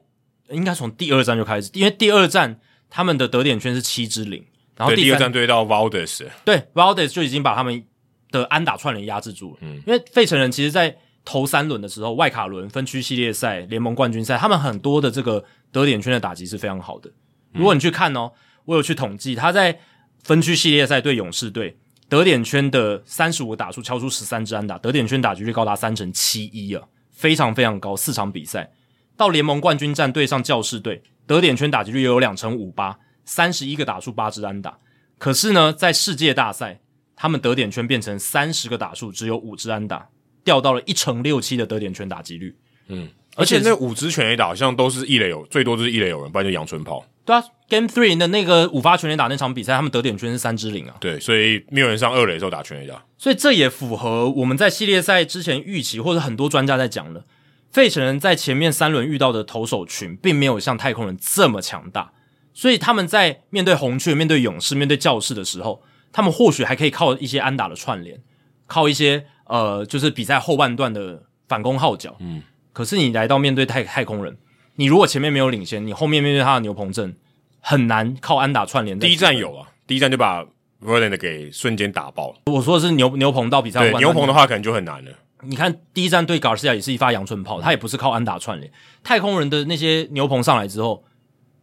[0.51, 2.59] 应该从第二战就开始，因为第二战
[2.89, 4.45] 他们的得点圈是七支零。
[4.77, 7.83] 然后第，第二战对到 Valdes，对 Valdes 就已经把他们
[8.31, 9.59] 的安打串联压制住了。
[9.63, 15.43] 嗯，因为费城人其实，在头三轮的时候，外卡轮、分区系列赛、联盟冠军赛，他们很多的这个
[15.77, 17.11] 得点圈的打击是非常好的。
[17.53, 18.33] 如果你去看哦，
[18.65, 19.79] 我有去统计，他在
[20.25, 21.77] 分区系列赛对勇士队
[22.09, 26.83] 得点圈的三十五个打数敲出十三支安打，得点圈打击率高达三成七一啊，
[27.13, 27.95] 非常非常高。
[27.95, 28.73] 四场比赛
[29.19, 32.99] 到联盟冠军战对上教士队，得点圈打击率也有两成五八。
[33.27, 34.79] 三十一个打数八支安打，
[35.19, 36.81] 可是呢，在世界大赛，
[37.17, 40.09] 他们得点圈变成三十个打数只有五支安打，
[40.45, 42.57] 掉到了一成六七的得点圈打击率。
[42.87, 47.05] 嗯，而且，那五支全垒打好像都是一垒有，最多就是一垒有人，不然就阳春炮。
[47.25, 50.95] 对啊，Game Three 的那个五发全垒打那场比赛，他们得点圈是三支零啊。
[51.01, 57.25] 对，所以没有人上二垒的时候打全垒打，所以这也符合我们在系列赛之前预期，或者很多专家在讲的，
[57.71, 62.13] 费城人在前面三轮遇到的投手群，并没有像太空人这么强大。
[62.55, 68.19] 所以他们在面对红雀、面对勇士、面对教士的时候，他们或许还可以靠一些安打的串联，
[68.67, 72.17] 靠一些呃，就是比赛后半段的反攻号角。
[72.21, 72.43] 嗯，
[72.77, 74.37] 可是你来到面对太太空人，
[74.75, 77.17] 你如果前面没有领先，你后面面对他的牛棚阵，
[77.59, 78.99] 很难靠安打串联。
[78.99, 80.45] 第一站有啊，第一站就把
[80.83, 82.37] Verlander 给瞬间打爆了。
[82.53, 85.11] 我说的是牛牛棚到比赛对牛棚的话可能就很难了。
[85.41, 88.71] 你看第一站对 Garcia 也是一发阳春炮，他也不是靠安打串联。
[89.03, 91.03] 太空人的那些牛棚上来之后。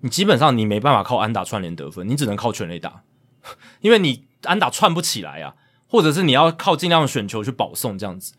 [0.06, 3.03] 你基本上你没办法靠安打串联得分，你只能靠全垒打，
[3.80, 5.53] 因为你安打串不起来啊，
[5.88, 8.34] 或者是你要靠尽量选球去保送这样子，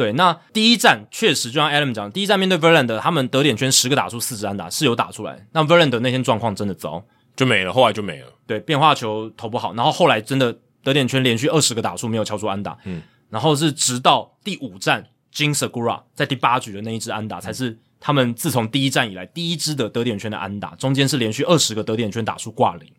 [0.00, 5.46] 对，那第一站确实就像 Adam 讲，第一站面对 Verlander，他们得点圈十个打出四支安打是有打出来。
[5.52, 7.04] 那 Verlander 那天状况真的糟，
[7.36, 8.32] 就没了，后来就没了。
[8.46, 12.78] 对，变化球投不好，然后后来真的得点圈连续二十个打数没有敲出安打。
[12.84, 22.90] 嗯，然后是直到第五站 Jean Segura 在第八局的那一支安打，才是他们自从第一站以来第一支的得点圈的安打，中间是连续二十个得点圈打出挂零。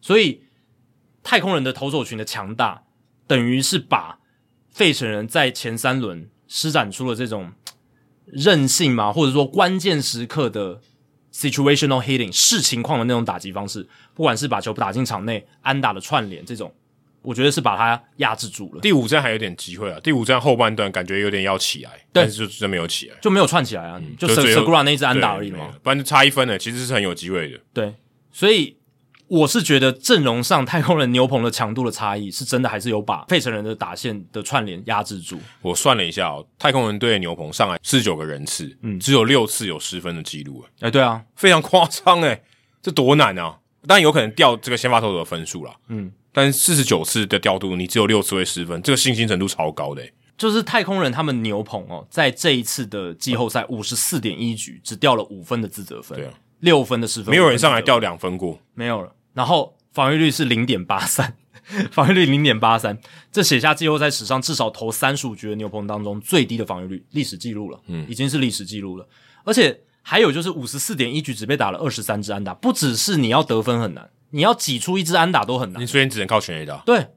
[0.00, 0.44] 所以
[1.24, 2.84] 太空人的投手群的强大，
[3.26, 4.20] 等于是把
[4.70, 6.30] 费城人在前三轮。
[6.46, 7.52] 施展出了这种
[8.26, 10.80] 韧性嘛，或者说关键时刻的
[11.32, 16.72] situational hitting 视情况的那种打击方式，不管是把球打进场内、安打的串联这种，
[17.22, 18.80] 我觉得是把它压制住了。
[18.80, 27.60] 第五战还有点机会啊，第五战后半段感觉有点要起来，但是就真没有起来，就没有串起来啊，嗯、就 Segura 那一支安打而已嘛，不然就差一分了，其实是很有机会的。
[27.72, 27.94] 对，
[28.30, 28.76] 所以。
[29.34, 35.40] 我是觉得阵容上太空人牛棚的强度的差异是真的，还是有把费城人的打线的串联压制住。
[35.60, 40.64] 我算了一下哦，太空人队的牛棚上来四十九个人次，嗯，只有六次有失分的记录。
[40.78, 42.42] 哎，对啊，非常夸张哎，
[42.80, 43.58] 这多难啊！
[43.88, 50.02] 当然有可能掉这个先发投手的分数啦，嗯，但是四十九次的调度，你只有六次会失分，这个信心程度超高的。
[50.38, 56.34] 就是太空人他们牛棚哦，在这一次的季后赛五十四点一局只掉了五分的自责分，对啊。
[56.60, 59.12] 六分的失分，没有人上来掉两分过，没有了。
[59.34, 61.36] 然后防御率是零点八三，
[61.92, 62.98] 防御率零点八三，
[63.30, 69.06] 这写下季后赛史上至少投三十五局的牛棚当中最低的防御率，历史记录了，嗯，已经是历史记录了。
[69.44, 75.82] 而且还有就是五十四点一局只被打了二十三支安打，不只是你要得分很难，你要挤出一支安打都很难。
[75.82, 77.08] 你虽然只能靠全垒打，对，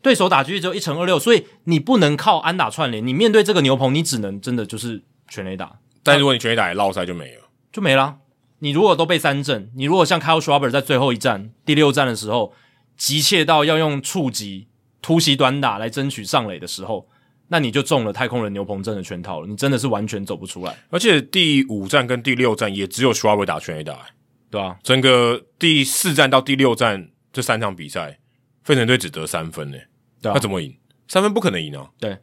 [0.00, 5.78] 对手打击只有一乘二六，所以你不能靠安打串联，你面对这个牛棚，你只能真的就是全垒打。
[6.02, 7.42] 但如果你全垒打也落赛就没了，
[7.72, 8.16] 就没了。
[8.60, 12.52] 你如果都被三振，你如果像 Kyle Schwarber 在最后一战第六战的时候
[12.96, 14.66] 急切到要用触及
[15.00, 17.08] 突袭短打来争取上垒的时候，
[17.48, 20.76] 那你就中了太空人牛棚阵的圈套了，你真的是完全走不出来。
[20.90, 24.06] 而且第五战跟第六战也只有 Schwarber 打全垒打，
[24.50, 28.18] 对啊，整个第四战到第六战这三场比赛，
[28.64, 29.78] 费城队只得三分呢，
[30.20, 30.76] 对啊，那怎么赢？
[31.06, 31.90] 三分不可能赢啊。
[32.00, 32.18] 对，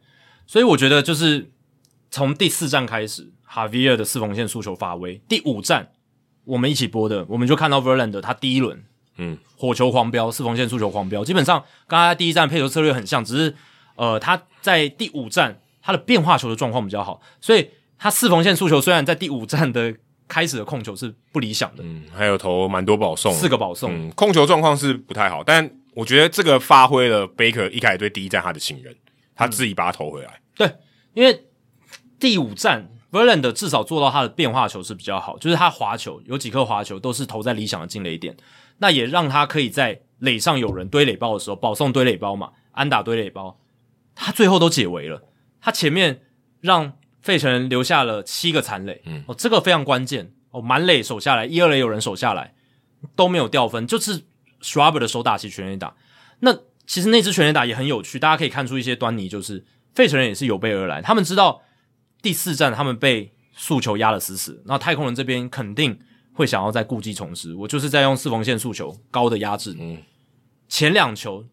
[0.46, 1.50] 所以我觉得就是
[2.10, 5.92] 从第四战开始，Javier 的四缝线速球发威，第五战。
[6.46, 8.84] 我们一起播的，我们就看到 Verlander 他第一轮，
[9.18, 13.54] 嗯，火球狂飙，四缝线速球狂飙，基本上跟他第一站配球策略很像，只是
[13.96, 17.68] 呃他在第五站他的变化球的状况比较好，所以
[17.98, 19.92] 他四缝线速球虽然在第五站的
[20.28, 28.94] 开始的控球是不理想的，嗯，还有投蛮多保送，四个保送，嗯，控球状况是不太好，但我觉得这个发挥了 Baker 一开始对第一站他的信任，
[29.34, 30.72] 他自己把他投回来，嗯、对，
[31.14, 31.44] 因为
[32.20, 32.88] 第五战。
[33.16, 38.36] Verlander 至少做到他的变化球是比较好，就是他滑球有几颗滑球都是投在理想的进垒点，
[38.78, 43.58] 那也让他可以在垒上有人堆垒包的时候保送堆垒包嘛，安打堆垒包，
[44.14, 45.22] 他最后都解围了。
[45.62, 46.20] 他前面
[46.60, 52.54] 让费城人留下了七个残垒，嗯，哦，这个非常关键哦，满垒守下来，一二垒有人守下来
[53.14, 54.24] 都没有掉分，就是
[54.60, 55.94] Schwarber 的手打起全垒打。
[56.40, 56.54] 那
[56.86, 59.64] 其实那支全垒打也很有趣，大家可以看出一些端倪，就是
[59.94, 61.62] 费城人也是有备而来，他们知道。
[62.22, 65.98] 第四站，他们被诉求压得死死，那太空人这边肯定
[66.32, 67.54] 会想要再故技重施。
[67.54, 69.76] 我就是在用四缝线诉求高的压制。
[69.78, 69.98] 嗯，
[70.68, 71.44] 前两球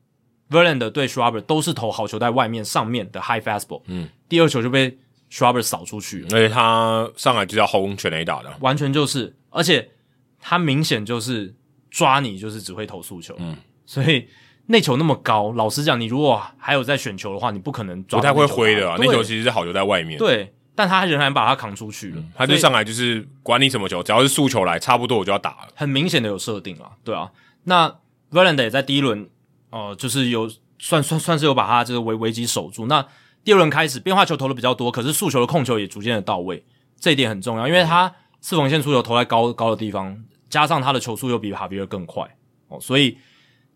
[0.49, 3.83] Verlander 对 Schwarber 都是投好球在外面上面的 high fastball。
[3.85, 4.97] 嗯，第二球就被
[5.31, 9.91] Schwarber 扫出去了，而且他上来就要轰全垒打的，完全就是，而且
[10.39, 11.55] 他明显就是
[11.91, 13.35] 抓你，就是只会投速球。
[13.39, 14.27] 嗯，所以。
[14.67, 18.95] 那球那么高，老实讲，你如果还有在选球的话，你不可能抓不太会挥的啊。
[18.97, 22.15] 内球其实是好球在外面，对，但他仍然把它扛出去了。
[22.17, 25.67] 嗯、他就上来就是管你什么球，只要是速球来，差不多我就要打了。
[25.75, 27.29] 很明显的有设定啊，对啊。
[27.65, 27.93] 那
[28.31, 29.29] Verlander 也在第一轮，
[29.69, 30.49] 哦、呃，就是有
[30.79, 32.85] 算算算是有把他这个危危机守住。
[32.85, 33.05] 那
[33.43, 36.63] 第二轮开始变化球投的比较多，可是速球的控球也逐渐的到位，
[36.97, 40.17] 这一点很重要，因为他四缝线出球投在高高的地方，
[40.49, 42.25] 加上他的球速又比哈比尔更快
[42.69, 43.17] 哦，所以。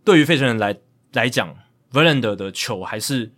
[0.07, 0.73] 对于费城人来
[1.11, 1.53] 来讲
[1.91, 3.29] ，Verlander 的球还是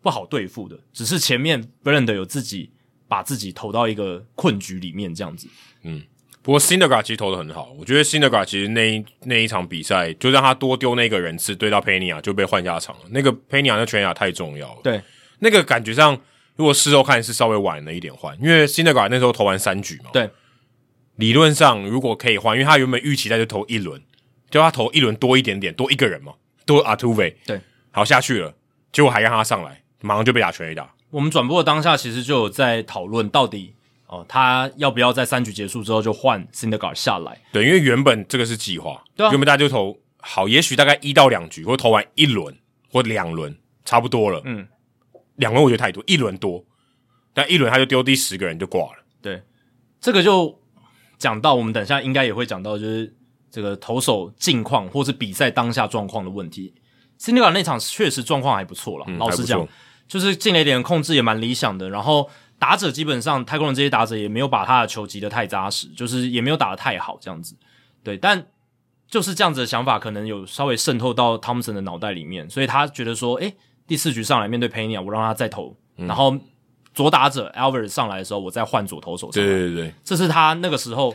[0.00, 0.78] 不好对付的。
[0.90, 2.70] 只是前面 Verlander 有自己
[3.06, 5.46] 把自己投到一个困局里面，这样子。
[5.82, 6.02] 嗯，
[6.40, 7.76] 不过 Syndergaard 其实投的很好。
[7.78, 13.02] 我觉得 Syndergaard 其实那一那一场比赛，就让他多丢那个人次，对到 Pena 就被换下场了。
[13.10, 14.80] 那个 Pena 那全垒打太重要了。
[14.82, 15.02] 对，
[15.40, 16.18] 那个感觉上，
[16.56, 20.08] 如果事后看是稍微晚了一点换，因为 Syndergaard 那时候投完三局嘛。
[20.10, 20.30] 对，
[21.16, 24.00] 理论上如果可以换，因为他原本预期在就投一轮。
[24.54, 26.32] 就他投一轮多一点点，多一个人嘛，
[26.64, 27.60] 多阿图维，对，
[27.90, 28.54] 好下去了，
[28.92, 30.94] 结果还让他上来，马上就被打全垒打。
[31.10, 33.74] 我们转播的当下，其实就有在讨论到底
[34.06, 37.42] 哦，他要不要在三局结束之后就换 Syndergaard 下来？
[37.50, 42.56] 对，因为原本这个是计划，对啊，原本大家就投好，也许大概一到两局，或投完一轮
[42.92, 44.68] 或两轮差不多了，嗯，
[45.34, 46.64] 两轮我觉得太多，一轮多，
[47.32, 49.04] 但一轮他就丢第十个人就挂了。
[49.20, 49.42] 对，
[50.00, 50.60] 这个就
[51.18, 53.12] 讲到我们等下应该也会讲到，就是
[53.54, 56.74] 这个投手近况或是比赛当下状况的问题。
[57.16, 59.64] 辛德加那场确实状况还不错了，嗯、老实讲，
[60.08, 62.28] 就是进垒点控制也蛮理想的，然后
[62.58, 67.54] 打者基本上太空人这些打者也没有把他的球击得太扎实，就是也没有打得太好这样子。
[68.02, 68.44] 对，但
[69.06, 73.54] 就是这样子的想法可能有稍微渗透到汤姆森的脑袋里面，所以他觉得说，诶，
[73.86, 76.36] 第四局上来面对佩尼亚，我让他再投，嗯、然后
[76.92, 79.48] 左打者 Alvarez 上来的时候，我再换左投手上来。
[79.48, 81.14] 对对对，这是他那个时候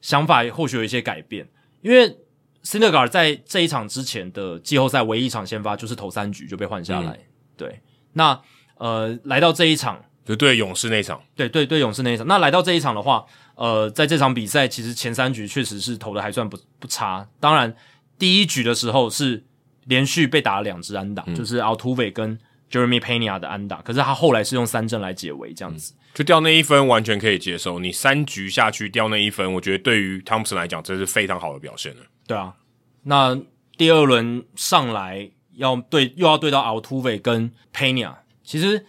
[0.00, 1.48] 想法或许有一些改变，
[1.82, 2.16] 因为。
[2.62, 7.24] 辛德加尔在这一场之前的季后赛唯一一场先发就是投三局就被换下来，嗯、
[7.56, 7.80] 对。
[8.12, 8.38] 那
[8.74, 12.26] 呃，来到这一场就对勇士那场，对对对勇士那一场。
[12.26, 13.24] 那来到这一场的话，
[13.54, 17.26] 呃，在这场比赛其实前三局确实是投的还算不不差。
[17.40, 17.74] 当然，
[18.18, 19.42] 第一局的时候是
[19.86, 22.38] 连续被打了两支安打，嗯、就是 Altuve 跟
[22.70, 23.82] Jeremy Pena 的安打。
[23.82, 27.78] 可是他后来是用三振来解围，这样子、嗯、就掉那一分完全可以接受。
[27.78, 32.02] 你三局下去掉那一分，我觉得对于汤普森来讲这是非常好的表现了。
[32.26, 32.54] 对啊，
[33.02, 33.38] 那
[33.76, 38.14] 第二轮上来要对又要对到 Altuve 跟 Pena，
[38.44, 38.86] 其实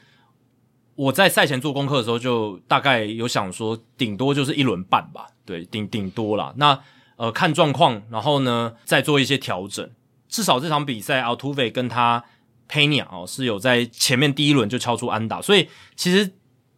[0.95, 6.53] 我在赛前做功课的时候就大概有想说，顶多就是一轮半吧，对，顶顶多啦。
[6.57, 6.79] 那
[7.15, 9.89] 呃看状况，然后呢再做一些调整。
[10.27, 12.23] 至少这场比赛 Altuve 跟他
[12.71, 15.67] Pena 哦是有在前面第一轮就敲出安打，所以
[15.97, 16.31] 其实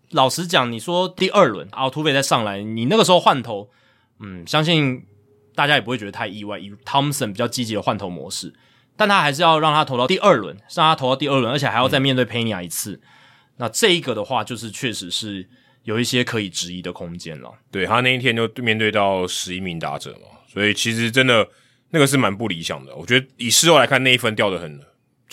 [0.09, 3.69] 老实讲，你说第二轮 Altuve 再上来，你那个时候换投，
[4.19, 5.05] 嗯，相信。
[5.55, 8.51] 大家也不会觉得太意外，以 Thompson 比较积极的换投模式，
[8.97, 12.99] 但他还是要让他投到第二轮，让他投到第二轮，而且还要再面对 Pena 一次。
[13.57, 15.47] 那这一个的话，就是确实是
[15.83, 17.53] 有一些可以质疑的空间了。
[17.69, 21.47] 对，他那一天就面对到十一名打者嘛，所以其实真的
[21.91, 22.95] 那个是蛮不理想的。
[22.95, 24.81] 我觉得以事后来看，那一分掉的很，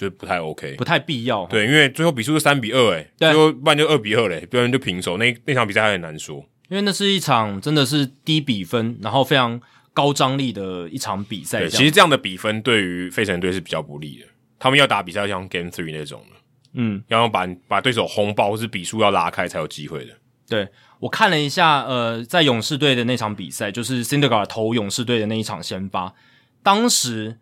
[0.00, 1.44] 就是不太 OK，不太必要。
[1.46, 5.18] 对，因为最后比数是三比二，哎，最后不然就二比二嘞，不然就平手。
[5.18, 9.60] 那那场比赛还很难说，因为那是一场真的是低比分，然后非常。
[9.92, 14.26] 高张力的一场比赛，其实这样的比分对于费城队是比较不利的。
[14.56, 16.36] 他们要打比赛像 Game Three 那种的，
[16.74, 20.12] 嗯，要把把对手轰爆，或是比数要拉开才有机会的。
[20.48, 20.68] 对，
[21.00, 26.14] 我看了一下，呃，在勇士队的那场比赛，就是 Syndergaard 投勇士队的那一场先发，
[26.62, 27.38] 当时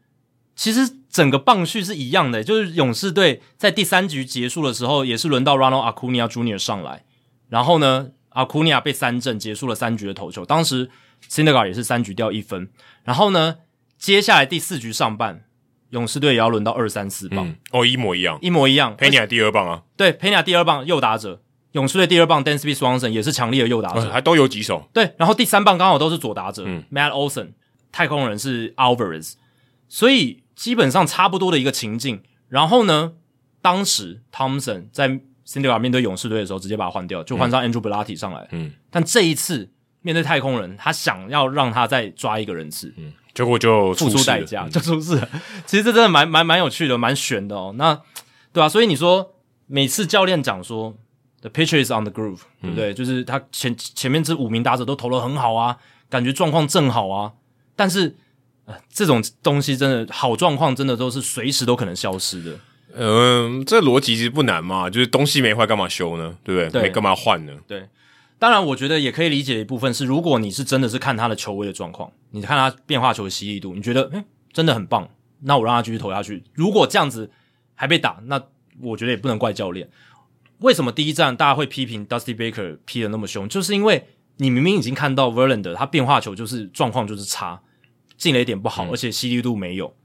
[0.58, 6.58] 其实整个棒序是一样的，就是勇士队在第三局结束的时候，也是轮到 Ronald Acuna Jr.
[6.58, 7.04] 上来，
[7.48, 10.90] 然后呢，Acuna 被三振结束了三局的投球，当时。
[11.28, 12.68] Syndergaard 也是三局掉一分，
[13.02, 13.56] 然后呢，
[13.98, 15.44] 接下来第四局上半，
[15.90, 18.96] 勇士队也要轮到二三四棒，嗯，哦，一模一样，一模一样。
[18.96, 24.88] Pena 第二棒啊，对，Pena 第二棒右打者，勇士队第二棒 Dansby Swanson 也是强力的右打者，哦，还都有几手。
[24.92, 27.48] 对，然后第三棒刚好都是左打者，嗯，Matt Olson，
[27.90, 29.32] 太空人是 Alvarez，
[29.88, 32.22] 所以基本上差不多的一个情境。
[32.48, 33.12] 然后呢，
[33.62, 39.70] 当时 Thompson 在 Syndergaard 面对勇士队的时候，直接把他换掉，就换上 Andrew Bellatti 上来，嗯，但这一次。
[40.00, 45.28] 面对太空人，他想要让他再抓一个人次，嗯，结果就付出代价，就出事了。
[45.66, 47.74] 其实这真的蛮蛮蛮有趣的，蛮悬的哦。
[47.76, 48.00] 那
[48.52, 49.34] 对啊，所以你说
[49.66, 50.94] 每次教练讲说
[51.40, 52.92] the pitcher is on the groove，对不对？
[52.92, 55.76] 嗯、就是他前前面这五名打者都投得很好啊，
[56.08, 57.32] 感觉状况正好啊。
[57.74, 58.16] 但是呃，
[58.92, 62.58] 这种东西真的好状况，真的都是随时都可能消失的。
[62.94, 66.36] 嗯，这逻辑其实不难嘛，就是东西没坏，干嘛修呢？
[66.42, 66.70] 对不对？
[66.70, 67.52] 对，没干嘛换呢？
[67.66, 67.88] 对。
[68.38, 75.08] 当然，我觉得也可以理解的一部分是，如果你是真的是看他的球威的状况，你看他变化球的犀利度，你觉得嗯真的很棒，
[75.40, 76.44] 那我让他继续投下去。
[76.54, 77.30] 如果这样子
[77.74, 78.40] 还被打，那
[78.80, 79.88] 我觉得也不能怪教练。
[80.58, 83.48] 为什么第一站大家会批评 Dusty Baker 批的那么凶？
[83.48, 87.60] 就是因为你明明已经看到 Verlander 他变化球就是状况就是差，
[88.18, 89.96] 进了一点不好，嗯、而且犀利度没有，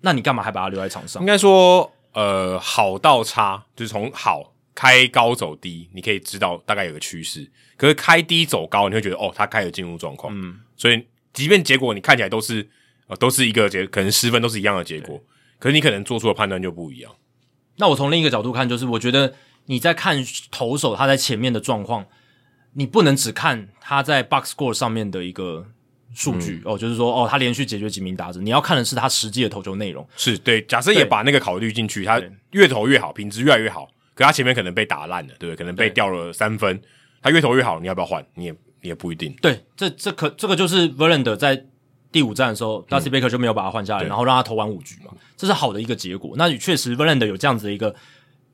[0.00, 1.22] 那你干嘛还把他留在场上？
[1.22, 7.48] 应该说，呃，好到差就是从好开高走低，你可以知道大概有个趋势。
[7.76, 10.34] 可是开低走高，你会觉得哦，他开始进入状况。
[10.34, 12.68] 嗯，所以即便结果你看起来都是
[13.06, 15.22] 呃都是一个结，可能失分都是一样的结果，
[15.58, 17.14] 可是你可能做出的判断就不一样。
[17.76, 19.34] 那我从另一个角度看，就是我觉得
[19.66, 22.06] 你在看投手他在前面的状况，
[22.74, 25.66] 你不能只看他在 box score 上面的一个
[26.14, 30.06] 数据、嗯、哦，就是说哦，他连续解决几名打者，你要看的是他实际的投球内容。
[30.16, 32.20] 是对，假设也把那个考虑进去，他
[32.50, 35.56] 越投越好，品质越来越好，可他前面可能被打烂了，对不对？
[35.56, 36.80] 可能被掉了三分。
[37.22, 38.24] 他越投越好，你要不要换？
[38.34, 39.30] 你也你也不一定。
[39.42, 41.64] 对，这这可这个就是 Verlander 在
[42.10, 46.34] 第五战的时候、嗯、Dusty Baker 就没有把他换下来，然后让他投完五局嘛，这是好的一个结果。
[46.36, 47.94] 那确实 Verlander 有这样子的一个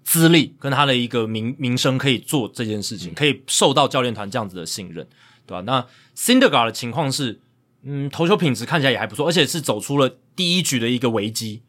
[0.02, 5.06] 资历跟他的一个名名声，可以做这件事情，嗯、可以受到教练团这样子的信任，
[5.46, 5.60] 对吧？
[5.60, 7.38] 那 Syndergaard 的情况是，
[7.86, 11.62] 嗯，投球品质看起来也还不错，而且是走出了第一局的一个危机。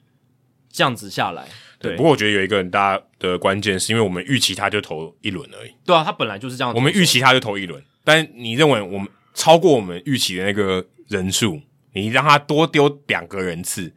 [0.69, 1.47] 这样子下来。
[1.79, 5.71] 对，不过我觉得有一个很大的关键，是因为我们预期他就投一轮而已。
[5.85, 6.73] 对啊，他本来就是这样。
[6.73, 11.61] 我们预期他就投一轮，但你认为我们超过我们预期的那个人数，
[11.93, 13.91] 你让他多丢两个人次，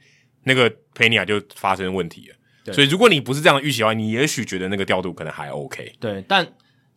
[0.44, 2.36] 那个佩尼亚就发生问题了。
[2.64, 5.92] 对，所以如果你不是这样的预期的话，你也许觉得那个调度可能还 OK。
[5.98, 6.46] 对，但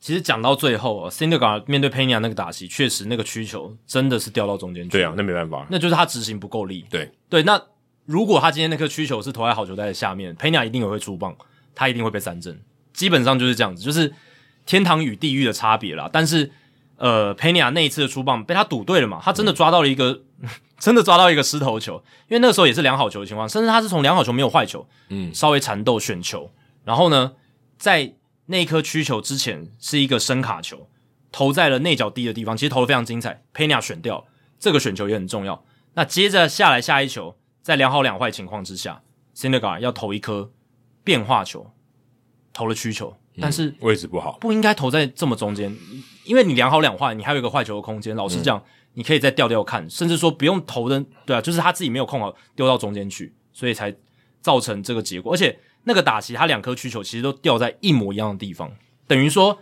[0.04, 4.90] 其实讲到最后啊，Syndergaard 面对佩尼亚那个打席，确实那个曲球真的是掉到中间去。
[4.90, 6.86] 对啊，那没办法，那就是他执行不够力。
[6.90, 7.62] 对对，那。
[8.06, 11.34] 如果他今天那颗曲球是投在好球带的下面，佩尼亚一定也会出棒，
[11.74, 12.60] 他一定会被三振。
[12.92, 14.14] 基本上就是这样子，就是
[14.66, 16.10] 天堂与地狱的差别啦。
[16.12, 16.52] 但是，
[16.98, 19.22] 呃，佩尼亚那一次的出棒被他赌对了嘛？
[19.24, 21.96] 他真的抓到了一个，嗯、 真的抓到一个失投球，
[22.28, 26.52] 因为那个时候也是良好球的情况，甚至他是从良好球没有坏球，嗯，稍微缠斗选球，
[26.84, 27.32] 然后呢，
[27.78, 28.12] 在
[28.48, 30.88] 那一颗曲球之前是一个深卡球，
[31.32, 33.44] 投在了内角低的地方，其实投的非常精彩。
[33.54, 34.26] 佩尼亚选掉
[34.60, 35.64] 这个选球也很重要。
[35.94, 37.36] 那接着下来下一球。
[37.64, 39.02] 在两好两坏情况之下
[39.34, 40.52] ，Syndergaard 要投一颗
[41.02, 41.72] 变化球，
[42.52, 45.74] 投了曲球，但是、嗯、位置不好，不应该投在这么中间，
[46.26, 48.14] 因为你两好两坏，你还有一个坏球的空间。
[48.18, 48.64] 老实讲，嗯、
[48.96, 53.96] 你可以再调调看，甚至说不用投的，对啊，就是他自己没有控好，丢到中间去，所以才
[54.42, 55.34] 造成这个结果。
[55.34, 58.72] 而且那个打席，他两颗曲球其实都掉在一模一样的地方，
[59.08, 59.60] 等于说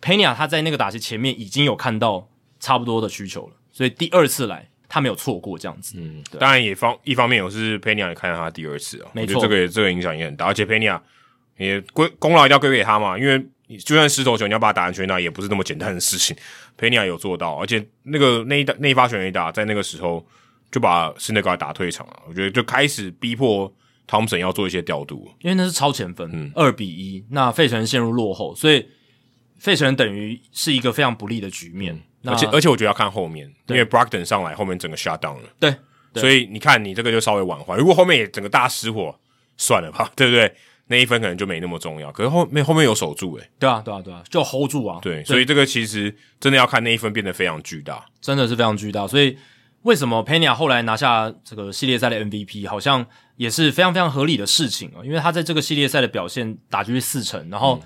[0.00, 2.28] Pena 他在那个打席前面已经有看到
[2.60, 4.68] 差不多的需求了，所以第二次来。
[4.88, 6.38] 他没有错过这样子，嗯，对。
[6.38, 11.02] 当然也方一方面我是佩尼亚也看到他第二次啊，没错，我觉得这个也这个影响也很大，而且佩尼亚
[11.56, 13.36] 也归功劳一定要归给他嘛，因为
[13.80, 16.36] 就算失投球你要把它打进去，那也不是那么简单的事情，
[16.76, 20.24] 佩尼亚有做到，而且那个那一打那一发全垒打在那个时候
[20.70, 23.70] 就把辛德加打退场了，我觉得就开始逼迫
[24.06, 28.86] 汤普森要做一些调度，因为那是超前分，嗯，二比一，那费城陷入落后，所以
[29.58, 31.94] 费城等于是一个非常不利的局面。
[31.94, 35.72] 嗯而且而且我觉得要看后面，因为 Brogdon 上来后面整个 shut down 了，对，
[36.14, 37.78] 所以你看你这个就稍微晚还。
[37.78, 39.16] 如果后面也整个大失火，
[39.56, 40.52] 算了吧， 对不对？
[40.88, 42.10] 那一分可能就没那么重要。
[42.10, 44.98] 可是后面后面有守住，诶，对啊，对啊，对啊，就 hold 住啊。
[45.00, 49.06] 对，所以这个其实真的要看那一分变得非常巨大，真的是非常巨大。
[49.06, 49.36] 所以
[49.86, 53.06] 为什么 Pena 后来拿下这个系列赛的 MVP，好像
[53.36, 54.98] 也是非常非常合理的事情啊？
[55.04, 57.80] 因为他在这个系列赛的表现打出去四成，然后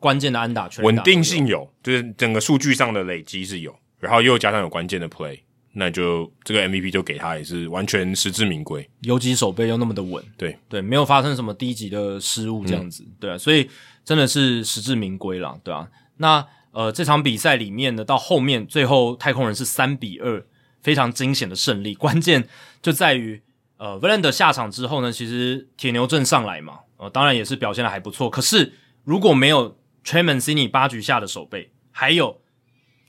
[0.00, 3.72] 关键的安打全稳定性有，就是整个数据上的累积是有。
[4.00, 5.38] 然后又加上有关键的 play，
[5.72, 8.86] 那就这个 MVP 就给他也是完全实至名归。
[9.02, 13.70] 游击手背又那么的稳，对对，没有发生什么低级的失误这样子，嗯、对啊，所以
[14.04, 15.88] 真的是实至名归了，对啊。
[16.16, 20.44] 那呃这场比赛里面呢，到后面最后太空人是三比二，
[20.86, 21.92] 非常惊险的胜利。
[21.98, 22.48] 关键
[22.80, 23.42] 就在于
[23.76, 28.30] 呃 Verlander 下场之后呢，其实铁牛阵上来嘛，呃当然也是表现的还不错。
[28.30, 32.40] 可是如果没有 Trey Mancini 八局下的守备，还有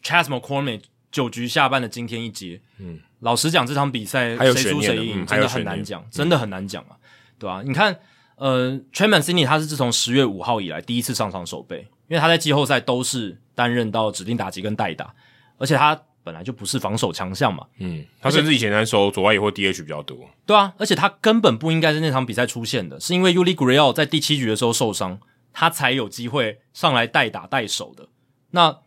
[0.03, 0.81] Chas McCormick
[1.11, 7.05] 九局下半的惊天一击，嗯，老实讲，这场比赛谁输谁赢真的很难讲，真的很难讲啊，嗯、
[7.37, 7.61] 对吧、啊？
[7.63, 7.95] 你看，
[8.37, 15.13] 呃，Trey Mancini 他是自从十月五号以来第一次上场守备，因为他在季后赛都是担任到指定打击跟代打，
[15.59, 25.19] 而且他本来就不是防守强项嘛，嗯，他甚至以前在守左外野或 DH 比较多，对啊，而且他根本不应该在那场比赛出现的，是因为 Yuli Gurriel 在第七局的时候受伤，
[25.53, 28.09] 他才有机会上来代打代守的，
[28.51, 28.79] 那。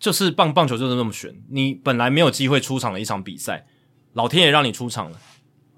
[0.00, 3.66] 就是棒棒球就是那么悬，你本来没有机会出场的一场比赛，
[4.12, 5.18] 老天爷让你出场了，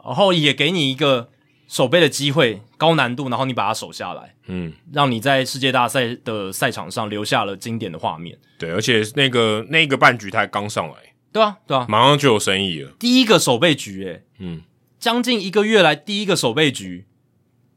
[0.05, 1.31] 然后也给你一个
[1.71, 8.37] 守备的机会，高难度，然后你把它守下来，嗯，让你在世界大赛的赛场上留下了经典的画面。
[8.59, 10.95] 对，而且那个那个半局他刚上来，
[11.33, 14.63] 对啊，对啊，马上就有生意了，第一个守备局，诶，嗯，
[14.99, 17.07] 将近一个月来第一个守备局，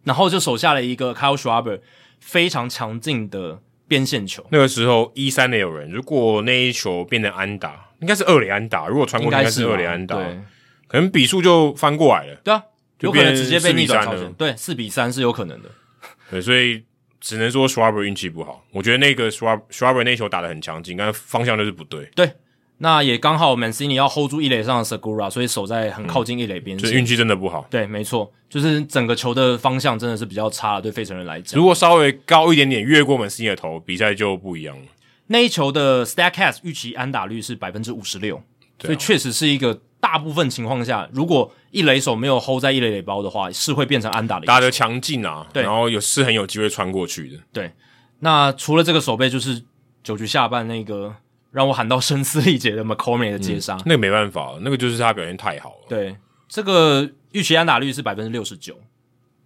[0.04, 1.82] 然后就守下了一个 Kyle Schwarber
[2.20, 3.62] 非常强劲的。
[3.86, 8.88] 边线球，那个时候一三的有人，如果那一球变成安打，应该是二垒安打。
[8.88, 10.40] 如果传过去，应该是二垒安打，对，
[10.88, 12.36] 可能比数就翻过来了。
[12.44, 12.64] 对啊，
[13.04, 14.34] 有可能直接被逆转了。
[14.38, 15.70] 对，四比三是有可能的。
[16.32, 16.84] 对，所以
[17.20, 18.66] 只能说 Schwarber 运气不好。
[18.72, 22.10] 我觉得那个 Schwarber 那球打得很强劲，但方向就是不对。
[22.16, 22.32] 对。
[22.80, 27.66] 那也刚好，Mancini 要 hold 住一垒上的 Segura，所以守在很靠近一垒边，所以运气真的不好。
[27.70, 31.58] 对，没错，就是整个球的方向真的是比较差，对费城人来讲。
[31.58, 34.84] 如果稍微高一点点，越过 Mancini 的头，比赛就不一样了。
[35.28, 38.44] 那一球的 Statcast 预期安打率是百分之五十六，
[38.82, 44.46] 所以确实是一个大部分情况下，如果一垒手没有 hold 在一垒垒包的话，是会变成安打的。
[44.46, 47.38] 打的强劲啊，对，然后有是很有机会穿过去的。
[47.54, 47.72] 对，
[48.20, 49.64] 那除了这个手背，就是
[50.04, 51.16] 九局下半那个。
[51.54, 55.86] 让我喊到声嘶力竭的 McCormick 的接杀，嗯，那个没办法，那个就是他表现太好了。
[55.88, 56.18] 对，
[56.48, 58.76] 这个预期安打率是百分之六十九，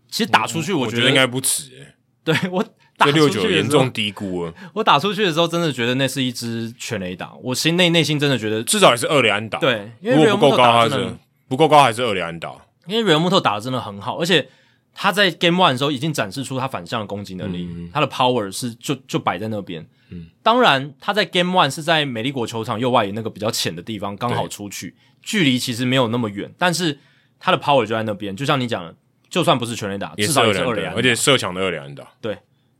[0.09, 1.95] 其实打出去我觉得，我觉得应该不止诶。
[2.23, 2.63] 对，我
[2.97, 4.53] 打出去严重低估了。
[4.73, 9.59] 我打出去的时候，真的觉得那是一支全垒打，我心内内心真的觉得至少也是二垒安打。
[9.59, 11.07] 对，因为不够高还是
[11.47, 12.51] 不够高还是二垒安打。
[12.87, 14.47] 因为瑞尔穆特打的真的很好，而且
[14.93, 19.85] 他在 Game One 的时候已经展示出他反向的攻击能力，嗯、他的 Power 是就就摆在那边。
[20.09, 26.97] 嗯，当然他在 Game One 是在美丽国球场右外野那个比较浅的地方刚好出去，距离其实没有那么远，但是
[27.39, 28.33] 他的 Power 就在那边。
[28.33, 28.95] 就像你讲的，
[29.29, 32.07] 就算不是全垒打，至少也是二垒安打，而且射墙的二垒安打。
[32.21, 32.37] 对，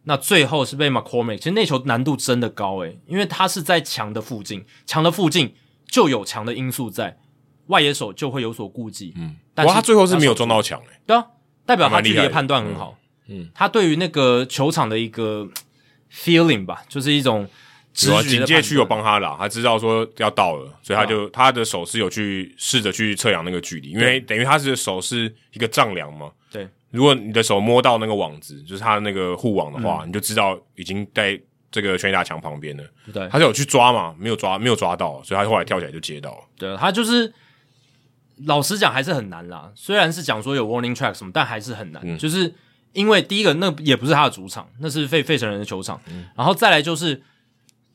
[0.08, 5.54] 那最后是被 McCormick，其实那球难度真的高诶，因为他是在墙的附近，墙的附近
[5.86, 7.18] 就有墙的因素在，
[7.68, 9.14] 外野手就会有所顾忌。
[9.18, 11.28] 嗯，哇，他最后是没有撞到墙诶，对啊。
[11.66, 12.98] 代表他距离的判断很好，
[13.28, 15.46] 嗯，他对于那个球场的一个
[16.10, 17.46] feeling 吧，就是一种
[17.94, 18.24] 直觉。
[18.24, 26.32] 警戒区有帮他啦，他知道说要到了，所以他就、啊、他的手是有去试着去测量那个距离，因为等于他是手是一个丈量嘛。
[26.50, 31.40] 对，如果你的手摸到那个网子，就是他那个护网的话，嗯、你就知道已经在
[31.72, 32.84] 这个全垒打墙旁边了。
[33.14, 36.44] 对，他是有去抓嘛，没有抓，没有抓到，所以他后来跳起来就接到了。
[36.58, 37.34] 对，他就是。
[38.46, 42.00] 老实讲还是很难啦，虽然是讲说有 warning track 什么，但还是很难。
[42.06, 42.54] 嗯、就是
[42.94, 46.00] 因为第一个，那也不是他的主场，那是费费城人的球场。
[46.08, 47.20] 嗯、然后再来就是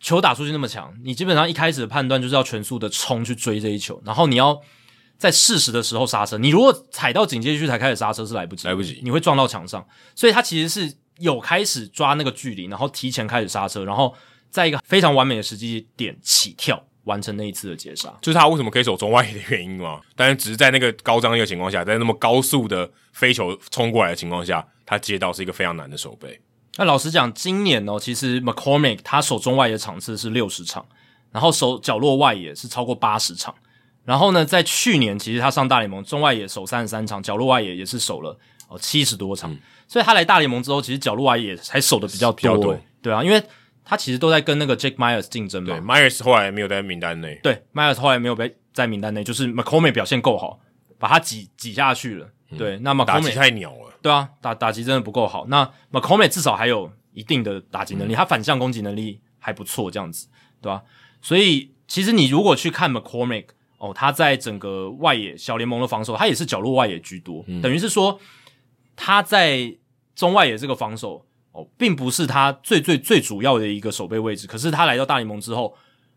[0.00, 4.60] 球打出去那么强，你基本上一开始的判断就是要全速的冲去追这一球，然后你要
[5.22, 6.36] 在适时的时候刹车。
[6.36, 9.86] 你如果踩到警戒区才开始刹车是来不及，来不及，你会撞到墙上。
[10.16, 14.12] 所以他其实是有开始抓那个距离，然后提前开始刹车，然后
[14.50, 16.84] 在一个非常完美的时机点起跳。
[17.04, 20.00] 完成那一次的截杀，就是他为什么可以守中外野的原因嘛？
[20.14, 26.40] 但是只是在那个高张力的情况下，在那么高速的飞球冲过来的情况下，他接到是一个非常难的守备。
[26.76, 30.86] 那老实讲，今年哦，其实 McCormick 他守中外野场次是六十场，
[31.32, 33.52] 然后守角落外野是超过八十场。
[34.04, 38.38] 然后呢，在去年其实他上大联盟中外野守三十三场，角落外野也是守了
[38.68, 39.52] 哦七十多场。
[39.52, 42.80] 嗯、所以他来大联盟之后，其实角落外野才守的比较多，比较多。
[43.00, 43.42] 对啊，因为。
[43.84, 45.74] 他其实都在跟那个 Jake Meyers 竞争嘛。
[45.74, 47.40] 对，Meyers 后来没有在名单内。
[47.42, 50.60] 对，Meyers 后来没有被在名单内，就是 McCormick 表现够好，
[51.00, 52.30] 把他挤挤下去了。
[52.50, 53.92] 嗯、对，那 McCormick 打击太鸟了。
[54.00, 55.46] 对啊，打打击真的不够好。
[55.48, 60.28] 那 McCormick 至少还有一定的打击能力，嗯、他反向攻击能力还不错，这样子，
[60.60, 60.82] 对吧、啊？
[61.20, 63.46] 所以其实你如果去看 McCormick
[63.82, 68.18] 哦，他在整个外野小联盟的防守，他也是角落外野居多，嗯、等于是说
[68.94, 69.74] 他在
[70.14, 71.26] 中外野这个防守。
[71.54, 75.76] 哦，并不是他最最最主要的一个守备位置，可是他来到大联盟之后，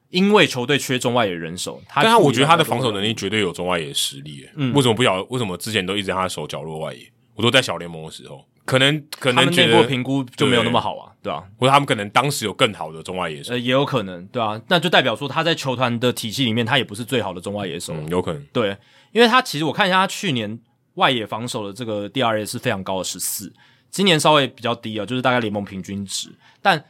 [0.09, 4.47] 因为球队缺中外野人手，他但他我觉得他的防守能力绝对有中外野的实力。
[4.55, 5.23] 嗯，为什么不晓得？
[5.25, 7.01] 为什么之前都一直让他守角落外野？
[7.35, 11.47] 我都在小联盟的时候，可能可能觉得评估就没有那么好啊，对吧？
[11.57, 18.77] 或者他们可能当时有更好的中外野手，呃，也有可能，对啊，那就代表说他在球团的体系里面，他也不是最好的中外野手，嗯，有可能，对，
[19.11, 20.59] 因为他其实我看一下他去年
[20.95, 23.53] 外野防守的这个 DRA 是非常高的十四。
[23.91, 26.29] 今年稍微比较低啊，就是大概联盟平均值。
[26.61, 26.83] 但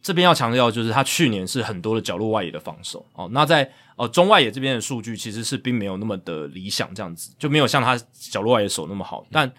[0.00, 3.28] 这边要强调，就是他去年是很多的角落外野的防守哦。
[3.32, 9.26] 那在呃中外野这边的数据其实是并没有那么的理想，这样子就没有像他角落外野手那么好。
[9.30, 9.52] 但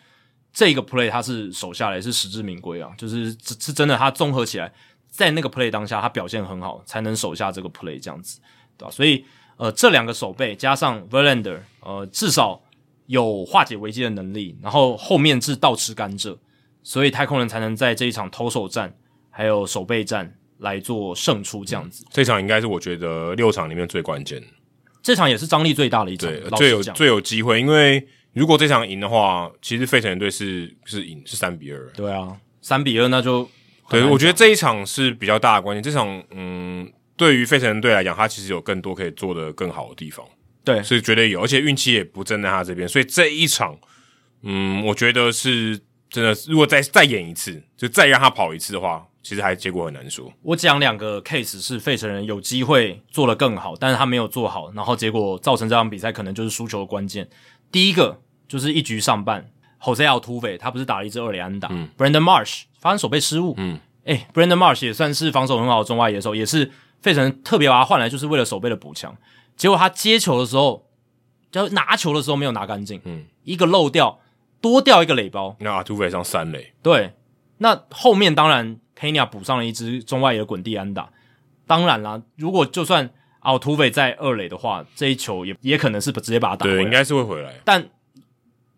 [0.54, 4.72] 这个 play 他是守下来是实至名归啊，就是是真的，他综合起来
[5.10, 8.40] 在那个 play 当下他表现很好，才能守下这个 play 这样子，
[8.78, 8.92] 对吧？
[8.92, 9.26] 所以
[9.58, 12.62] 呃这两个守备加上 Verlander，呃至少
[13.08, 16.38] 有化解危机的能力，然后后面是倒吃甘蔗。
[16.86, 18.94] 所以太空人才能在这一场投手战
[19.30, 22.06] 还有守备战来做胜出这样子。
[22.12, 24.44] 这场应该是我觉得六场里面最关键，
[25.02, 27.60] 这场也是张力最大的一场，对，最有最有机会。
[27.60, 31.88] 因为如果这场赢的话，其实费城人队是是赢是三比二。
[31.96, 33.50] 对啊，三比二那就
[33.90, 34.04] 对。
[34.06, 35.82] 我觉得这一场是比较大的关键。
[35.82, 40.26] 这场嗯，对于费城人队来讲，他其实有更多可以做的更好的地方。
[40.64, 42.88] 对，所以绝对有，而且运气也不站在他这边。
[42.88, 43.78] 所以这一场，
[44.42, 45.80] 嗯，我觉得是。
[46.10, 50.32] 真的，如果再再演一次，就再让他跑一次的话，其实还结果很难说。
[50.44, 57.28] 我讲两个 case 是费城人有机会做得更好，但是他没有做好，然后结果造成这场比赛可能就是输球的关键。
[57.72, 59.50] 第一个就是一局上半
[59.82, 66.72] ，Jose Altuve 他不是打了一支二垒安打，嗯，Brandon Marsh 发生守备失误，嗯，诶、欸、Brandon Marsh 也算是防守很好的中外野手，也是
[67.02, 69.16] 费城特别把他换来就是为了守备的补强。
[69.56, 70.88] 结果他接球的时候，
[71.52, 74.20] 就拿球的时候没有拿干净，嗯，一个漏掉。
[74.62, 76.72] 多掉一个垒包，那阿图菲上三垒。
[76.82, 77.12] 对，
[77.58, 81.10] 那后面当然 Kenya 补上了一支中外野滚地安打。
[81.68, 83.10] 当然啦，如果就算
[83.42, 86.78] 奥图菲在二垒的话，这一球也也可能是直接把他打回来。
[86.78, 87.54] 对，应该是会回来。
[87.66, 87.86] 但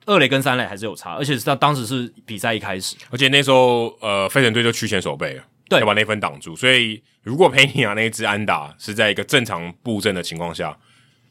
[0.06, 6.56] 二垒跟三垒还是有差，而且是他当时是比赛一开始，而且那时候呃，费城队就趋前守备了，对，要把那分挡住。
[6.56, 10.78] 所以如果佩尼亚那一支安打是在一个正常布阵的情况下，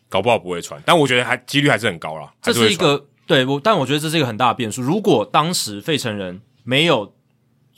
[0.09, 0.83] 搞不好不会传。
[0.85, 2.33] 但我觉得还几率还是很高啦。
[2.43, 3.07] 这是一个。
[3.27, 4.83] 对，我但我觉得这是一个很大的变数。
[4.83, 7.17] 如果当时费城人没有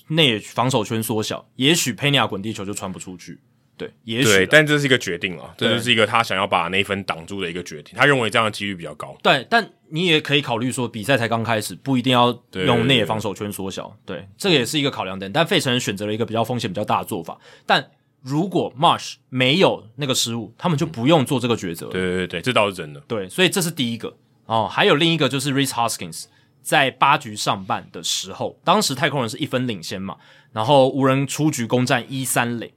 [0.08, 3.38] 内野防守圈缩小，也许佩尼亚滚地球就传不出去。
[3.76, 4.24] 对，也许。
[4.24, 7.94] 对，但这是一个决定了，这就是一个他想要把那一分挡住的一个决定。
[7.96, 9.16] 他认为这样的几率比较高。
[9.22, 13.96] 对，但你也可以考虑说，比赛才刚开始，不一定要用内野防守圈缩小。
[14.04, 15.32] 对，这个也是一个考量点。
[15.32, 17.38] 但费城人选择了一个比较风险比较大的做法。
[17.64, 17.90] 但
[18.22, 21.86] 如果 Marsh 没有那个失误，他们就不用做这个抉择。
[21.86, 23.00] 对对对，这倒是真的。
[23.06, 24.68] 对，所以这是第一个哦。
[24.70, 26.24] 还有另一个就是 Rhys Hoskins
[26.62, 30.16] 在八局上半的时候，当时太空人是一分领先嘛，
[30.52, 32.74] 然后无人出局攻占一三垒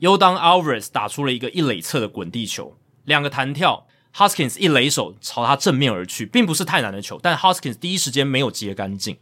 [0.00, 3.85] ，Yordan Alvarez 打出了一个一垒侧的滚地球，两个弹跳。
[4.16, 9.18] Hoskins 一垒手朝他正面而去，并不是太难的球，但 Hoskins 第一时间没有接干净。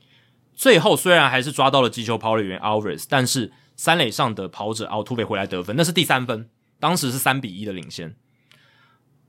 [0.54, 6.48] 最后虽然还是抓到了击球跑垒员 Alvarez，但是三垒上的跑者 Altuve 回来得分，那是第三分，
[6.78, 8.14] 当时是三比一的领先。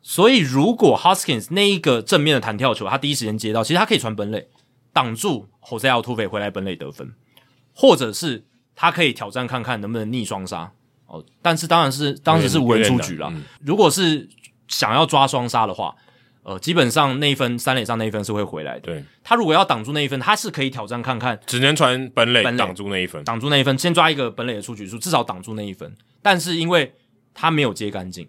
[0.03, 4.47] 所以如果 Hoskins 那一个正面的弹跳球，他第一时间接到，其实他可以传本垒
[4.93, 7.11] 挡住 Jose Altuve 回来本垒得分，
[7.73, 10.71] 或者是他可以挑战看看能不能逆双杀
[11.07, 11.25] 哦。
[11.41, 14.29] 但是当然是当时是无人出局了，嗯、如果是。
[14.67, 15.95] 想要抓双杀的话，
[16.43, 18.81] 呃，基本上那一分三垒上那一分是会回来的。
[18.81, 25.95] 对，他如果要挡住那一分，他是可以挑战看看，只能传本垒挡住那一分，挡住那一分，先抓一个本垒的出局数，至少挡住那一分。
[26.21, 26.93] 但是因为
[27.33, 28.27] 他没有接干净，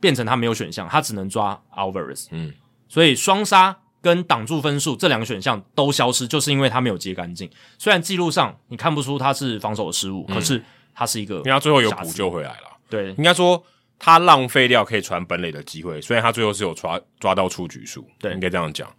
[0.00, 2.28] 变成他没有选项，他只能抓 Alvarez。
[2.30, 2.52] 嗯，
[2.88, 7.50] 所以双杀跟挡住分数这两个选项都消失，就是因为他没有接干净。
[7.78, 10.62] 虽然记录上你看不出他是防守的失误，嗯、可是
[10.94, 12.78] 他是一个，因为他最后有补救回来了。
[12.88, 13.62] 对，应该说。
[14.04, 18.92] 他浪费掉可以传本垒的机会，虽然他最后是有抓抓到出局数，对，应该这样讲。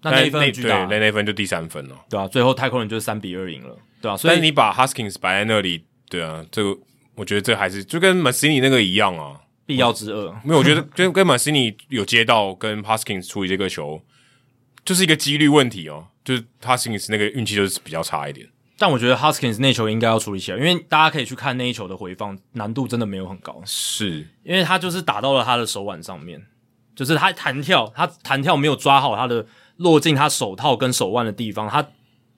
[0.00, 4.16] 那那一分巨大，对，那那分就第三分了，对啊，最后太空人就是三比二赢了，对啊。
[4.16, 6.74] 所以你把 Huskins 摆在那里，对啊，这个
[7.16, 10.32] 我觉得这还是就跟 Mancini 那个一样啊，必要之二。
[10.42, 14.00] 没有，我觉得 跟跟 Mancini 有接到跟 Huskins 处理这个球，
[14.86, 18.48] 就是一个几率问题哦，就是 Huskins 那个运气就是比较差一点。
[18.78, 23.62] 但我觉得 Huskins 那球应该要处理起来，因为大家可以去看那一球的回放，难度真的没有很高。
[23.64, 26.44] 是，因为他就是打到了他的手腕上面，
[26.94, 29.46] 就是他弹跳，他弹跳没有抓好他的
[29.78, 31.88] 落进他手套跟手腕的地方，他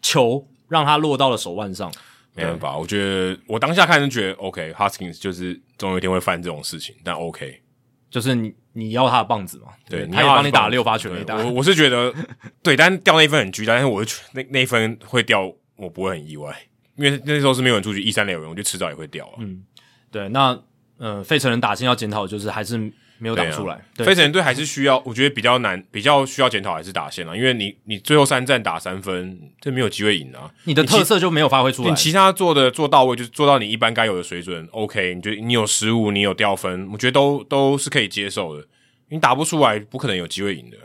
[0.01, 1.93] 球让他落到了手腕上。
[2.35, 7.61] 没办法，我觉得我当下看就觉得 OK Huskins 就是总有一天会犯这种事情，但 OK，
[8.09, 11.35] 就是你你要他的棒子嘛，对，他也帮你打六发全垒打。
[11.35, 12.15] 我我是觉得
[12.63, 15.53] 对，但掉那一分很巨大，但是我是那那一分会掉。
[15.79, 16.55] 我不会很意外，
[16.97, 19.35] 因为那时候是没有人出去，一三垒有人，我就迟早也会掉啊。
[19.39, 19.63] 嗯，
[20.11, 20.59] 对，那
[20.99, 22.77] 呃，费城人打线要检讨就是还是
[23.19, 23.81] 没有打出来。
[23.99, 30.53] 费城人队还是需要，我觉得比较难，比较需要检讨还是打线了，因为你你最后三战打三分，这没有机会赢啊。
[30.65, 34.69] 你的特色就没有发挥出来，你其他做的做到位，就是做到你一般该有的水准。
[34.73, 38.67] OK，你觉得你有失误，你有掉分，我觉得都都是可以接受的。
[39.11, 40.77] 你打不出来，不可能有机会赢的。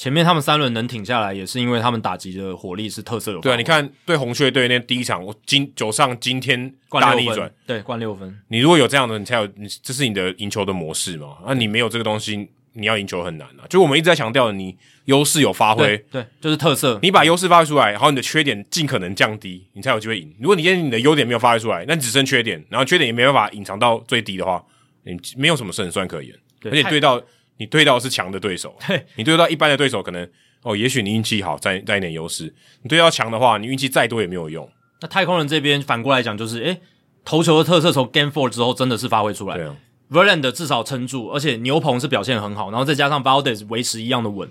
[0.00, 3.40] 前面他们三轮能挺下来，也是因为他们打击的火力是特色有。
[3.42, 8.34] 对啊，你看对红雀队那第一场，我今九上今天大逆转，对，灌六分。
[8.48, 11.36] 你如果有这样的，你才有，你这是你的赢球的模式嘛？
[11.44, 13.68] 那、啊、你没有这个东西，你要赢球很难啊。
[13.68, 14.74] 就我们一直在强调的，你
[15.04, 16.98] 优势有发挥，对，就是特色。
[17.02, 20.34] 你把优势发挥出来，然后你的缺点尽可能降低，你才有机会赢。
[20.40, 24.64] 如果你今天你的优点没有发挥出来，那你只剩缺点，然后缺点也没办法隐藏到最低的话，
[25.02, 26.34] 你没有什么胜算可言。
[26.64, 27.20] 而且对到
[27.60, 30.28] 你对到是强的对手， 对你对到一般的对手可能。
[30.62, 32.52] 哦，也许你运气好，占占一点优势。
[32.82, 34.68] 你对到强的话，你运气再多也没有用。
[35.00, 36.80] 那太空人这边反过来讲，就是诶，
[37.24, 39.56] 投球的特色从 Game Four 之后真的是发挥出来。
[39.56, 39.74] 对啊
[40.10, 44.46] ，Verlander 至少撑住，而且牛棚是表现很好，然后再加上 Valdez 维持一样的稳，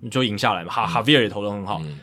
[0.00, 0.70] 你就赢下来嘛。
[0.70, 1.98] 哈、嗯、Javier 也投的很好，嗯、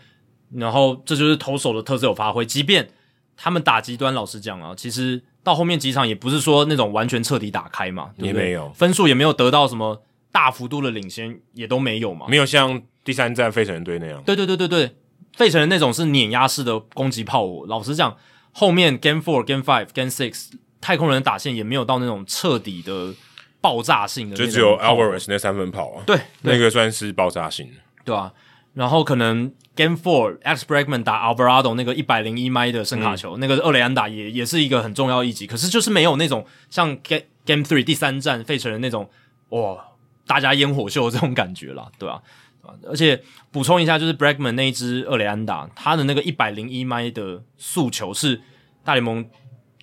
[0.56, 2.44] 然后这就是投手的特色有发挥。
[2.44, 2.90] 即便
[3.38, 8.46] 他们打极端，老实讲啊，其实到后面几场也不是说那种完全彻底打开嘛，对不对？
[8.46, 10.02] 也没有分数也没有得到什么
[10.36, 12.82] 大幅度的领先，也都没有嘛，没有像。
[13.06, 14.96] 第三战费城人队那样，对对对对对，
[15.38, 17.64] 费城人那种是碾压式的攻击炮火。
[17.68, 18.18] 老实讲，
[18.52, 23.14] 后面 Game Four、Game Five、Game Six，太空人的打线也没有到那种彻底的
[23.62, 28.34] 爆炸性的，就只有 Alvarez 那三分炮啊，对，那个算是爆炸性的，对啊。
[28.74, 35.46] 然后可能 Game Four，Alex Bregman 打 Alvarado 那个一百零一迈的声卡球，嗯、那个厄雷安打也也是一个很重要一击。
[35.46, 39.08] 可是就是没有那种像 Game Game Three 第三战费城人那种
[39.50, 39.78] 哇，
[40.28, 42.22] 大家烟火秀这种感觉啦，对吧、
[42.62, 42.74] 啊？
[42.88, 43.22] 而且
[43.52, 48.42] 补充一下，就是 Bragman 那一支二雷安打，他的那个一百零一迈的速球是
[48.84, 49.24] 大联盟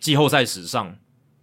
[0.01, 0.97] 季后赛史上，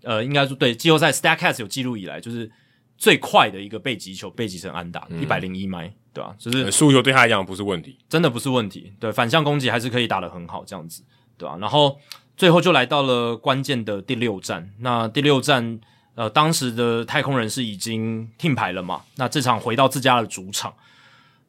[0.04, 2.52] 呃，应该说对季后赛 Statcast 有记录以来，就是
[2.98, 6.36] 最快的一个被击球被击成安打，一百零一迈，对吧？
[6.38, 8.92] 就是速球对他来讲不是问题，真的不是问题。
[9.00, 11.02] 对，反向攻击还是可以打得很好，这样子，
[11.38, 11.58] 对吧？
[11.62, 11.98] 然后
[12.36, 15.80] 最后就来到了关键的第六战，那第六战，
[16.20, 19.04] 呃，当时的太空人是已经停牌了嘛？
[19.16, 20.74] 那这场回到自家的主场。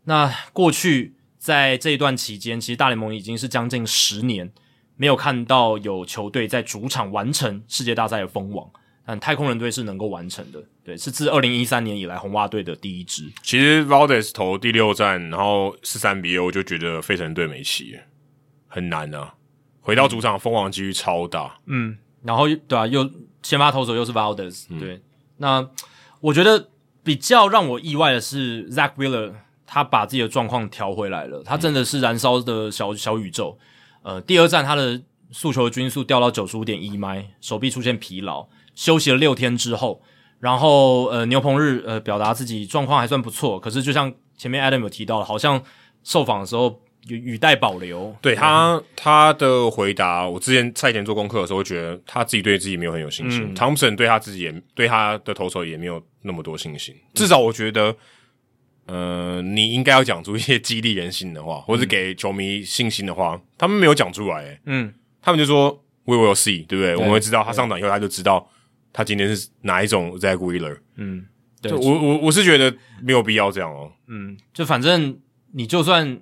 [0.05, 4.53] 那过去在这一段期间，其实大联盟已经是将近十年
[4.95, 8.71] 没有看到有球队在主场完成世界大赛的封王。
[9.05, 10.63] 但太空人队是能够完成的。
[10.85, 13.29] 对，是自二零一三年以来红袜队的第一支。
[13.43, 17.99] 其实 Valdez 投第六战，然后四三比二，我就觉得费城队没戏，
[18.69, 19.35] 很难啊。
[19.81, 21.59] 回到主场封王几率超大。
[21.67, 23.09] 嗯，然后对啊，又
[23.43, 24.95] 先发投手又是 Valdez，对。
[24.95, 25.03] 嗯、
[25.39, 25.69] 那
[26.21, 26.69] 我觉得
[27.03, 29.33] 比较让我意外的是 Zack Wheeler，
[29.67, 33.59] 他把自己的状况调回来了，他真的是燃烧的小小宇宙。
[34.03, 40.03] 呃，第二站他的速球的均速掉到九十五点一迈，手臂出现疲劳，休息了六天之后，
[40.39, 45.63] 然后呃牛棚日呃表达自己状况还算不错，可是就像前面 Adam 有提到的，好像
[46.03, 48.15] 受访的时候语语带保留。
[48.21, 53.55] 对他、嗯、他的回答，我之前赛前做功课的时候，觉得他自己对自己没有很有信心。
[53.55, 57.97] 汤普森对他自己也对他的投手也没有那么多信心，至少我觉得。
[58.87, 65.71] 呃，你应该要讲出一些激励人心的话，或者给球迷信心的话，他们没有讲出来，诶嗯，他们就说
[66.07, 66.95] We will see，对不对？
[66.95, 66.97] 对。
[66.97, 68.51] 我们会知道他上场以后，他就知道
[68.93, 71.25] 他今天是哪一种 Zack Wheeler，嗯，
[71.63, 75.17] 对，我我我是觉得没有必要这样哦，嗯，就反正
[75.53, 76.21] 你就算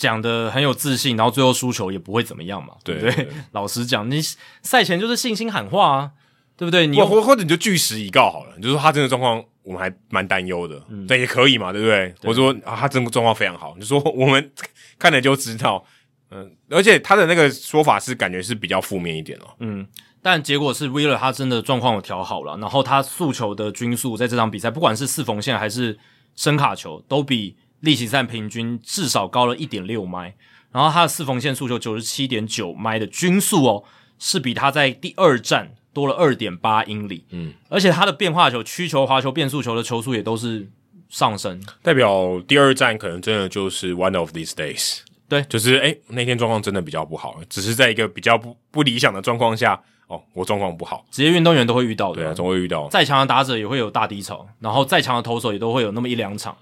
[0.00, 3.12] 讲的很有自信，然后最后输球也不会怎么样嘛，对不对？
[3.12, 4.20] 对对 老实讲，你
[4.62, 6.10] 赛前就是信心喊话啊，
[6.56, 6.86] 对不对？
[6.86, 9.44] 你或或者你就据实以告好了，你就说他真的状况。
[9.62, 12.08] 我们还蛮担忧的，嗯、但也可以嘛，对不对？
[12.18, 14.50] 对我说啊，他真的状况非常好，你说我们
[14.98, 15.84] 看了就知道，
[16.30, 19.86] 嗯，而且他的那个说法是感觉是比较负面一点哦，嗯，
[20.22, 25.96] 但结果是 Wheeler 他真的状况有调好了，然后他速球的均速在这场比赛，不管是四缝线还是
[26.34, 30.34] 深卡球，都比例行赛平均至少高了一点六迈，
[30.72, 33.84] 然后他的四缝线速球九十七点九迈的均速哦，
[34.18, 35.72] 是比他在第二站。
[35.92, 40.70] 多了二点八英里，嗯，而且他的变化球、曲球、滑球、变速球的球速也都是
[41.08, 56.56] 上升，代表第二站可能真的就是 one of these days，对，就是哎、欸、那天状况真的比较不好，只是在一个比较不不理想的状况下，哦，我状况不好，职业运动员都会遇到的，对啊，总会遇到，再强的打者也会有大低潮，然后再强的投手也都会有那么一两场，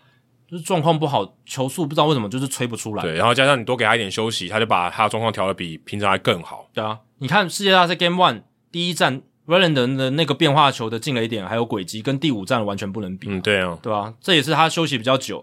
[0.51, 8.43] 就是状况不好，球速不知道为什么就是吹不出来，对，然后加上你多给他一点休息，他就把他的状况调的比平常还更好，对啊，你看世界大赛 Game One。
[8.71, 13.27] 第一站 Verlander 的那个变化球的进垒点还有轨迹，跟第五站完全不能比。
[13.31, 14.13] 嗯，对啊，对吧？
[14.21, 15.43] 这也是他休息比较久，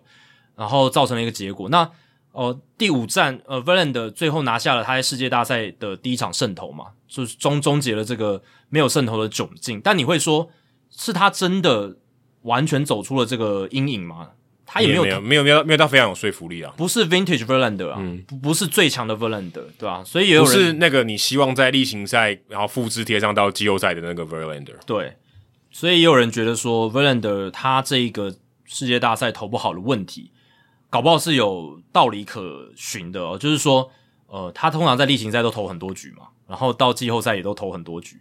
[0.56, 1.68] 然后造成了一个结果。
[1.70, 1.90] 那
[2.32, 9.82] 呃，第五站呃 Verlander 最后拿下了他在世界大赛的第一场胜投嘛，就是终终结了这个没有胜投的窘境。
[9.82, 10.52] 但你会说，
[10.92, 11.98] 是他真的
[12.44, 14.30] 完全走出了这个阴影吗？
[14.66, 20.04] 他也没有没有没有没有没有到非常有说服力啊，不是 Vintage Verlander 啊，嗯，不不是最强的 Verlander，对吧？
[20.04, 25.16] 所以也有人不是那个你希望在例行赛然后复制贴上到季后赛的那个 Verlander，对，
[25.72, 28.36] 所以也有人觉得说 Verlander 他这一个
[28.66, 30.32] 世界大赛投不好的问题，
[30.90, 33.92] 搞不好是有道理可循的哦，就是说，
[34.28, 38.18] 呃，他通常在例行赛都投很多局嘛，然后到季后赛也都投很多局。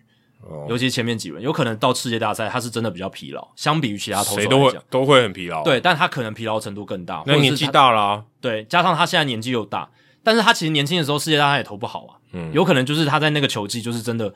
[0.69, 5.65] 尤其前面几轮，有可能到世界大赛他是真的比较疲劳，相比于其他投手来讲，谁都会都会很疲劳。
[5.65, 8.25] 对，但他可能疲劳程度更大，那年纪大了啊。
[8.41, 9.89] 对，加上他现在年纪又大，
[10.23, 12.17] 但是他其实年轻的时候世界大赛也投不好啊。
[12.33, 14.35] 嗯，有可能就是他在那个球季就是真的，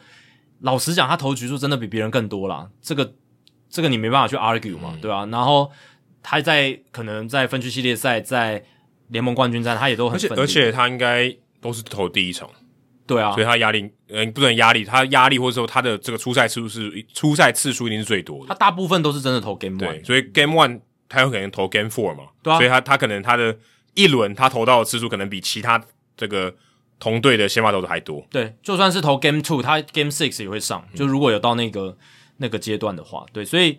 [0.60, 2.68] 老实讲，他投局数真的比别人更多啦。
[2.80, 3.12] 这个
[3.68, 5.26] 这个你没办法去 argue 嘛，嗯、对吧、啊？
[5.26, 5.70] 然后
[6.22, 8.64] 他在可能在分区系列赛、在
[9.08, 12.48] 联盟冠军战，他也都很，而且而且他应该都是投第一场。
[13.08, 18.48] 对啊，所以他压力，嗯，不能压力，他压力或者说他的这个出赛次数是出赛次数一定是最多的。
[18.48, 23.56] 他大部分都是真的投 Game One，所以 Game One 他有可能投 Game Four 嘛，对啊，所以他他可能他的
[23.94, 25.82] 一轮他投到的次数可能比其他
[26.16, 26.54] 这个
[27.00, 28.24] 同队的先发投手还多。
[28.30, 31.96] 对，就算是投 Game Two，他 Game Six 也会上，就如果有到那个
[32.36, 33.78] 那个阶段的话，对，所以。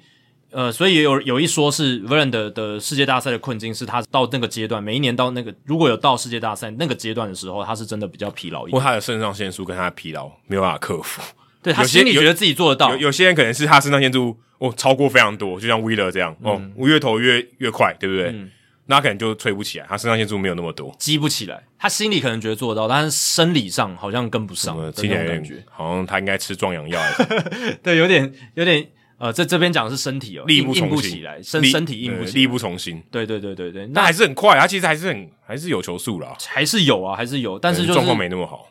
[0.51, 8.71] 呃，所以也有有一说是 Verlander 的世界大赛的困境是他到那个阶段，每一年到那个如果有到世界大赛那个阶段的时候，他是真的比较疲劳一点。
[8.71, 11.21] 不过他的肾上腺素跟他的疲劳没有办法克服。
[11.61, 12.95] 对，他心里觉得自己做得到。
[12.95, 18.29] 有些人可能是他肾上腺素哦超过非常多，就像 Wheeler 这样、嗯、哦，越投越越快，对不对？
[18.29, 18.49] 嗯、
[18.87, 21.61] 那他可能就吹不起来，他肾上腺素没有那么多，激不起来。
[21.77, 24.75] 他心里可能觉得做得到，但是生理上好像跟不上。
[24.95, 26.99] 这种感觉好像他应该吃壮阳药。
[27.83, 28.87] 对，有点有点。
[29.19, 33.03] 呃，在这边讲的是身体哦，力不从心，起来，身身体硬不起来，力不从心。
[33.11, 38.69] 对对对对对，那还是很快，他其实还是很还是有球速啦，还是有啊，还是有，但是就是状况没那么好。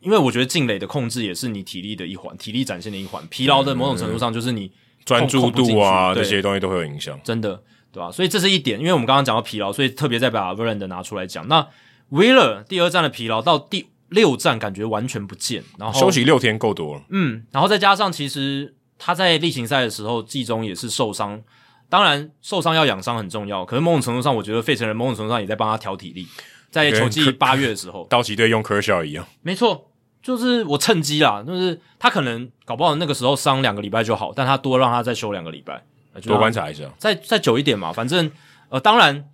[0.00, 3.22] 因为我觉得进垒的控制也是你体力的一环，体力展现的一环。
[3.28, 4.72] 疲劳的某种程度上就是你
[5.04, 7.62] 专注度啊，这些东西都会有影响，真的，
[7.92, 8.10] 对吧？
[8.10, 11.46] 所以这是一点，因为我们刚刚讲到疲劳，所以特别再把 Verlander 拿出来讲。
[11.48, 11.68] 那
[12.10, 18.74] Wheeler 第二站的疲劳到第六站感觉完全不见，然后休息六天够多了，嗯，然后再加上其实。
[19.04, 21.42] 他在例行赛的时候，季中也是受伤。
[21.88, 23.64] 当然，受伤要养伤很重要。
[23.64, 26.26] 可是某种程度上，我觉得费城人某种程度上也在帮他调体力。
[26.70, 29.88] 在球季八月的时候，道奇队用 Kershaw 一样，没错。
[30.22, 35.82] 就是我趁机啦，就是他可能搞不好那个时候伤两个礼拜就好，但他多让他再休两个礼拜，
[36.22, 37.92] 多观察一下，再再久一点嘛。
[37.92, 38.30] 反正
[38.68, 39.28] 呃，当然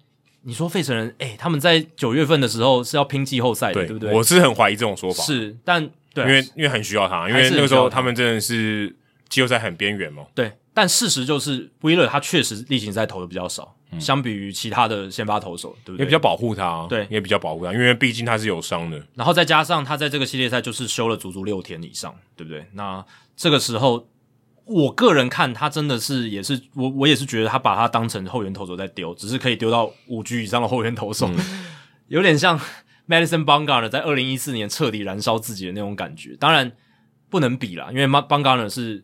[0.44, 4.14] 你说费城人，哎、欸，他们在九月份的时候是要拼季后赛的，对，对不对？
[4.14, 8.96] 我是很怀疑这种说法，是，但对、啊，因为因为很需要他，因为那个时候他们真的是
[9.28, 10.26] 季后赛很边缘嘛。
[10.34, 13.74] 对，但事实就是 Wheeler 他确实例行赛投的比较少。
[13.90, 16.00] 嗯、相比于其他的先发投手，对不对？
[16.00, 19.02] 也比较保护他，对，也比较保护他，因为毕竟他是有伤的。
[19.14, 22.66] 然后再加上他在这个系列赛就是休了足足六天以上，对不对？
[22.74, 23.02] 那
[23.34, 24.06] 这个时候，
[24.66, 31.38] 我个人看他真的是也是我我也是觉得他把他当成后援投手在丢，只是可以丢到五局以上的后援投手，嗯、
[32.08, 32.60] 有点像
[33.08, 36.36] Madison Bumgarner 在二零一四年彻底燃烧自己的那种感觉。
[36.38, 36.70] 当然
[37.30, 39.02] 不能比啦，因为 Bumgarner 是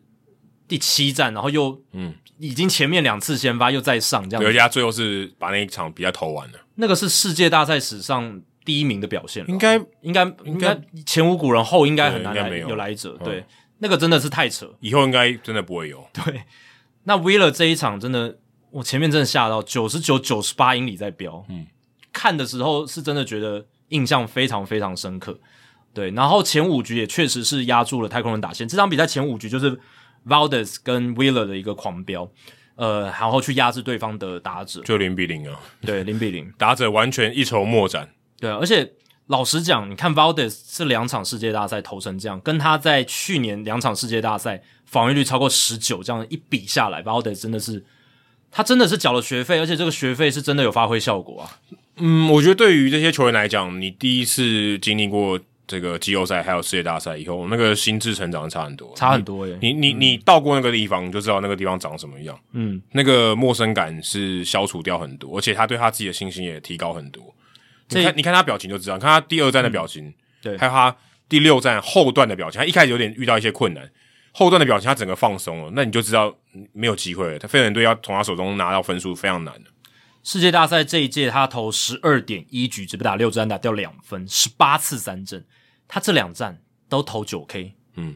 [0.67, 2.13] 第七战，然后又嗯。
[2.37, 6.59] 已经前面两次先发又再上这样子，而且他最后是把那一场比赛投完了。
[6.75, 13.17] 那个是世界大赛史上第一名的表现，应该应该应该前无古人后应该很难来有，有来者。
[13.23, 13.45] 对，嗯、
[13.77, 16.05] 那个真的是太扯，以后应该真的不会有。
[16.11, 16.43] 对，
[17.05, 18.37] 那 Wheeler 这一场真的，
[18.69, 21.65] 我前面真的吓到九十九九十八英里在飙，嗯，
[22.11, 25.39] 看的时候是真的觉得印象非常非常深刻。
[25.93, 28.67] 对，然后前五局也确实是压住了太空人打线。
[28.67, 29.79] 这场比赛前五局就是。
[30.27, 32.29] Valdez 跟 Wheeler 的一个狂飙，
[32.75, 38.93] 呃，然后去压制对方的打者，就零比零啊，对，零比零， 打者完全一筹莫展，对啊，而且
[39.27, 47.85] 老实讲，你看 Valdes 这两场世界大赛投成这样，跟他在去年两场世界大赛防御率超过十九这样一比下来，Valdes 真的是，
[48.51, 51.59] 他真的是缴了学费，而且这个学费是真的有发挥效果啊。
[51.97, 55.39] 嗯，我觉得对于这些球员来讲，你第一次经历过。
[55.67, 59.57] 这个季后赛还有世界大赛以后，那个心智成长差很多，差很多耶！
[59.61, 62.39] 你你你，你到过那个地方，你就知道那个地方长什么样。
[62.51, 67.23] 嗯，那个陌生感是消除掉很多，而且他对他自己的信心也提高很多。
[67.89, 70.95] 你看，你看他表情就知道，看他第二站的表情，嗯、对，还有他
[71.27, 72.59] 第六站后段的表情。
[72.59, 73.89] 他一开始有点遇到一些困难，
[74.33, 76.35] 后段的表情他整个放松了，那你就知道
[76.73, 77.39] 没有机会了。
[77.39, 79.69] 他费城队要从他手中拿到分数非常难的。
[80.25, 85.45] 世界大赛这一届，他投十二点一局，只被打六支安打，掉两分，十八次三振。
[85.87, 88.15] 他这两战都投九 K，嗯，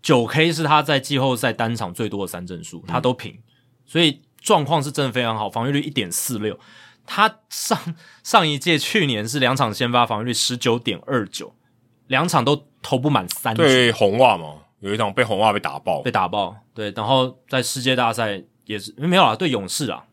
[0.00, 3.38] 九 K 是他在季后赛单场最多的三振数，他都平，
[3.84, 6.58] 所以状况是真的非常好，防御率一点四六。
[7.04, 7.78] 他上
[8.24, 11.54] 上一届去年是两场先发，防御率十九点二九，
[12.06, 13.62] 两场都投不满三局。
[13.62, 16.56] 对红袜嘛，有一场被红袜被打爆，被打爆。
[16.72, 20.06] 对，然后在世界大赛也是没有啊，对勇士啊。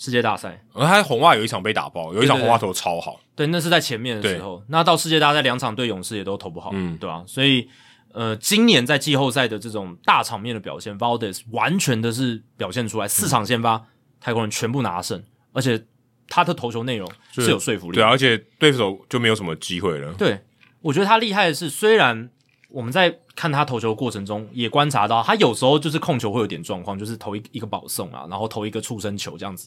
[0.00, 3.46] 世界大赛，而他红袜有一场被打爆，有一场红袜投超好对对对。
[3.46, 4.64] 对，那是在前面的时候。
[4.68, 7.24] 那到世界大赛两场对勇士也都投不好，嗯，对吧、啊？
[7.26, 7.68] 所以，
[8.14, 13.84] 呃，今年在季后赛的这种大场面的表现，Valdez 完全的是表现出来，四场先发，嗯、
[14.22, 15.22] 太空人全部拿胜，
[15.52, 15.84] 而且
[16.30, 18.02] 他的投球内容是有说服力的。
[18.02, 20.14] 对，而且对手就没有什么机会了。
[20.14, 20.40] 对，
[20.80, 22.30] 我觉得他厉害的是，虽然
[22.70, 29.66] 我们在看他投球的过程中也观察到，他有时候就是控球会有点状况，就是投一一个保送啊，然后投一个触身球这样子。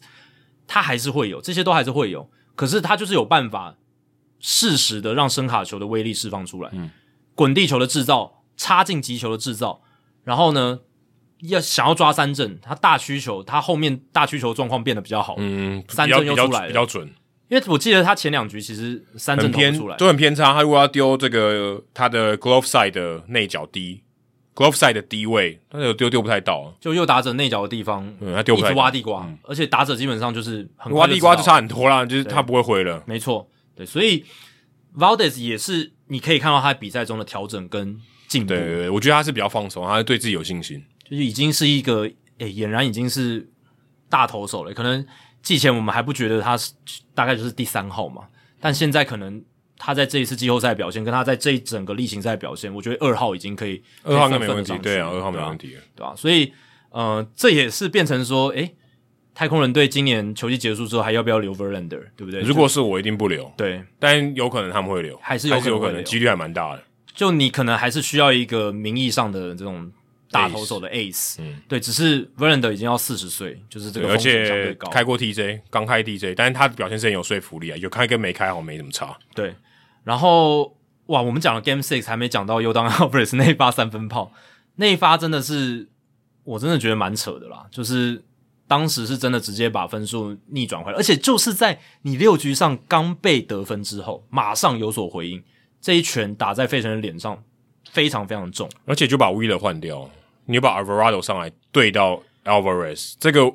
[0.67, 3.75] 他还是会有这些，都还是会有，可是他就是有办法
[4.39, 6.91] 适时的让声卡球的威力释放出来，嗯，
[7.33, 9.81] 滚地球的制造，插进击球的制造，
[10.23, 10.81] 然后呢，
[11.41, 17.11] 要想要抓三振，他大曲球，他后面大曲球状况变得比较好，嗯，三振又出来了，比较准，
[17.53, 24.01] 因为我记得他前两局其实三振投不出来，都很偏差，他如果要丢这个他的 glove side 的内角低。
[24.55, 34.23] Glove side 的低位，但是丢丢不太到，就又打者内角的地方，嗯，他丢不太到，一直挖地瓜，嗯，而且打者基本上就是很挖地瓜就差很多啦，就是他不会回了，没错，对，所以
[34.95, 43.49] Valdez 也是你可以看到他比赛中的调整跟进步，对对对，我觉得他是比较放松，他是对自己有信心，就是已经是一个，诶、欸，俨然已经是
[44.07, 45.03] 大投手了，可能
[45.43, 46.73] 季前我们还不觉得他是
[47.13, 48.23] 大概就是第三号嘛，
[48.59, 49.43] 但现在可能。
[49.85, 56.15] 他在这一次季后赛表现，跟他在这一整个例行赛表现，我觉得二号已经可以，二号应该没问题，对啊，二号没问题，对吧、啊？
[56.15, 56.53] 所以，
[56.91, 58.75] 呃，这也是变成说，诶，
[59.33, 62.39] 太空人队今年球季结束之后还要不要留 Verlander，对不对？
[62.41, 63.51] 如果是我，一定不留。
[63.57, 66.83] 对，但有可能他们会留，还是有可能几率还蛮大的。
[67.13, 69.91] 就你可能还是需要一个名义上的这种
[70.33, 79.55] 大投手的 Ace，嗯，对，只是 Verlander 已经要四十岁，就是这个而且开过 TJ，刚开 TJ，但是他的表现是很有说服力啊，有开跟没开好像没怎么差，对。
[80.03, 84.33] 然后哇，我们讲了 Game Six 还没讲到 Yordan Alvarez 那一发三分炮，
[84.75, 85.87] 那一发真的是
[86.43, 88.21] 我真的觉得蛮扯的啦，就是
[88.67, 95.43] 当时是真的直接把分数逆转回来，而且就是在你六局上刚被得分之后，马上有所回应，
[95.79, 97.41] 这一拳打在费城的脸上
[97.91, 100.09] 非常非常重，而且就把 Wheeler 换掉，
[100.45, 103.51] 你把 Alvarado 上来对到 Alvarez，这个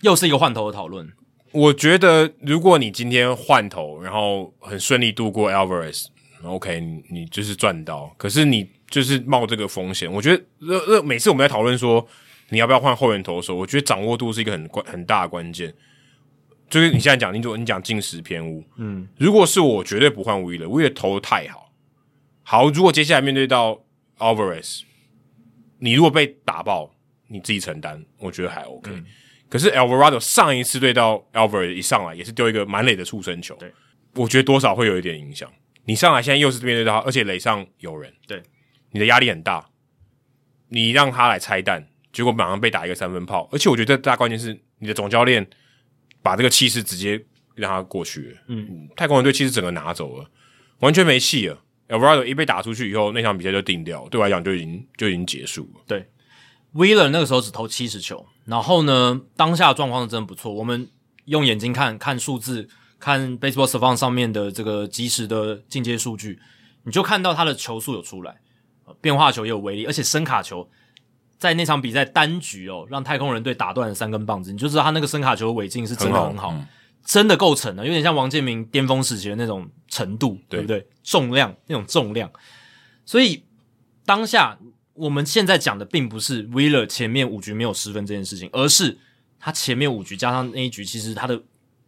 [0.00, 1.12] 又是一个换头的讨论。
[1.52, 10.12] 我觉得，如果你今天换头，然后很顺利度过 Alvarez，OK，你你就是赚到，可是你就是冒这个风险。
[10.12, 12.06] 我觉得，呃呃，每次我们在讨论说
[12.50, 15.74] 你要不要换后援投手，我觉得掌握度是一个很关很大的关键。
[16.68, 21.72] 就是你现在讲，你如果你讲进食偏误，嗯，如果是我，绝对不换 Wheeler，Wheeler 投的太好。
[22.42, 23.80] 好，如果接下来面对到
[24.18, 24.82] Alvarez，
[25.78, 26.94] 你如果被打爆，
[27.28, 28.90] 你自己承担，我觉得还 OK。
[28.90, 29.04] 嗯、
[29.48, 33.72] 可是 Alvarado 上一次对到 Alvarez 一上来也是丢一个满垒的触身球，对，
[34.14, 35.50] 我觉得多少会有一点影响。
[35.84, 38.42] 你上来现在又是面对到他，而且垒上有人，对，
[38.90, 39.68] 你的压力很大。
[40.68, 45.46] 你让他来拆弹，结果马上被打一个三分炮，而且我觉得大关键是你的总教练。
[46.20, 47.24] 把这个气势直接
[47.54, 50.28] 让他过去了，嗯，太空人队气势整个拿走了，
[50.80, 51.62] 完全没戏了。
[51.88, 55.80] Alvarado 一被打出去以后，那场比赛就定掉，对我来讲就已经就已经结束了。
[55.86, 56.06] 对
[56.74, 60.52] ，Wheeler 那个时候只投七十球，然后呢，当下状况是真的不错。
[60.52, 60.88] 我们
[61.24, 66.38] 用眼睛看看数字，看 Baseball Savant 上面的这个即时的进阶数据，
[66.84, 68.36] 你就看到他的球速有出来，
[69.00, 70.68] 变化球也有威力，而且伸卡球。
[71.38, 76.66] 在那场比赛单局哦，让太空人队打断了三根棒子，你就知道他那个伸卡球的尾劲是真的很好，很好嗯、
[77.04, 80.86] 真的够沉了，有点像王建民巅峰时期的那种程度，对，对不对？
[81.02, 82.30] 重量那种重量，
[83.04, 83.44] 所以
[84.04, 84.58] 当下
[84.94, 88.98] 我们现在讲的并不是 Wheeler 前面五局没有失分这件事情，而是
[89.38, 91.42] 他前面五局加上那一局，其实他的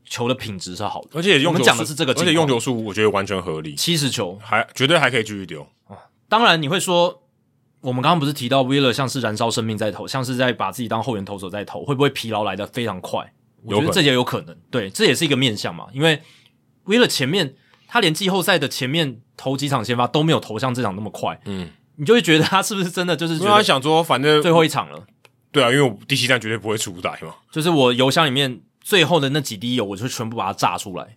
[0.04, 5.96] 球的品质是好的，而且用我们讲的是这个，而且用球数我觉得完全合理，七十球还绝对还可以继续丢啊。
[6.28, 7.22] 当然你会说。
[7.82, 13.32] 我们刚刚不是提到 Wheeler 像是燃烧生命在投，像是在把自己当后援投手在投，会不会疲劳来的非常快？
[13.64, 15.86] 我觉得这也有可能，对，这也是一个面向嘛。
[15.92, 16.22] 因为
[16.86, 17.54] Wheeler 前面
[17.86, 23.34] 他连季后赛的前面头几场先发都没有投像这场那么快，嗯，你就会觉得他是不是真的就是？
[23.34, 25.06] 因为他想说，反正最后一场了，
[25.52, 31.16] 对啊，因为我第七战绝对不会出来嘛，就是我油箱里面最后的那几滴油，我就全部把它炸出来。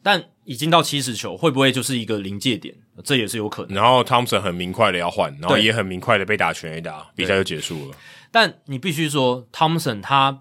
[0.00, 2.74] 但已经到七十球，会不会就是一个临界点？
[3.04, 3.74] 这也是有可能。
[3.74, 7.96] 然后汤普森很明快的要换，然后也很明快的被打全 A 打，比赛就结束了。
[8.30, 10.40] 但你必须说，汤普森他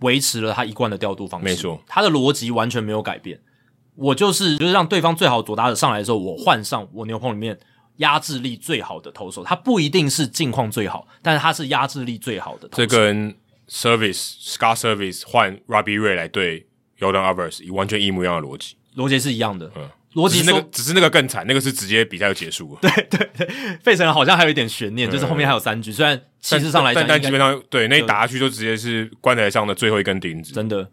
[0.00, 3.40] 维持了他一贯的调度方式，没错，他的逻辑完全没有改变。
[3.94, 7.58] 我就是就是让对方最好左打者上来的时候，我换上我牛棚里面
[7.96, 12.86] 压制力最好的投手，他不一定是近况最好，但是他是压制力最好的投手。
[12.86, 13.34] 这跟
[13.68, 16.66] Service Scott Service 换 Robbie Ray 来对
[17.00, 18.76] Yordan Alvarez 完全一模一样的逻辑。
[18.96, 22.80] 逻辑是一样的，嗯，逻辑那个只是那个更惨，那个是直接比赛就结束了。
[22.82, 23.46] 对对对，
[23.82, 30.54] 费城人好像还有一点悬念，就是后面还有三局，虽然气势上来讲，但但基本上对那一打下去就直接是棺材上的最后一根钉子。
[30.54, 30.90] 真的，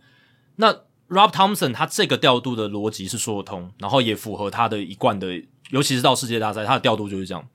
[0.57, 0.73] 那
[1.07, 5.27] Rob Thompson 他这个调度的逻辑是说得通，然后也符合他的一贯的，
[5.69, 7.47] 尤其是到世界大赛，他的调度就是这样：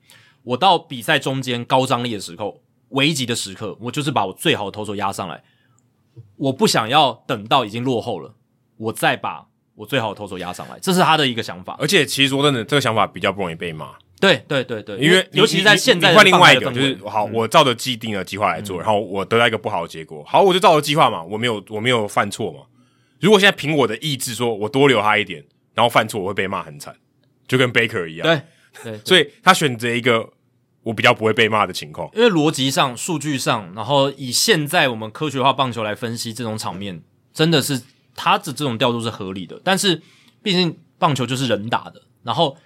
[0.43, 5.43] 我到比赛中间高张力的时候，危急的时刻，我就是把我最好的投手压上来，
[6.37, 8.33] 我不想要等到已经落后了，
[8.77, 9.50] 我再把。
[9.81, 11.75] 我最好的投手压上来，这是他的一个想法。
[11.79, 13.89] 而且其实说真的，这个想法比较不容易被骂。
[14.19, 20.23] 对对对对，因为尤其是在现在换另外一个，就是好，我照着既定的计划来做，嗯、然后我得到一个不好的结果。
[20.27, 22.59] 好，我就照着计划嘛，我没有我没有犯错嘛。
[23.19, 25.43] 如果现在凭我的意志说，我多留他一点，
[25.73, 26.95] 然后犯错，我会被骂很惨，
[27.47, 28.27] 就跟 Baker 一样。
[28.27, 28.41] 对
[28.83, 30.29] 对， 所以他选择一个
[30.83, 32.07] 我比较不会被骂的情况。
[32.13, 37.01] 因为逻辑上、数据上，然后以现在我们科学化棒球来分析这种场面，
[37.33, 37.81] 真的是
[38.21, 40.01] 他的这种调度是合理的，但是。
[40.43, 42.57] 毕竟棒球就是人打的，然后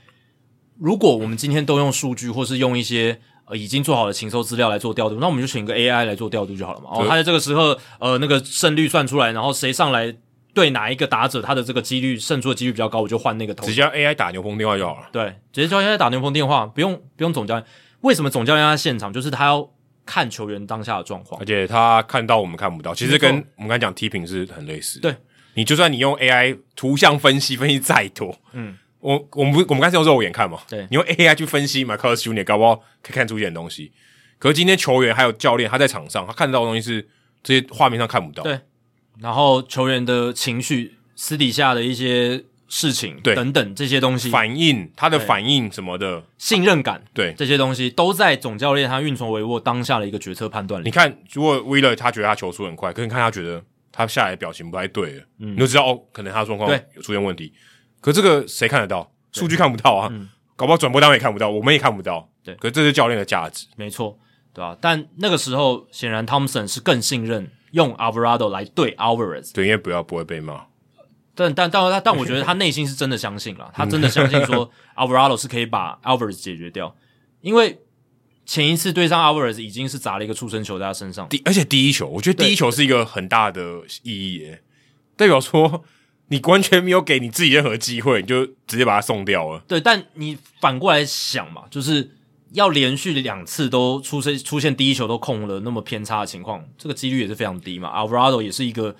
[0.80, 6.88] 如果我们今天都用数据，或是用一些呃已经做好的禽兽资料来做调度，那我们就选一个 AI 来做调度就好了嘛。
[6.94, 10.16] 哦，他在这个时候呃那个胜率算出来，然后谁上来
[10.54, 13.66] 对哪一个打者，他的这个几率胜出的几率比较高，我就换那个投。
[13.68, 15.10] 直接 AI 打牛棚电话就好了。
[15.12, 17.68] 对，直接叫 AI 打牛棚电话，不用不用总教练。
[18.00, 19.12] 为什么总教练在现场？
[19.12, 19.70] 就是他要
[20.06, 25.02] 看球员当下的状况，而且他看到我们看不到，其实跟我们刚才讲 Tipping 是很类似。
[25.02, 25.14] 对。
[25.56, 33.92] 你就算你用 AI 图像分析分析再多，嗯，我我们不我们刚才用肉眼看嘛，对，你用 AI 去分析 Marcus Junior 搞不好可以看出一点东西。
[34.38, 37.08] 可是今天球员还有教练他在场上，他看到的东西是
[37.42, 38.44] 这些画面上看不到。
[38.44, 38.60] 对，
[39.20, 50.86] 然后球员的情绪、私底下的一些事情，对，等等这些东西，反应他的反应什么的，信任感，对，这些东西都在总教练他运筹帷幄当下的一个决策判断里。
[50.86, 53.64] 你看，如果 Wheeler 他觉得他球速很快，可是你看他觉得。
[53.96, 57.54] 他下来的表情不太对了，嗯，你就知道哦，可能他的状况有出现问题。
[58.02, 59.10] 可这个谁看得到？
[59.32, 62.30] 数据看不到啊，嗯、搞不好转播单位也看不到，我们也看不到。
[62.44, 64.20] 对，可是这是教练的价值，没错，
[64.54, 64.78] 对吧、啊？
[64.82, 70.66] 但那个时候显然汤普森是更信任用 Alvarado 来对 Alvarez，对，因为不要不会被骂。
[71.34, 76.94] 但但但但但我觉得 他内心是真的相信了，他真的相信说 Alvarado 是可以把 Alvarez 解决掉，
[77.40, 77.80] 因为。
[78.46, 84.62] 前一次对上 Alvarez 已经是砸了一个出生球在他身上，第而且第一球，我觉得第一球是一个很大的意义耶，
[85.16, 85.84] 代表说
[86.28, 89.64] 你完全没有给你自己任何机会，你就直接把他送掉了。
[89.68, 92.12] 对，但你反过来想嘛，就是
[92.54, 97.90] 要连续两次都出生出现第一球都控了那么偏差的情况，这个几率也是非常低嘛。
[97.90, 98.96] Alvarado 也是一个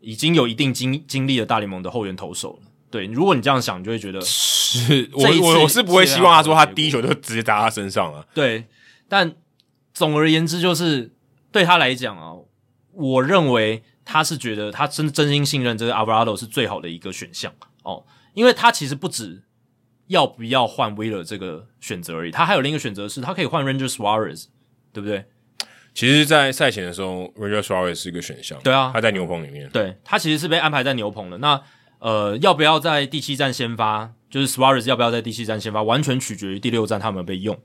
[0.00, 2.68] 已经有一定经经历了大联盟的后援投手了。
[2.90, 8.26] 对，如果你这样想，你就会觉得是我我我是不会希望他说他第一球就直接砸他身上了。
[8.32, 8.64] 对，
[9.08, 9.34] 但
[9.92, 11.12] 总而言之，就是
[11.50, 12.34] 对他来讲啊，
[12.92, 13.82] 我认为。
[14.10, 19.42] 他是觉得他真真心信任这个 Alvarado 是最好的一个选项哦，因为他其实不止
[20.06, 24.46] 要不要换 Wheeler 这个选择而已，他还有另一个选择是，他可以换 Ranger Suarez，
[24.94, 25.26] 对不对？
[25.92, 31.36] 其实，在赛前的时候，Ranger Suarez 是一个选项，对啊，他在牛棚里面，对，他其实是被安排在牛棚的。
[31.36, 31.60] 那
[31.98, 34.10] 呃，要不要在第七站先发？
[34.30, 37.60] 就是 Suarez 要不要在第七站先发，完全取决于第六站他们有没有被用。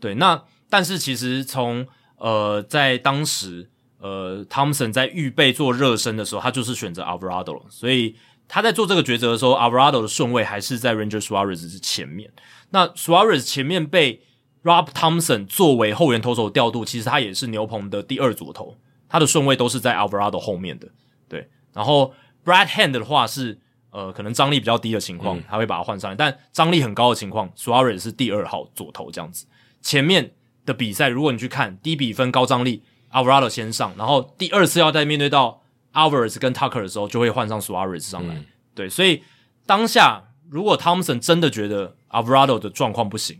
[0.00, 1.86] 对，那但是其实从
[2.16, 3.68] 呃在当时。
[4.04, 8.16] 呃，Thompson 在预备做热身的时候，他就是选择 Alvarado 了，所以
[8.48, 12.32] 他在做这个抉择的时候，Alvarado 的顺位还是在 Ranger Suarez 之前面。
[12.70, 14.20] 那 Suarez 前面被
[14.64, 18.76] Rob Thompson 作为后援投手调度，其实他也是牛棚的第二左投，
[19.08, 20.88] 他的顺位都是在 Alvarado 后面的。
[21.28, 22.12] 对，然后
[22.44, 23.60] Brad Hand 的话是
[23.92, 29.46] 呃，可能张力比较低的情况，他会把他换上来，嗯、但张力很高的情况，Suarez 是第二号左投这样子。
[29.80, 30.32] 前面
[30.64, 32.82] 的比赛，如果你去看低比分高张力。
[33.12, 35.60] Alvarado 先上，然后第二次要再面对到
[35.92, 38.34] Alvarez 跟 Tucker 的时候，就会换上 Suarez 上来。
[38.34, 39.22] 嗯、对，所以
[39.66, 43.38] 当下如果 Thompson 真的觉得 Alvarado 的状况不行，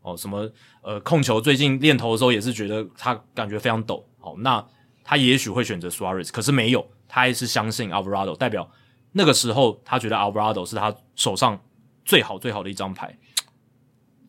[0.00, 0.50] 哦，什么
[0.82, 4.66] 呃控球最近练投的时候也是觉得他感觉非常抖，哦，那
[5.04, 8.68] 他也许会选择 Suarez，可是没有，他还是相信 Alvarado，代表
[9.12, 11.62] 那个时候他觉得 Alvarado 是他手上
[12.04, 13.16] 最好最好的一张牌。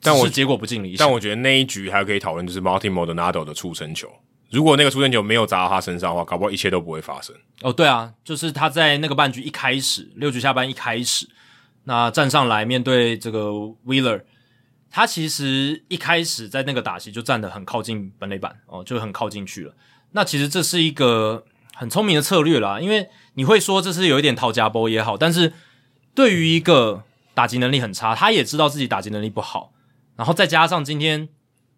[0.04, 4.12] 但我是结果不尽理想，但我觉得那一局还可以讨论，就是 Martin Maldonado 的触身球。
[4.52, 7.36] 如果那个出生球没有砸到他身上的话，搞不好一切都不会发生。
[7.62, 11.28] 哦，对啊，就是他在那个半局一开始，六局下半一开始，
[11.86, 13.50] 那站上来面对这个
[13.86, 14.22] Wheeler，
[14.92, 19.74] 他其实一开始在那个打席就站得很靠近本垒板哦，就很靠进去了。
[20.12, 25.54] 那其实这是一个很聪明的策略啦，因为你会说这是有一点讨价波也好，但是
[26.14, 29.73] 对于一个打击能力很差，他也知道自己打击能力不好，
[30.16, 31.30] 然后再加上今天。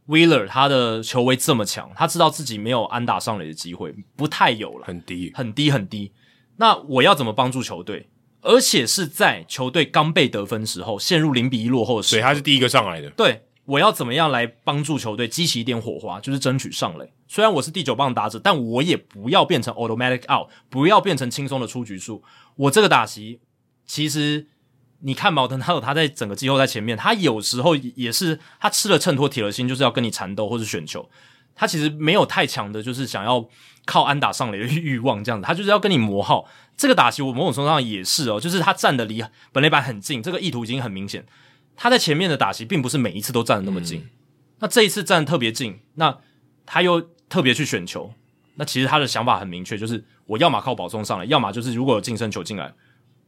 [0.07, 6.11] Wheeler 他的球威这么强，他知道自己没有安打上垒的机会，不太有了，很低，很低，很低。
[6.57, 8.07] 那我要怎么帮助球队？
[8.41, 13.09] 而且是在球队刚被得分时候，陷入零比一落后的时候，所以他是第一个上来的。
[13.09, 16.19] 对，我要怎么样来帮助球队激起一点火花？
[16.19, 17.11] 就是争取上垒。
[17.27, 22.21] 虽然我是第九棒打者，但我也不要变成 automatic out，不要变成轻松的出局数。
[22.57, 23.39] 我这个打席
[23.87, 24.45] 其实。
[25.01, 31.09] 你看毛腾，他有他在整个季后赛前面，他有时候也是他吃了秤砣铁了心，就是要跟你缠斗或者选球。
[31.53, 33.47] 他其实没有太强的，就是想要
[33.85, 36.45] 靠安打上垒的欲望，这样子，他就是要跟你磨耗。
[36.75, 41.25] 这个打击我某种程度上也是哦，就是他站的离本垒板很近，这个意图已经很明显。
[41.77, 44.09] 他在前面的打击并不是每一次都站的那么近，嗯、
[44.59, 46.17] 那这一次站得特别近，那
[46.65, 48.13] 他又特别去选球，
[48.55, 52.73] 那其实他的想法很明确，就是我要么靠保送上来，要么就是如果有近身球进来。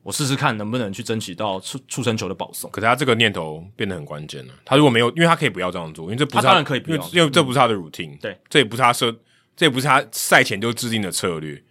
[0.07, 2.71] 我试试看能不能去争取到触触身球的保送。
[2.71, 4.53] 可是他这个念头变得很关键了。
[4.63, 8.19] 他如果没有，因为他可以不要这样做，因为这不是他，他当然可以不要，因为因为这不是他的 routine，嗯。
[8.21, 9.13] 对，这也不是他设，
[9.57, 11.61] 这也不是他赛前就制定的策略。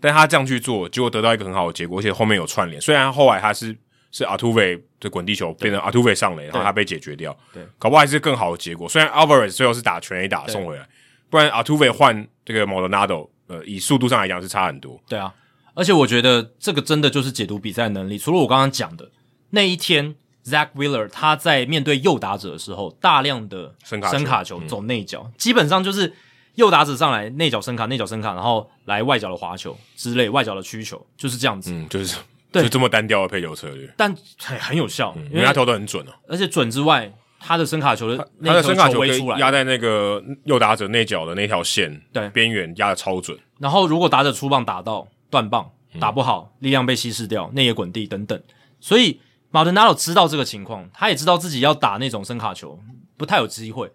[0.00, 2.80] 但他这样去做，结果得到一个很好的结果，而且后面有串联。
[2.80, 3.76] 虽然后来他是
[4.10, 7.38] 是 Altuve 的滚地球变成 Altuve 上垒，然后他被解决掉。
[7.52, 8.88] 对，搞不好还是更好的结果。
[8.88, 10.88] 虽然 Alvarez 最后是打全 A 打送回来，
[11.28, 14.98] 不然 Altuve 换这个 Maldonado，呃，以速度上来讲是差很多。
[15.06, 15.34] 对啊。
[15.76, 18.16] 而且我觉得这个真的就是解读比赛能力。
[18.16, 19.10] 除了我刚刚讲的
[19.50, 20.14] 那一天
[20.46, 26.14] ，Zack Wheeler 他在面对右打者的时候，大量的伸卡卡球走内角，嗯、基本上就是
[26.54, 31.70] 右打者上来内角伸卡，内角伸卡，然后来外角的滑球之类，外角的曲球，就是这样子。
[31.70, 32.16] 嗯，就是
[32.50, 36.12] 对，就这么单调的配球策略，但很很有效，因为他投的很准哦。
[36.26, 43.38] 而且准之外，他的声卡球的他的声卡球可以压在那个右打者内角的那条线对边缘，压的超准。
[43.58, 45.06] 然后如果打者出棒打到。
[45.36, 48.42] 断棒打不好，力量被稀释掉，内野滚地等等，
[48.80, 49.20] 所以
[49.52, 52.78] Maldonado 知道这个情况，他也知道自己要打那种声卡球
[53.18, 53.92] 不太有机会。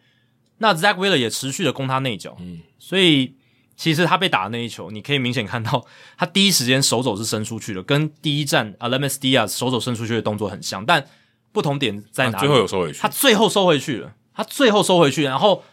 [0.59, 3.35] 那 Zack Wheeler 也持续的攻他内角，嗯，所以
[3.75, 5.83] 其实他被打的那一球，你可以明显看到
[6.15, 11.07] 他第一时间手肘是伸出去的，跟第一站 Aledmys Diaz 手肘伸出去的动作很像，但
[11.51, 12.45] 不同点在哪里？
[12.45, 15.63] 最后有收回去，他最后收回去了，他最后收回去，然后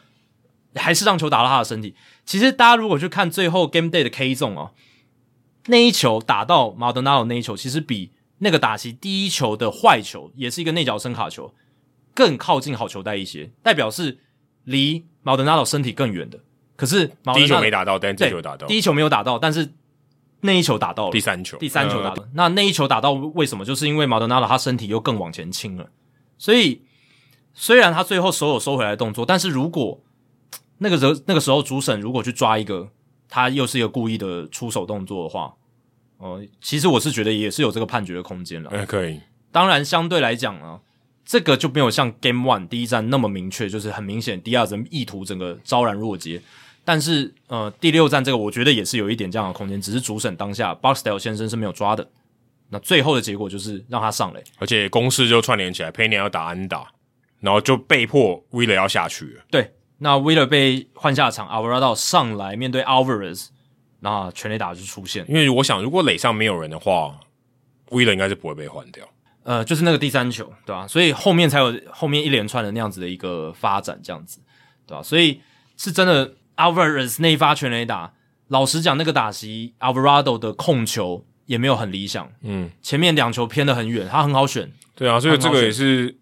[0.75, 1.95] 还是让球打到他的身体。
[2.25, 4.73] 其实大家如果去看最后 Game Day 的 K 中哦。
[5.69, 11.55] 那一球打到 Maldonado 那一球，其实比那个打击第一球的坏球，也是一个内角深卡球，
[12.15, 14.19] 更靠近好球带一些，代表是
[14.65, 16.41] 离 Maldonado 身体更远的。
[16.77, 18.67] 可是第一球没打到，但这球打到。
[18.67, 19.73] 第一球没有打到，但是
[20.41, 23.65] 那一球打到了第三球，第三球打到，呃、那那一球打到为什么？
[23.65, 25.91] 就是因为马德纳罗他身体又更往前倾了，
[26.39, 26.83] 所以
[27.53, 30.01] 虽然他最后手有收回来的动作，但是如果
[30.79, 32.89] 那个时候那个时候主审如果去抓一个
[33.29, 35.55] 他又是一个故意的出手动作的话，
[36.19, 38.71] 哦、呃，其实我是觉得也是有这个判决的空间了。
[38.71, 39.21] 哎，可以。
[39.51, 40.81] 当然相对来讲呢，
[41.25, 46.41] 这个就没有像 Game One 第一战那么明确，就是很明显第二人意图整个昭然若揭。
[46.85, 52.09] 但是，呃，第六战这个我觉得也是有一点这样的空间，只是主审当下 Barksdale 先生是没有抓的。
[52.71, 56.91] 那最后的结果就是让他上垒，而且攻势就串联起来，Pena 要打安打，
[57.41, 59.43] 然后就被迫 Wheeler 要下去了。
[59.51, 63.49] 对，那 Wheeler 被换下场，Alvarado 上来面对 Alvarez，
[64.01, 65.25] 那全垒打就出现。
[65.29, 67.19] 因为我想，如果垒上没有人的话
[67.89, 69.07] ，Wheeler 应该是不会被换掉。
[69.43, 70.87] 呃，就是那个第三球，对吧？
[70.87, 74.41] 所以后面才有后面一连串的那样子的一个发展，这样子，
[74.87, 75.03] 对吧？
[75.03, 75.41] 所以
[75.77, 76.35] 是真的。
[76.59, 78.13] Alvarez 那一发全垒打，
[78.49, 82.29] 老实讲，那个打席 Alvarado 的控球也没有很理想。
[82.43, 84.73] 嗯，前面两球偏得很远，他很好选。
[84.97, 86.19] 对啊，所以这个也是，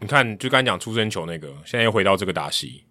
[0.00, 2.84] 你看，就刚才讲出生球那个，现在又回到这个打席。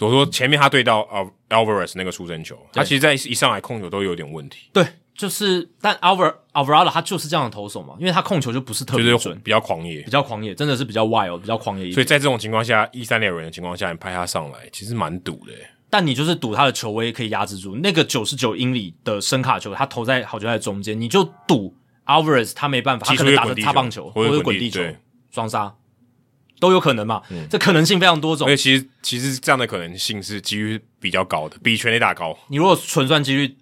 [0.00, 1.08] 我说前面他对到
[1.48, 4.68] Alvarez 那个出生球，他其实在一上来控球都有点问题。
[4.72, 4.86] 对。
[5.16, 11.94] 就是，但 Alvar Alvarado 他就是这样的投手嘛，因为他控球就不是特别准，就是比较狂野，比较狂野，真的是比较 wild，比较狂野一点。
[11.94, 15.52] 所以在这种情况下，一三垒有人的情况下，你派他上来，其实蛮赌的。
[15.88, 24.82] 但你就是赌他的球威可以压制住那个九十九英里的深卡球，他投在好球在中间，你就赌 Alvarez 他没办法，他可能打成擦棒球或者滚地球，
[25.30, 25.74] 双杀
[26.60, 27.22] 都有可能嘛。
[27.30, 28.46] 嗯，这可能性非常多种。
[28.46, 32.36] 因为其实其实这样的可能性是几率比较高的，比全垒打高。
[32.48, 33.56] 你如果纯算几率。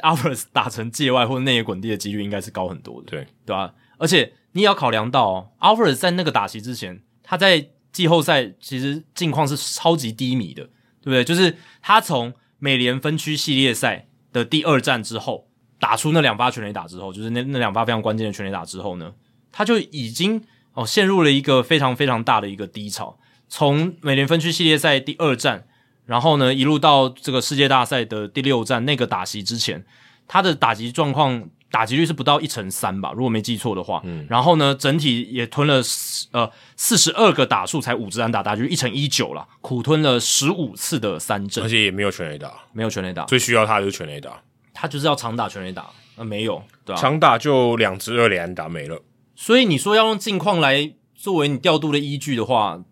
[0.00, 3.72] Alvarez 打成界外或者内野滚地的几率应该是高很多的，对对吧？
[3.96, 10.64] 而且你也要考量到哦，Alvarez 在那个打席之前，他在季后赛其实境况是超级低迷的，
[11.00, 11.24] 对不对？
[11.24, 15.48] 就是他从美联分区系列赛的第二战之后，
[15.80, 19.14] 打出那两发全垒打之后，就是那那两发非常关键的全垒打之后呢，
[19.50, 20.44] 他就已经
[20.76, 23.18] 哦陷入了一个非常非常大的一个低潮。
[23.48, 25.66] 从美联分区系列赛第二战。
[26.06, 29.84] 然后呢，一路到这个世界大赛的第六战那个打席之前，
[30.28, 34.00] 他的打击状况打击率是不到一成三吧，如果没记错的话。
[34.04, 34.24] 嗯。
[34.30, 35.82] 然后呢，整体也吞了
[36.30, 43.24] 呃四十二个打数才五支安打，打击率一成一九了，苦吞了十五次的三振，而且也没有全垒打，没有全垒打。
[43.24, 44.40] 最需要他的就是全垒打，
[44.72, 47.02] 他就是要长打全垒打，那、呃、没有，对吧、啊？
[47.02, 48.96] 长打就两支二垒安打没了。
[49.36, 52.82] 所以你说要用近况来作为你调度的依据的话。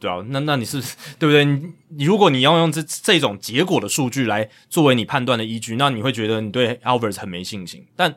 [0.00, 0.82] 对啊，那那你是
[1.18, 1.44] 对不对？
[1.88, 7.86] 你，如果你要用这这种结果的数据来作为你判断的依据，那你会觉得你对 Alvarez 很没信心。
[7.96, 8.16] 但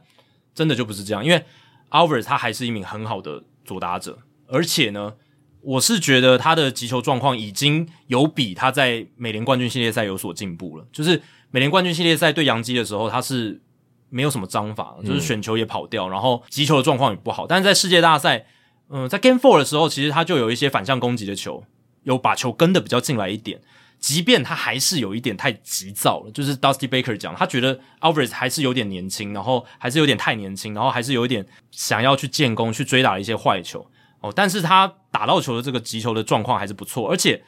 [0.54, 1.46] 真的就不是这样，因为
[1.92, 5.14] Alvarez 他还是一名很好的左打者，而且呢，
[5.62, 10.86] 我是觉得他的击球状况已经有比他在美联冠军系列赛有所进步了。
[10.92, 13.62] 就是美联冠军系列赛对洋基的时候，他是
[14.10, 17.46] 没有什么章法，就是选球也跑掉，嗯、然后击球的状况也不好。
[17.48, 18.46] 但是在世界大赛。
[18.90, 21.62] 嗯，在 Game Four 的时候，其实他就有一些反向攻击的球，
[22.04, 23.60] 有把球跟的比较进来一点。
[24.00, 33.86] 即便他还是有一点太急躁了，就是 Dusty Baker 讲，他觉得 Alvarez 还是有点年轻，然后还是有点太年轻，然后还是有一点想要去建功、去追打一些坏球
[34.22, 34.32] 哦。
[34.34, 37.44] 但是他打到球的这个击球的状况还是不错，而且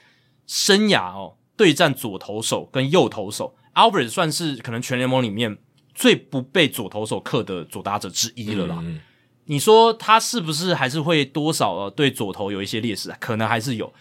[0.46, 5.58] 生涯哦对战左投手跟右投手，Alvarez 算是可能全联盟里面
[6.00, 8.78] 最不被左投手克的左打者之一了啦。
[8.82, 9.02] 嗯
[9.52, 13.12] 你说他是不是还是会多少呃对左投有一些劣势？
[13.20, 13.92] 可能还是有，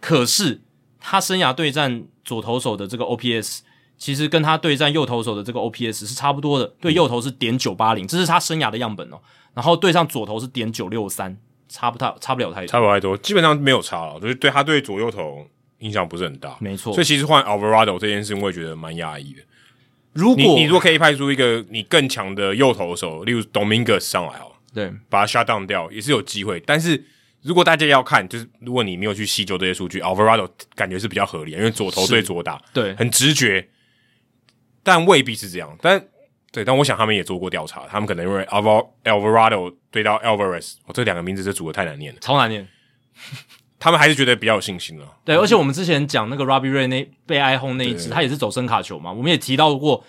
[0.00, 0.60] 可是
[0.98, 3.60] 他生涯对战左投手的这个 OPS，
[3.96, 6.66] 其实跟他对战右投手的这个 OPS 是差不多的。
[6.80, 9.20] 对右投是点九八零，这是他生涯的样本哦。
[9.54, 14.18] 然后对上左投是点九六三，差不太差不了太多，差不太多，基本上没有差了。
[14.18, 15.46] 就是对他对左右投
[15.78, 16.92] 影响不是很大，没错。
[16.92, 19.42] 所以其实换 Alvarado 这件事，我也觉得蛮压抑的。
[20.16, 24.52] 如果你你如果可以派出一个你更强的右投手，例如 Dominguez 上来哦。
[24.74, 27.02] 对，把它 shut down 掉也是有机会，但是
[27.40, 33.66] 如果大家要看，就是如果你没有去细究这些数据，Alvarado 感觉是比较合理，因为左投对左打，对，很直觉，
[34.82, 35.74] 但未必是这样。
[35.80, 36.04] 但
[36.52, 42.68] 对，但我想他们也做过调查，他们可能因为 Alvar Alvarado 对到 Alvarez，哦，这两个名字这组合太难念了，超难念，
[43.78, 45.06] 他们还是觉得比较有信心了。
[45.24, 50.04] 对，而且我们之前讲那个 Robbie Ray 那被挨轰那一支，他也是走声卡球嘛，我们也提到过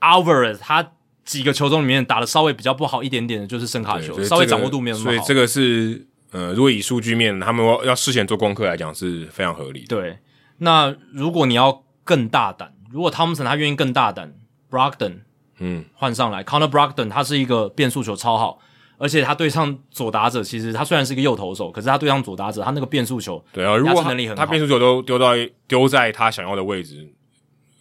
[0.00, 0.92] Alvarez 他。
[1.28, 5.14] 几个球中里面打的稍微比较不好一点点的，就是声卡球，稍微掌握度没有那么好。
[5.14, 9.88] 所以这个是呃，如果以数据面，他们要要事先做功课来讲是非常合理的。
[9.88, 10.18] 对，
[10.56, 14.32] 那如果你要更大胆，如果汤姆森他愿意更大胆
[14.70, 15.18] ，Brogdon
[15.58, 18.60] 嗯换上来，Connor Brogdon 他是一个变速球超好，
[18.98, 25.32] 而且他对上左打者，其实他虽然是一个右投手，可是他对上左打者，他那个变速球对啊，如果他他变速球都丢到
[25.66, 27.08] 丢在他想要的位置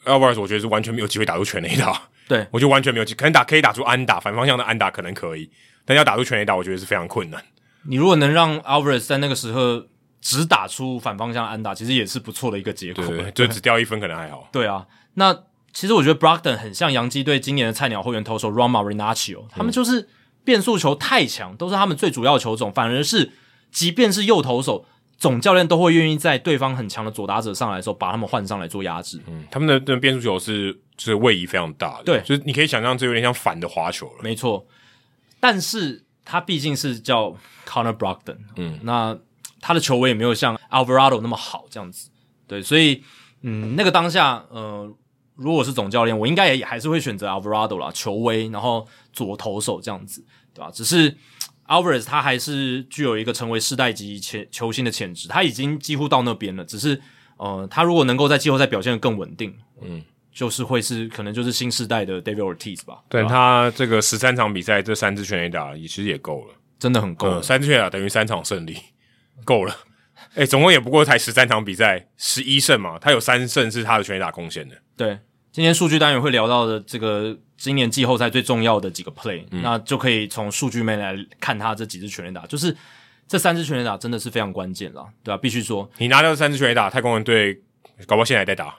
[0.05, 2.01] ，Alvarez 我觉得是完全没有机会打出全垒打。
[2.27, 5.49] 对，我就完全没有机会，可能打可以打出安打，反方向的安打可能可以，
[5.85, 7.41] 但要打出全垒打，我觉得是非常困难。
[7.89, 9.83] 你如果能让 Alvarez 在那个时候
[10.19, 13.05] 只打出反方向的安打，其实也是不错的一个结果。
[13.05, 14.49] 对， 对，就只掉一分可能还好。
[14.51, 15.33] 对啊，那
[15.71, 20.09] 其实我觉得 Brogdon 很像洋基队今年的菜鸟后援投手 Ron Marinaccio，他们就是
[20.47, 23.33] 变速球太强，都是他们最主要的球种，反而是
[23.69, 24.85] 即便是右投手。
[25.17, 29.19] 总教练都会愿意在对方很强的左打者上来的时候，把他们换上来做压制。
[29.27, 34.13] 嗯，他们的这变速球是就是位移非常大的，对，就是你可以想象，这有点像反的滑球了。
[34.21, 34.65] 没错，
[35.39, 37.35] 但是他毕竟是叫
[37.67, 39.17] Connor Brogdon，嗯，那
[39.59, 42.09] 他的球威也没有像 Alvarado 那么好，这样子。
[42.47, 43.03] 对，所以
[43.41, 44.87] 嗯，那个当下，呃，
[45.35, 50.23] 如果是总教练，我应该也还是会选择 Alvarado 啦，球威，然后左投手这样子，
[50.57, 50.71] 对吧？
[50.73, 51.15] 只是。
[51.67, 56.63] Alvarez 他还是具有一个成为世代级前球星的潜质，他已经几乎到那边了。
[56.63, 57.01] 只是，
[57.35, 62.99] 呃，他如果能够在季后赛表现的更稳定，嗯，就是会是可能就是新时代的 David Ortiz 吧。
[63.09, 67.41] 对，他这个十三场比赛，这三支全垒打也其实也够了，真的很够了。
[67.41, 68.77] 嗯，三支全垒打等于三场胜利，
[69.43, 69.75] 够了。
[70.35, 74.75] 哎、欸，总共也不过才十三场比赛，十一胜嘛，他有三胜是他的全垒打贡献的。
[74.95, 75.19] 对，
[75.51, 77.37] 今天数据单元会聊到的这个。
[77.57, 82.75] 今年季后赛最重要的几个 play，、嗯、那就可以从数据面来看他这几支全垒打，就是
[83.27, 85.37] 这三支全垒打真的是非常关键了，对吧、啊？
[85.37, 87.55] 必须说，你拿掉三支全垒打，太空人队
[88.05, 88.75] 搞不好现在还在打。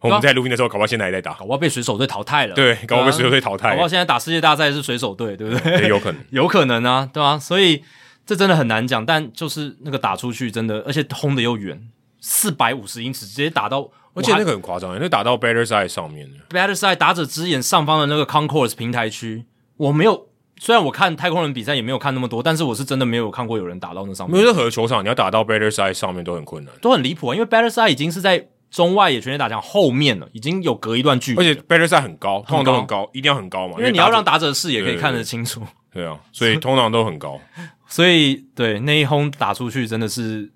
[0.00, 2.54] 我们在录音的时候，搞不好现在还在打，搞不好被水手队淘汰了。
[2.54, 3.74] 对，搞不好被水手队淘汰了。
[3.74, 5.82] 搞不好现在打世界大赛是水手队，对不对？
[5.82, 7.38] 也有可能， 有可能啊，对吧、啊？
[7.38, 7.84] 所以
[8.24, 11.78] 这真的很难讲，但就是那个打出去真的，而且轰的又远，
[12.20, 13.90] 四百五十英尺直接打到。
[14.12, 19.44] 而且那个很夸张，那打到 Better side 上面的，Better side 打者之眼上方的那个 concourse 平台区，
[19.76, 20.26] 我没有。
[20.58, 24.36] 虽然我看太空人比赛也没有看那么多，但是我是真的没有看过有人打到那上面。
[24.36, 27.34] 没有任何球场你要打到 Better side 上面都很困难，都很离谱啊！
[27.36, 31.38] 因为 Better side 已经是在中外野全垒打墙后面了，已经有隔一段距离。
[31.38, 35.62] 而且 Better side 很高，通常都很高，一定要很高嘛，因为你要让打者视野可以看得清楚。
[35.92, 37.40] 对啊，所以通常都很高。
[37.86, 40.50] 所以对那一轰打出去真的是。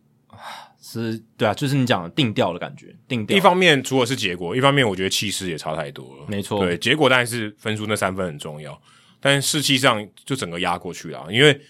[1.02, 3.36] 是，对啊，就是你讲的定调的感觉，定调。
[3.36, 6.24] 一方面除了是结果，一方面我觉得气势也差太多了。
[6.28, 8.80] 没错，对，结果当然是分数那三分很重要，
[9.20, 11.26] 但士气上就整个压过去了。
[11.30, 11.60] 因为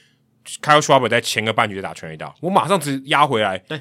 [0.63, 3.57] Kyle Schwarber 在前个半局就打全垒打，我马上只压回来。
[3.59, 3.81] 对，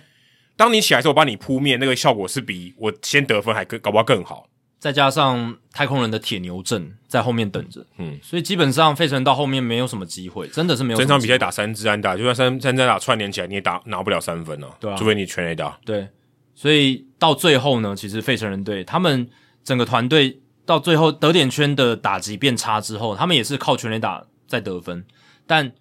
[0.56, 4.48] 当你起来的时候，我帮你扑灭，那个效果是比我先得分还更，搞不好更好。
[4.84, 11.00] 再加上太空人的铁牛阵在后面等着，嗯，所以基本上费城到后面没有什么机会，真的是没有。
[11.00, 14.76] 整场比赛打三支安打，就算三三支安打串联起来，你也打拿不了三分呢、啊。
[14.82, 15.80] 对啊，除非你全垒打。
[15.86, 16.06] 对，
[16.54, 19.30] 所以到最后呢，其实费城人队他们
[19.64, 25.06] 整个团队到最后得点圈的打击变差之后，他们也是靠全垒打在得分。
[25.48, 25.72] 但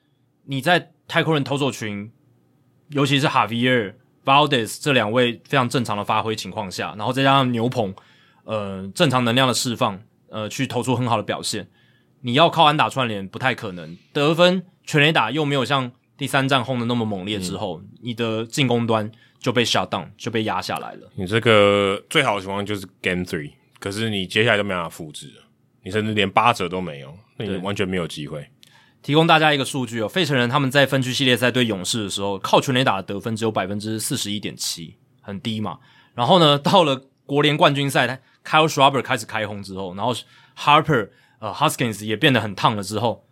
[0.45, 2.13] 你在太空人投手群，
[2.91, 7.93] 尤其是 Javier Valdez 这两位非常正常的发挥情况下，然后再加上牛棚。
[8.45, 11.69] 呃，正常能量的释放，呃，去投出很好的表现。
[12.21, 21.11] 你要靠安打串联不太可能，得分全垒打又没有像第三战轰的那么猛烈之后，嗯、你的进攻端就被 shut down，就被压下来了。
[21.17, 25.33] 你这个最好的情况就是 Game Three，可是你接下来都没办法复制，
[25.83, 28.47] 你甚至连八折都没有，那你完全没有机会。
[29.03, 35.79] 提供大家一个数据哦，费城人他们在分区系列赛对勇士的时候，靠全垒打的得分只有百分之四十一点七，很低嘛。
[36.15, 40.15] 然后呢，到了国联冠军赛，他 Kyle Schwarber 开始开轰之后，然后
[40.57, 43.25] Harper 呃 Huskins 也变得很烫了之后，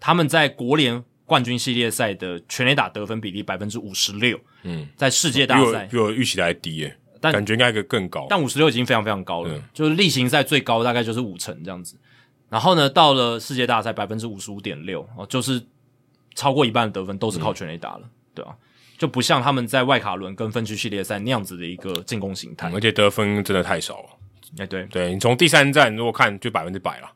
[0.00, 11.96] 他们在国联冠军系列赛的全垒打得分比例百分之五十六，嗯，在世界大赛比我预期的还低耶，但感觉应该会更高，但五十六已经非常非常高了，嗯、就是例行赛最高大概就是五成这样子。
[12.48, 15.62] 然后呢，到了世界大赛百分之五十五点六哦，就是
[16.34, 18.56] 超过一半的得分都是靠全垒打了，嗯、对啊。
[18.96, 24.08] 就不像他们在外卡轮跟分区系列赛那样子的一个进攻形态、嗯，而且得分真的太少了。
[24.56, 27.10] 哎、欸，对，对你从第三战如果看就百分之百了，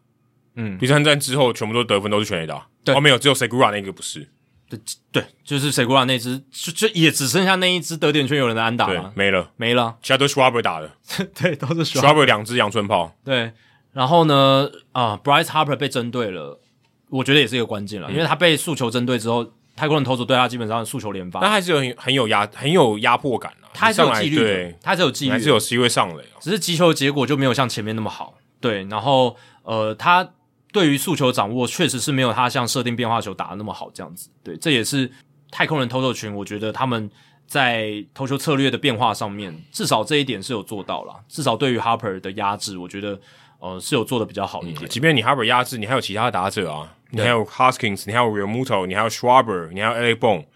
[0.56, 4.28] 嗯，第三战之后全部都得分都是全垒打，对，哦没有，只有 Segura 那个不是，
[4.68, 4.78] 对
[5.10, 9.50] 对，就是 Segura 那只，就就也只剩下那一只得点圈有人的安打了，没了。
[9.56, 10.90] 没了，其他都是 Schwarber 打的，
[11.40, 13.52] 对，都是 Schwarber 两只阳春炮，对，
[13.92, 16.60] 然后呢，啊，Bryce Harper 被针对了，
[17.08, 19.52] 我觉得也是一个关键了，嗯、因为他被诉求针对之后。
[19.74, 23.61] 泰国人投手对他基本上诉求连发，但还是有很很有压很有压迫感啊。
[23.72, 26.38] 他还是有纪律，对，他还是有纪律，还是有机会上垒啊。
[26.40, 28.34] 只是击球的结果就没有像前面那么好。
[28.60, 30.28] 对，然后呃，他
[30.72, 34.30] 对于速球掌握确实是没有他像设定变化球打的那么好这样子。
[34.44, 35.10] 对，这也是
[35.50, 37.10] 太空人投手群，我觉得他们
[37.46, 41.14] 在投球策略的变化上面，至少这一点是有做到了。
[41.28, 43.20] 至少对于 Harper 的压制，我觉得
[43.58, 44.84] 呃是有做的比较好一点。
[44.84, 46.94] 嗯，即便你 Harper 压制，你还有其他的打者啊。
[47.14, 50.46] 你还有 Hoskins，你还有 Realmuto，你还有 Schwarber，你还有 Alec Bone，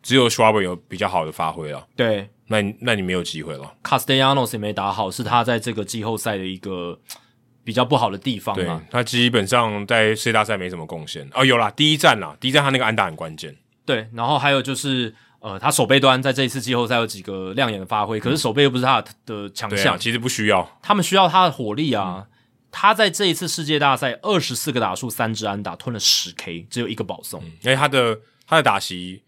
[0.00, 1.84] 只有 Schwarber 有比较好的发挥了。
[1.96, 3.74] 对，那那你没有机会了。
[3.82, 6.98] Castellanos 也没打好，是他在这个季后赛的一个
[7.64, 8.82] 比较不好的地方嘛。
[8.90, 13.56] 他基本上在世界大赛没什么贡献哦，有啦，第一站啦，第一站他那个安打很关键。
[13.86, 22.26] 对，然后还有就是呃，他守备端在这一次季后赛有几个亮眼的发挥，可是守备又不是他的强项，其实不需要，他们需要他的火力啊。
[22.26, 22.34] 嗯
[22.70, 27.42] 他在这一次世界大赛二十四个打数三支安打吞了十 K，只有一个保送。
[27.42, 29.22] 因、嗯、为他的他的打席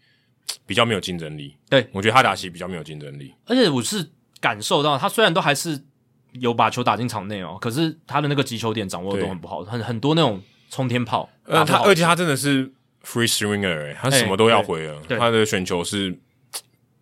[0.65, 1.55] 比较没有竞争力。
[1.69, 3.33] 对，我觉得哈达西比较没有竞争力。
[3.45, 5.83] 而且我是感受到他虽然都还是
[6.33, 11.29] 有把球打进场内哦，可是他的那个击球点掌握的都很不好，很很多那种冲天炮。
[11.45, 12.71] 呃，他而且他真的是
[13.03, 15.01] free swinger，他什么都要回了。
[15.09, 16.17] 他的选球是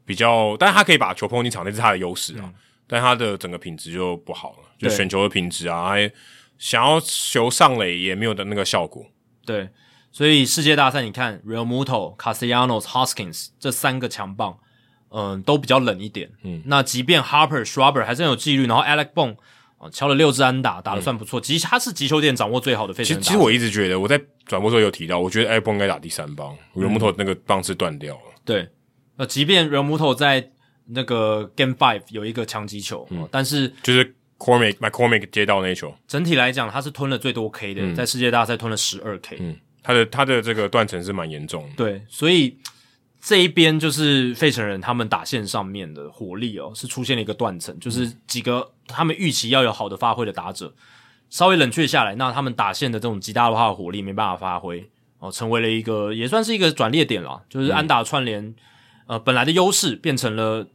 [0.06, 2.42] 比较，但是他可以把球碰进场内，是他的优势啊。
[2.43, 2.53] 嗯
[2.92, 6.11] 但他的整个品质就不好了，就选球的品质啊，还
[6.58, 9.06] 想要球上垒也没有的那个效果。
[9.45, 9.69] 对，
[10.11, 14.57] 所以世界大赛你看，Realmuto、Castellanos、Hoskins 这三个强棒，
[15.09, 16.29] 嗯，都比较冷一点。
[16.43, 19.35] 嗯，那即便 Harper、Schrubber 还是很有纪律，然后 Alec Bohm
[19.77, 21.39] 啊敲了六支安打，打的算不错。
[21.39, 23.23] 其实他是击球点掌握最好的费城人。
[23.23, 28.21] 其实我一直觉得，我在转播时候有提到，我觉得 Alec Bong 应该打第三棒，Realmuto 那个棒是断掉了。
[28.43, 28.67] 对，
[29.15, 30.51] 那即便 Realmuto 在
[30.88, 39.55] 那个 Game Five 有一个强击球，嗯，但是就是 Cormick，My Cormick 接到那球，整体来讲他是吞了最多 K 的，嗯，在世界大赛吞了十二 K，嗯，
[39.90, 42.56] 他的他的这个断层是蛮严重的，对，所以
[43.19, 50.72] 这一边就是费城人他们打线上面的火力哦，是出现了一个断层，就是几个他们预期要有好的发挥的打者
[51.32, 54.88] 稍微冷却下来，那他们打线的这种极大化的火力没办法发挥
[55.18, 58.56] 哦，成为了一个也算是一个转捩点了，就是安打串联，嗯，
[59.08, 60.68] 呃本来的优势变成了。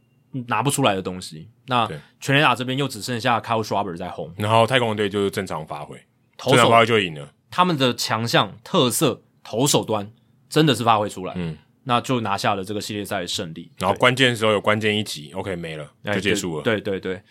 [0.49, 5.95] 拿不出来的东西，那全垒打这边又只剩下 Kyle Schwarber 在轰，然后太空人队就是正常发挥，
[6.37, 7.31] 正常发挥就赢了。
[7.55, 10.11] 他们的强项特色投手端
[10.49, 13.71] 真的是发挥出来，嗯，那就拿下了这个系列赛的胜利。
[13.77, 16.63] 然后关键的时候有关键一击，OK 没了就结束了。
[16.63, 17.21] 对对对，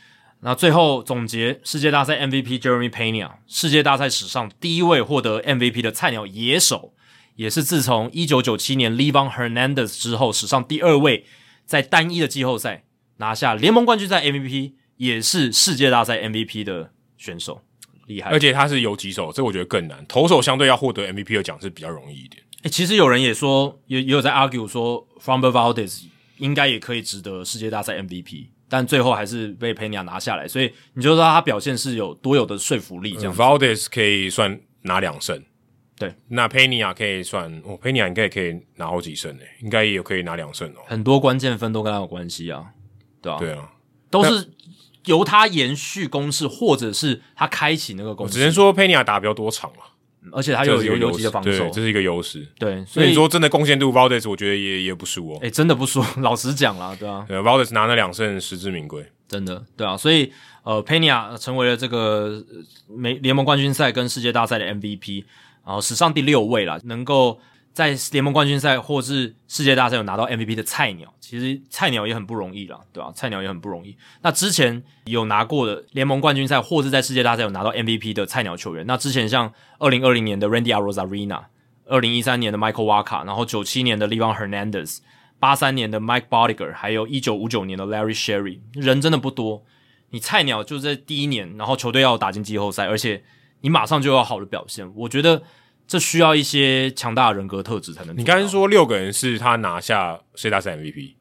[0.41, 6.95] 那最后总结世界大赛 MVP Jeremy Pena，世界大赛史上第一位获得 MVP 的菜鸟野手，
[7.37, 11.27] 也是自从一九九七年 Livan Hernandez 之后史上第二位
[11.67, 12.85] 在单一的季后赛。
[13.19, 17.63] 拿下联盟冠军赛 MVP，也是世界大赛 MVP 的选手，
[18.07, 18.31] 厉害！
[18.31, 20.05] 而且他是游击手，这我觉得更难。
[20.09, 22.43] 投手相对要获得 MVP 的奖是比较容易一点。
[22.63, 26.05] 诶、欸，其实有人也说，也也有在 argue 说 f r o m b e r Valdez
[26.39, 30.49] 应该也可以值得世界大赛 MVP，但最后还是被 Pena 拿下来。
[30.49, 33.15] 所以你就知道他表现是有多有的说服力。
[33.15, 35.43] 这样、嗯、Valdez 可以算拿两胜，
[35.99, 36.15] 对。
[36.29, 40.81] 那 Pena 可以算，哦，Pena 应该也可以拿好几胜诶，应该也有可以拿两胜哦。
[40.87, 42.65] 很多关键分都跟他有关系啊。
[43.21, 43.71] 对啊，对啊，
[44.11, 44.51] 都是
[45.07, 48.35] 由他延续攻势，或者是他开启那个攻势。
[48.35, 49.79] 只能说佩尼亚打比较多场了，
[50.33, 52.47] 而且他有有游击的防守，这是一个优势。
[52.59, 55.39] 对，所以你说真的贡献度，Valdez 我觉得也也不输哦。
[55.43, 59.97] 诶，真的不输， 老实讲啦，对啊，对，Valdez 拿了两胜，实至名归，真的，对啊。
[59.97, 62.45] 所以呃，佩尼亚成为了这个
[62.89, 65.25] 美联盟冠军赛跟世界大赛的 MVP，
[65.67, 67.39] 然后史上第六位啦，能够。
[67.75, 73.11] 在联盟冠军赛或是世界大赛有拿到 MVP 的菜鸟，其实菜鸟也很不容易啦，对吧？
[73.17, 73.97] 菜鸟也很不容易。
[74.23, 81.47] 那之前有拿过的联盟冠军赛或是在世界大赛有拿到 MVP 的菜鸟球员，那之前像二零二零年的 Randy Arozarena，
[81.87, 84.99] 二零一三年的 Michael Waka，然后九七年的 Levan Hernandez，
[85.41, 89.65] 八三年的 Mike Bodiger，还有一九五九年的 Larry Sherry，人真的不多。
[90.11, 93.25] 你菜鸟就在第一年，然后球队要打进季后赛，而且
[93.63, 95.43] 你马上就要好的表现，我觉得。
[95.87, 98.17] 这需要一些强大的人格特质才能。
[98.17, 101.15] 你刚才说六个人是他拿下世界大赛 MVP，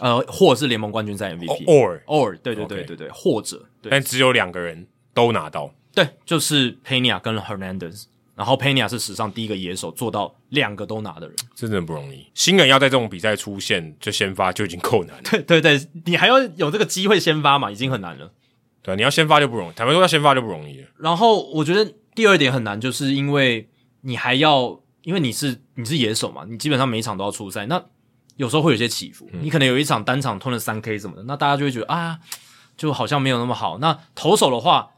[0.00, 12.26] 呃，或者是联盟冠军赛 MVP，or or 对对对对对，或者，但只有两个人都拿到，对，就是 Pena 跟 Hernandez，然后 Pena 是史上第一个野手做到两个都拿的人，真的不容易。
[12.34, 18.32] 新人要在这种比赛出现就先发就已经够难了， 对对对，你还要有这个机会先发嘛，已经很难了。
[18.82, 20.88] 对，你要先发就不容易，坦白说要先发就不容易了。
[20.98, 23.68] 然后我觉得第二点很难，就是因为。
[24.02, 27.82] 你还要，因为你是你是野手嘛，你基本上每一场都要出赛，那
[28.36, 32.18] 有时候会有些起伏，嗯、你可能有一场单场吞了三 K 什么的，那大家就会觉得啊，
[32.76, 33.78] 就好像没有那么好。
[33.78, 34.90] 那投手的话，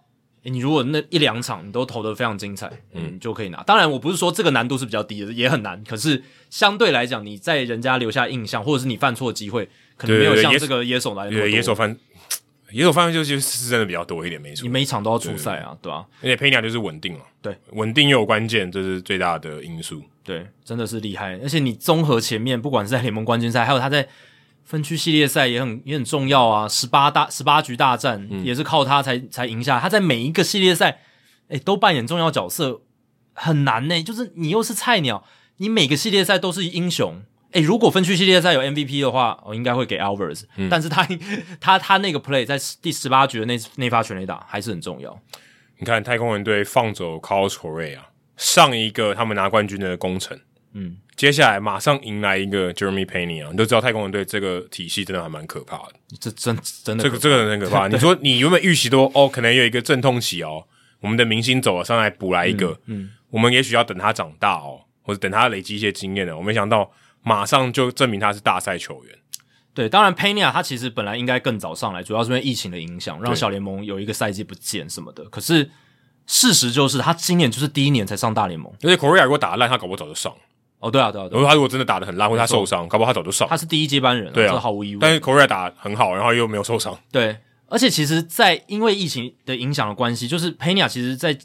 [0.43, 3.63] 诶你如果那一两场你都投的非常精彩，嗯，就可以拿。
[3.63, 5.83] 当然，我不是说这个难度是比较低的，也很难。
[5.85, 11.47] 可是相对来讲，你在人家留下印象，或者是你犯错的机会，可能没有像这个野手来的多。
[11.47, 11.97] 野手犯。
[12.73, 14.63] 野手方面就是是真的比较多一点，没错。
[14.63, 16.07] 你每一场都要出赛啊，对吧？
[16.23, 20.03] 而且佩尼亚就是稳定了，对，稳定又有关键，这是最大的因素。
[20.23, 21.39] 对，真的是厉害。
[21.43, 24.09] 而且你综合前面，不管是在联盟冠军赛，还有他在
[24.65, 26.69] 分区系列赛也很也很重要啊。
[26.69, 29.81] 十八大十八局大战、嗯、也是靠他才才赢下。
[29.81, 31.01] 他在每一个系列赛，
[31.49, 32.83] 哎，都扮演重要角色，
[33.33, 34.03] 很难呢。
[34.03, 35.25] 就是你又是菜鸟，
[35.57, 37.23] 你每个系列赛都是英雄。
[37.53, 40.69] 诶，如果分区系列赛有 MVP 的话，我应该会给 Alvarez，嗯。
[40.69, 41.07] 但是他
[41.61, 45.21] 他他那个 play 在第十八局的那那发全垒打还是很重要。
[45.79, 50.39] 你看太空人队放走 Carlos Correa 啊，上一个他们拿冠军的功臣，
[50.75, 55.95] 嗯，接下来马上迎来一个 Jeremy Pena 啊，你都知道太空人队这个体系真的还蛮可怕的。
[56.21, 57.89] 这真真的这个这个很可 怕。
[57.89, 60.65] 你说你原本预期都哦，可能有一个阵痛期哦，
[61.01, 66.37] 我们的明星走了上来补来一个，嗯，嗯我们也许要等他长大哦，或者等他累积一些经验呢。
[66.37, 66.91] 我没想到
[67.23, 69.17] 马上就证明他是大赛球员。
[69.73, 75.25] 对，当然 Pena 他其实本来应该更早上来，主要是因为疫情的影响，让小联盟有一个赛季不见什么的。
[75.27, 75.71] 可是
[76.27, 80.35] 事实就是，他今年就是第一年才上大联盟，而且 Correa 如果打得烂，他搞不好早就上。
[80.81, 81.39] 哦，对啊，对啊，对啊。
[81.39, 83.47] 如果他如果真的打得很烂，或者他受伤，搞不好他早就上。
[83.49, 85.01] 他是第一接班人，对啊，这毫无疑问。
[85.01, 86.99] 但是 Correa 打得很好，然后又没有受伤。
[87.13, 91.39] 对，而且其实，在因为疫情的影响的关系，就是 Pena 其实，在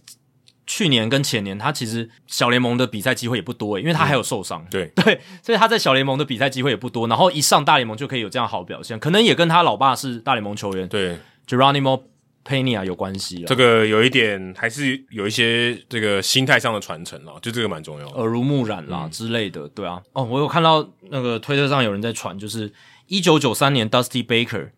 [0.67, 4.67] 去年跟前年，他其实小联盟的比赛机会也不多诶，因为他还有受伤、嗯。
[4.71, 7.07] 对 对，所以他在小联盟的比赛机会也不多。
[7.07, 12.01] 然后一上大联盟就可以有这样好表现，可能也跟他老爸是大联盟球员，对，Geronimo
[12.43, 13.43] Pena 有关系。
[13.45, 19.67] 这个有一点还是有一些这个心态上的传承啦，就这个蛮重要的，耳濡目染啦、嗯、之类的。
[19.69, 22.73] 对啊，哦，我有看到那个推特上有人在传，就是
[23.05, 24.69] 一九九三年 Dusty Baker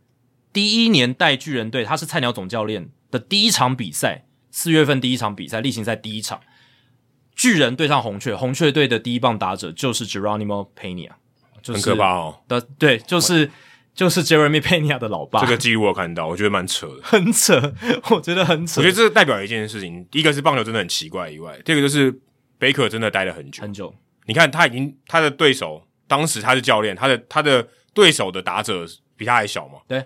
[0.52, 4.26] 第一年带巨人队，他是菜鸟总教练的第一场比赛。
[4.52, 6.40] 四月份第一场比赛，例行赛第一场，
[7.36, 11.12] 巨人对上红雀，红雀队的第一棒打者就是 Geronimo Pena，
[11.62, 12.42] 就是很可怕哦。
[12.48, 13.52] 的对，就是
[13.94, 15.42] 就是 Jeremy Pena 的老爸。
[15.42, 17.74] 这个记录我看到，我觉得蛮扯的， 很扯，
[18.10, 18.82] 我觉得很扯。
[18.82, 22.12] 我觉得这代表一件事情，第一个是棒球真的很奇怪以外，第二个就是
[22.60, 23.94] Baker 真的待了很久很久。
[24.26, 28.86] 你看他已经他的对手，当时他是教练，他的他的对手的打者
[29.16, 29.80] 比他还小嘛？
[29.88, 30.04] 对。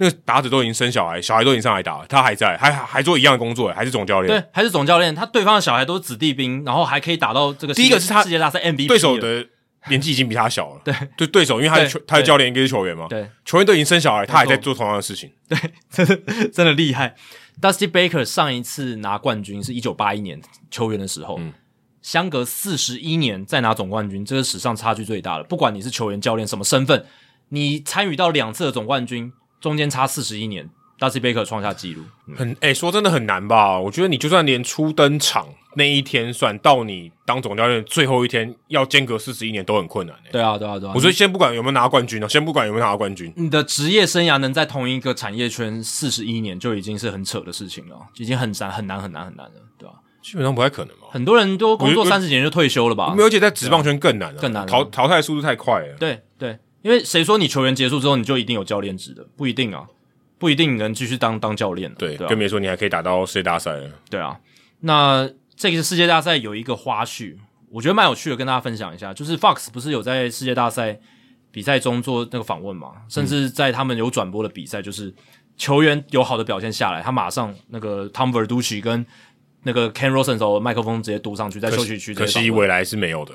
[0.00, 4.34] 那个打者都已经生小孩，小孩都已经上来打了，他还在，还还做一样的工作，还是总教练。
[4.34, 5.14] 对，还是总教练。
[5.14, 7.74] 他对方的小孩都是子弟兵，然后还可以打到这个。
[7.74, 9.46] 第一个是他世界大赛 MVP，对手的
[9.88, 10.80] 年纪已经比他小了。
[10.82, 13.06] 对，就对手，因为他是球，他是教练，应该是球员嘛。
[13.10, 15.30] 对，球员都已经生小孩，他还在做同样的事情。
[15.46, 15.58] 对，
[15.90, 17.14] 真的真的厉害。
[17.60, 21.52] Dusty Baker 上一次拿冠军是一九八一年球员的时候，嗯，
[22.00, 25.44] 相隔四十一年再拿总冠军，这个史上差距最大的。
[25.44, 27.04] 不管你是球员、教练什么身份，
[27.50, 29.30] 你参与到两次的总冠军。
[29.60, 33.78] 中间差四十一年，Dusty Baker 创下纪录，嗯、很诶、欸，说真的很难吧？
[33.78, 40.30] 我觉得你就算连初登场那一天算到你当总教练最后一天，要间隔四十一年都很困难、欸。
[40.32, 40.92] 对啊，对啊，对啊。
[40.94, 50.00] 我说先不管有没有拿冠军呢，先不管有没有拿冠军，你的职业生涯能在同一个产业圈四十一年就已经是很扯的事情了，已经很难很难很难很难了，对吧、啊？
[50.22, 51.06] 基本上不太可能吧？
[51.10, 53.14] 很多人都工作三十年就退休了吧？
[53.18, 55.96] 而且在职棒圈更难了，更难了，淘淘汰速度太快了。
[55.98, 59.26] 对对，因为谁说你球员结束之后你就一定有教练职的？
[59.36, 59.86] 不一定啊。
[60.38, 63.90] 不一定能继续当当教练，对，对啊、更别说你还可以打到世界大赛了。
[64.08, 64.40] 对啊，
[64.80, 67.36] 那这个世界大赛有一个花絮，
[67.68, 69.12] 我觉得蛮有趣的，跟大家分享一下。
[69.12, 70.98] 就是 Fox 不是有在世界大赛
[71.50, 72.92] 比赛中做那个访问嘛？
[73.06, 75.12] 甚至在他们有转播的比赛，就是
[75.58, 79.04] 球员有好的表现下来，他马上那个 Tom Verducci 跟
[79.64, 82.14] 那个 Ken Rosenthal 麦克风直接嘟上去，在休息区。
[82.14, 83.34] 可惜未来是没有的。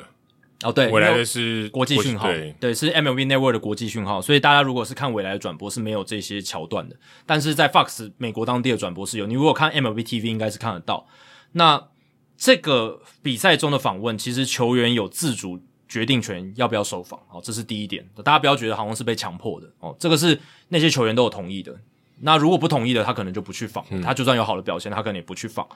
[0.65, 6.95] 哦，对，未来的是国际讯号，对，对，是 MLB Network 的国际讯号，所以大家如果是看未来的转播是没有这些桥段的，
[7.25, 11.07] 但是在 Fox 美国当地的转播是有，你如果看 MLB TV 应该是看得到。
[11.51, 11.87] 那
[12.35, 21.73] 这个比赛中的访问，其实球员有自主决定权，要不要受访，哦，这是第一点，大家不要觉得好像是被强迫的，哦，这个是那些球员都有同意的。
[22.21, 25.67] 那如果不同意的，他可能就不去访，嗯，他就算有好的表现，他可能也不去访。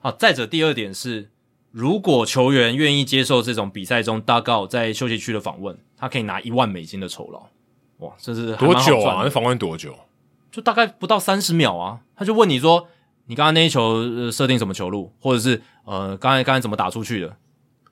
[0.00, 1.28] 啊，再者第二点是。
[1.70, 7.46] 如果球员愿意接受这种比赛中 dugout 在休息区的访问，他可以拿一万美金的酬劳。
[7.98, 9.22] 哇，这是多久啊？
[9.24, 9.94] 那访问多久？
[10.50, 12.00] 就大概不到三十秒啊。
[12.16, 12.88] 他就问你说
[13.26, 17.36] ：“你刚刚那一球设定什么球路，或者是呃，刚才刚才怎么打出去的？”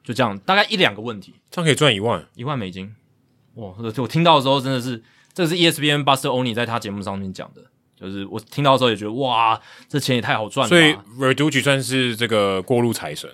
[0.02, 2.94] 就这样，大概一两个问题，这样可以赚一万，一万美金。
[3.54, 7.62] 哇，我听到的时候真的是，这个是 ESPN Buster Olney 在他节目上面讲的，
[7.94, 10.68] 就是我听到的时候也觉得哇，这钱也太好赚了。
[10.68, 13.30] 所以 Verducci 算是这个过路财神。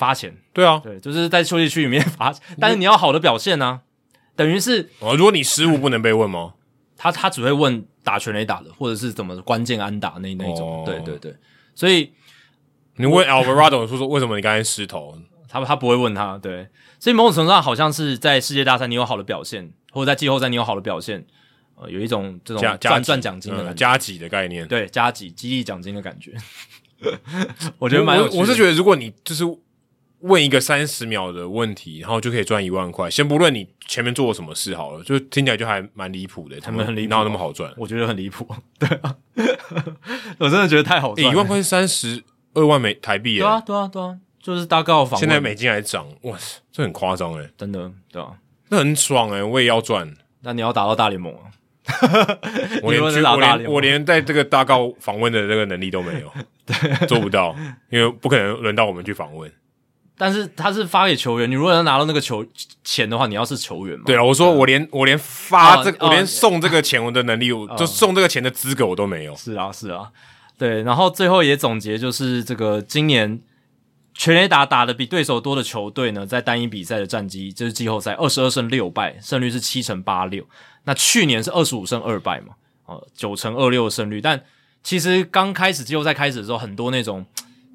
[0.00, 3.80] 发钱，对啊，对，就是在休息区里面发钱，但是你要好的表现呢、啊，
[4.34, 6.54] 等于是哦，如果你失误不能被问吗？
[6.96, 11.36] 他他只会问打全垒打的，或者是怎么关键安打那那种，哦、对对对，
[11.74, 12.12] 所以
[12.96, 15.14] 你问 Alvarado 说说为什么你刚才失投，
[15.48, 21.24] 他他不会问他，对，所以某种程度上好像是在世界大赛你有好的表现，或者在季后赛你有好的表现，
[21.76, 26.34] 呃，有一种这种赚赚奖金的感觉，加给的概念，对，加给激励奖金的感觉，
[27.78, 29.44] 我觉得蛮有趣的，我是觉得如果你就是。
[30.20, 33.10] 问一个三十秒的问题，然后就可以赚一万块。
[33.10, 36.60] 先不论你前面做了什么事好了，就听起来就还蛮离谱的。
[36.60, 37.72] 他们很离谱，哪有那么好赚？
[37.76, 38.46] 我觉得很离谱。
[38.78, 39.16] 对啊，
[40.38, 41.32] 我真的觉得太好赚。
[41.32, 42.22] 一万块是三十
[42.54, 43.40] 二万美台币耶。
[43.40, 45.18] 对啊，对啊，对啊，就是大概房。
[45.18, 47.50] 现在美金还涨，哇塞，这很夸张诶。
[47.56, 48.32] 真的，对啊，
[48.68, 50.14] 那很爽诶，我也要赚。
[50.42, 51.50] 那你要打到大联盟啊？
[52.82, 56.32] 我连我连我连在这个大告访问的这个能力都没有，
[56.64, 57.56] 对，做不到，
[57.90, 59.50] 因为不可能轮到我们去访问。
[60.22, 62.44] 但是他是发给球员，你如果要拿到那个球
[62.84, 64.04] 钱的话，你要是球员嘛？
[64.04, 69.34] 对啊，我说我连我连发这我连送这个钱我的能力，就送这个钱的资格我都没有。
[69.34, 70.10] 是啊，是啊，
[70.58, 70.82] 对。
[70.82, 73.40] 然后最后也总结就是这个今年
[74.12, 80.44] 全垒打打的比对手多的球队呢，在单一比赛的战绩就是季后赛二十二胜六败，胜率是七成八六。
[80.84, 82.48] 那去年是二十五胜二败嘛，
[82.84, 84.20] 呃，九成二六的胜率。
[84.20, 84.42] 但
[84.82, 87.24] 其实刚开始季后赛开始的时候，很多那种。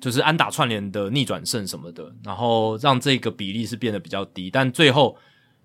[0.02, 5.18] 就是安打串联的逆转胜什么的，然后让这个比例是变得比较低，但最后，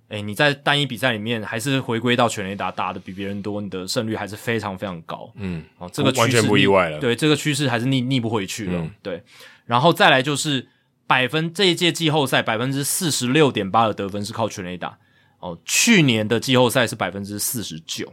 [0.08, 5.30] 诶，你在单一比赛里面还是回归到全垒打打的比别人多，你的胜率还是非常非常高。
[5.34, 6.98] 嗯，哦，这个完全不意外了。
[7.00, 8.80] 对，这个趋势还是逆逆不回去了。
[8.80, 9.22] 嗯、对，
[9.66, 10.66] 然后再来就是
[11.06, 14.96] 百分这一届季后赛百分之四十六点八的得分是靠全垒打。
[15.40, 18.10] 哦，去年的季后赛是百分之四十九，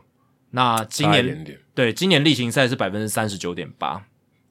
[0.50, 4.04] 那今年对今年例行赛是百分之三十九点八。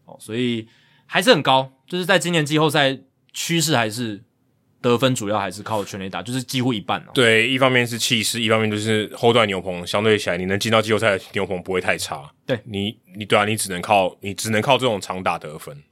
[0.06, 0.66] 哦，所以。
[1.06, 2.98] 还是很高，就是在今年季后赛
[3.32, 4.22] 趋势还是
[4.80, 7.10] 得分主要还是靠全垒打，就是几乎一半哦。
[7.14, 12.30] 对，一方面是气势，一方面就是后段牛棚相对起来，你能进到季后赛的牛棚不会太差。
[12.44, 15.82] 对你，你对啊，你只能靠你只能靠这种长打得分，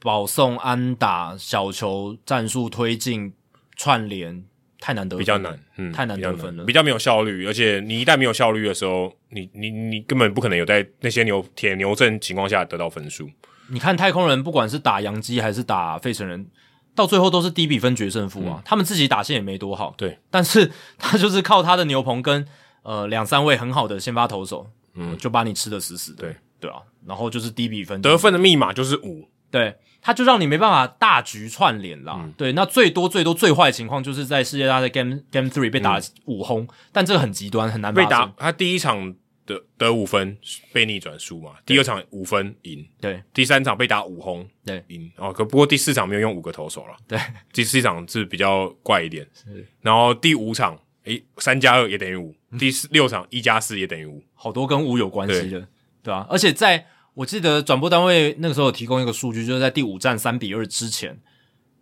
[0.00, 3.32] 保送、安打、小球战术推进、
[3.76, 4.44] 串联，
[4.80, 7.46] 太难得分，比较难，嗯，太难得分了，比较没有效率。
[7.46, 13.30] 而且你一旦没有效率的时候，你你你根本不可能有在那些牛铁牛阵情况下得到分数。
[13.70, 16.46] 你看太空人，不管是打洋基还是打费城人，
[16.94, 18.56] 到最后都是低比分决胜负啊。
[18.58, 22.46] 嗯、他们自己打线也没多好，对，但是他就是靠他的牛棚跟
[22.82, 26.78] 呃两三位很好的先发投手，嗯，就把你吃的死死的，对对啊。
[27.06, 32.16] 然后就是低比分，得分的密码就是五，对，他就让你没办法大局串联啦。
[32.18, 38.32] 嗯、对，那最多最多最坏的情况就是在世界大赛 Game Game Three 被打五轰，嗯、但这个很极端，很难被打。
[38.36, 39.14] 他第一场。
[39.54, 40.36] 得得五分
[40.72, 41.56] 被逆转输嘛？
[41.66, 43.22] 第二场五分赢，对。
[43.34, 45.10] 第三场被打五轰，对，赢。
[45.16, 47.18] 哦，可不过第四场没有用五个投手了，对。
[47.52, 49.66] 第四场是比较怪一点，是。
[49.80, 52.34] 然后第五场，诶，三加二也等于五。
[52.58, 55.68] 第四六场一加四也等于五，好多跟五有关系的，
[56.02, 56.26] 对啊？
[56.30, 61.20] 而且在我记得转播单位那个时候有提供一个数据，就是在第五战三比二之前，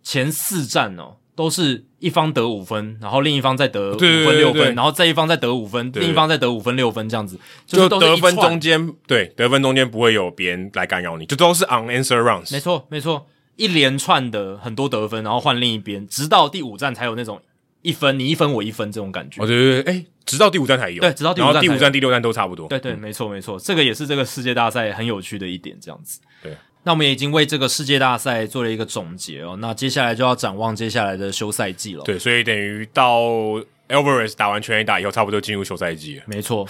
[0.01, 1.17] 前四战哦。
[1.39, 12.51] 都是一方得五分，然后另一方再得五分六分，然后这一方再得五分，另一方再得五分六分，这样子，就得分中间对得分中间不会有别人来干扰你，就都是 unanswered runs。
[12.51, 17.41] 没错没错，一连串的很多得分，然后换另一边，直到第五站才有那种
[17.83, 19.41] 一分你一分我一分这种感觉。
[19.41, 22.67] 哦对对对，诶，直到第五站才有，对，直到第五站，然后第五站第六站都差不多。
[22.67, 26.19] 对对，没错没错，这个也是这个世界大赛很有趣的一点，这样子。
[26.43, 26.57] 对。
[26.83, 32.03] 那我们也已经为这个世界大赛做了一个总结哦，那接下来就要展望接下来的休赛季了。
[32.03, 33.21] 对，所以等于到
[33.89, 36.23] Alvarez 打完全垒打以后，差不多进入休赛季了。
[36.25, 36.67] 没错，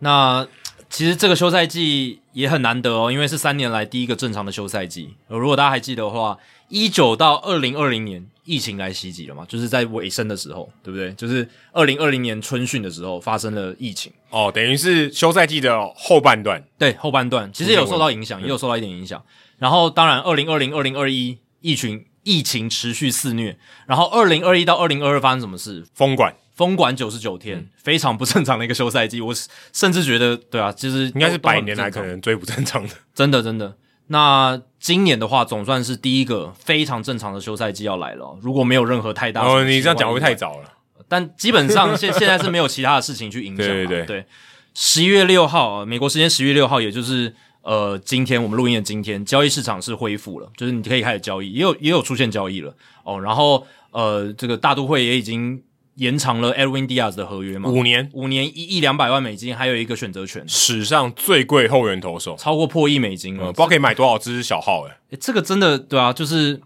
[0.00, 0.46] 那
[0.90, 5.14] 其实这个休赛季也很难得哦，因为是三年来第一个正常的休赛季。
[5.28, 6.36] 如果大家还记得的话，
[6.68, 11.12] 一九到二零二零年疫情来袭击了嘛，就是在尾声的时候，对不对？
[11.12, 16.62] 就是二零二零年春训的时候发生了疫情哦，等于是休赛季的后半段。
[16.76, 19.22] 对，后半段其实也有受到影响，也有受到一点影响。
[19.62, 23.56] 然后，当然，二零二零、二零二一疫情疫情持续肆虐。
[23.86, 25.86] 然后，二零二一到二零二二发生什么事？
[25.94, 29.20] 封管，封管九十九天，嗯、非常不正常的一个休赛季。
[29.20, 29.32] 我
[29.72, 32.94] 甚至觉得，对啊，其实应该是百年来可能最不正常的。
[33.14, 33.76] 真的，真的。
[34.08, 38.36] 那今年的话，总算是第一个非常正常的休赛季要来了。
[38.42, 40.68] 如果没有任何太大，哦，你这样讲会太早了？
[41.06, 43.64] 但基本上 现现在是没有其他的事情去影响。
[43.64, 44.26] 对对对，对。
[44.74, 47.32] 十一月六号，美国时间十一月六号，也就是。
[47.62, 52.74] 呃，今天我们录音的今天，交易市场是恢复了，就是你可以开始交易，也有也有出现交易了
[53.04, 53.20] 哦。
[53.20, 55.62] 然后呃，这个大都会也已经
[55.94, 66.60] 延长了 Edwin Diaz 的合约嘛，五年，五年一亿两百万美金，还有一个选择权，史上最贵后援投手，超过破亿美金了，嗯、不知道可以买多少只小号诶、欸、这个真的对啊，就是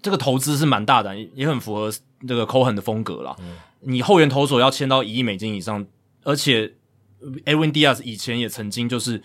[0.00, 1.92] 这个投资是蛮大胆，也很符合
[2.28, 3.34] 这个 Cohen 的风格啦。
[3.40, 5.84] 嗯、你后援投手要签到一亿美金以上，
[6.22, 6.74] 而且
[7.44, 9.20] Edwin Diaz 以前也曾经就是。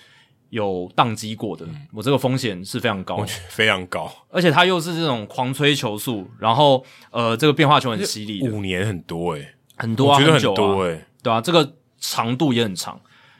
[0.49, 12.99] 有宕机过的，我这个风险是非常高，非常高，而且他又是这种狂吹球速，然后呃，这个变化球很犀利，五年很多诶、欸、很多啊，我觉得很多诶、欸、对啊，这个长度也很长。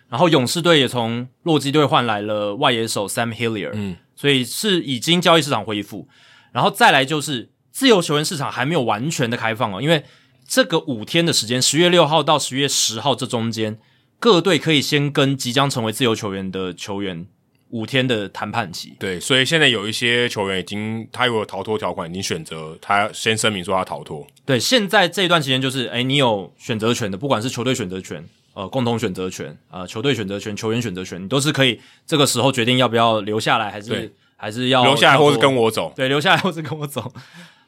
[0.09, 6.07] 然后勇士队也从洛基队换来了外野手 Sam Hillier，嗯，所以是已经交易市场恢复，
[6.51, 10.03] 然后再来就是自由球员市场还没有完全的开放哦，因为
[10.47, 13.77] 这个五天的时间，十月六号到十月十号这中间。
[14.19, 17.25] 各队可以先跟即将成为自由球员的球员
[17.69, 18.95] 五天的谈判期。
[18.99, 24.25] 对，所以现在有一些球员已经他有逃脱条款，已经选择他先声明说他逃脱。
[24.45, 35.91] 对，现在这一段期间就是，诶，你有选择权的，不管是球队选择权呃共同选择权、呃球队选择权、球员选择权，你都是可以这个时候决定要不要留下来，还是还是要留下来，或是跟我走？
[35.95, 37.11] 对，留下来或是跟我走。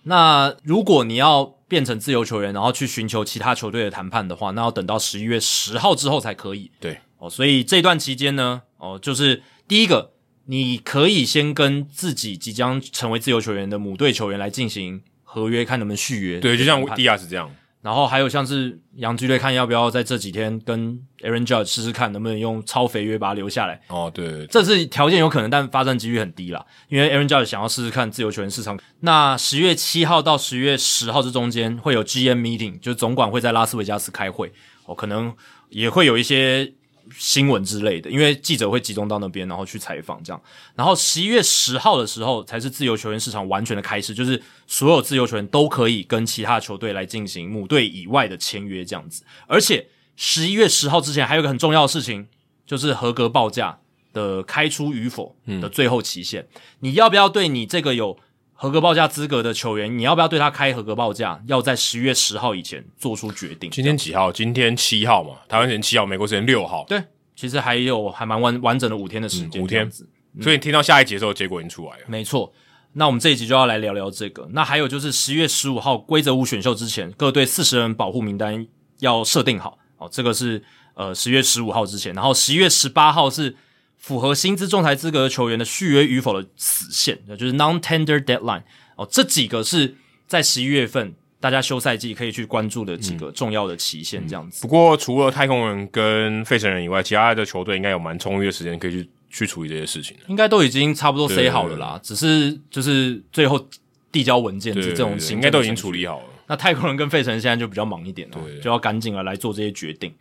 [0.03, 6.71] 那如果你要变成自由球员，然后去寻求其他球队的谈判的话，那要等到十一月十号之后才可以。
[6.79, 10.11] 对哦，所以这段期间呢，哦，就是第一个，
[10.45, 16.39] 你可以先跟自己即将成为自由球员的母队球员来进行合约，看能不能续约。
[16.39, 17.53] 对，就像迪亚是这样。
[17.87, 23.79] 然后还有像是洋基队，看要不要在这几天跟 Aaron Judge 试试看，能不能用超肥约把他留下来。
[23.87, 26.65] 哦，对，对，对，这是条件有可能，但发展几率很低啦。
[26.89, 28.77] 因为 Aaron Judge 想要试试看自由球员市场。
[28.99, 34.51] 那十月七号到十月十号这中间会有 GM meeting，就是总管会在拉斯维加斯开会，
[34.85, 35.33] 哦，可能
[35.69, 36.73] 也会有一些。
[37.17, 40.39] 新闻之类的，因为记者会集中到那边，然后去采访这样。
[40.75, 49.23] 然后十一月十号的时候，才是自由球员市场完全的开始，就是所有自由球员都可以跟其他球队来进行母队以外的签约这样子。
[49.47, 52.27] 而且十一月十号之前还有一个很重要的事情，
[52.65, 53.79] 就是合格报价
[54.13, 56.41] 的开出与否的最后期限。
[56.53, 58.17] 嗯、你要不要对你这个有
[58.59, 61.39] 合格报价资格的球员，你要不要对他开合格报价？
[61.45, 63.69] 要在十月十号以前做出决定。
[63.69, 64.31] 今天几号？
[64.31, 66.83] 今天七号嘛，台湾时间七号，美国时间六号。
[66.87, 66.99] 对，
[67.35, 69.91] 其实还有还蛮完完整的五天的时间，嗯，五天。
[70.41, 72.03] 所以你听到下一集的时候，结果已经出来了。
[72.07, 72.51] 没错。
[72.93, 74.47] 那我们这一集就要来聊聊这个。
[74.53, 78.65] 那还有就是十月十五号规则五选秀之前，各队四十人保护名单
[79.01, 79.77] 要设定好。
[79.97, 80.63] 哦，这个是
[80.95, 83.55] 呃十月十五号之前，然后十一月十八号是。
[84.07, 88.61] 符合薪资仲裁资格的球员的续约与否的死线，就是 non-tender deadline
[88.95, 89.95] 哦，这几个是
[90.25, 94.59] 在十一月份大家休赛季可以去关注的几个重要的期限，这样子。
[94.59, 100.15] 嗯嗯、不过除了太空人跟费城人以外，其他的球队应该有蛮充裕的时间可以去去处理这些事情。
[100.27, 103.67] 应该都已经差不多 say 好了啦，只是就是最后
[104.09, 106.25] 递交文件是这种情况，应该都已经处理好了。
[106.47, 110.13] 那太空人跟费城现在就比较忙一点了，就要赶紧了来做这些决定。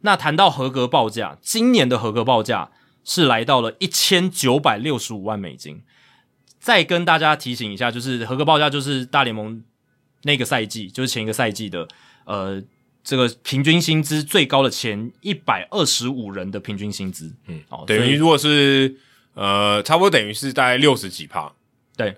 [0.00, 2.68] 那谈到合格报价，今年的合格报价。
[3.08, 5.80] 是来到了一千九百六十五万美金。
[6.60, 9.64] 再跟大家提醒一下，就是合格报价就是大联盟
[10.24, 11.88] 那个赛季，就是前一个赛季的
[12.26, 12.62] 呃
[13.02, 17.32] 这个平均薪资最高的前一百二十五人的平均薪资。
[17.46, 18.98] 嗯，哦，等于如果是
[19.32, 21.50] 呃差不多等于是大概六十几趴，
[21.96, 22.16] 对，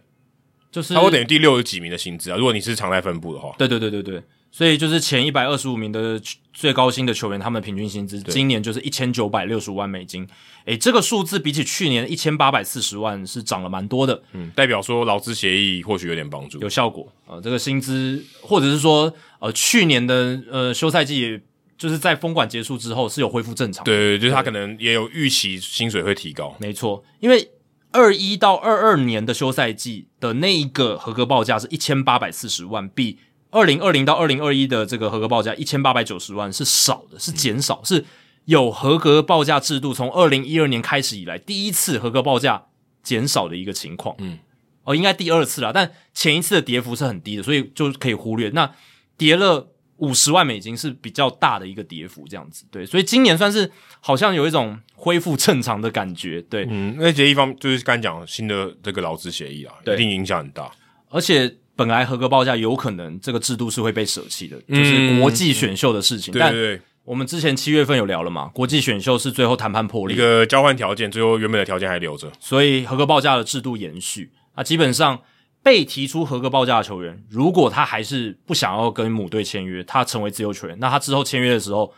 [0.73, 2.37] 就是差不多等于第六十几名的薪资啊。
[2.37, 4.23] 如果你是常态分布的话，对对对对对。
[4.53, 6.21] 所以就是前一百二十五名的
[6.53, 10.27] 最高薪的球员，他们的平均薪资今年就是一千九百六十五万美金。
[10.67, 14.23] 诶，这个数字比起去年一千八百四十万是涨了蛮多的。
[14.33, 17.41] 嗯，代表说劳资协议或许有点帮助，有效果啊、呃。
[17.41, 21.41] 这个薪资或者是说呃去年的呃休赛季，也
[21.79, 23.85] 就是在封管结束之后是有恢复正常。
[23.85, 26.57] 对对，就是他可能也有预期薪水会提高。
[26.59, 27.53] 没错，因为
[27.93, 33.19] 二一到二二年的休赛季的那一个合格报价是一千八百四十万，比。
[33.51, 38.05] 二零二零到二零二一的这个合格报价一千八百九十万是少的，是减少，是
[38.45, 42.67] 有合格报价制度从二零一二年开始以来第一次合格报价
[43.03, 44.15] 减少的一个情况。
[44.19, 44.39] 嗯，
[44.85, 48.51] 哦，应该第二次啦，但前一次的跌幅是很低的，所以就可以忽略。
[48.51, 48.73] 那
[49.19, 52.65] 跌了五十万美金是比较大的一个跌幅，这样子。
[52.71, 53.71] 对，所以今年算是
[54.01, 56.41] 好像有一种恢复正常的感觉。
[56.43, 60.71] 对，嗯，那这一方就是刚讲新的这个劳资协议啊，一定影响很大，
[61.09, 61.57] 而且。
[61.81, 66.31] 本来合格报价有可能这个制度是会被舍弃的，就是国际选秀的事情。
[66.31, 74.31] 嗯、对对对，但我们之前七月份有聊了嘛，国际选秀是最后谈判破裂，一个交换条件，最后原本的条件还留着，所以合格报价的制度延续。
[74.55, 75.19] 啊，基本上
[75.63, 81.91] 被提出合格报价的球员，如果他还是不想要跟母队签约，他成为自由球员，那他之后签约的时候，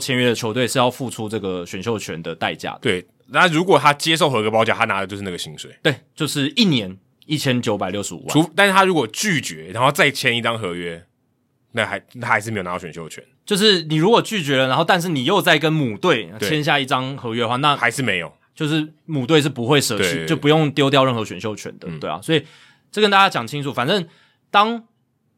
[0.00, 2.80] 签约的球队是要付出这个选秀权的代价的。
[2.82, 5.70] 对，那如果他接受合格报价，他拿的就是那个薪水。
[5.84, 6.98] 对，就是一年。
[7.30, 11.06] 一千九百六十五万，除但是他如果拒绝，然后再签一张合约，
[11.72, 13.22] 那还他还是没有拿到选秀权。
[13.46, 22.20] 就是你如果拒绝了，然后但是你又再跟母队签下一张合约的话，那还是没有，就是母队是不会舍弃，就不用丢掉任何选秀权的，对啊。
[22.20, 22.44] 所以
[22.90, 24.06] 这跟大家讲清楚，反正
[24.50, 24.84] 当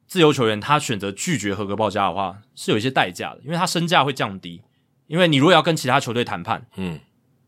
[0.07, 4.63] 自由球员他选择拒绝合格报价的话，是有一些代价的，因为他身价会降低。
[5.09, 6.99] 因为你如果要跟其他球队谈判，嗯，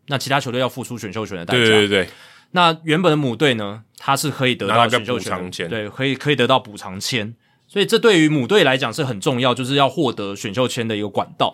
[0.09, 2.09] 那其他球队要付出选秀权的代价，对对对。
[2.57, 7.35] 那原本的母队呢，它是可以得到选秀权，对，可以可以得到补偿签，
[7.67, 11.53] 所以这对于母队来讲是很重要，就是要获得选秀签的一个管道。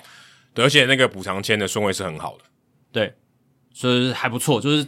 [0.52, 2.44] 对，而且那个补偿签的顺位是很好的，
[2.92, 3.14] 对，
[3.72, 4.86] 所以还不错，就是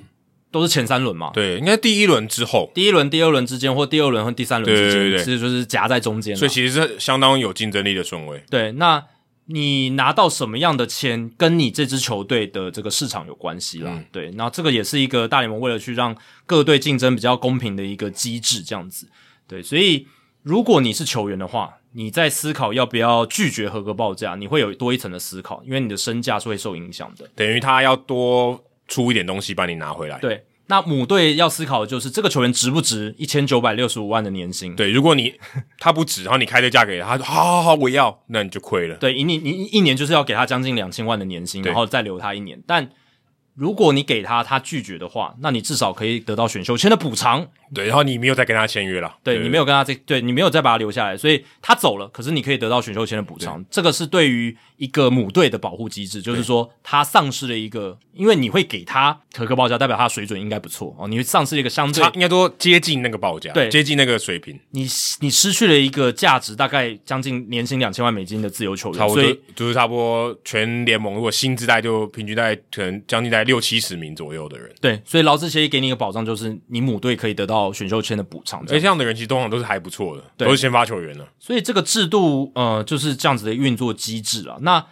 [0.50, 1.30] 都是前三轮嘛。
[1.32, 8.44] 对，应该第一轮之后，第一轮、第二轮之间，或第二轮和第三轮之间，其实就是夹在中间，所以其实是相当有竞争力的顺位。
[8.50, 9.02] 对，那。
[9.46, 13.90] 你拿到什么样的签，跟你这支球队的这个市场有关系啦。
[13.92, 19.08] 嗯、对，那这个也是一个大联盟为了去让各队竞争比较公平的一个机制，这样子。
[19.48, 20.06] 对，所以
[20.42, 27.28] 如果你是球员的话，你在思考要不要拒绝合格报价，你会有多一层的思考，因为你的身价是会受影响的。
[27.34, 30.18] 等于他要多出一点东西帮你拿回来。
[30.20, 30.42] 对，
[30.72, 34.74] 那母队要思考的就是这个球员值不值一千九百六十五万的年薪？
[34.74, 35.34] 对，如果你
[35.78, 38.96] 他不值，然后你开这价给他，他说好好好，我要，那你就亏了。
[38.96, 42.88] 对，一你一一年就是要给他将近两千万的年薪，然后再留他一年，但。
[43.54, 47.46] 如果你给他，他拒绝的话，那你至少可以得到选秀签的补偿。
[47.74, 49.14] 对，然后你没有再跟他签约了。
[49.22, 52.08] 对，对，你没有跟他这，对你没有再把他留下来，所以他走了。
[52.08, 61.08] 可是你可以得到选秀签的补偿，这个是对于一个母队的保护机制，就是说他丧失了一个，因为你会给他可可报价，代表他的水准应该不错哦。
[61.08, 64.58] 你会丧失了一个相对应该说接近那个报价，对，接近那个水平。
[64.70, 64.86] 你
[65.20, 74.70] 你失去了一个价值大概将近年薪两千万美金的自由球员，差不多所以就是差不多全联盟如果薪资带就平均在可能将近在六七十名左右的人。
[74.80, 78.66] 对，所以劳资协议给你一个保障，就是你母队可以得到选秀签的补偿。
[78.66, 81.28] 所以这样的人其实通常都是还不错的，对都是先发球员了。
[81.38, 84.56] 所以这个制度呃就是这样子的运作机制啊。
[84.62, 84.82] 那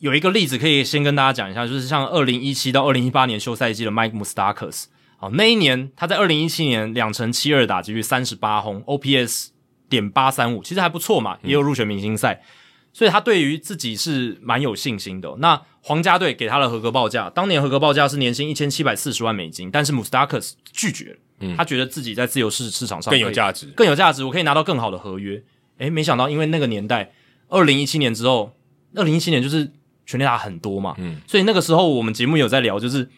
[0.00, 4.84] 有一个例子可以先跟大家讲一下，就是像二零一七到二零一八年休赛季的 Mike Moustakas，
[5.16, 9.48] 好，那一年他在二零一七年两成七二打击率三十八轰，OPS
[9.88, 12.34] 点八三五，其实还不错嘛，也有入选明星赛。
[12.34, 12.46] 嗯
[12.94, 15.36] 所以他对于自己是蛮有信心的哦。
[15.38, 21.16] 那皇家队给他的合格报价，当年合格报价是年薪一千七百四十万美金，但是 Moustakas 拒绝了。
[21.40, 25.42] 嗯，他觉得自己在自由市市场上更有价值，更有价值，我可以拿到更好的合约。
[25.78, 27.12] 诶，没想到因为那个年代，
[27.48, 28.52] 二零一七年之后，
[28.94, 29.72] 二零一七年就是
[30.06, 33.10] 全垒打很多嘛，嗯，所以那个时候我们节目有在聊，就是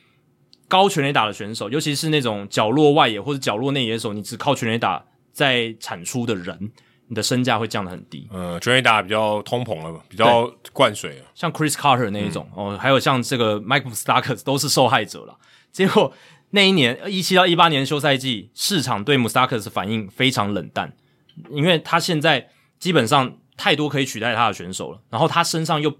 [0.66, 6.72] 高全垒打的选手，尤其是那种角落外野或者角落内野手，你只靠全垒打在产出的人。
[7.06, 15.36] 你的身价会降得很低，嗯，全垒打比较通膨了，比较灌水了，像 Chris Carter 那一种、嗯、哦，还有像这个 Mike Moustakas 都是受害者了。
[15.70, 16.10] 结果
[16.50, 20.96] 那一年一七到一八年休赛季，市场对 Moustakas 反应非常冷淡，
[21.50, 25.94] 因为他现在基本上太多可以取代他的选手了，然后他身上又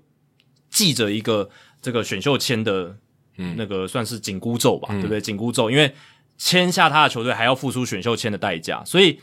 [0.71, 1.51] 系着一个
[1.83, 2.97] 这个选秀签的，
[3.37, 5.21] 嗯，那个算是紧箍咒吧，嗯、对不对？
[5.21, 5.95] 紧箍咒，因为
[6.39, 9.21] 签下他的球队还要付出选秀签的代价，所以。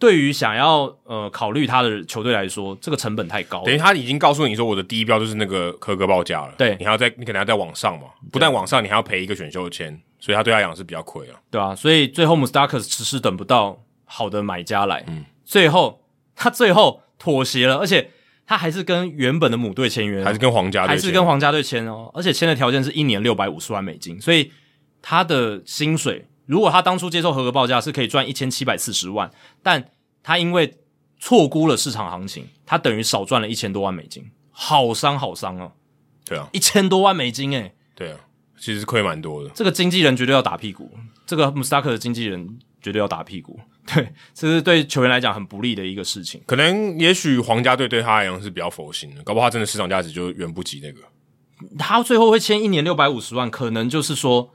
[0.00, 3.64] 对于想要呃考虑他的球队来说，这个成本太高了。
[3.66, 6.54] 等于他已经告诉你说，我的第一标就是那个合格报价了。
[6.56, 8.06] 对，你还要再，你可能要再往上嘛。
[8.32, 11.38] 不但往上，你还要赔一个选秀签，所以他对他讲是比较亏啊。
[11.50, 16.02] 对啊，所以最后 Moustakas 迟迟等不到好的买家来，嗯，最后
[16.34, 18.10] 他最后妥协了，而且
[18.46, 24.50] 他还是跟原本的母队签约，还是跟皇家队，还是跟皇家队签哦，而且签的条件是一年六百五十万美金，所以
[25.02, 29.30] 他的薪水，如果他当初接受合格报价，是可以赚一千七百四十万，
[29.62, 29.88] 但
[30.20, 30.74] 他因为
[31.20, 35.70] 错估了市场行情，他等于少赚了一千多万美金，好伤好伤哦。
[36.24, 37.72] 对啊，一千多万美金诶。
[37.94, 38.18] 对啊，
[38.58, 39.50] 其实亏蛮多的。
[39.50, 40.90] 这个经纪人绝对要打屁股，
[41.24, 43.60] 这个 Moustakas 的经纪人绝对要打屁股。
[43.86, 46.42] 对，这是对球员来讲很不利的一个事情。
[46.46, 51.00] 可能也许皇家队对他来讲是比较佛心的，搞不好他真的市场价值就远不及那个。
[51.78, 54.50] 他最后会签一年六百五十万，可能就是说。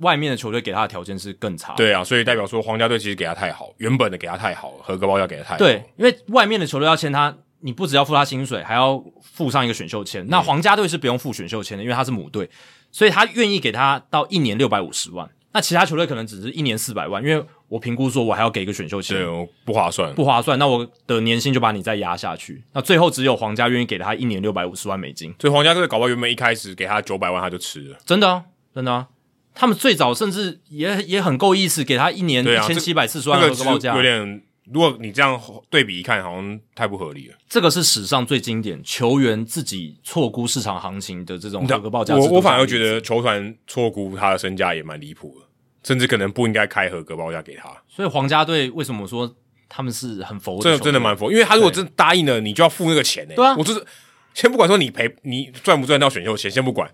[0.00, 5.58] 外面的球队给他的条件是更差，对啊，所以代表说皇家队其实给他太好，原本的给他太好了，合格报价给他太好。
[5.58, 10.26] 对，因为外面的球队要签他，你不只要付他薪水，还要付上一个选秀签。
[10.28, 12.48] 那皇家队是不用付选秀签的，因为他是母队，
[12.90, 15.28] 所以他愿意给他到一年六百五十万。
[15.52, 20.58] 那其他球队可能只是一年四百万，因为我评估说我还要给一个选秀签，对，不划算，不划算。
[20.58, 25.32] 那我的年薪就把你再压下去，那最后只有皇家愿意给他一年六百五十万美金。
[25.38, 28.42] 所以皇家队搞不好原本一开始给他九百万他就吃了，真的啊，
[28.74, 29.06] 真的啊。
[29.54, 34.42] 他们最早甚至也也很够意思，给他一年一千七百四十万的合格报价，有点。
[34.72, 37.34] 如果你这样对比一看，好像太不合理了。
[37.50, 42.16] 这个是史上最经典球员自己错估市场行情的这种合格报价。
[42.16, 45.46] 我我反而觉得球团错估他的身价也蛮离谱的，
[45.86, 47.68] 甚至可能不应该开合格报价给他。
[47.86, 49.36] 所以皇家队为什么说
[49.68, 50.62] 他们是很佛的？
[50.62, 53.36] 这真的蛮佛，因为他如果真答应了，你就要付那个钱呢、欸。
[53.36, 53.84] 对啊，我就是
[54.32, 56.90] 先不管说你赔你赚不赚到选秀钱，先不管。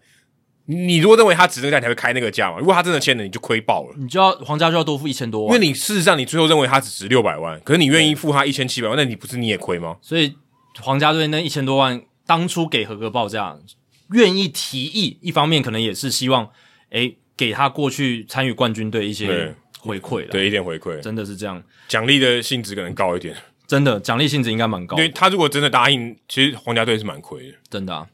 [0.73, 2.59] 你如果认为他值那个价，你才会开那个价嘛？
[2.59, 3.95] 如果他真的签了，你就亏爆了。
[3.99, 9.97] 你就要皇家就要多付一千多万，因为你事实上你最后认为他只值六百万，可是你愿意付他一千七百万，那你不是你也亏吗？
[10.01, 10.37] 所以
[10.81, 13.59] 皇家队那一千多万当初给合格报价，
[14.13, 16.49] 愿意提议，一方面可能也是希望，
[16.91, 23.35] 诶，给他过去参与冠军队一些回馈了，对，一点回馈，真的是这样，奖励的性质可能高一点，
[23.67, 28.07] 真的奖励性质应该蛮高，因为他如果真的答应，其实皇家队是蛮亏的，真的啊。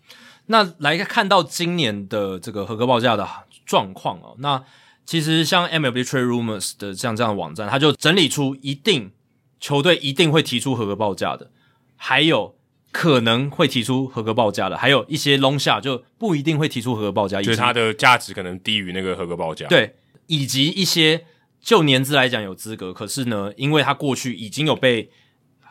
[0.47, 3.29] 那来看到今年的这个合格报价的
[3.65, 4.63] 状况哦，那
[5.05, 9.13] 其实像 MLB Trade Rumors 的像这样的网站，它就整理出一定
[9.61, 11.51] 球队一定会提出合格报价的，
[11.97, 12.57] 还有
[12.93, 19.67] 可能会提出合格报价的，还有一些 long shot 就不一定会提出合格报价，就是它的价值可能低于那个合格报价。
[19.67, 19.95] 对，
[20.27, 21.25] 以及一些
[21.61, 25.11] 就年资来讲有资格，可是呢，因为他过去已经有被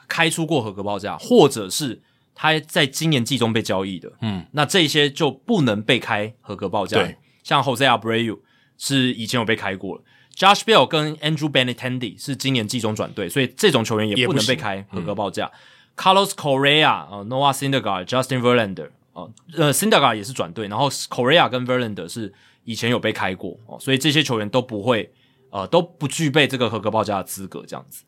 [0.08, 2.02] 开出过合格报价，或者是
[2.36, 6.98] 他在今年季中被交易的，嗯，那这些就不能被开合格报价。
[7.02, 8.40] 对，像 Jose Abreu
[8.78, 10.04] 是以前有被开过了
[10.36, 15.50] ，Josh Bell 跟 Andrew Benintendi 是今年季中转队，所以这种球员也不能被开合格报价。
[15.96, 19.24] Carlos Correa 啊、呃、Noah Syndergaard、Justin Verlander 啊、
[19.54, 22.34] 呃，呃 Syndergaard 也是转队，然后 Correa 跟 Verlander 是
[22.66, 25.10] 以前有被开过哦，所以这些球员都不会
[25.52, 28.04] 呃都不具备这个合格报价的资格，这样子。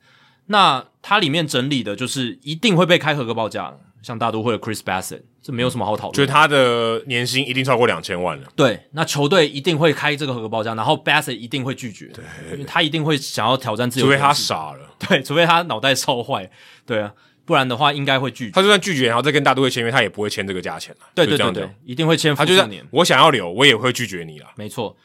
[0.47, 6.13] 那它里面整理的就是一定会被开合格报价，像大都会的 Chris Bassett，这没有什么好讨论。
[6.13, 8.47] 就是他的年薪一定超过两千万了。
[8.55, 14.05] 对，那球队一定会开这个合格报价，然后 Bassett 一定会拒绝，对，因为他一定会想要挑战自由。
[14.05, 16.49] 除非他傻了， 对，除非他脑袋烧坏，
[16.85, 17.13] 对啊。
[17.45, 18.51] 不然的话，应该会拒绝。
[18.51, 21.07] 他就算拒绝，然后再跟大都会签约，他也不会签这个价钱了。
[21.15, 22.35] 对对对对，一定会签。
[22.35, 24.47] 他就算我想要留，我也会拒绝你了。
[24.57, 24.97] 没错，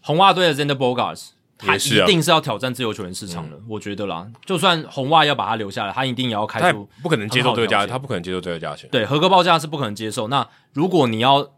[0.00, 4.26] 红袜队的 Xander Bogaerts，他一定是要挑战自由球员市场的，我觉得啦。
[4.44, 8.88] 就算红袜要把他留下来，他一定也要开出，不可能接受这个价钱，他不可能接受这个价钱。
[8.90, 10.28] 对，合格报价是不可能接受。
[10.28, 11.52] 那如果你要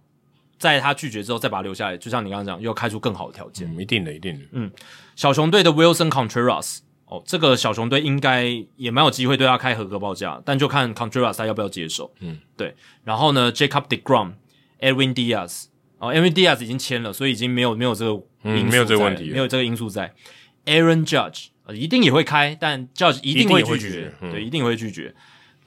[0.59, 3.73] 在他拒绝之后再把他留下来，就像你刚刚讲，又要开出更好的条件。
[3.79, 4.45] 一定的，一定的。
[4.53, 4.71] 嗯，
[5.17, 6.79] 小熊队的 Wilson Contreras。
[7.11, 8.45] 哦，这个小熊队应该
[8.77, 12.13] 也蛮有机会对他开合格报价，但就看 Contreras 他要不要接受。
[12.21, 12.77] 嗯，对。
[13.03, 14.33] 然后呢，Jacob deGrom、
[14.79, 15.69] Edwin Diaz，
[15.99, 20.13] 哦，Edwin Diaz 已经签了，所以已经没有没有这个嗯、没有这个问题，没有这个因素在。
[20.65, 25.15] Aaron Judge、呃、一定也会开，但 Judge 一定会拒绝，嗯、对，一定会拒绝。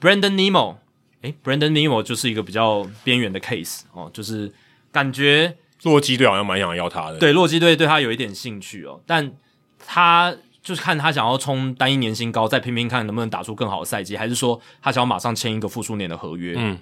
[0.00, 0.76] Brandon Nimmo，
[1.22, 4.52] 诶，Brandon Nimmo 就是一个比较边缘的 case 哦，就是
[4.90, 9.32] 感觉洛基队好像蛮想要他的，对，洛基队对他有一点兴趣哦，但
[9.78, 10.34] 他。
[10.62, 16.54] 就是看他想要冲单一年薪高，再拼拼看能不能打出更好的赛季，还是说他想要马上签一个复数年的合约？
[16.56, 16.78] 嗯，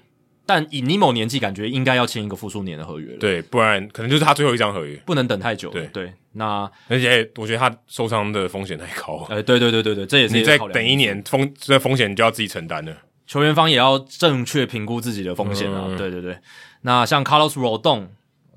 [0.51, 3.19] 但以尼莫年纪，感觉应该要签一个复数年的合约了。
[3.21, 5.71] 对，不然可能就是他最后一张合约，不能等太久。
[5.71, 9.25] 对对，那而且我觉得他受伤的风险太高。
[9.31, 12.93] 呃，对对对对对，这也是你再等一年风这风险就要自己承担了。
[13.29, 15.85] 球员方也要正确评估自己的风险啊。
[15.87, 16.37] 嗯、对对对，
[16.81, 18.09] 那像 Carlos Rodon，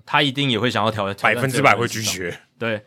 [0.04, 2.40] 他一定也会想要挑百分之百会拒绝。
[2.58, 2.82] 对。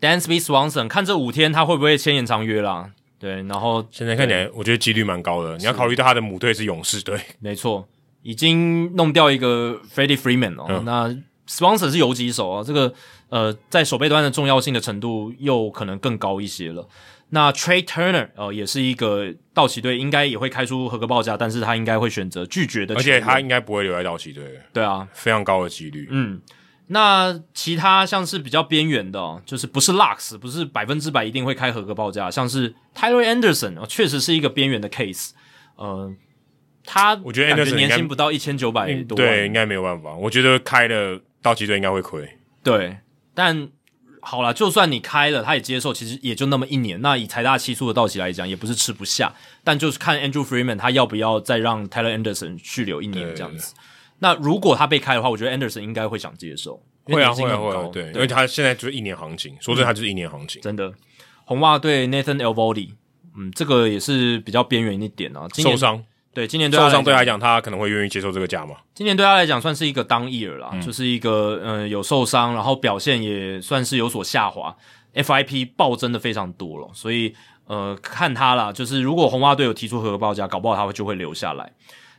[0.00, 2.90] Dansby Swanson，看这五天他会不会签延长约啦？
[3.20, 5.56] 对，然后现在看起来，我觉得几率蛮高的。
[5.58, 7.88] 你要考虑到他的母队是勇士队，没错，
[8.22, 10.66] 已经弄掉一个 Freddie Freeman 哦。
[10.68, 11.08] 嗯、那
[11.48, 12.92] Sponsor 是游击手啊，这个
[13.28, 16.88] 呃，在守备端的重要性的程度又可能更高一些了。
[17.30, 24.60] 那 Trey Turner 呃，也是一个道奇队应该也会开出合格报价，但是他应该会选择拒绝的，而且他应该不会留在道奇队。
[24.72, 26.08] 对啊，非常高的几率。
[26.10, 26.40] 嗯。
[26.88, 35.30] 那其他像是比较边缘的，哦，就是不是 Lux，不是百分之百一定会开合格报价，像是 Tyler Anderson 哦，确实是一个边缘的 case。
[35.76, 36.12] 呃，
[36.84, 40.14] 他我觉得 Anderson 年薪不到一千九百多，对，应该没有办法。
[40.14, 42.28] 我觉得开了道奇队应该会亏。
[42.62, 42.98] 对，
[43.34, 43.68] 但
[44.20, 47.00] 好啦，就算你开了，他也接受，其实也就那么一年。
[47.00, 49.32] 那以财大气粗的道奇来讲，也不是吃不下，
[49.64, 53.74] 但就是看 Andrew Freeman 他要不要再让 Tyler Anderson 续留一年这样子。
[54.20, 56.80] 那如果他被开的话，我觉得 Anderson 应该会想接受。
[57.04, 60.62] 会啊会啊会啊，对，因为他现在就是一年行情，说真的，他就是一年行情。
[60.62, 60.92] 真的，
[61.44, 62.94] 红袜队 Nathan e l v o d i
[63.36, 65.48] 嗯，这个也是比较边缘一点啊。
[65.54, 66.04] 受伤，
[66.34, 68.76] 对，今年受伤对他来讲，他可能会愿意接受这个价嘛。
[68.94, 74.74] 今年对他来讲算是一个 down year 啦，就是一个嗯有受伤，然后表现也算是有所下滑
[75.14, 77.34] ，FIP 暴增的非常多了，所以
[77.66, 81.72] 呃看他啦，就是如果红袜队有提出合格报价，搞不好他会就会留下来。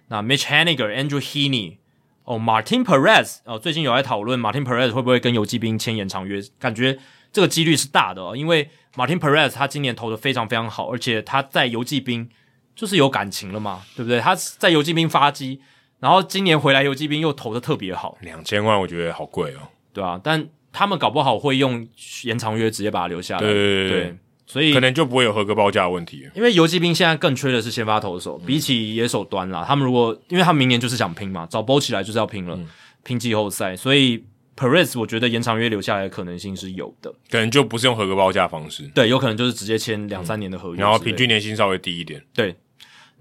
[0.08, 1.78] 那 Mitch Haniger、Andrew Heaney。
[2.26, 6.98] 哦，Martin Perez 哦，最近有在讨论 Martin Perez 会不会跟游骑兵签延长约，感觉
[7.34, 12.30] 这个几率是大的哦，因为 Martin Perez 他今年投的非常非常好，而且他在游骑兵
[12.76, 14.20] 就是有感情了嘛，对不对？
[14.20, 15.60] 他在游击兵发迹，
[16.00, 21.88] 然后今年回来游击兵又投的特别好，两千万我觉得好贵哦，对啊，但他们搞不好会用
[22.24, 24.02] 延长约直接把他留下来，对对对。
[24.02, 32.68] 对所以可能就不会有合格报价的问题，因为游击兵现在更缺的是先发投手，嗯、比起野手端啦，他们如果因为他们明年就是想拼嘛，找波起来就是要拼了，嗯、
[33.04, 34.22] 拼季后赛，所以
[34.58, 42.54] Perez 我觉得延长约留下来的可能性是有的，可能就不是用合格报价方式，对，有可能就是直接签两三年的合约，然后平均年薪稍微低一点，对，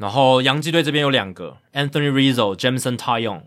[0.03, 3.43] 然后洋基队这边有两个 Anthony Rizzo、Jameson Taillon。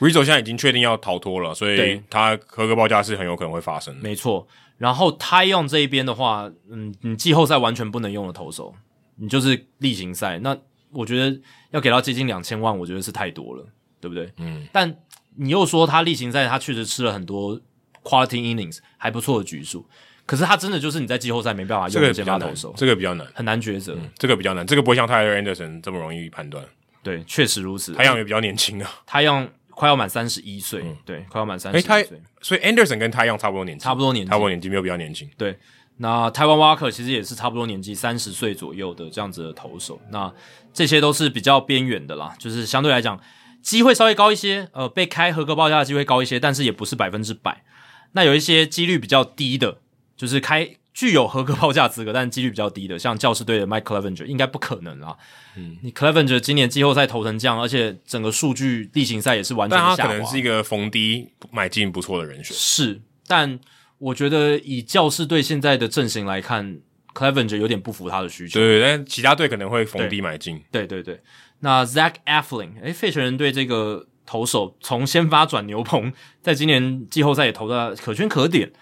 [0.00, 4.00] Rizzo 现在已经确定要逃脱了，所以他合格报价是很有可能会发生的。
[4.00, 4.48] 没错。
[4.78, 8.74] 然后 Taillon 这一边的话，嗯，你季后赛完全不能用的投手，
[9.16, 10.38] 你就是例行赛。
[10.38, 10.56] 那
[10.92, 11.38] 我觉得
[11.72, 13.66] 要给到接近两千万，我觉得是太多了，
[14.00, 14.32] 对不对？
[14.38, 14.66] 嗯。
[14.72, 14.96] 但
[15.36, 17.60] 你又说他例行赛他确实吃了很多
[18.02, 19.86] quality innings 还不错的局数，
[20.24, 26.64] 可是他真的就是你在季后赛没办法用的先发投手，这个比较难，很难抉择，嗯，这个比较难，这个不会像 Tyler Anderson 这么容易判断。
[27.02, 27.92] 对，确实如此。
[27.94, 32.22] Taillon 也比较年轻啊，Taillon 快要满三十一岁，嗯、对，快要满三十一岁。
[32.40, 35.28] 所以 Anderson 跟他一样差不多年纪，差不多年纪，差不多年纪，没有比较年轻。
[35.36, 35.58] 对，
[35.96, 40.00] 那台湾 Walker 其实也是差不多年纪，三十岁左右的这样子的投手。
[40.10, 40.32] 那
[40.72, 43.20] 这些都是比较边缘的啦，就是相对来讲
[43.60, 47.64] 机会稍微高一些，呃，被开合格报价的机会高一些，但是也不是百分之百。
[48.12, 49.78] 那有一些几率比较低的，
[50.22, 55.16] 就是开具有合格报价资格，但几率比较低的，像教士队的 Mike Clevinger 应该不可能啦。
[55.56, 62.56] 嗯，你 Clevenger 今年季后赛投成这样，而且整个数据例行赛也是完全下滑，但他可能是一个逢低买进不错的人选。
[62.56, 63.58] 是，但。
[63.98, 66.76] 我觉得以教士队现在的阵型来看
[67.14, 68.58] ，Clevenger 有点不符他的需求。
[68.58, 70.60] 对，但其他队可能会逢低买进。
[70.72, 71.20] 对对对，
[71.60, 78.72] 那 Zach Eflin，哎，费城人队这个投手从先发转牛棚，在今年季后赛也投的可圈可点。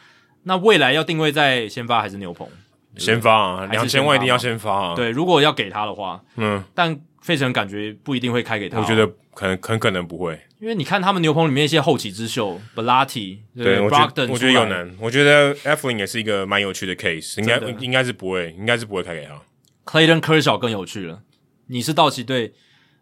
[0.44, 2.48] 那未来要定位在先发还是牛棚？
[2.96, 4.94] 先发啊，两千万一定要先发啊。
[4.94, 8.80] 对，如果要给他的话，嗯，但费城感觉不一定会开给他哦。
[8.82, 10.38] 我觉得可能很可能不会。
[10.58, 14.94] 因为你看他们牛棚里面一些后起之秀，Bellotti 对，我觉得我觉得有难。
[15.00, 19.40] 我觉得 Eflin 也是一个蛮有趣的 case，应该应该是不会，应该是不会开给他。
[19.86, 21.22] Clayton Kershaw 更有趣了。
[21.68, 22.52] 你是道奇队，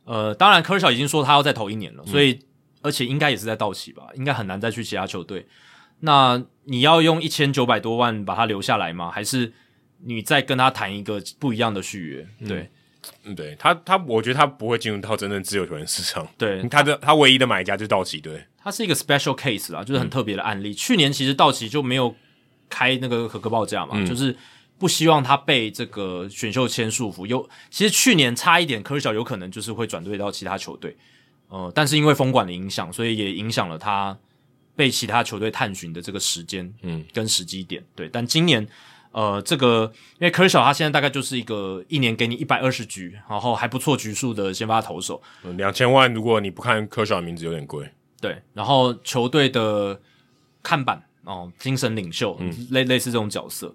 [0.04, 2.42] 呃，当然 Kershaw 已经说他要再投一年了，所以、嗯、
[2.82, 5.46] 而且应该也是在道奇吧，应该很难再去其他球队。
[6.00, 9.10] 那你要用一千九百多万把他留下来吗？
[9.10, 9.52] 还是
[10.04, 12.46] 你再跟他谈一个不一样的续约？
[12.48, 12.60] 对。
[12.60, 12.70] 嗯
[13.24, 16.26] 嗯，对他，他我觉得他不会进入到真正自由球员市场。
[16.36, 20.70] 对，他的他唯一的买家就是道奇队，他是一个 special case 啦，就是很特别的案例。
[20.70, 22.14] 嗯、去年其实道奇就没有
[22.68, 24.36] 开那个合格报价嘛，嗯、就是
[24.78, 27.24] 不希望他被这个选秀签束缚。
[27.24, 30.94] 有其实去年差一点，科小有可能就是会转队到其他球队，
[31.48, 34.16] 呃，但是因为封管的影响，所以也影响了他
[34.78, 37.82] 被其他球队探寻的这个时间，嗯，跟时机点。
[37.96, 38.64] 对，但今年。
[39.10, 39.90] 呃，这个
[40.20, 45.20] 因为 Kershaw 他现在大概就是一个一年给你一百二十局，然后还不错局数的先发投手。
[45.56, 47.90] 两千万，如果你不看 Kershaw 的名字有点贵。
[48.20, 49.98] 对，然后球队的
[50.62, 53.74] 看板哦，精神领袖，嗯、类类似这种角色。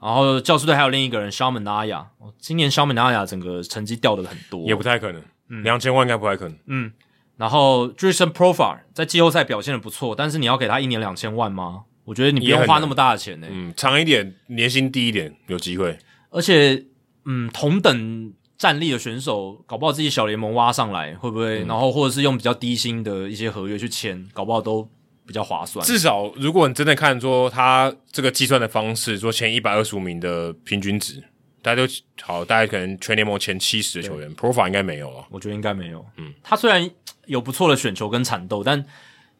[0.00, 2.06] 然后教师队还有另一个人 Sean Manaea，
[2.38, 5.20] 今年 Sean Manaea 整个成绩掉的很多，也不太可能。
[5.48, 6.56] 嗯，两千万应该不太可能。
[6.66, 6.92] 嗯，
[7.38, 11.84] 然后 Jurickson Profar 在季后赛表现的不错，但是你要给他一年两千万吗？
[12.04, 15.96] 我觉得你不用花那么大的钱呢、欸，嗯，长一点，年薪低一点，有机会。
[16.30, 16.84] 而且，
[17.26, 21.62] 嗯，同等战力的选手，搞不好自己小联盟挖上来，会不会？
[21.62, 24.88] 嗯、然后，或者是用比较低薪的一些合约去签，搞不好都
[25.26, 25.84] 比较划算。
[25.86, 31.22] 至少，如果你真的看说他这个计算的方式，说前一百二十五名的平均值，
[31.60, 31.92] 大家都
[32.22, 35.26] 好，大概可能全联盟前七十的球员，Profile 应该没有了。
[35.30, 36.04] 我觉得应该没有。
[36.16, 36.90] 嗯，他虽然
[37.28, 38.84] 有不错的选球跟缠斗，但。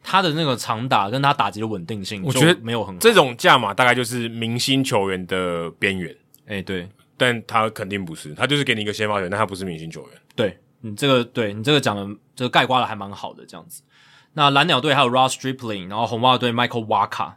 [0.01, 2.99] 他的那个长打跟他打击的稳定性，我觉得没有很好。
[3.01, 6.09] 这种价码大概就是明星球员的边缘。
[6.45, 6.87] 哎、欸，对，
[7.17, 10.11] 但他肯定不是，他就是给你一个先发球员，但他不是明星球员。
[10.37, 13.83] 对，你这个，对你这个讲的，这个概括的还蛮好的，这样子。
[14.35, 17.33] 那蓝鸟队还有 Ross Stripling，然后红袜队 Michael Wacha，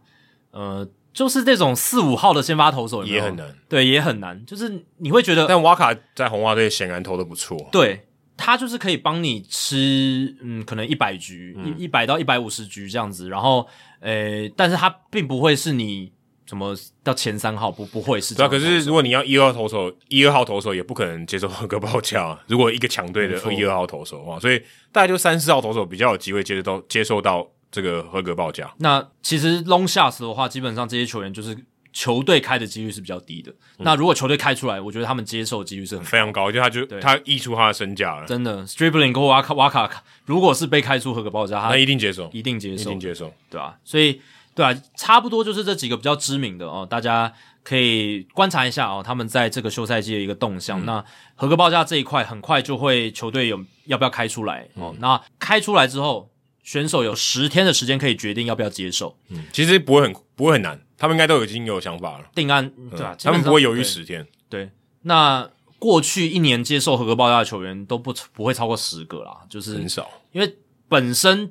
[0.53, 3.57] 呃，就是这种四五号的先发投手有有，也很难。
[3.69, 7.69] 对，也很难，就是你会觉得，但 Wacha 在红袜队显然投的不错。
[7.73, 8.07] 对。
[8.45, 13.65] 他就是可以帮你吃，嗯，可能一百局，一一百到一百五十局这样子，然后，
[14.01, 16.11] 呃、欸，但是他并不会是你
[16.45, 18.51] 什么到前三号，不不会是这样。
[18.51, 22.37] 对啊，可是如果你要一二号投手，一二号投手也不可能接受合格报价。
[22.49, 28.75] 如果一个强队的一二号投手的话，所以大概就三四号投手比较有机会接受到接受到这个合格报价。
[28.79, 31.57] 那其实 long shots 的话，基本上这些球员就是。
[31.93, 38.27] 球队开的几率是比较低的，嗯、那如果球队开出来，我觉得他们接受的几率是很非常高，就他就他溢出他的身价了。
[38.27, 43.77] 真的，Stripling 跟瓦卡瓦卡，如果是被开出合格报价，他那一定接受，一定接受，一定接受，对吧、啊？
[43.85, 44.21] 所以，
[44.55, 47.31] 对啊，差不多就是这几个比较知名的哦，大家
[47.63, 50.81] 可以观察一下哦，他们在这个休赛季的一个动向。
[50.81, 51.05] 嗯、那
[51.35, 54.95] 合格报价这一块，很快就会球队有要不要开出来、嗯、哦？
[54.99, 56.31] 那开出来之后，
[56.63, 59.19] 选手有十天的时间可以决定要不要接受。
[59.29, 60.81] 嗯，其实不会很不会很难。
[61.03, 63.17] 他们应该都已经有想法了，定案对吧？
[63.21, 64.25] 他们不会犹豫十天。
[64.49, 65.51] 对，那
[65.81, 70.59] 过去一年接受合格报价的球员都不不会超过十个啦，就是很少，因为
[70.89, 71.51] 本身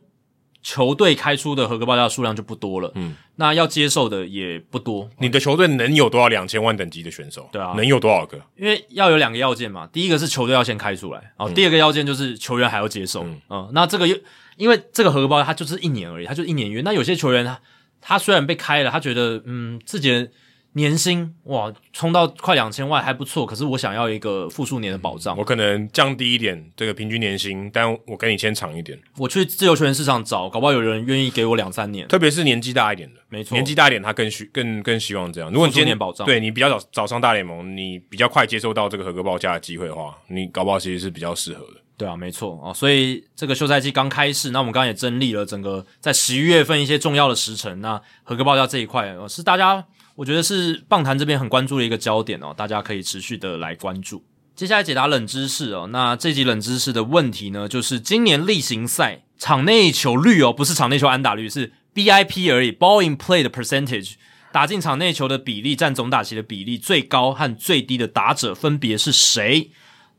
[0.61, 2.89] 球队开出的合格报价数量就不多了。
[2.95, 5.09] 嗯，那要接受的也不多。
[5.17, 7.49] 你的球队能有多少两千万等级的选手？
[7.51, 8.41] 对啊，能有多少个？
[8.55, 13.25] 因为要有两个要件嘛，第一个是球队要先开出来，然后第二个要件就是球员还要接受。
[13.25, 14.17] 嗯，嗯，那这个又
[14.55, 16.81] 因为这个合格报价它就是一年而已，它就一年约。
[16.83, 17.59] 那有些球员他。
[18.01, 20.29] 他虽然被开了，他觉得嗯自己的
[20.73, 28.97] 年薪哇冲到快两千万还不错，可是我想要一个复数年的保障，我可能降低一点这个平均年薪，但我跟你签长一点。
[29.17, 35.51] 我去自由球员市场找，搞不好有人愿意给我两三年，特别是年纪大一点的，没错，年纪大一点他更需更更希望这样。
[35.51, 41.81] 如果你今年保障，对你比较早早上大联盟，你比较快接受到这个合格报价的机会的话，你搞不好其实是比较适合的。
[41.97, 47.79] 对啊，没错哦，所以这个休赛季刚开始，那我们刚刚也整理了整个在十一月份一些重要的时程。
[47.79, 54.23] 那合格报价这一块，哦，是大家我觉得是棒坛这边很关注的一个焦点哦，大家可以持续的来关注。
[54.55, 64.13] 接下来解答冷知识哦，那这集冷知识的问题呢，就是今年例行赛场内球率哦，不是场内球安打率，是 BIP 而已，Ball in Play 的 percentage，
[64.51, 69.71] 打进场内球的比例占总打席的比例最高和最低的打者分别是谁？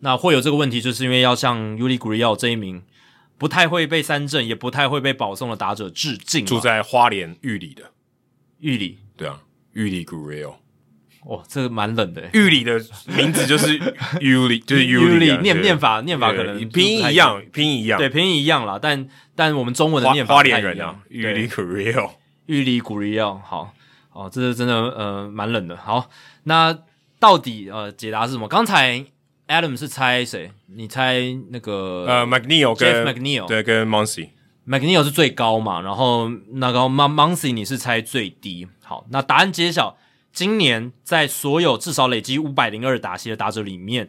[0.04, 2.82] 那会有这个问题，就是因为要向 Yuli Gurriel 这一名
[3.38, 6.44] 不太会被三振，也不太会被保送的打者致敬。
[6.44, 7.92] 住在花莲玉里的
[8.58, 9.42] 玉里，对啊，
[9.74, 10.54] 玉里 Gurriel。
[11.26, 12.28] 哇，这个蛮冷的。
[12.32, 12.84] 玉里的
[13.16, 13.78] 名字就是
[14.18, 18.80] Yuli，就是 Yuli，念念法念法可能拼音一样，拼音一样，对，拼音一样啦。
[18.82, 22.10] 但但我们中文的念法花莲人啊，玉里 Gurriel，
[22.46, 23.72] 玉里 Gurriel，好，
[24.10, 25.76] 哦，这是真的，呃，蛮冷的。
[25.76, 26.10] 好，
[26.42, 26.76] 那
[27.20, 28.48] 到底呃解答是什么？
[28.48, 29.06] 刚才。
[29.48, 30.50] Adam 是猜谁？
[30.66, 34.30] 你猜那个呃，McNeil 跟 Jeff McNeil 对，跟 Moncy。
[34.66, 35.80] McNeil 是最高嘛？
[35.80, 38.68] 然后那个 Muncy 你是猜最低。
[38.82, 39.96] 好，那答案揭晓。
[40.32, 44.08] 今年在所有至少累积五百零二打席的打者里面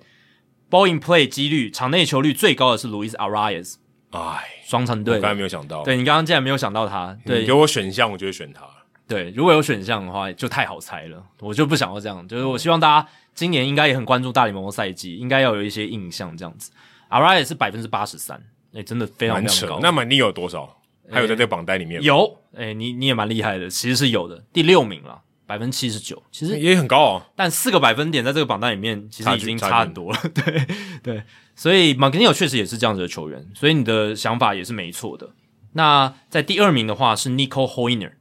[0.69, 3.75] ，Ball in Play 几率场内球率最高的是 Luis Arraez。
[4.11, 5.83] 哎，双城队，我刚才没有想到。
[5.83, 8.61] 对，你刚刚竟然没有想到他，对，你给我选项，我就会选他。
[9.05, 12.25] 对，如果有选项的话，就太好猜了，我就不想要这样。
[12.25, 16.71] 就是我希望大家今年应该也很关注大联盟的赛季，应该要有一些印象这样子。
[17.09, 18.41] Arraez 是百分之八十三，
[18.73, 19.79] 哎，真的非常非常高。
[19.81, 20.77] 那么你有多少？
[21.11, 22.05] 还有在这个榜单里面吗？
[22.05, 27.21] 有，哎，你你也蛮厉害的，其实是有的，第六名了，百分之七十九，其实也很高哦。
[27.35, 30.19] 但四个百分点在这个榜单里面，其实已经差很多了。
[30.33, 30.65] 对
[31.03, 31.23] 对，
[31.55, 35.29] 所以马格尼尔确实也是这样子的球员，所以你的想法也是没错的。
[35.73, 38.11] 那在第二名的话是 Nico Hoerner。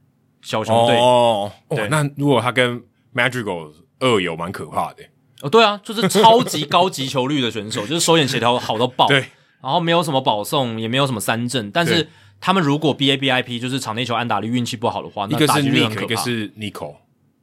[0.41, 2.83] 小熊队哦，哦，那如果他跟
[3.15, 3.71] Madrigal
[4.03, 5.03] 二游蛮可怕的。
[5.41, 9.25] 哦，对啊，就是超级高级球率的选手， 就是手眼协调好到爆，对，
[9.61, 12.07] 然后没有什么保送，也没有什么三振，但是
[12.39, 16.05] 他们如果 BABIP 就是场内球安打率运气不好的话，那打击率很可怕。
[16.05, 16.95] 一个是 Nico，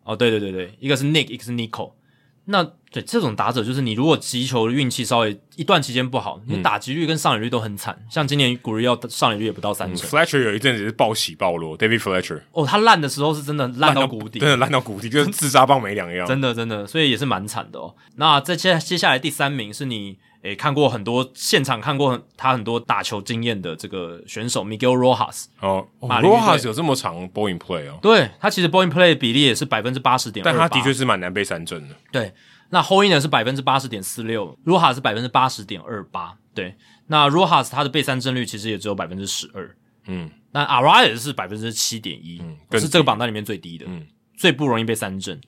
[0.04, 1.92] 哦，对对对对，一个是 Nick，一个是 Nico，
[2.44, 2.70] 那。
[2.92, 7.96] 对这种打者，就是你如果击球的运气稍微一段期间不好，你打击率跟上垒率都很惨。
[8.00, 10.08] 嗯、像今年 Gurriel 上垒率也不到三成。
[10.08, 16.26] 嗯、Fletcher 有一阵子是暴喜暴落，David Fletcher 哦，他烂的时候是真的烂到谷底，真的烂到谷底，就是自杀棒没两样。
[16.26, 17.94] 真的真的，所以也是蛮惨的哦。
[18.16, 28.00] 那在接接下来第三名是你诶看过很多现场看过他很多打球经验的这个选手 Miguel Rojas 哦，哦，Rojas 有这么长 ball in play 哦？
[28.02, 31.94] 对，他其实 ball in play 的比例也是百分之八十点，但他的确是蛮难被三振的。
[32.10, 32.32] 对。
[32.70, 36.36] 那 h o l i n e r 是百分之八十点四六，Rojas 是百分之八十点二八。
[36.54, 36.76] 对，
[37.08, 39.76] 那 Rojas 他的被三振率其实也只有百分之十二。
[40.06, 42.42] 嗯，那 Arraez 是百分之七点一，
[42.72, 45.40] 是这个榜单里面最低的，嗯，最不容易被三振。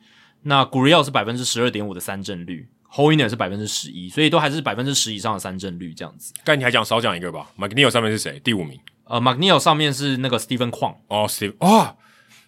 [0.43, 6.35] 那 Gurriel 是百分之十二点五的三振率 h o l i n e r 是百分之十一，所以都还是百分之十以上的三振率这样子。
[6.45, 8.39] 刚才你还讲少讲一个吧，McNeil 上面是谁？
[8.41, 8.79] 第五名。
[9.05, 10.97] 呃，McNeil 上面是那个 Stephen Kwan。
[11.09, 11.97] 哦，Steve，哦。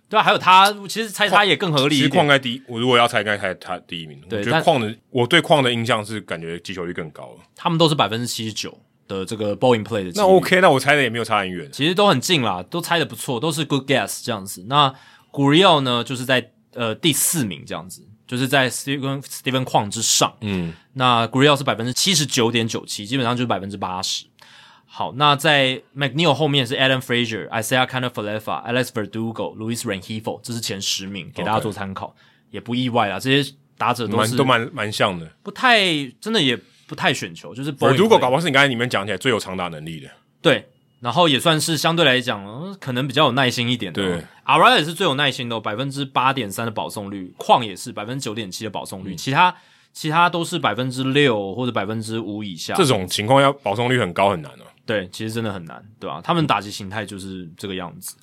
[0.08, 1.96] 对啊，还有他，其实猜他也更合理。
[1.96, 4.20] 其实矿在第一，我如果要猜，应该猜他第一名。
[4.28, 7.38] 对，我觉得矿的，我对矿的印象是感觉击球率更高了。
[7.56, 10.12] 他们都是百分之七十九的这个 ball in play 的。
[10.14, 14.66] 那 OK，那我猜的也没有差很远，其实都很近啦，都猜的不错，都是 good guess 这样子。
[14.68, 14.94] 那
[15.32, 20.32] Gurriel 呢，就是在呃第四名这样子，就是在 Steven Steven 矿之上。
[20.42, 24.26] 嗯，那 Gurriel 是百分之七十九点九七，基本上就是百分之八十。
[24.96, 32.14] 好，那在 McNeil 后面是 Adam Fraser、Isaiah Kiner-Falefa、Alex Verdugo、Luis Rengifo，这是前十名，给大家做参考.
[32.52, 33.18] 也不意外啦。
[33.18, 35.82] 这些打者都是蛮都蛮蛮像的，不太
[36.20, 36.56] 真的也
[36.86, 40.08] 不太选球，就是 Verdugo 搞不好是你刚才里面讲起来最有长打能力的，
[40.40, 40.68] 对，
[41.00, 44.00] 然后也算是相对来讲可能比较有耐心一点的。
[44.00, 49.56] 对，Arraez 也是最有耐心的，百分之八点三的保送率，矿也是百分之九点七的保送率，嗯、其他
[49.92, 52.74] 其他都是百分之六或者百分之五以下。
[52.74, 54.64] 这种情况要保送率很高很难哦。
[54.86, 56.20] 对，其实真的很难，对吧？
[56.22, 58.16] 他们打击形态就是这个样子。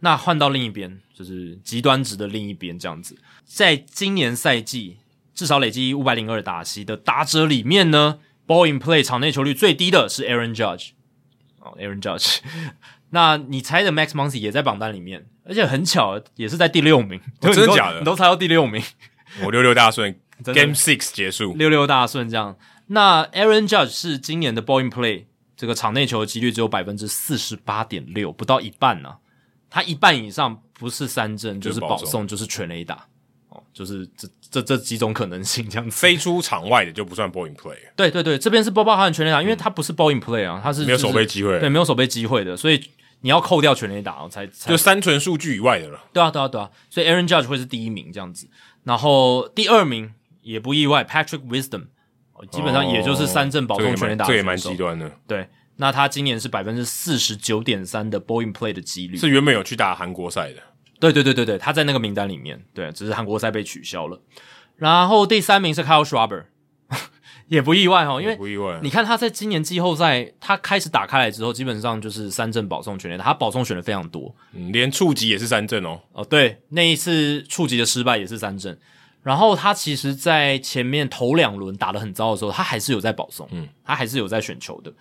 [0.00, 3.16] 那换到另一边，就是极端值的另一边，这样子。
[3.44, 4.98] 在今年赛季
[5.32, 10.90] 至少累积五百零二打席的打者里面呢，Ball in Play 场内球率最低的是 Aaron Judge。
[11.60, 12.40] 哦，Aaron Judge。
[13.10, 17.20] 那你猜的 Max Muncy 也在榜单里面，而且很巧，也是在第六名。
[17.40, 18.00] 哦、真的假的？
[18.00, 18.82] 你都猜到第六名？
[19.44, 22.58] 我六六大顺，Game Six 结束，六六大顺这样。
[22.88, 25.26] 那 Aaron Judge 是今年的 Ball in Play。
[25.62, 29.18] 这个场内球的几率只有百分之四十八点六，不到一半呢、啊。
[29.70, 33.06] 他一半以上不是三振就是保送，就是全垒打
[33.48, 35.96] 哦，就是这这这几种可能性这样子。
[35.96, 37.76] 飞出场外的就不算 ball in play。
[37.94, 42.82] 对对对，这边是包包含全垒打，因为它不是 ball in play 啊，它是、就是、没有守备机会，对，没有守备机会的，所以
[43.20, 46.00] 你要扣掉全垒打才才就三纯数据以外的了。
[46.12, 48.48] 对啊对啊对啊，所以 Aaron Judge 会是第一名这样子，
[48.82, 51.84] 然后第二名也不意外，Patrick Wisdom。
[52.50, 55.10] 基本上也就是三振保送全垒打，这也蛮极端的。
[55.26, 60.62] 对，那他今年是百分之四十九点三的 ball in play 的几率，是原本有去打韩国赛的。
[60.98, 64.20] 对对对对对，他在那个名单里面，对，只是韩国赛被取消了。
[64.76, 66.44] 然后第三名是 Kyle Schwarber。
[67.48, 68.80] 也不意外哦，因为不意外。
[68.82, 76.00] 你看他在今年季后赛，他开始打开来之后，基本上就是三振保送全垒打，他保送选的非常多，嗯，连触及也是三振哦。
[76.12, 78.78] 哦，对，那一次触及的失败也是三振。
[79.22, 84.92] 然后他其实，在前面头两轮打得很糟的时候，他还是有在保送，嗯，他还是有在选球的。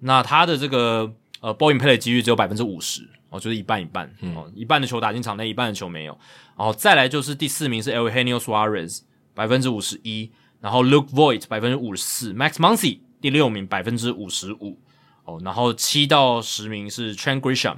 [0.00, 6.18] 那他的这个呃 ball in play 的几率只有百分之五十哦，就是一半一半，嗯、哦，一半的球打进场内，一半的球没有。
[6.56, 9.00] 然后再来就是第四名是 El Henio Suarez
[9.34, 10.30] 百分之五十一。
[10.60, 14.78] 然后 Luke Voit 百分之五十四，Max Muncy 第六名百分之五十五
[15.24, 17.76] 哦，然后七到十名是 Trent Grisham、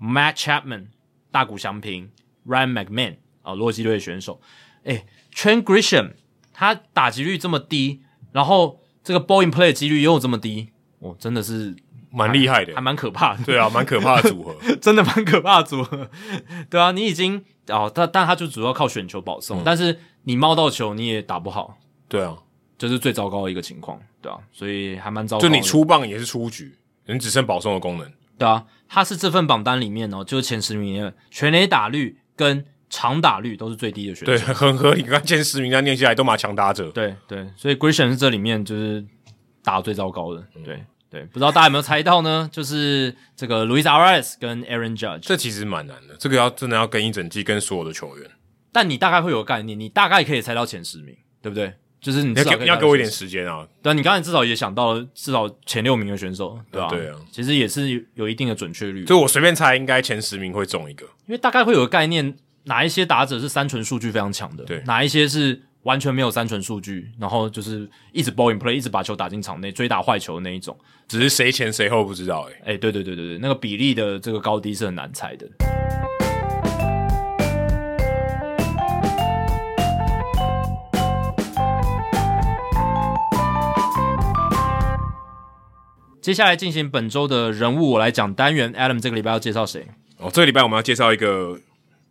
[0.00, 0.86] Matt Chapman、
[1.30, 2.10] 大谷翔平、
[2.44, 4.40] Ryan McMahon 啊、哦，洛基队的选手。
[4.82, 5.06] 诶
[5.38, 6.14] Trent Grisham
[6.52, 8.00] 他打击率这么低，
[8.32, 11.76] 然后这个 Ball in Play 的几率又这么低，哦，真的是
[12.10, 13.44] 蛮厉害的，还蛮可怕的。
[13.44, 16.10] 对啊，蛮可怕的组合， 真的蛮可怕的组合。
[16.68, 21.78] 对啊，你已经哦，但但他就主要靠选球保送，嗯、但是你冒到球你也打不好。
[22.08, 22.36] 对啊，
[22.76, 25.48] 这是最糟糕的一个情况，对啊，所以还蛮糟糕的。
[25.48, 26.76] 就你出棒也是出局，
[27.06, 28.12] 你只剩保送的功能。
[28.36, 34.26] 对啊，他是这份榜单里面哦，就是前十名里面，全垒打率跟长打率都是最低的选手。
[34.26, 35.02] 对，很合理。
[35.02, 36.90] 看前十名这样念下来都蛮强打者。
[36.90, 39.04] 对对，所以 Grisham 是这里面就是
[39.62, 40.42] 打最糟糕的。
[40.64, 42.48] 对、嗯、对，不知道大家有没有猜到呢？
[42.52, 46.16] 就是这个 Luis Arraez 跟 Aaron Judge，这其实蛮难的。
[46.18, 48.30] 这个要真的要跟一整季跟所有的球员，
[48.72, 51.74] 但你大概会有个概念，你大概可以猜到前十名，对不对？
[52.00, 53.66] 就是你，要给你要给我一点时间啊！
[53.82, 56.90] 对，你刚才至少也想到了至少前六名的选手，对吧、啊？
[56.90, 59.04] 对啊，其实也是有一定的准确率。
[59.04, 75.46] 就我随便猜，应该前十名会中一个，因为大概会有个概念，哪一些打者是三纯数据非常强的，对，哪一些是完全没有三纯数据，然后就是一直 ball in play，一直把球打进场内，追打坏球的那一种，只是谁前谁后不知道、欸，诶诶，对对对对对，那个比例的这个高低是很难猜的。
[86.20, 89.86] 接下来进行本周的人物我来讲单元，Adam 这个礼拜要介绍谁？
[90.18, 91.58] 哦，这个礼拜我们要介绍一个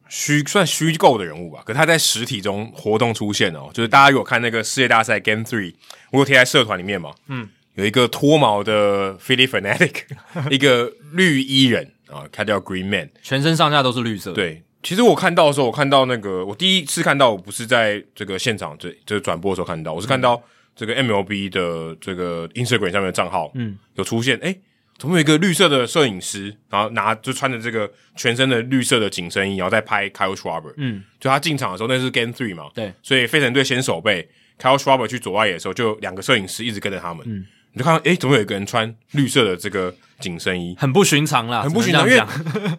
[0.10, 5.74] 虚算虚构的人物吧，可他在实体中活动出现哦，就是大家有看那个世界大赛 Game Three，
[6.12, 10.04] 我有贴在社团里面嘛，嗯，有一个脱毛的 Phillie Phanatic，
[10.50, 14.32] 一个绿衣人啊，他叫 Green Man，全身上下都是绿色。
[14.34, 20.36] 对，其实我看到的时候，我看到那个我第一次看到，我不是在这个现场这这个转播的时候看到，我是看到。
[20.36, 20.44] 嗯。
[20.78, 24.62] 这个 MLB 的这个 Instagram 上面的账号，嗯，有出现，诶，
[24.98, 34.28] 怎么有一个绿色的摄影师，然后拿就穿着这个全身的绿色的紧身衣，然后在拍 Kyle Schwarber，嗯，就他进场的时候，那是 Game Three 嘛，对，所以费城队先守备
[34.60, 42.24] ，Kyle Schwarber 去左外野的时候，就两个摄影师一直跟着他们，嗯，你就看到，诶，怎么有一个人穿绿色的这个紧身衣，很不寻常啦，很不寻常，因为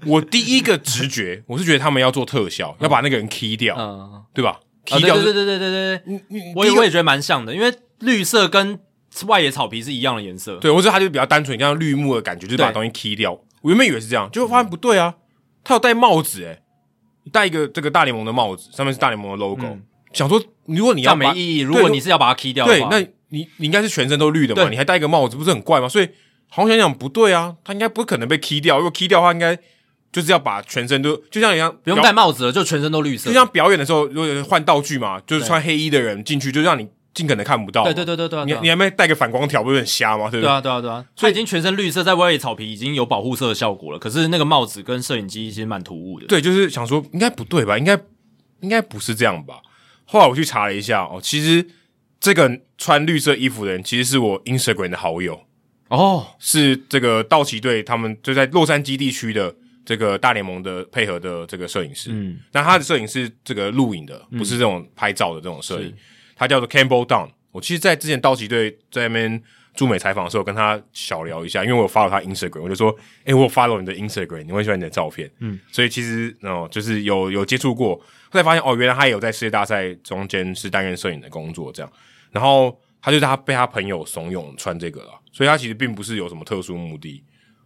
[0.05, 7.73] 我第一个直觉， 我是觉得他们要做特效，要把那个人 key 掉，嗯，对吧？key 掉，对对对对对对对，我也我也觉得蛮像的，因为。
[8.01, 8.79] 绿色跟
[9.27, 13.33] 外野草皮是一样的颜色，对，我觉得它就比较单纯，像绿幕的感觉，就是把东西 key 掉。
[13.61, 15.15] 我原本以为是这样，结果发现不对啊，
[15.65, 16.63] 他有戴帽子诶，
[17.33, 19.65] 戴一个这个大联盟的帽子，上面是大联盟的 logo。
[19.65, 19.83] 嗯、
[20.13, 25.89] 想说，如果你要没意义，如果你是要把它 key 掉对，那你你应该是全身都绿的嘛，你还戴一个帽子，不是很怪吗？
[25.89, 26.09] 所以
[26.49, 29.59] 好像想想不对啊，他应该不可能被 key 掉，如果 key 掉的话，应该
[30.13, 36.89] 就是要把全身都就像一样，不用戴帽子了，就全身都绿色，就像表演的时候，如果换道具嘛，就是穿黑衣的人进去，就让你。
[37.19, 40.31] 尽可能看不到，对对对对对，你你还没带个反光条，不是很瞎吗？
[40.31, 40.49] 对不对？
[40.49, 43.99] 对啊对啊对啊，所以已经全身绿色，在外野草皮已经有保护色的效果了。
[43.99, 46.27] 可是那个帽子跟摄影机其实蛮突兀的。
[46.29, 47.77] 对，就是想说应该不对吧？
[47.77, 47.99] 应该
[48.61, 49.57] 应该不是这样吧？
[50.05, 51.67] 后来我去查了一下哦，其实
[52.21, 55.41] 这个穿绿色衣服的人其实是我 Instagram 的好友
[55.89, 59.53] 哦，是这个道奇队他们就在洛杉矶地区的
[59.85, 62.11] 这个大联盟的配合的这个摄影师。
[62.13, 65.93] 嗯，那他的摄影是这个录影的，不是这种拍照的这种摄影。
[66.39, 69.43] 他叫做 Campbell Down 我其实，在之前道奇队在那边
[69.75, 72.91] 驻美采访的时候，跟他小聊一下，因为我有 follow 他 Instagram，我就说，
[73.25, 81.91] 诶、欸，我有 follow 你的 Instagram，你会喜欢你的照片，嗯，所以其实哦，就是有有接触过，后来发现哦，原来他也有在世界大赛中间是担任摄影的工作，这样，
[82.31, 87.25] 然后他就是他被他朋友怂恿穿这个了，所以他其实并不是有什么特殊目的，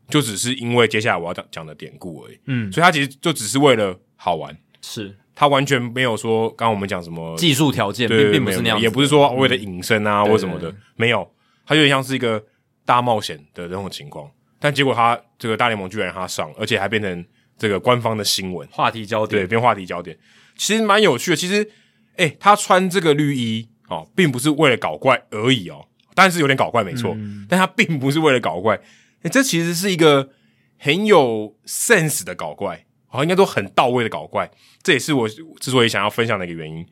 [0.08, 5.16] 就只是因为接下来我要讲讲的典故而已，嗯，所以他其实就只是为了好玩，是。
[5.34, 11.28] 他完全没有说，刚刚我们讲什么技术条件，并并不是那样，也不是说为了隐身啊或什么的，没有。
[11.64, 12.42] 他有点像是一个
[12.84, 14.28] 大冒险的那种情况，
[14.58, 17.24] 但结果他这个大联盟居然让他上，而且还变成
[17.56, 18.66] 这个官方的新闻。
[18.70, 20.18] 话题焦点，对，变话题焦点，
[20.56, 21.36] 其实蛮有趣的。
[21.36, 21.70] 其实，
[22.16, 28.78] 诶，他穿这个绿衣哦，并不是为了搞怪而已哦，但是有点搞怪没错，嗯、但他并不是为了搞怪，
[29.22, 30.30] 欸、这其实是一个
[30.78, 34.50] 很有 sense 的搞怪，好，应该都很到位的搞怪，
[34.82, 36.86] 这也是我之所以想要分享的一个原因，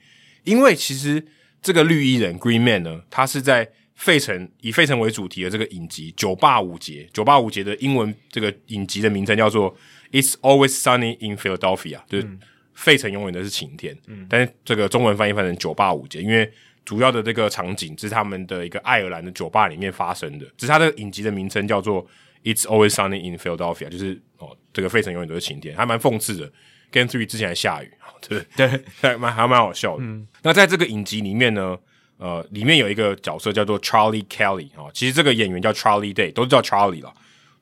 [0.45, 1.27] 因为其实
[1.63, 9.75] 这个绿衣人 Green Man 呢，他是在费城以费城为主题的这个影集《酒吧五节》，《酒吧五节》的英文这个影集的名称叫做
[10.13, 12.29] It's Always Sunny in Philadelphia，就是
[12.75, 13.97] 费城永远都是晴天。
[14.07, 16.51] 嗯，但是这个中文翻译翻成“酒吧五节”，因为
[16.85, 20.47] 主要的这个场景是他们的一个爱尔兰的酒吧里面发生的。
[20.57, 22.07] 只是它的影集的名称叫做
[22.43, 26.53] It's Always Sunny in Philadelphia，就是哦，这个费城永远都是晴天，还蛮讽刺的。
[26.91, 27.91] Game Three 之前还下雨，
[28.29, 30.03] 对对，还蛮还蛮好笑的。
[30.03, 31.79] 嗯，那在这个影集里面呢？
[32.19, 37.11] 呃，里面有一个角色叫做 Charlie Kelly 啊、哦，其实这个演员叫 Charlie Day，都是叫 Charlie 啦。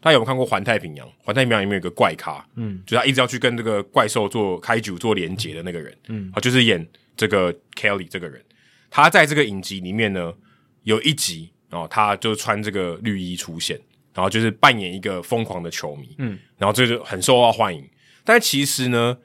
[0.01, 1.07] 大家有没有看过《环太平洋》？
[1.23, 6.85] 《环太平洋》里面有一个怪咖，嗯，就是他一直要去跟这个怪兽做开局做连结的那个人，嗯，啊，就是演
[7.17, 8.45] 这个 Kelly 这个人。
[8.91, 10.35] 他在这个影集里面呢，
[10.83, 13.79] 有一集哦，他就穿这个绿衣出现，
[14.19, 17.89] 然后就是扮演一个疯狂的球迷，嗯，然后这就很受到欢迎。
[18.25, 19.17] 但其实呢。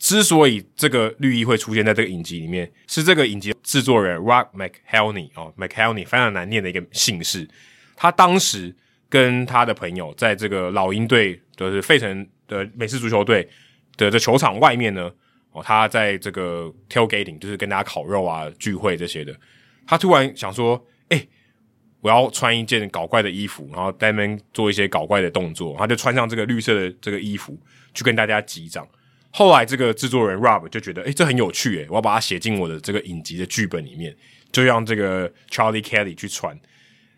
[0.00, 7.48] 之所以这个绿衣会出现在这个影集里面，是这个影集制作人 Rock McElhenney 哦，McElhenney 非常难念的一个姓氏。
[7.96, 8.72] 他当时
[9.08, 13.48] 跟他的朋友在这个老鹰队，就是费城的美式足球队
[13.96, 15.10] 的这球场外面呢，
[15.50, 19.34] 哦，他在这个 tailgating，就是跟大家烤肉啊、聚会这些的。
[19.84, 20.97] 他突然想说：“哎，
[22.00, 27.58] 我要穿一件搞怪的衣服，然后在那边做一些搞怪的动作。”他就穿上这个绿色的这个衣服，
[27.94, 28.86] 去跟大家击掌。
[29.30, 34.16] 后来，这个制作人 Rob 就觉得，诶，这很有趣，诶，我要把它写进我的这个影集的剧本里面，
[34.50, 36.58] 就让这个 Charlie Kelly 去穿。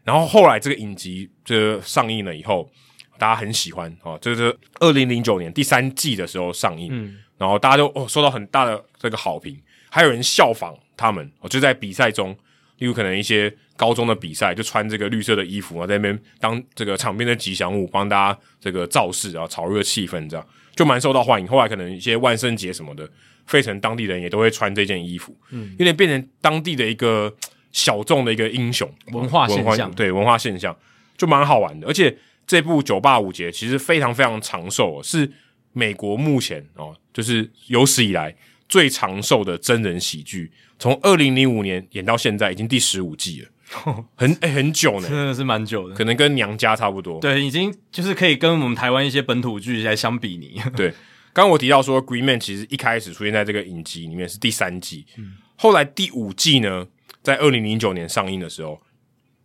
[0.02, 2.68] 然后后来这个影集这上映了以后，
[3.16, 9.56] 大家很喜欢哦，这是二零零九年第三季的时候上映，嗯，然后大家都哦受到很大的这个好评，
[9.88, 12.36] 还有人效仿他们，哦，就在比赛中，
[12.78, 20.46] 例如可能一些高中的比赛，就穿这个绿色的衣服啊，在那边当这个场边的吉祥物，帮大家这个造势啊，炒热气氛这样。
[20.76, 23.08] 就蛮受到欢迎，后来可能一些万圣节什么的，
[23.46, 27.34] 费城当地人也都会穿这件衣服，嗯，有点变成当地的一个
[27.72, 30.76] 小众的一个英雄文化现象，对文化现象
[31.16, 31.86] 就蛮好玩的。
[31.86, 32.14] 而且
[32.46, 35.30] 这部《酒吧五节》其实非常非常长寿，是
[35.72, 38.34] 美国目前哦，就是有史以来
[38.68, 43.48] 最长寿的真人喜剧，从二零零五年演到现在，已经第十五季了。
[44.16, 47.20] 很哎、欸，很久呢，真的是蛮久的，可能跟娘家差不多。
[47.20, 50.60] 对，已经就是可以跟我们台湾一些本土剧来相比拟。
[50.76, 50.90] 对，
[51.32, 56.86] 刚刚我提到说，Green Man 其实一开始出现在这个影集里面是第三季，嗯、后来第五季呢，
[57.22, 58.80] 在二零零九年上映的时候，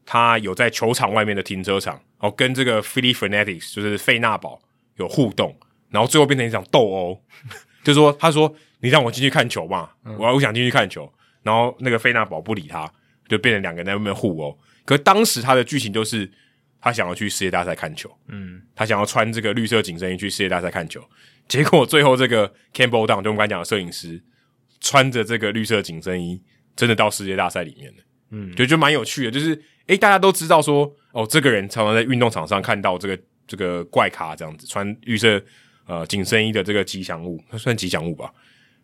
[0.05, 4.59] 他有在球场外面的停车场，然后跟这个 Phillie Phonetics 就是费纳堡
[4.97, 5.55] 有互动，
[5.89, 7.21] 然后最后变成一场斗殴，
[7.83, 11.11] 就说他说你让我进去看球嘛，嗯、我我想进去看球，
[11.43, 12.91] 然后那个费纳堡不理他。
[13.27, 16.29] 就变成两个人在外面互殴，可是当时他的剧情就是
[16.79, 21.03] 他想要去世界大赛看球，嗯，他想要穿这个绿色紧身衣去世界大赛看球，
[21.47, 24.23] 结果最后这个 Campbell Down 就我们刚才讲的摄影师
[24.79, 26.39] 穿着这个绿色紧身衣，
[26.75, 27.97] 真的到世界大赛里面了，
[28.29, 29.55] 嗯，就就蛮有趣的，就是
[29.87, 35.41] 诶、欸、大家都知道说哦，这个人常常在运动场上看到这个这个怪咖这样子穿绿色
[35.87, 38.31] 呃紧身衣的这个吉祥物，算吉祥物吧，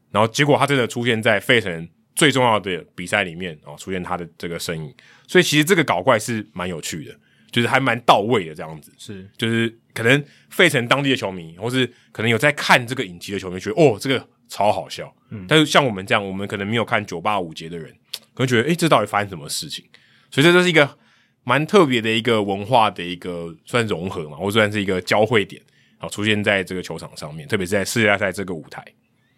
[0.09, 1.87] 然后结果他真的出现在费城。
[2.15, 4.93] 最重要的比赛里面哦，出现他的这个身影，
[5.27, 7.15] 所以其实这个搞怪是蛮有趣的，
[7.51, 8.91] 就是还蛮到位的这样子。
[8.98, 15.14] 是，就是可能费城当地的球迷，或是可能有在看这个影集的球迷，觉得哦，这个超好笑。
[15.30, 17.90] 嗯，但是像我们这样，我们可能没有看九八五节的人，
[18.33, 19.85] 可能觉得诶，这到底发生什么事情？
[20.30, 20.98] 所以这就是一个
[21.43, 25.61] 蛮特别的一个文化的一个算融合嘛，或者算是一个交汇点，
[25.98, 28.85] 好，出现在这个球场上面，特别是在世界大赛这个舞台。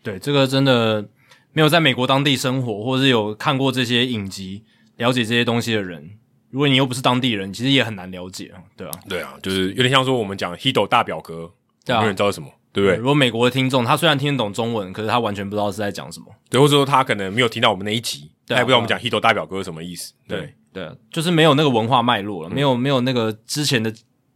[0.02, 1.08] 对，这个真的。
[1.53, 4.64] 没有在美国当地生活，或是有看过这些影集、
[4.98, 6.17] 了解这些东西的人，
[6.49, 11.51] 如果你又不是当地人，其实也很难了解啊，对啊，对啊，就是有点像说我们讲 Hedo 大表哥，
[11.88, 12.98] 没有人知道什么，对不对？
[12.98, 23.93] 如果美国的听众，他虽然听得懂中文，可是他完全不知道是在讲什么，对，或者说他可能没有听到我们那一集，他也不知道我们讲 Hedo 大表哥是什么意思，对对，就是没有那个文化脉络了，没有没有那个之前的，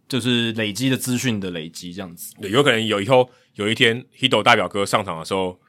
[0.07, 5.59] 就是累积的资讯的累积这样子，对，有可能有以后有一天 Hedo 大表哥上场的时候。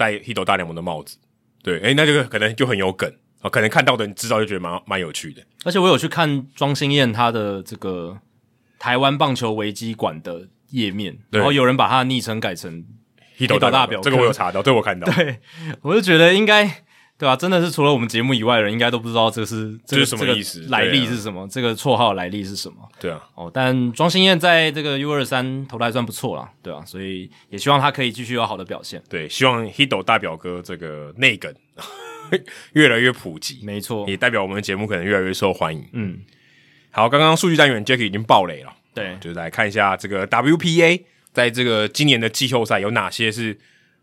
[0.00, 1.18] 戴 Hito 大联盟的帽子，
[1.62, 3.12] 对，诶、那这个可能就很有梗
[3.42, 5.42] 啊，可能看到的人知道就觉得蛮蛮有趣的。
[5.64, 8.18] 而且我有去看庄心燕他的这个
[8.78, 12.82] 台湾棒球维基馆的页面，然后有人把他的昵称改成
[13.38, 15.06] Hito 大表，这个我有查到，这我看到。
[15.12, 15.40] 对，
[15.82, 16.84] 我就觉得应该。
[17.20, 17.36] 对吧、啊？
[17.36, 22.76] 真的是除了我们节目以外的人，应该都不知道这是这个、是什么意思，来历是什么，啊、这个绰号来历是什么？
[22.98, 23.20] 对啊。
[23.34, 29.02] 哦，但庄心燕在这个 U 二三投的还算不错啦，对啊，所以也希望他可以继续有好的表现。
[29.06, 31.54] 对，希望 Hito 大表哥这个内梗
[32.72, 35.86] 越来越普及，没错，也代表我们的节目可能越来越受欢迎。
[35.92, 36.20] 嗯，
[36.90, 41.02] 好，刚刚数据单元 Jacky 已经爆雷了，对，就是来看一下这个 WPA
[41.34, 43.58] 在这个今年的季后赛有哪些是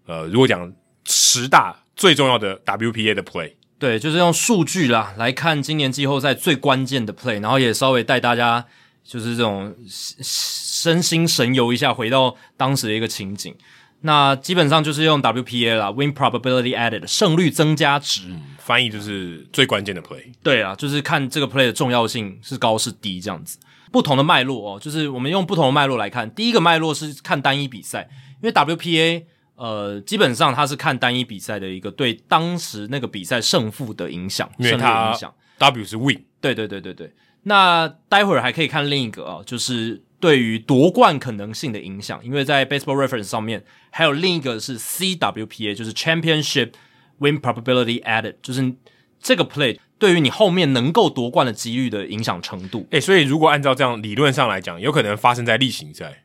[0.06, 0.72] 呃，如果讲
[1.06, 8.64] 十大最重要的 WPA 的 play，对，就是用数据啦来看今年季后赛最关键的 play，然后也稍微带大家
[9.03, 13.53] 就是这种身心神游一下，回到当时的一个情景。
[14.01, 20.24] 那基本上就是用 WPA 啦，Win Probability Added 胜率增加值，嗯、翻译就是最关键的 play。
[20.43, 23.58] 对啊，就是看这个 play 的重要性是高是低这样子。
[23.92, 26.30] 不同的脉络哦，就是我们用不同的脉络来看。
[26.30, 28.08] 第一个脉络是看单一比赛，
[28.43, 29.24] 因为 WPA
[29.58, 35.14] 呃基本上他是看单一比赛的一个对当时那个比赛胜负的影响，因为它
[35.58, 36.24] W 是 Win。
[36.40, 37.11] 对对对对对。
[37.44, 40.03] 那待会儿还可以看另一个啊，就是。
[40.19, 46.72] 对于夺冠可能性的影响，因为在 Baseball Reference 上面还有另一个是 CWPA，就是 Championship
[47.19, 48.74] Win Probability Added，就是
[49.19, 52.88] 这个 play 对于你后面能够夺冠的几率的影响程度。
[52.90, 56.24] 诶，所以如果按照这样理论上来讲，有可能发生在例行赛。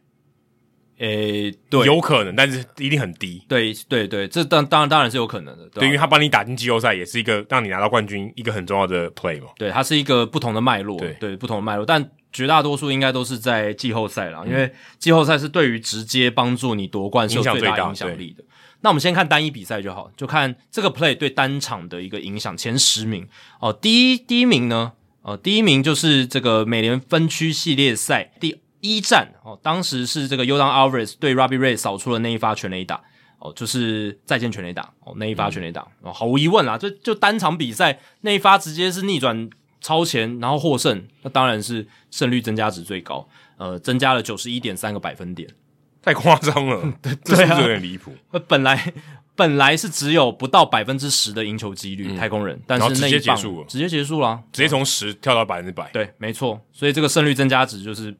[1.02, 3.44] 诶，对，有可能，但是一定很低。
[3.48, 5.64] 对对对，这当当然当然是有可能的。
[5.64, 9.48] 对，对，因为他帮你打进季后赛，也是一个让你拿到冠军一个很重要的 play 嘛。
[9.58, 12.10] 对，它是一个不同的脉络，对，对不同的脉络，但。
[12.34, 18.42] 绝大多数应该都是在季后赛啦，因为季后赛是对于直接帮助你夺冠是有最大影响力的。
[18.80, 22.56] 那我们先看单一比赛就好，就看这个 play 对单场的一个影响。
[22.56, 23.28] 前十名
[23.60, 33.02] 哦，第一第一名呢，呃，第一名就是这个美联分区系列赛第一战哦，当时是这个 Yordan Alvarez 对 Robbie Ray 扫出了那一发全垒打
[33.38, 39.48] 哦，就是再见全垒打哦，那一发全垒打、嗯、哦，毫无疑问啦，就就单场比赛那一发直接是逆转。
[39.84, 45.50] 超前，然后获胜，那当然是胜率增加值最高，呃，增加了九十一点三个百分点，
[46.00, 48.12] 太夸张了， 对，这是不是有点离谱？
[48.30, 48.92] 呃，本来
[49.34, 58.14] 本来是只有不到百分之十的赢球几率，嗯、太空人，但是那一棒直接结束了，直接结束了，直接从十跳到百分之百，对，没错，所以这个胜率增加值就是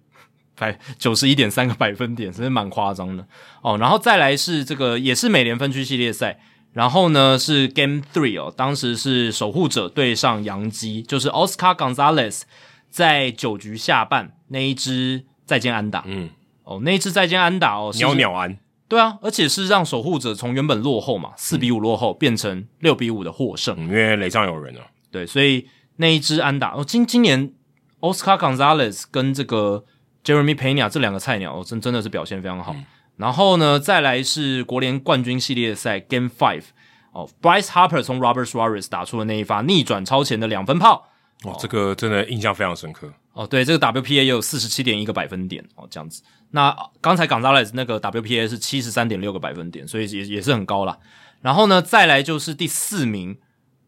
[0.63, 3.27] 百九十一点三个百分点，真是蛮夸张的
[3.63, 3.77] 哦。
[3.79, 6.39] 然后再来是这个也是美联分区系列赛。
[6.73, 12.43] 然后呢是 Game Three 哦，当时是守护者对上洋基，就是 Oscar Gonzalez
[12.89, 16.31] 在九局下半那一支再见安打，嗯，
[16.65, 18.57] 哦，那一支再见安打哦，鸟鸟安，
[18.89, 27.53] 对啊，而且是让守护者从原本落后嘛，四比五落后，变成六比五的获胜，嗯，因为垒上有人啊，对，所以那一支安打哦，今今年
[28.01, 29.85] Oscar Gonzalez 跟这个
[30.25, 32.73] Jeremy Pena 这两个菜鸟哦，真真的是表现非常好。
[32.75, 32.85] 嗯
[33.19, 36.65] 然后呢，再来是国联冠军系列赛 Game Five
[37.13, 41.09] 哦，Bryce Harper 从 Robert Suarez 打出了那一发逆转超前的两分炮，
[41.45, 43.47] 哦，这个真的印象非常深刻哦。
[43.47, 46.23] 对，这个 WPA 也有四十七点一个百分点哦，这样子。
[46.53, 50.99] 那刚才 Gonzalez 那个 WPA 是七十三点六个百分点，所以也也是很高啦。
[51.43, 53.39] 然后呢，再来就是第四名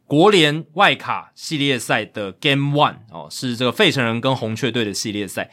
[0.07, 5.51] 国联外卡系列赛的 Game One 哦，是这个费城人跟红雀队的系列赛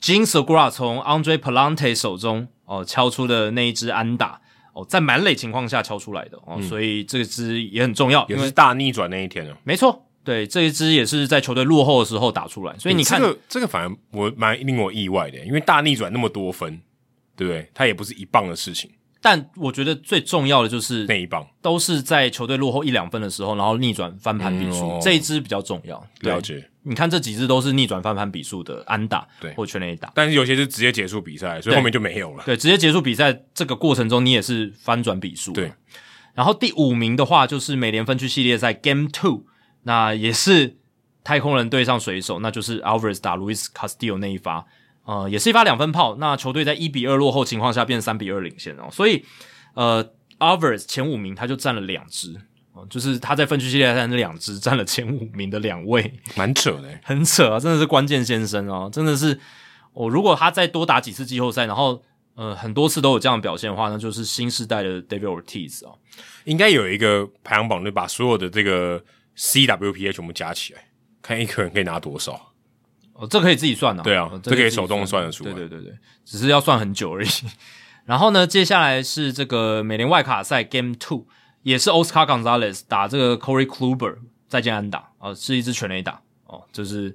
[0.00, 2.48] ，Jean Segura 从 Andre Pallante 手中。
[2.70, 4.38] 哦，敲出的那一支安打
[4.74, 9.56] 哦，在满垒情况下敲出来的哦，嗯、所以这支也很重要，也是大逆转那一天哦。
[9.64, 16.78] 没错，对，这一支也是在球队落后的时候打出来，所以你看、欸、这个这个反而我蛮令我意外的，因为大逆转那么多分，
[17.34, 17.70] 对不对？
[17.72, 18.90] 它也不是一棒的事情。
[19.22, 26.06] 但我觉得最重要的就是那一棒都是在球队落后一两分的时候，然后逆转翻盘比数，嗯哦、这一支比较重要。
[26.20, 32.42] 了解，你看这几支都是逆转翻盘比数的安打，对，或全垒打，但是有些是直接结束比赛，所以后面就没有了。
[32.44, 35.52] 对，直接结束比赛这个过程中，你也是翻转比数。
[35.52, 35.72] 对，
[36.34, 39.44] 然后第五名的话就是美联分区系列赛 Game Two，
[39.82, 40.76] 那也是
[41.22, 44.66] 太空人对上水手，那就是 Alvarez 打 Luis Castillo 那一发。
[45.04, 49.24] 呃，也是一发两分炮，那球队在一比二落后情况下变三比二领先哦，所以
[49.74, 52.40] 呃，Alvarez 前五名他就占了两支哦，
[52.88, 59.38] 就是他在分区系列赛那两支占了前五名的两位，蛮扯的，很扯啊，真的是关键先生哦，真的是
[59.92, 62.02] 哦，如果他再多打几次季后赛，然后
[62.34, 65.98] 呃很多次都有这样的表现的话，那就是新时代的 David Ortiz 哦，
[66.44, 69.02] 应该有一个排行榜，就把所有的这个
[69.36, 70.84] CWPA 全部加起来，
[71.22, 72.52] 看一个人可以拿多少。
[73.14, 75.52] 哦，这可以自己算的，对啊，这可以手动算得出来。
[75.52, 77.28] 对对对对，只是要算很久而已。
[78.06, 81.26] 然后呢，接下来是这个美联外卡赛 Game Two，
[81.68, 84.16] 也是 Oscar Gonzalez 打这个 Corey Kluber
[84.46, 87.14] 再见安打啊、呃，是一支全垒打哦，就是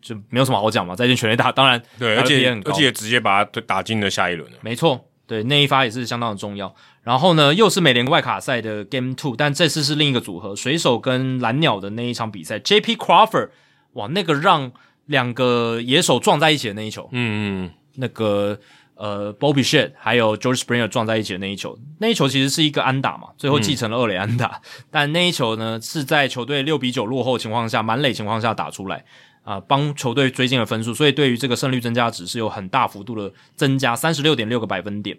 [0.00, 4.58] 就没有什么好讲嘛，再见全垒打，当然对，而且而且直接把他打进了下一轮了。
[4.62, 6.74] 没错，对那一发也是相当的重要。
[7.02, 13.50] 然后呢，又是美联外卡赛的 Game Two，但这次是另一个组合，水手跟蓝鸟的那一场比赛，JP Crawford，
[13.92, 14.72] 哇，那个让。
[15.06, 18.60] 两个野手撞在一起的那一球，嗯嗯，那个
[19.00, 29.02] 呃 Bo Bichette 还有 George Springer 撞在一起的那一球，那一球其实是一个安打嘛，最后继承了二垒安打，嗯、 但那一球呢是在球队六比九落后的情况下，满垒情况下打出来
[29.42, 35.18] 啊，帮、呃、球队追进了分数，所以对于这个胜率增加值是有很大幅度的增加，三十六点六个百分点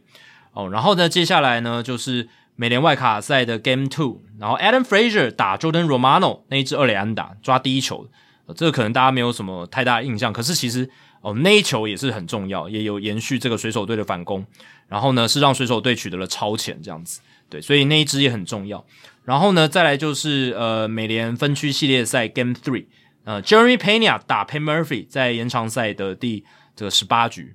[0.53, 0.69] 哦。
[0.69, 8.07] 然后呢，接下来呢就是美联外卡赛的 Game Two，然后 Adam Frazier 打 Jordan Romano 那一支二垒安打抓第一球，
[8.45, 10.87] 呃，这个可能大家没有什么太大的印象，可是其实。
[11.21, 14.45] 哦，那一球也是很重要，也有延续这个水手队的反攻，
[14.87, 18.83] 然后呢是让水手队取得了超前这样子，对，所以那一支也很重要。
[19.23, 22.85] 然后呢，再来就是呃美联分区系列赛 Game Three，
[23.23, 26.43] 呃 Jeremy Pena 打 Pat Murphy 在延长赛的第
[26.75, 27.53] 这个十八局，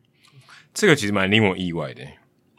[0.73, 2.03] 这个其实蛮令我意外的，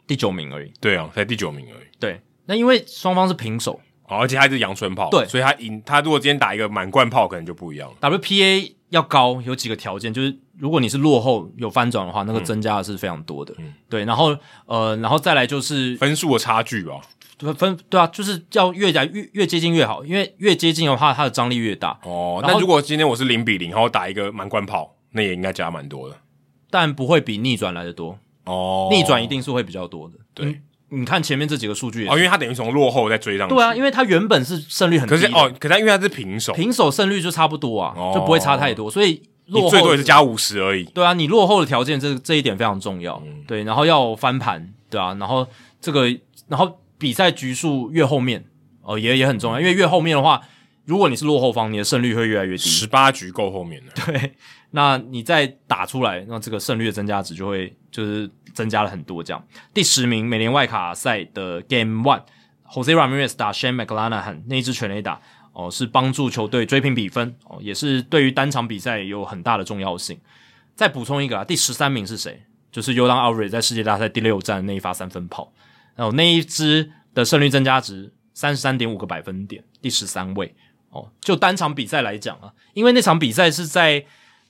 [0.06, 0.70] 第九名而已。
[0.78, 1.86] 对啊，才第九名而已。
[1.98, 7.96] 对，那因为双方是平手，哦，而且他是阳春炮，对，所以他赢，他如果今天打一个满贯炮，可能就不一样了。
[8.00, 10.38] WPA 要高有几个条件，就是。
[10.60, 13.54] 如果你是落后有翻转的话，那个增加的是非常多的。
[13.58, 17.00] 嗯，对，然后呃，然后再来就是分数的差距吧。
[17.36, 21.96] 对，分对啊，就是要越加越越接近越好，因为越接近的话，它的张力越大。
[22.02, 26.16] 哦，那如果今天我是零比零，然后打一个满贯炮，那也应该加蛮多的，
[26.68, 28.18] 但不会比逆转来的多。
[28.46, 30.16] 哦，逆转一定是会比较多的。
[30.34, 33.54] 对，嗯，你看前面这几个数据，哦，因为他等于从落后再追上去。
[33.54, 39.22] 对啊，因为他原本是胜率很低，可是哦，可是他因为他是平手，平手胜率就差不多啊，就不会差太多，所以。
[39.48, 40.84] 落后最多也是加五十而已。
[40.84, 43.18] 对啊，你落后的条件，这这一点非常重要。
[43.24, 45.48] 嗯、对，然后要翻盘，对啊，然后
[45.80, 46.06] 这个，
[46.48, 48.44] 然后比赛局数越后面，
[48.82, 50.42] 哦、呃，也也很重要，因为越后面的话，
[50.84, 52.62] 如果你是落后方，你的胜率会越来越低。
[52.62, 54.04] 十八局够后面的。
[54.04, 54.34] 对，
[54.70, 59.22] 那你再打出来，那这个胜率的增加值就会就是增加了很多。
[59.22, 65.20] 这样，第十名美联外卡赛的 Game One，Jose Ramirez 打 Shane McLanahan 那一支全垒打。
[65.54, 70.16] 哦，是帮助球队追平比分哦，也是对于单场比赛有很大的重要性。
[70.76, 72.44] 再补充一个啊，第十三名是谁？
[72.70, 75.52] 就是 Yordan a l v a r e 在世界大赛第六战那一发三分炮，
[75.96, 80.54] 然后那一支的胜率增加值三十三点五个百分点，第十三位
[80.90, 81.10] 哦。
[81.20, 84.04] 就单场比赛来讲啊，因为那场比赛是在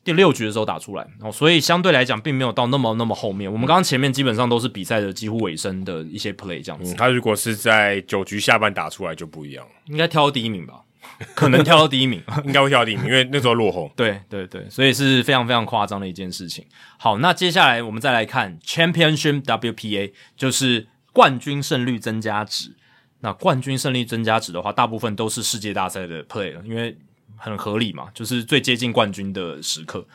[0.08, 3.52] 第六局的时候打出来哦，所以相对来讲并没有到那么那么后面。
[3.52, 6.94] 我们刚刚前面基本上都是比赛的几乎尾声的一些 play 这样子。
[6.94, 10.80] 嗯，他如果是在九局下半打出来就不一样，应该挑第一名吧。
[11.34, 13.92] 可能挑到第一名， 应该会挑到第一名，因为那时候落后。
[13.94, 16.64] 对对对，所以是非常非常夸张的一件事情。
[16.96, 22.74] 好，那接下来我们再来看 Championship WPA，就是冠军胜率增加值。
[23.20, 26.96] 那冠军胜率增加值的话，大部分都是世界大赛的 play 了，因为
[27.39, 30.07] 很合理嘛，就是最接近冠军的时刻。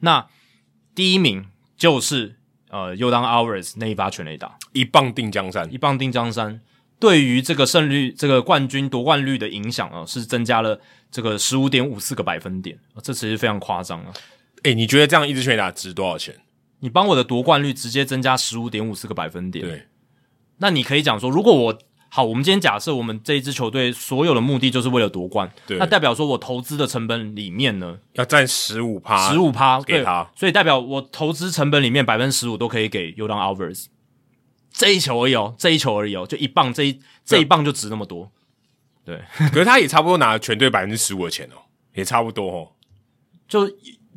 [0.00, 0.26] 那
[0.94, 1.46] 第一名
[1.76, 2.36] 就是
[2.68, 6.60] 呃，Yordan Alvarez 那一发全垒打，一棒定江山，一棒定江山。
[6.98, 10.80] 对于这个胜率、这个冠军夺冠率的影响啊，是增加了
[11.10, 14.12] 这个十五点五四个百分点，这其实非常夸张啊！
[14.62, 16.36] 诶，你觉得这样一支全垒打值多少钱？
[16.78, 19.86] 你帮我的夺冠率直接增加十五点五四个百分点，对，
[20.58, 21.78] 那你可以讲说，如果我
[22.14, 33.86] 好，我们今天假设我们这一支球队所有的目的就是为了夺冠，对，那代表说我投资的成本里面呢，要占十五趴，十五趴给他，所以代表我投资成本里面百分之十五都可以给 Yordan Alvarez。
[34.70, 38.30] 这一球而已哦，这一球而已哦，就一棒，这一这一棒就值那么多，
[39.06, 39.18] 对。
[39.48, 42.72] 可是他也差不多拿了全队百分之十五的钱哦，也差不多哦。
[43.48, 43.66] 就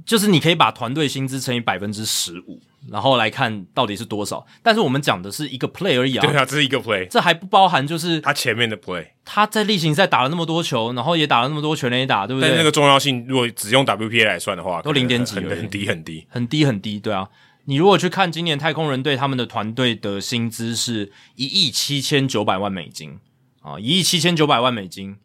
[0.06, 2.61] 就是你可以把团队薪资乘以百分之十五，
[2.92, 4.45] 然后来看到底是多少。
[4.61, 9.08] 但是我们讲的是一个 play 而已啊，对啊，这是一个 play，这还不包含就是他前面的 play。
[9.25, 12.48] 他在例行赛打了那么多球，然后也打了那么多全垒打，对不对？
[12.48, 17.27] 但是那个重要性，如果只用 WPA 来算的话，都零点几，很低很低，很低很低，对啊。
[17.67, 23.17] 你如果去看今年太空人队他们的团队的薪资是一亿七千九百万美金
[23.64, 25.17] 啊，一亿七千九百万美金，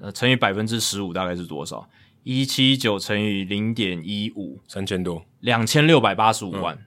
[0.00, 1.88] 呃，乘以百分之十五大概是多少？
[2.24, 6.74] 一七九乘以零点一五，三千多，两千六百八十五万。
[6.74, 6.84] 嗯、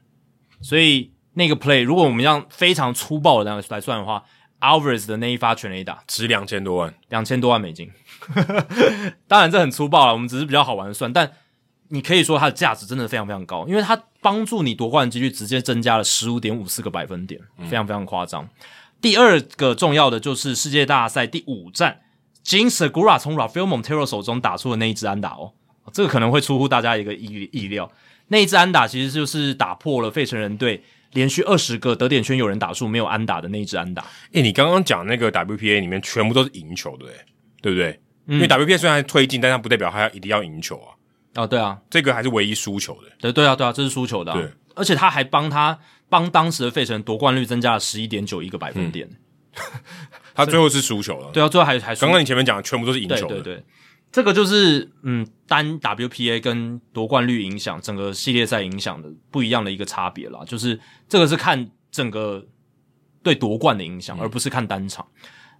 [0.61, 4.23] 所以那个 play，如果我们让非常粗暴的来算的话
[4.59, 7.89] ，Alvarez 的那一发全垒打值两千多万，两千多万美金。
[9.29, 11.31] 当然这很粗暴了，我们只是比较好玩的算，但。
[11.89, 18.43] 你可以说它的价值真的非常非常高，因为它帮助你夺冠的几率直接增加了十五点五四个百分点，非常非常夸张。
[18.43, 18.49] 嗯、
[18.99, 22.01] 第二个重要的就是世界大赛第五战
[22.47, 25.53] ，Jean Segura 从 Rafael Montero 手中打出的那一支安打哦，
[25.91, 27.91] 这个可能会出乎大家一个意意料。
[28.29, 34.05] 那一支安打其实就是打破了费城人队连续二十个得点圈有人打数没有安打的那一支安打。
[34.31, 37.25] 诶，你刚刚讲那个 WPA 里面全部都是赢球的，诶，
[37.61, 37.99] 对不对？
[38.27, 40.91] 嗯、因为 WPA 虽然推进，但它不代表它要一定要赢球啊。
[41.35, 43.09] 哦，对啊，这个还是唯一输球的。
[43.19, 44.37] 对对啊，对啊，这是输球的、啊。
[44.37, 49.07] 对，而且他还帮他帮当时的费城夺冠率增加了十一点九一个百分点。
[49.07, 49.15] 嗯、
[50.35, 51.31] 他最后是输球了。
[51.31, 53.35] 对啊，最后还还刚刚你前面讲的全部都是赢球的。
[53.35, 53.63] 对对对，
[54.11, 60.41] 这个就是嗯，单 WPA 跟夺冠率影响整个系列赛影响的不一样的一个差别啦。
[60.45, 60.79] 就是
[61.09, 62.45] 这个是看整个
[63.23, 65.07] 对夺冠的影响，而不是看单场。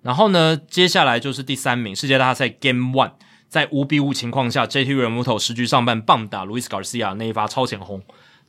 [0.03, 3.13] 然后呢，接下来就是第三名世界大赛 Game One，
[3.49, 8.03] 在五比五情况下，JT Realmuto 十局上半棒打 Luis Garcia 那一发超前轰，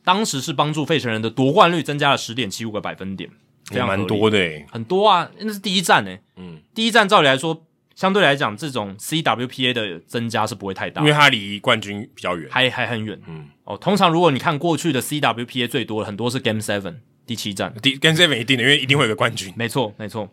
[0.04, 3.30] 当时是帮助费城人的夺冠率增加了十点七五个百分点，
[3.72, 20.30] 也蛮多的诶，很多啊，那是第一站诶，嗯，第一站照理来说，相对来讲，这种 CWPA 的增加是不会太大，因为它离冠军比较远，还还很远，嗯，哦，通常如果你看过去的 CWPA 最多的很多是 Game Seven 第七站，第 Game Seven 一定的，因为一定会有个冠军，没错没错。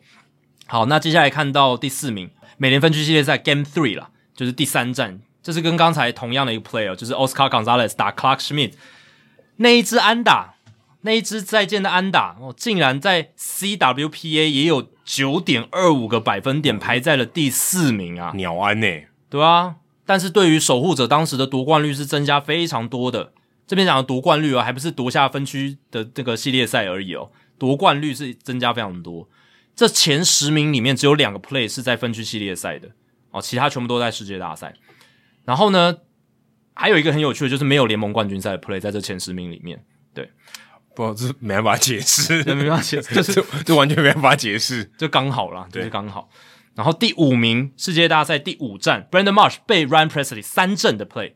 [0.67, 8.73] 好，那接下来看到第四名，美联分区系列赛 Game Three 啦，就是第三站，这是跟刚才同样的一个 player，就是 Oscar Gonzalez 打 Clarke Schmidt
[9.57, 10.54] 那一支安打，
[11.05, 18.87] 那一支再见的安打，哦，竟然在 CWPA 也有九点二五个百分点，排在了第四名啊，鸟安呢？
[19.29, 23.33] 对啊，但是对于守护者当时的夺冠率是增加非常多的，
[23.67, 29.29] 这边讲的夺冠率哦，还不是夺下分区的这个系列赛而已哦，夺冠率是增加非常多。
[29.75, 32.89] 这前十名里面只有两个 play 是在分区系列赛的
[33.29, 34.73] 哦，其他全部都在世界大赛。
[35.43, 35.97] 然后呢，
[36.73, 39.85] 还有一个很有趣的，就是没有联盟冠军赛的 play 在这前十名里面。
[40.95, 46.29] 对，不，这没办法解释，没办法解释， 就是这完全没办法解释，就刚好啦，就是刚好。
[46.73, 51.33] 然后第五名世界大赛第五战，Brandon Marsh 被 Ryan Presley 三振的 play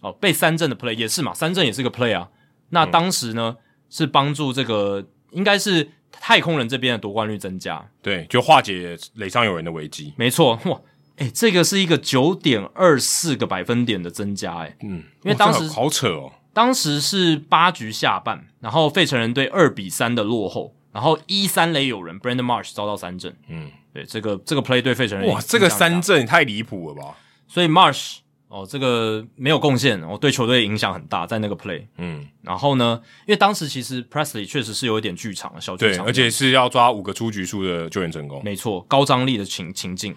[0.00, 2.28] 哦，被三振的 play 也是嘛，三振也是个 play 啊。
[2.70, 5.90] 那当时呢、嗯、是帮助这个应该是。
[6.20, 10.12] 太空人这边的夺冠率增加，对，就化解垒上有人的危机。
[10.16, 10.78] 没错，哇，
[11.16, 27.16] 诶、欸，这个是一个九点二四个百分点的增加，哎，嗯，因为当时好扯哦，当时是八局下半，然后费城人队二比三的落后，然后一三垒有人，Brandon Marsh 遭到三振，嗯，对，这个这个 play 对费城人哇，这个三振也太离谱了吧，
[27.46, 28.18] 所以 Marsh。
[28.54, 40.14] 哦，这个没有贡献，哦，对球队影响很大，在那个 play，嗯，然后呢，因为当时其实 Presley 确实是有一点剧场小剧场，对，而且是要抓五个出局数的救援成功，没错，高张力的情情境。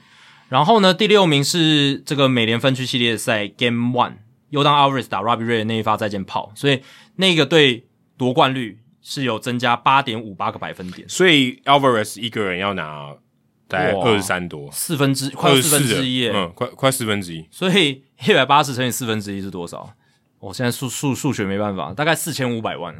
[0.49, 4.15] 然后呢，第六名是这个美联分区系列赛 Game One，
[4.55, 6.81] 又当 Alvarez 打 Robbie Ray 的那一发再见炮，所以
[7.17, 7.85] 那个对
[8.17, 13.13] 夺冠率是有增加八点五八个百分点，所以 Alvarez 一个人要拿。
[13.67, 17.43] 大概二十三多，四分之快四分之一，嗯，快快四分之一。
[17.49, 19.91] 所以一百八十乘以四分之一是多少？
[20.37, 22.95] 我、哦、现在数数数学没办法，大概四千五百万，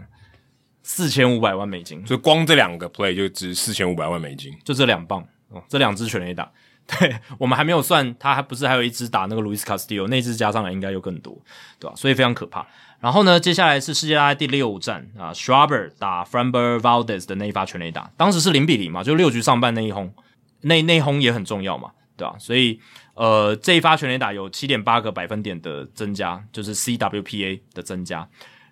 [0.81, 2.03] 四千五百万美金。
[2.07, 6.51] 所以光这两个 play 就值四千五百万美金，就这两棒哦，这两支全垒打。
[6.87, 11.35] 对，我们还没有算，他还不是还有一支打那个 Luis Castillo，那支加上来应该又更多，
[11.79, 11.95] 对吧？
[11.95, 12.65] 所以非常可怕。
[12.99, 20.13] 然后呢，接下来是世界大赛第六战啊，Schwarber 打 Framber Valdez 的那一发全垒打，当时是零比零嘛，就六局上半那一轰。
[20.61, 22.35] 内内轰也很重要嘛，对吧？
[22.39, 22.79] 所以，
[23.13, 28.27] 呃，这一发全垒打有七点八个百分点的增加，就是 CWPA 的增加。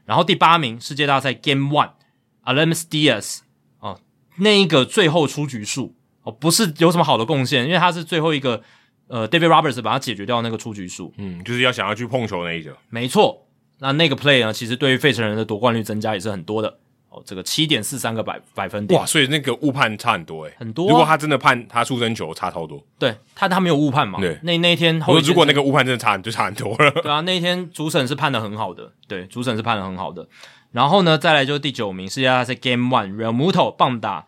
[0.05, 3.41] 然后第八名世界大赛 Game One，Aledmys Diaz
[3.79, 3.99] 哦，
[4.37, 8.61] 那一个最后出局数哦，不是有什么好的贡献，因为他是最后一个，
[9.07, 13.45] 呃，David Roberts 把他解决掉那个出局数，嗯，就是要想要去碰球那一个，没错。
[13.79, 16.77] 那那个 play 呢，其实对于费城人的夺冠率增加也是很多的。
[17.09, 19.05] 哦，这个七点四三个百百分点，哇！
[19.05, 20.89] 所以那个误判差很多诶，很多、啊。
[20.89, 22.83] 如果他真的判他出生球，差超多。
[22.97, 24.19] 对他，他没有误判嘛？
[24.19, 26.89] 对，那那一天，后天如果那个误判真的差，就差很多了。
[27.03, 30.27] 对啊，那一天主审是判的很好的，对，主审是判的很好的。
[30.71, 34.25] 然后呢，再来就是第九名，世界大赛 Game One，Realmuto 棒打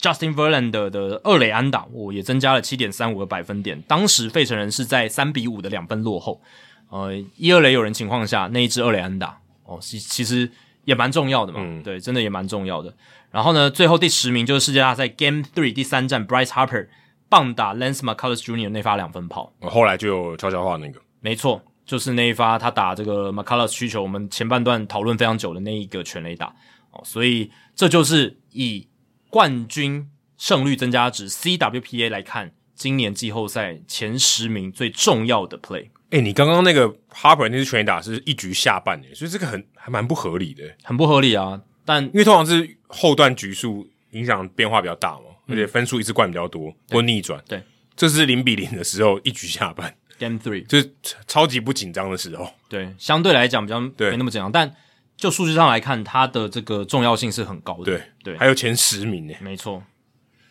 [0.00, 3.80] Justin Verlander 的二垒安打，我、哦、也增加了七点三五个百分点。
[3.82, 6.40] 当时费城人是在三比五的两分落后，
[6.88, 10.50] 呃，一二垒有人情况下，那一支二垒安打，哦，其其实。
[10.84, 12.94] 也蛮重要的嘛，嗯、对，真的也蛮重要的。
[13.30, 16.88] 然后呢，最后第十名就是世界大赛 Game Three 第三战，Bryce Harper
[17.30, 18.68] 棒打 Lance McCullers Jr.
[18.68, 19.50] 那发两分炮。
[19.62, 26.54] 后来就有悄悄话那个，没错，就是那一发他打这个 McCullers 需求，我们前半段讨论非常久的那一个全垒打
[26.90, 27.00] 哦。
[27.02, 28.86] 所以这就是以
[29.34, 35.86] 冠军胜率增加值 CWPA 来看，今年季后赛前十名最重要的 play。
[36.10, 41.60] 哎、欸，你刚刚那个 Harper 那支全垒打是一局下半诶，所以这个很还蛮不合理的，很不合理啊。
[41.84, 47.42] 但因为通常是后段局数影响变化比较大嘛，嗯、而且分数一直灌比较多或逆转。
[47.48, 47.60] 对，
[47.96, 50.94] 这是零比零的时候一局下半，Game Three 就是
[51.26, 52.48] 超级不紧张的时候。
[52.68, 54.72] 对，相对来讲比较没那么紧张，但
[55.16, 57.84] 就数据上来看，它的这个重要性是很高的。
[57.84, 59.82] 对对，还有前十名呢，没错。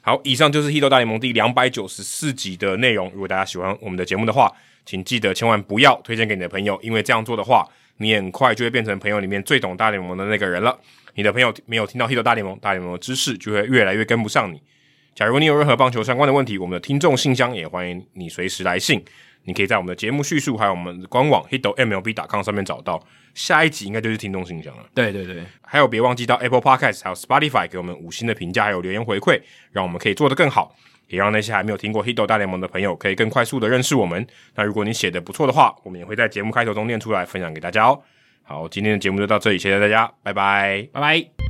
[0.02, 3.10] 好，以上就是《Hito 大联盟》第两百九十四集的内容。
[3.12, 4.52] 如果大家喜欢我们的节目的话，
[4.86, 7.66] 请记得千万不要推荐给你的朋友，因为这样做的话，
[7.98, 10.78] 你很快就会变成朋友里面最懂大联盟的那个人了。
[11.16, 14.62] 你的朋友没有听到《Hito 大联盟》，大联盟的知识就会越来越跟不上你。
[15.16, 19.04] 假如你有任何棒球相关的问题，我们的听众信箱也欢迎你随时来信。
[19.46, 23.04] 你可以在我们的节目叙述还有我们的官网 hitmlb.com 上面找到。
[23.34, 24.84] 下一集应该就是听众信箱了。
[24.94, 29.42] 对对对，还有别忘记到 Apple Podcast 还有 Spotify 给我们五星的评价，还有留言回馈，
[29.72, 30.76] 让我们可以做得更好，
[31.08, 34.28] 也让那些还没有听过 Hito 大联盟的朋友可以更快速的认识我们。
[34.54, 38.00] 那如果你写的不错的话，我们也会在节目开头中念出来分享给大家哦。
[38.44, 41.43] 好，今天的节目就到这里，谢谢大家，拜拜，拜拜。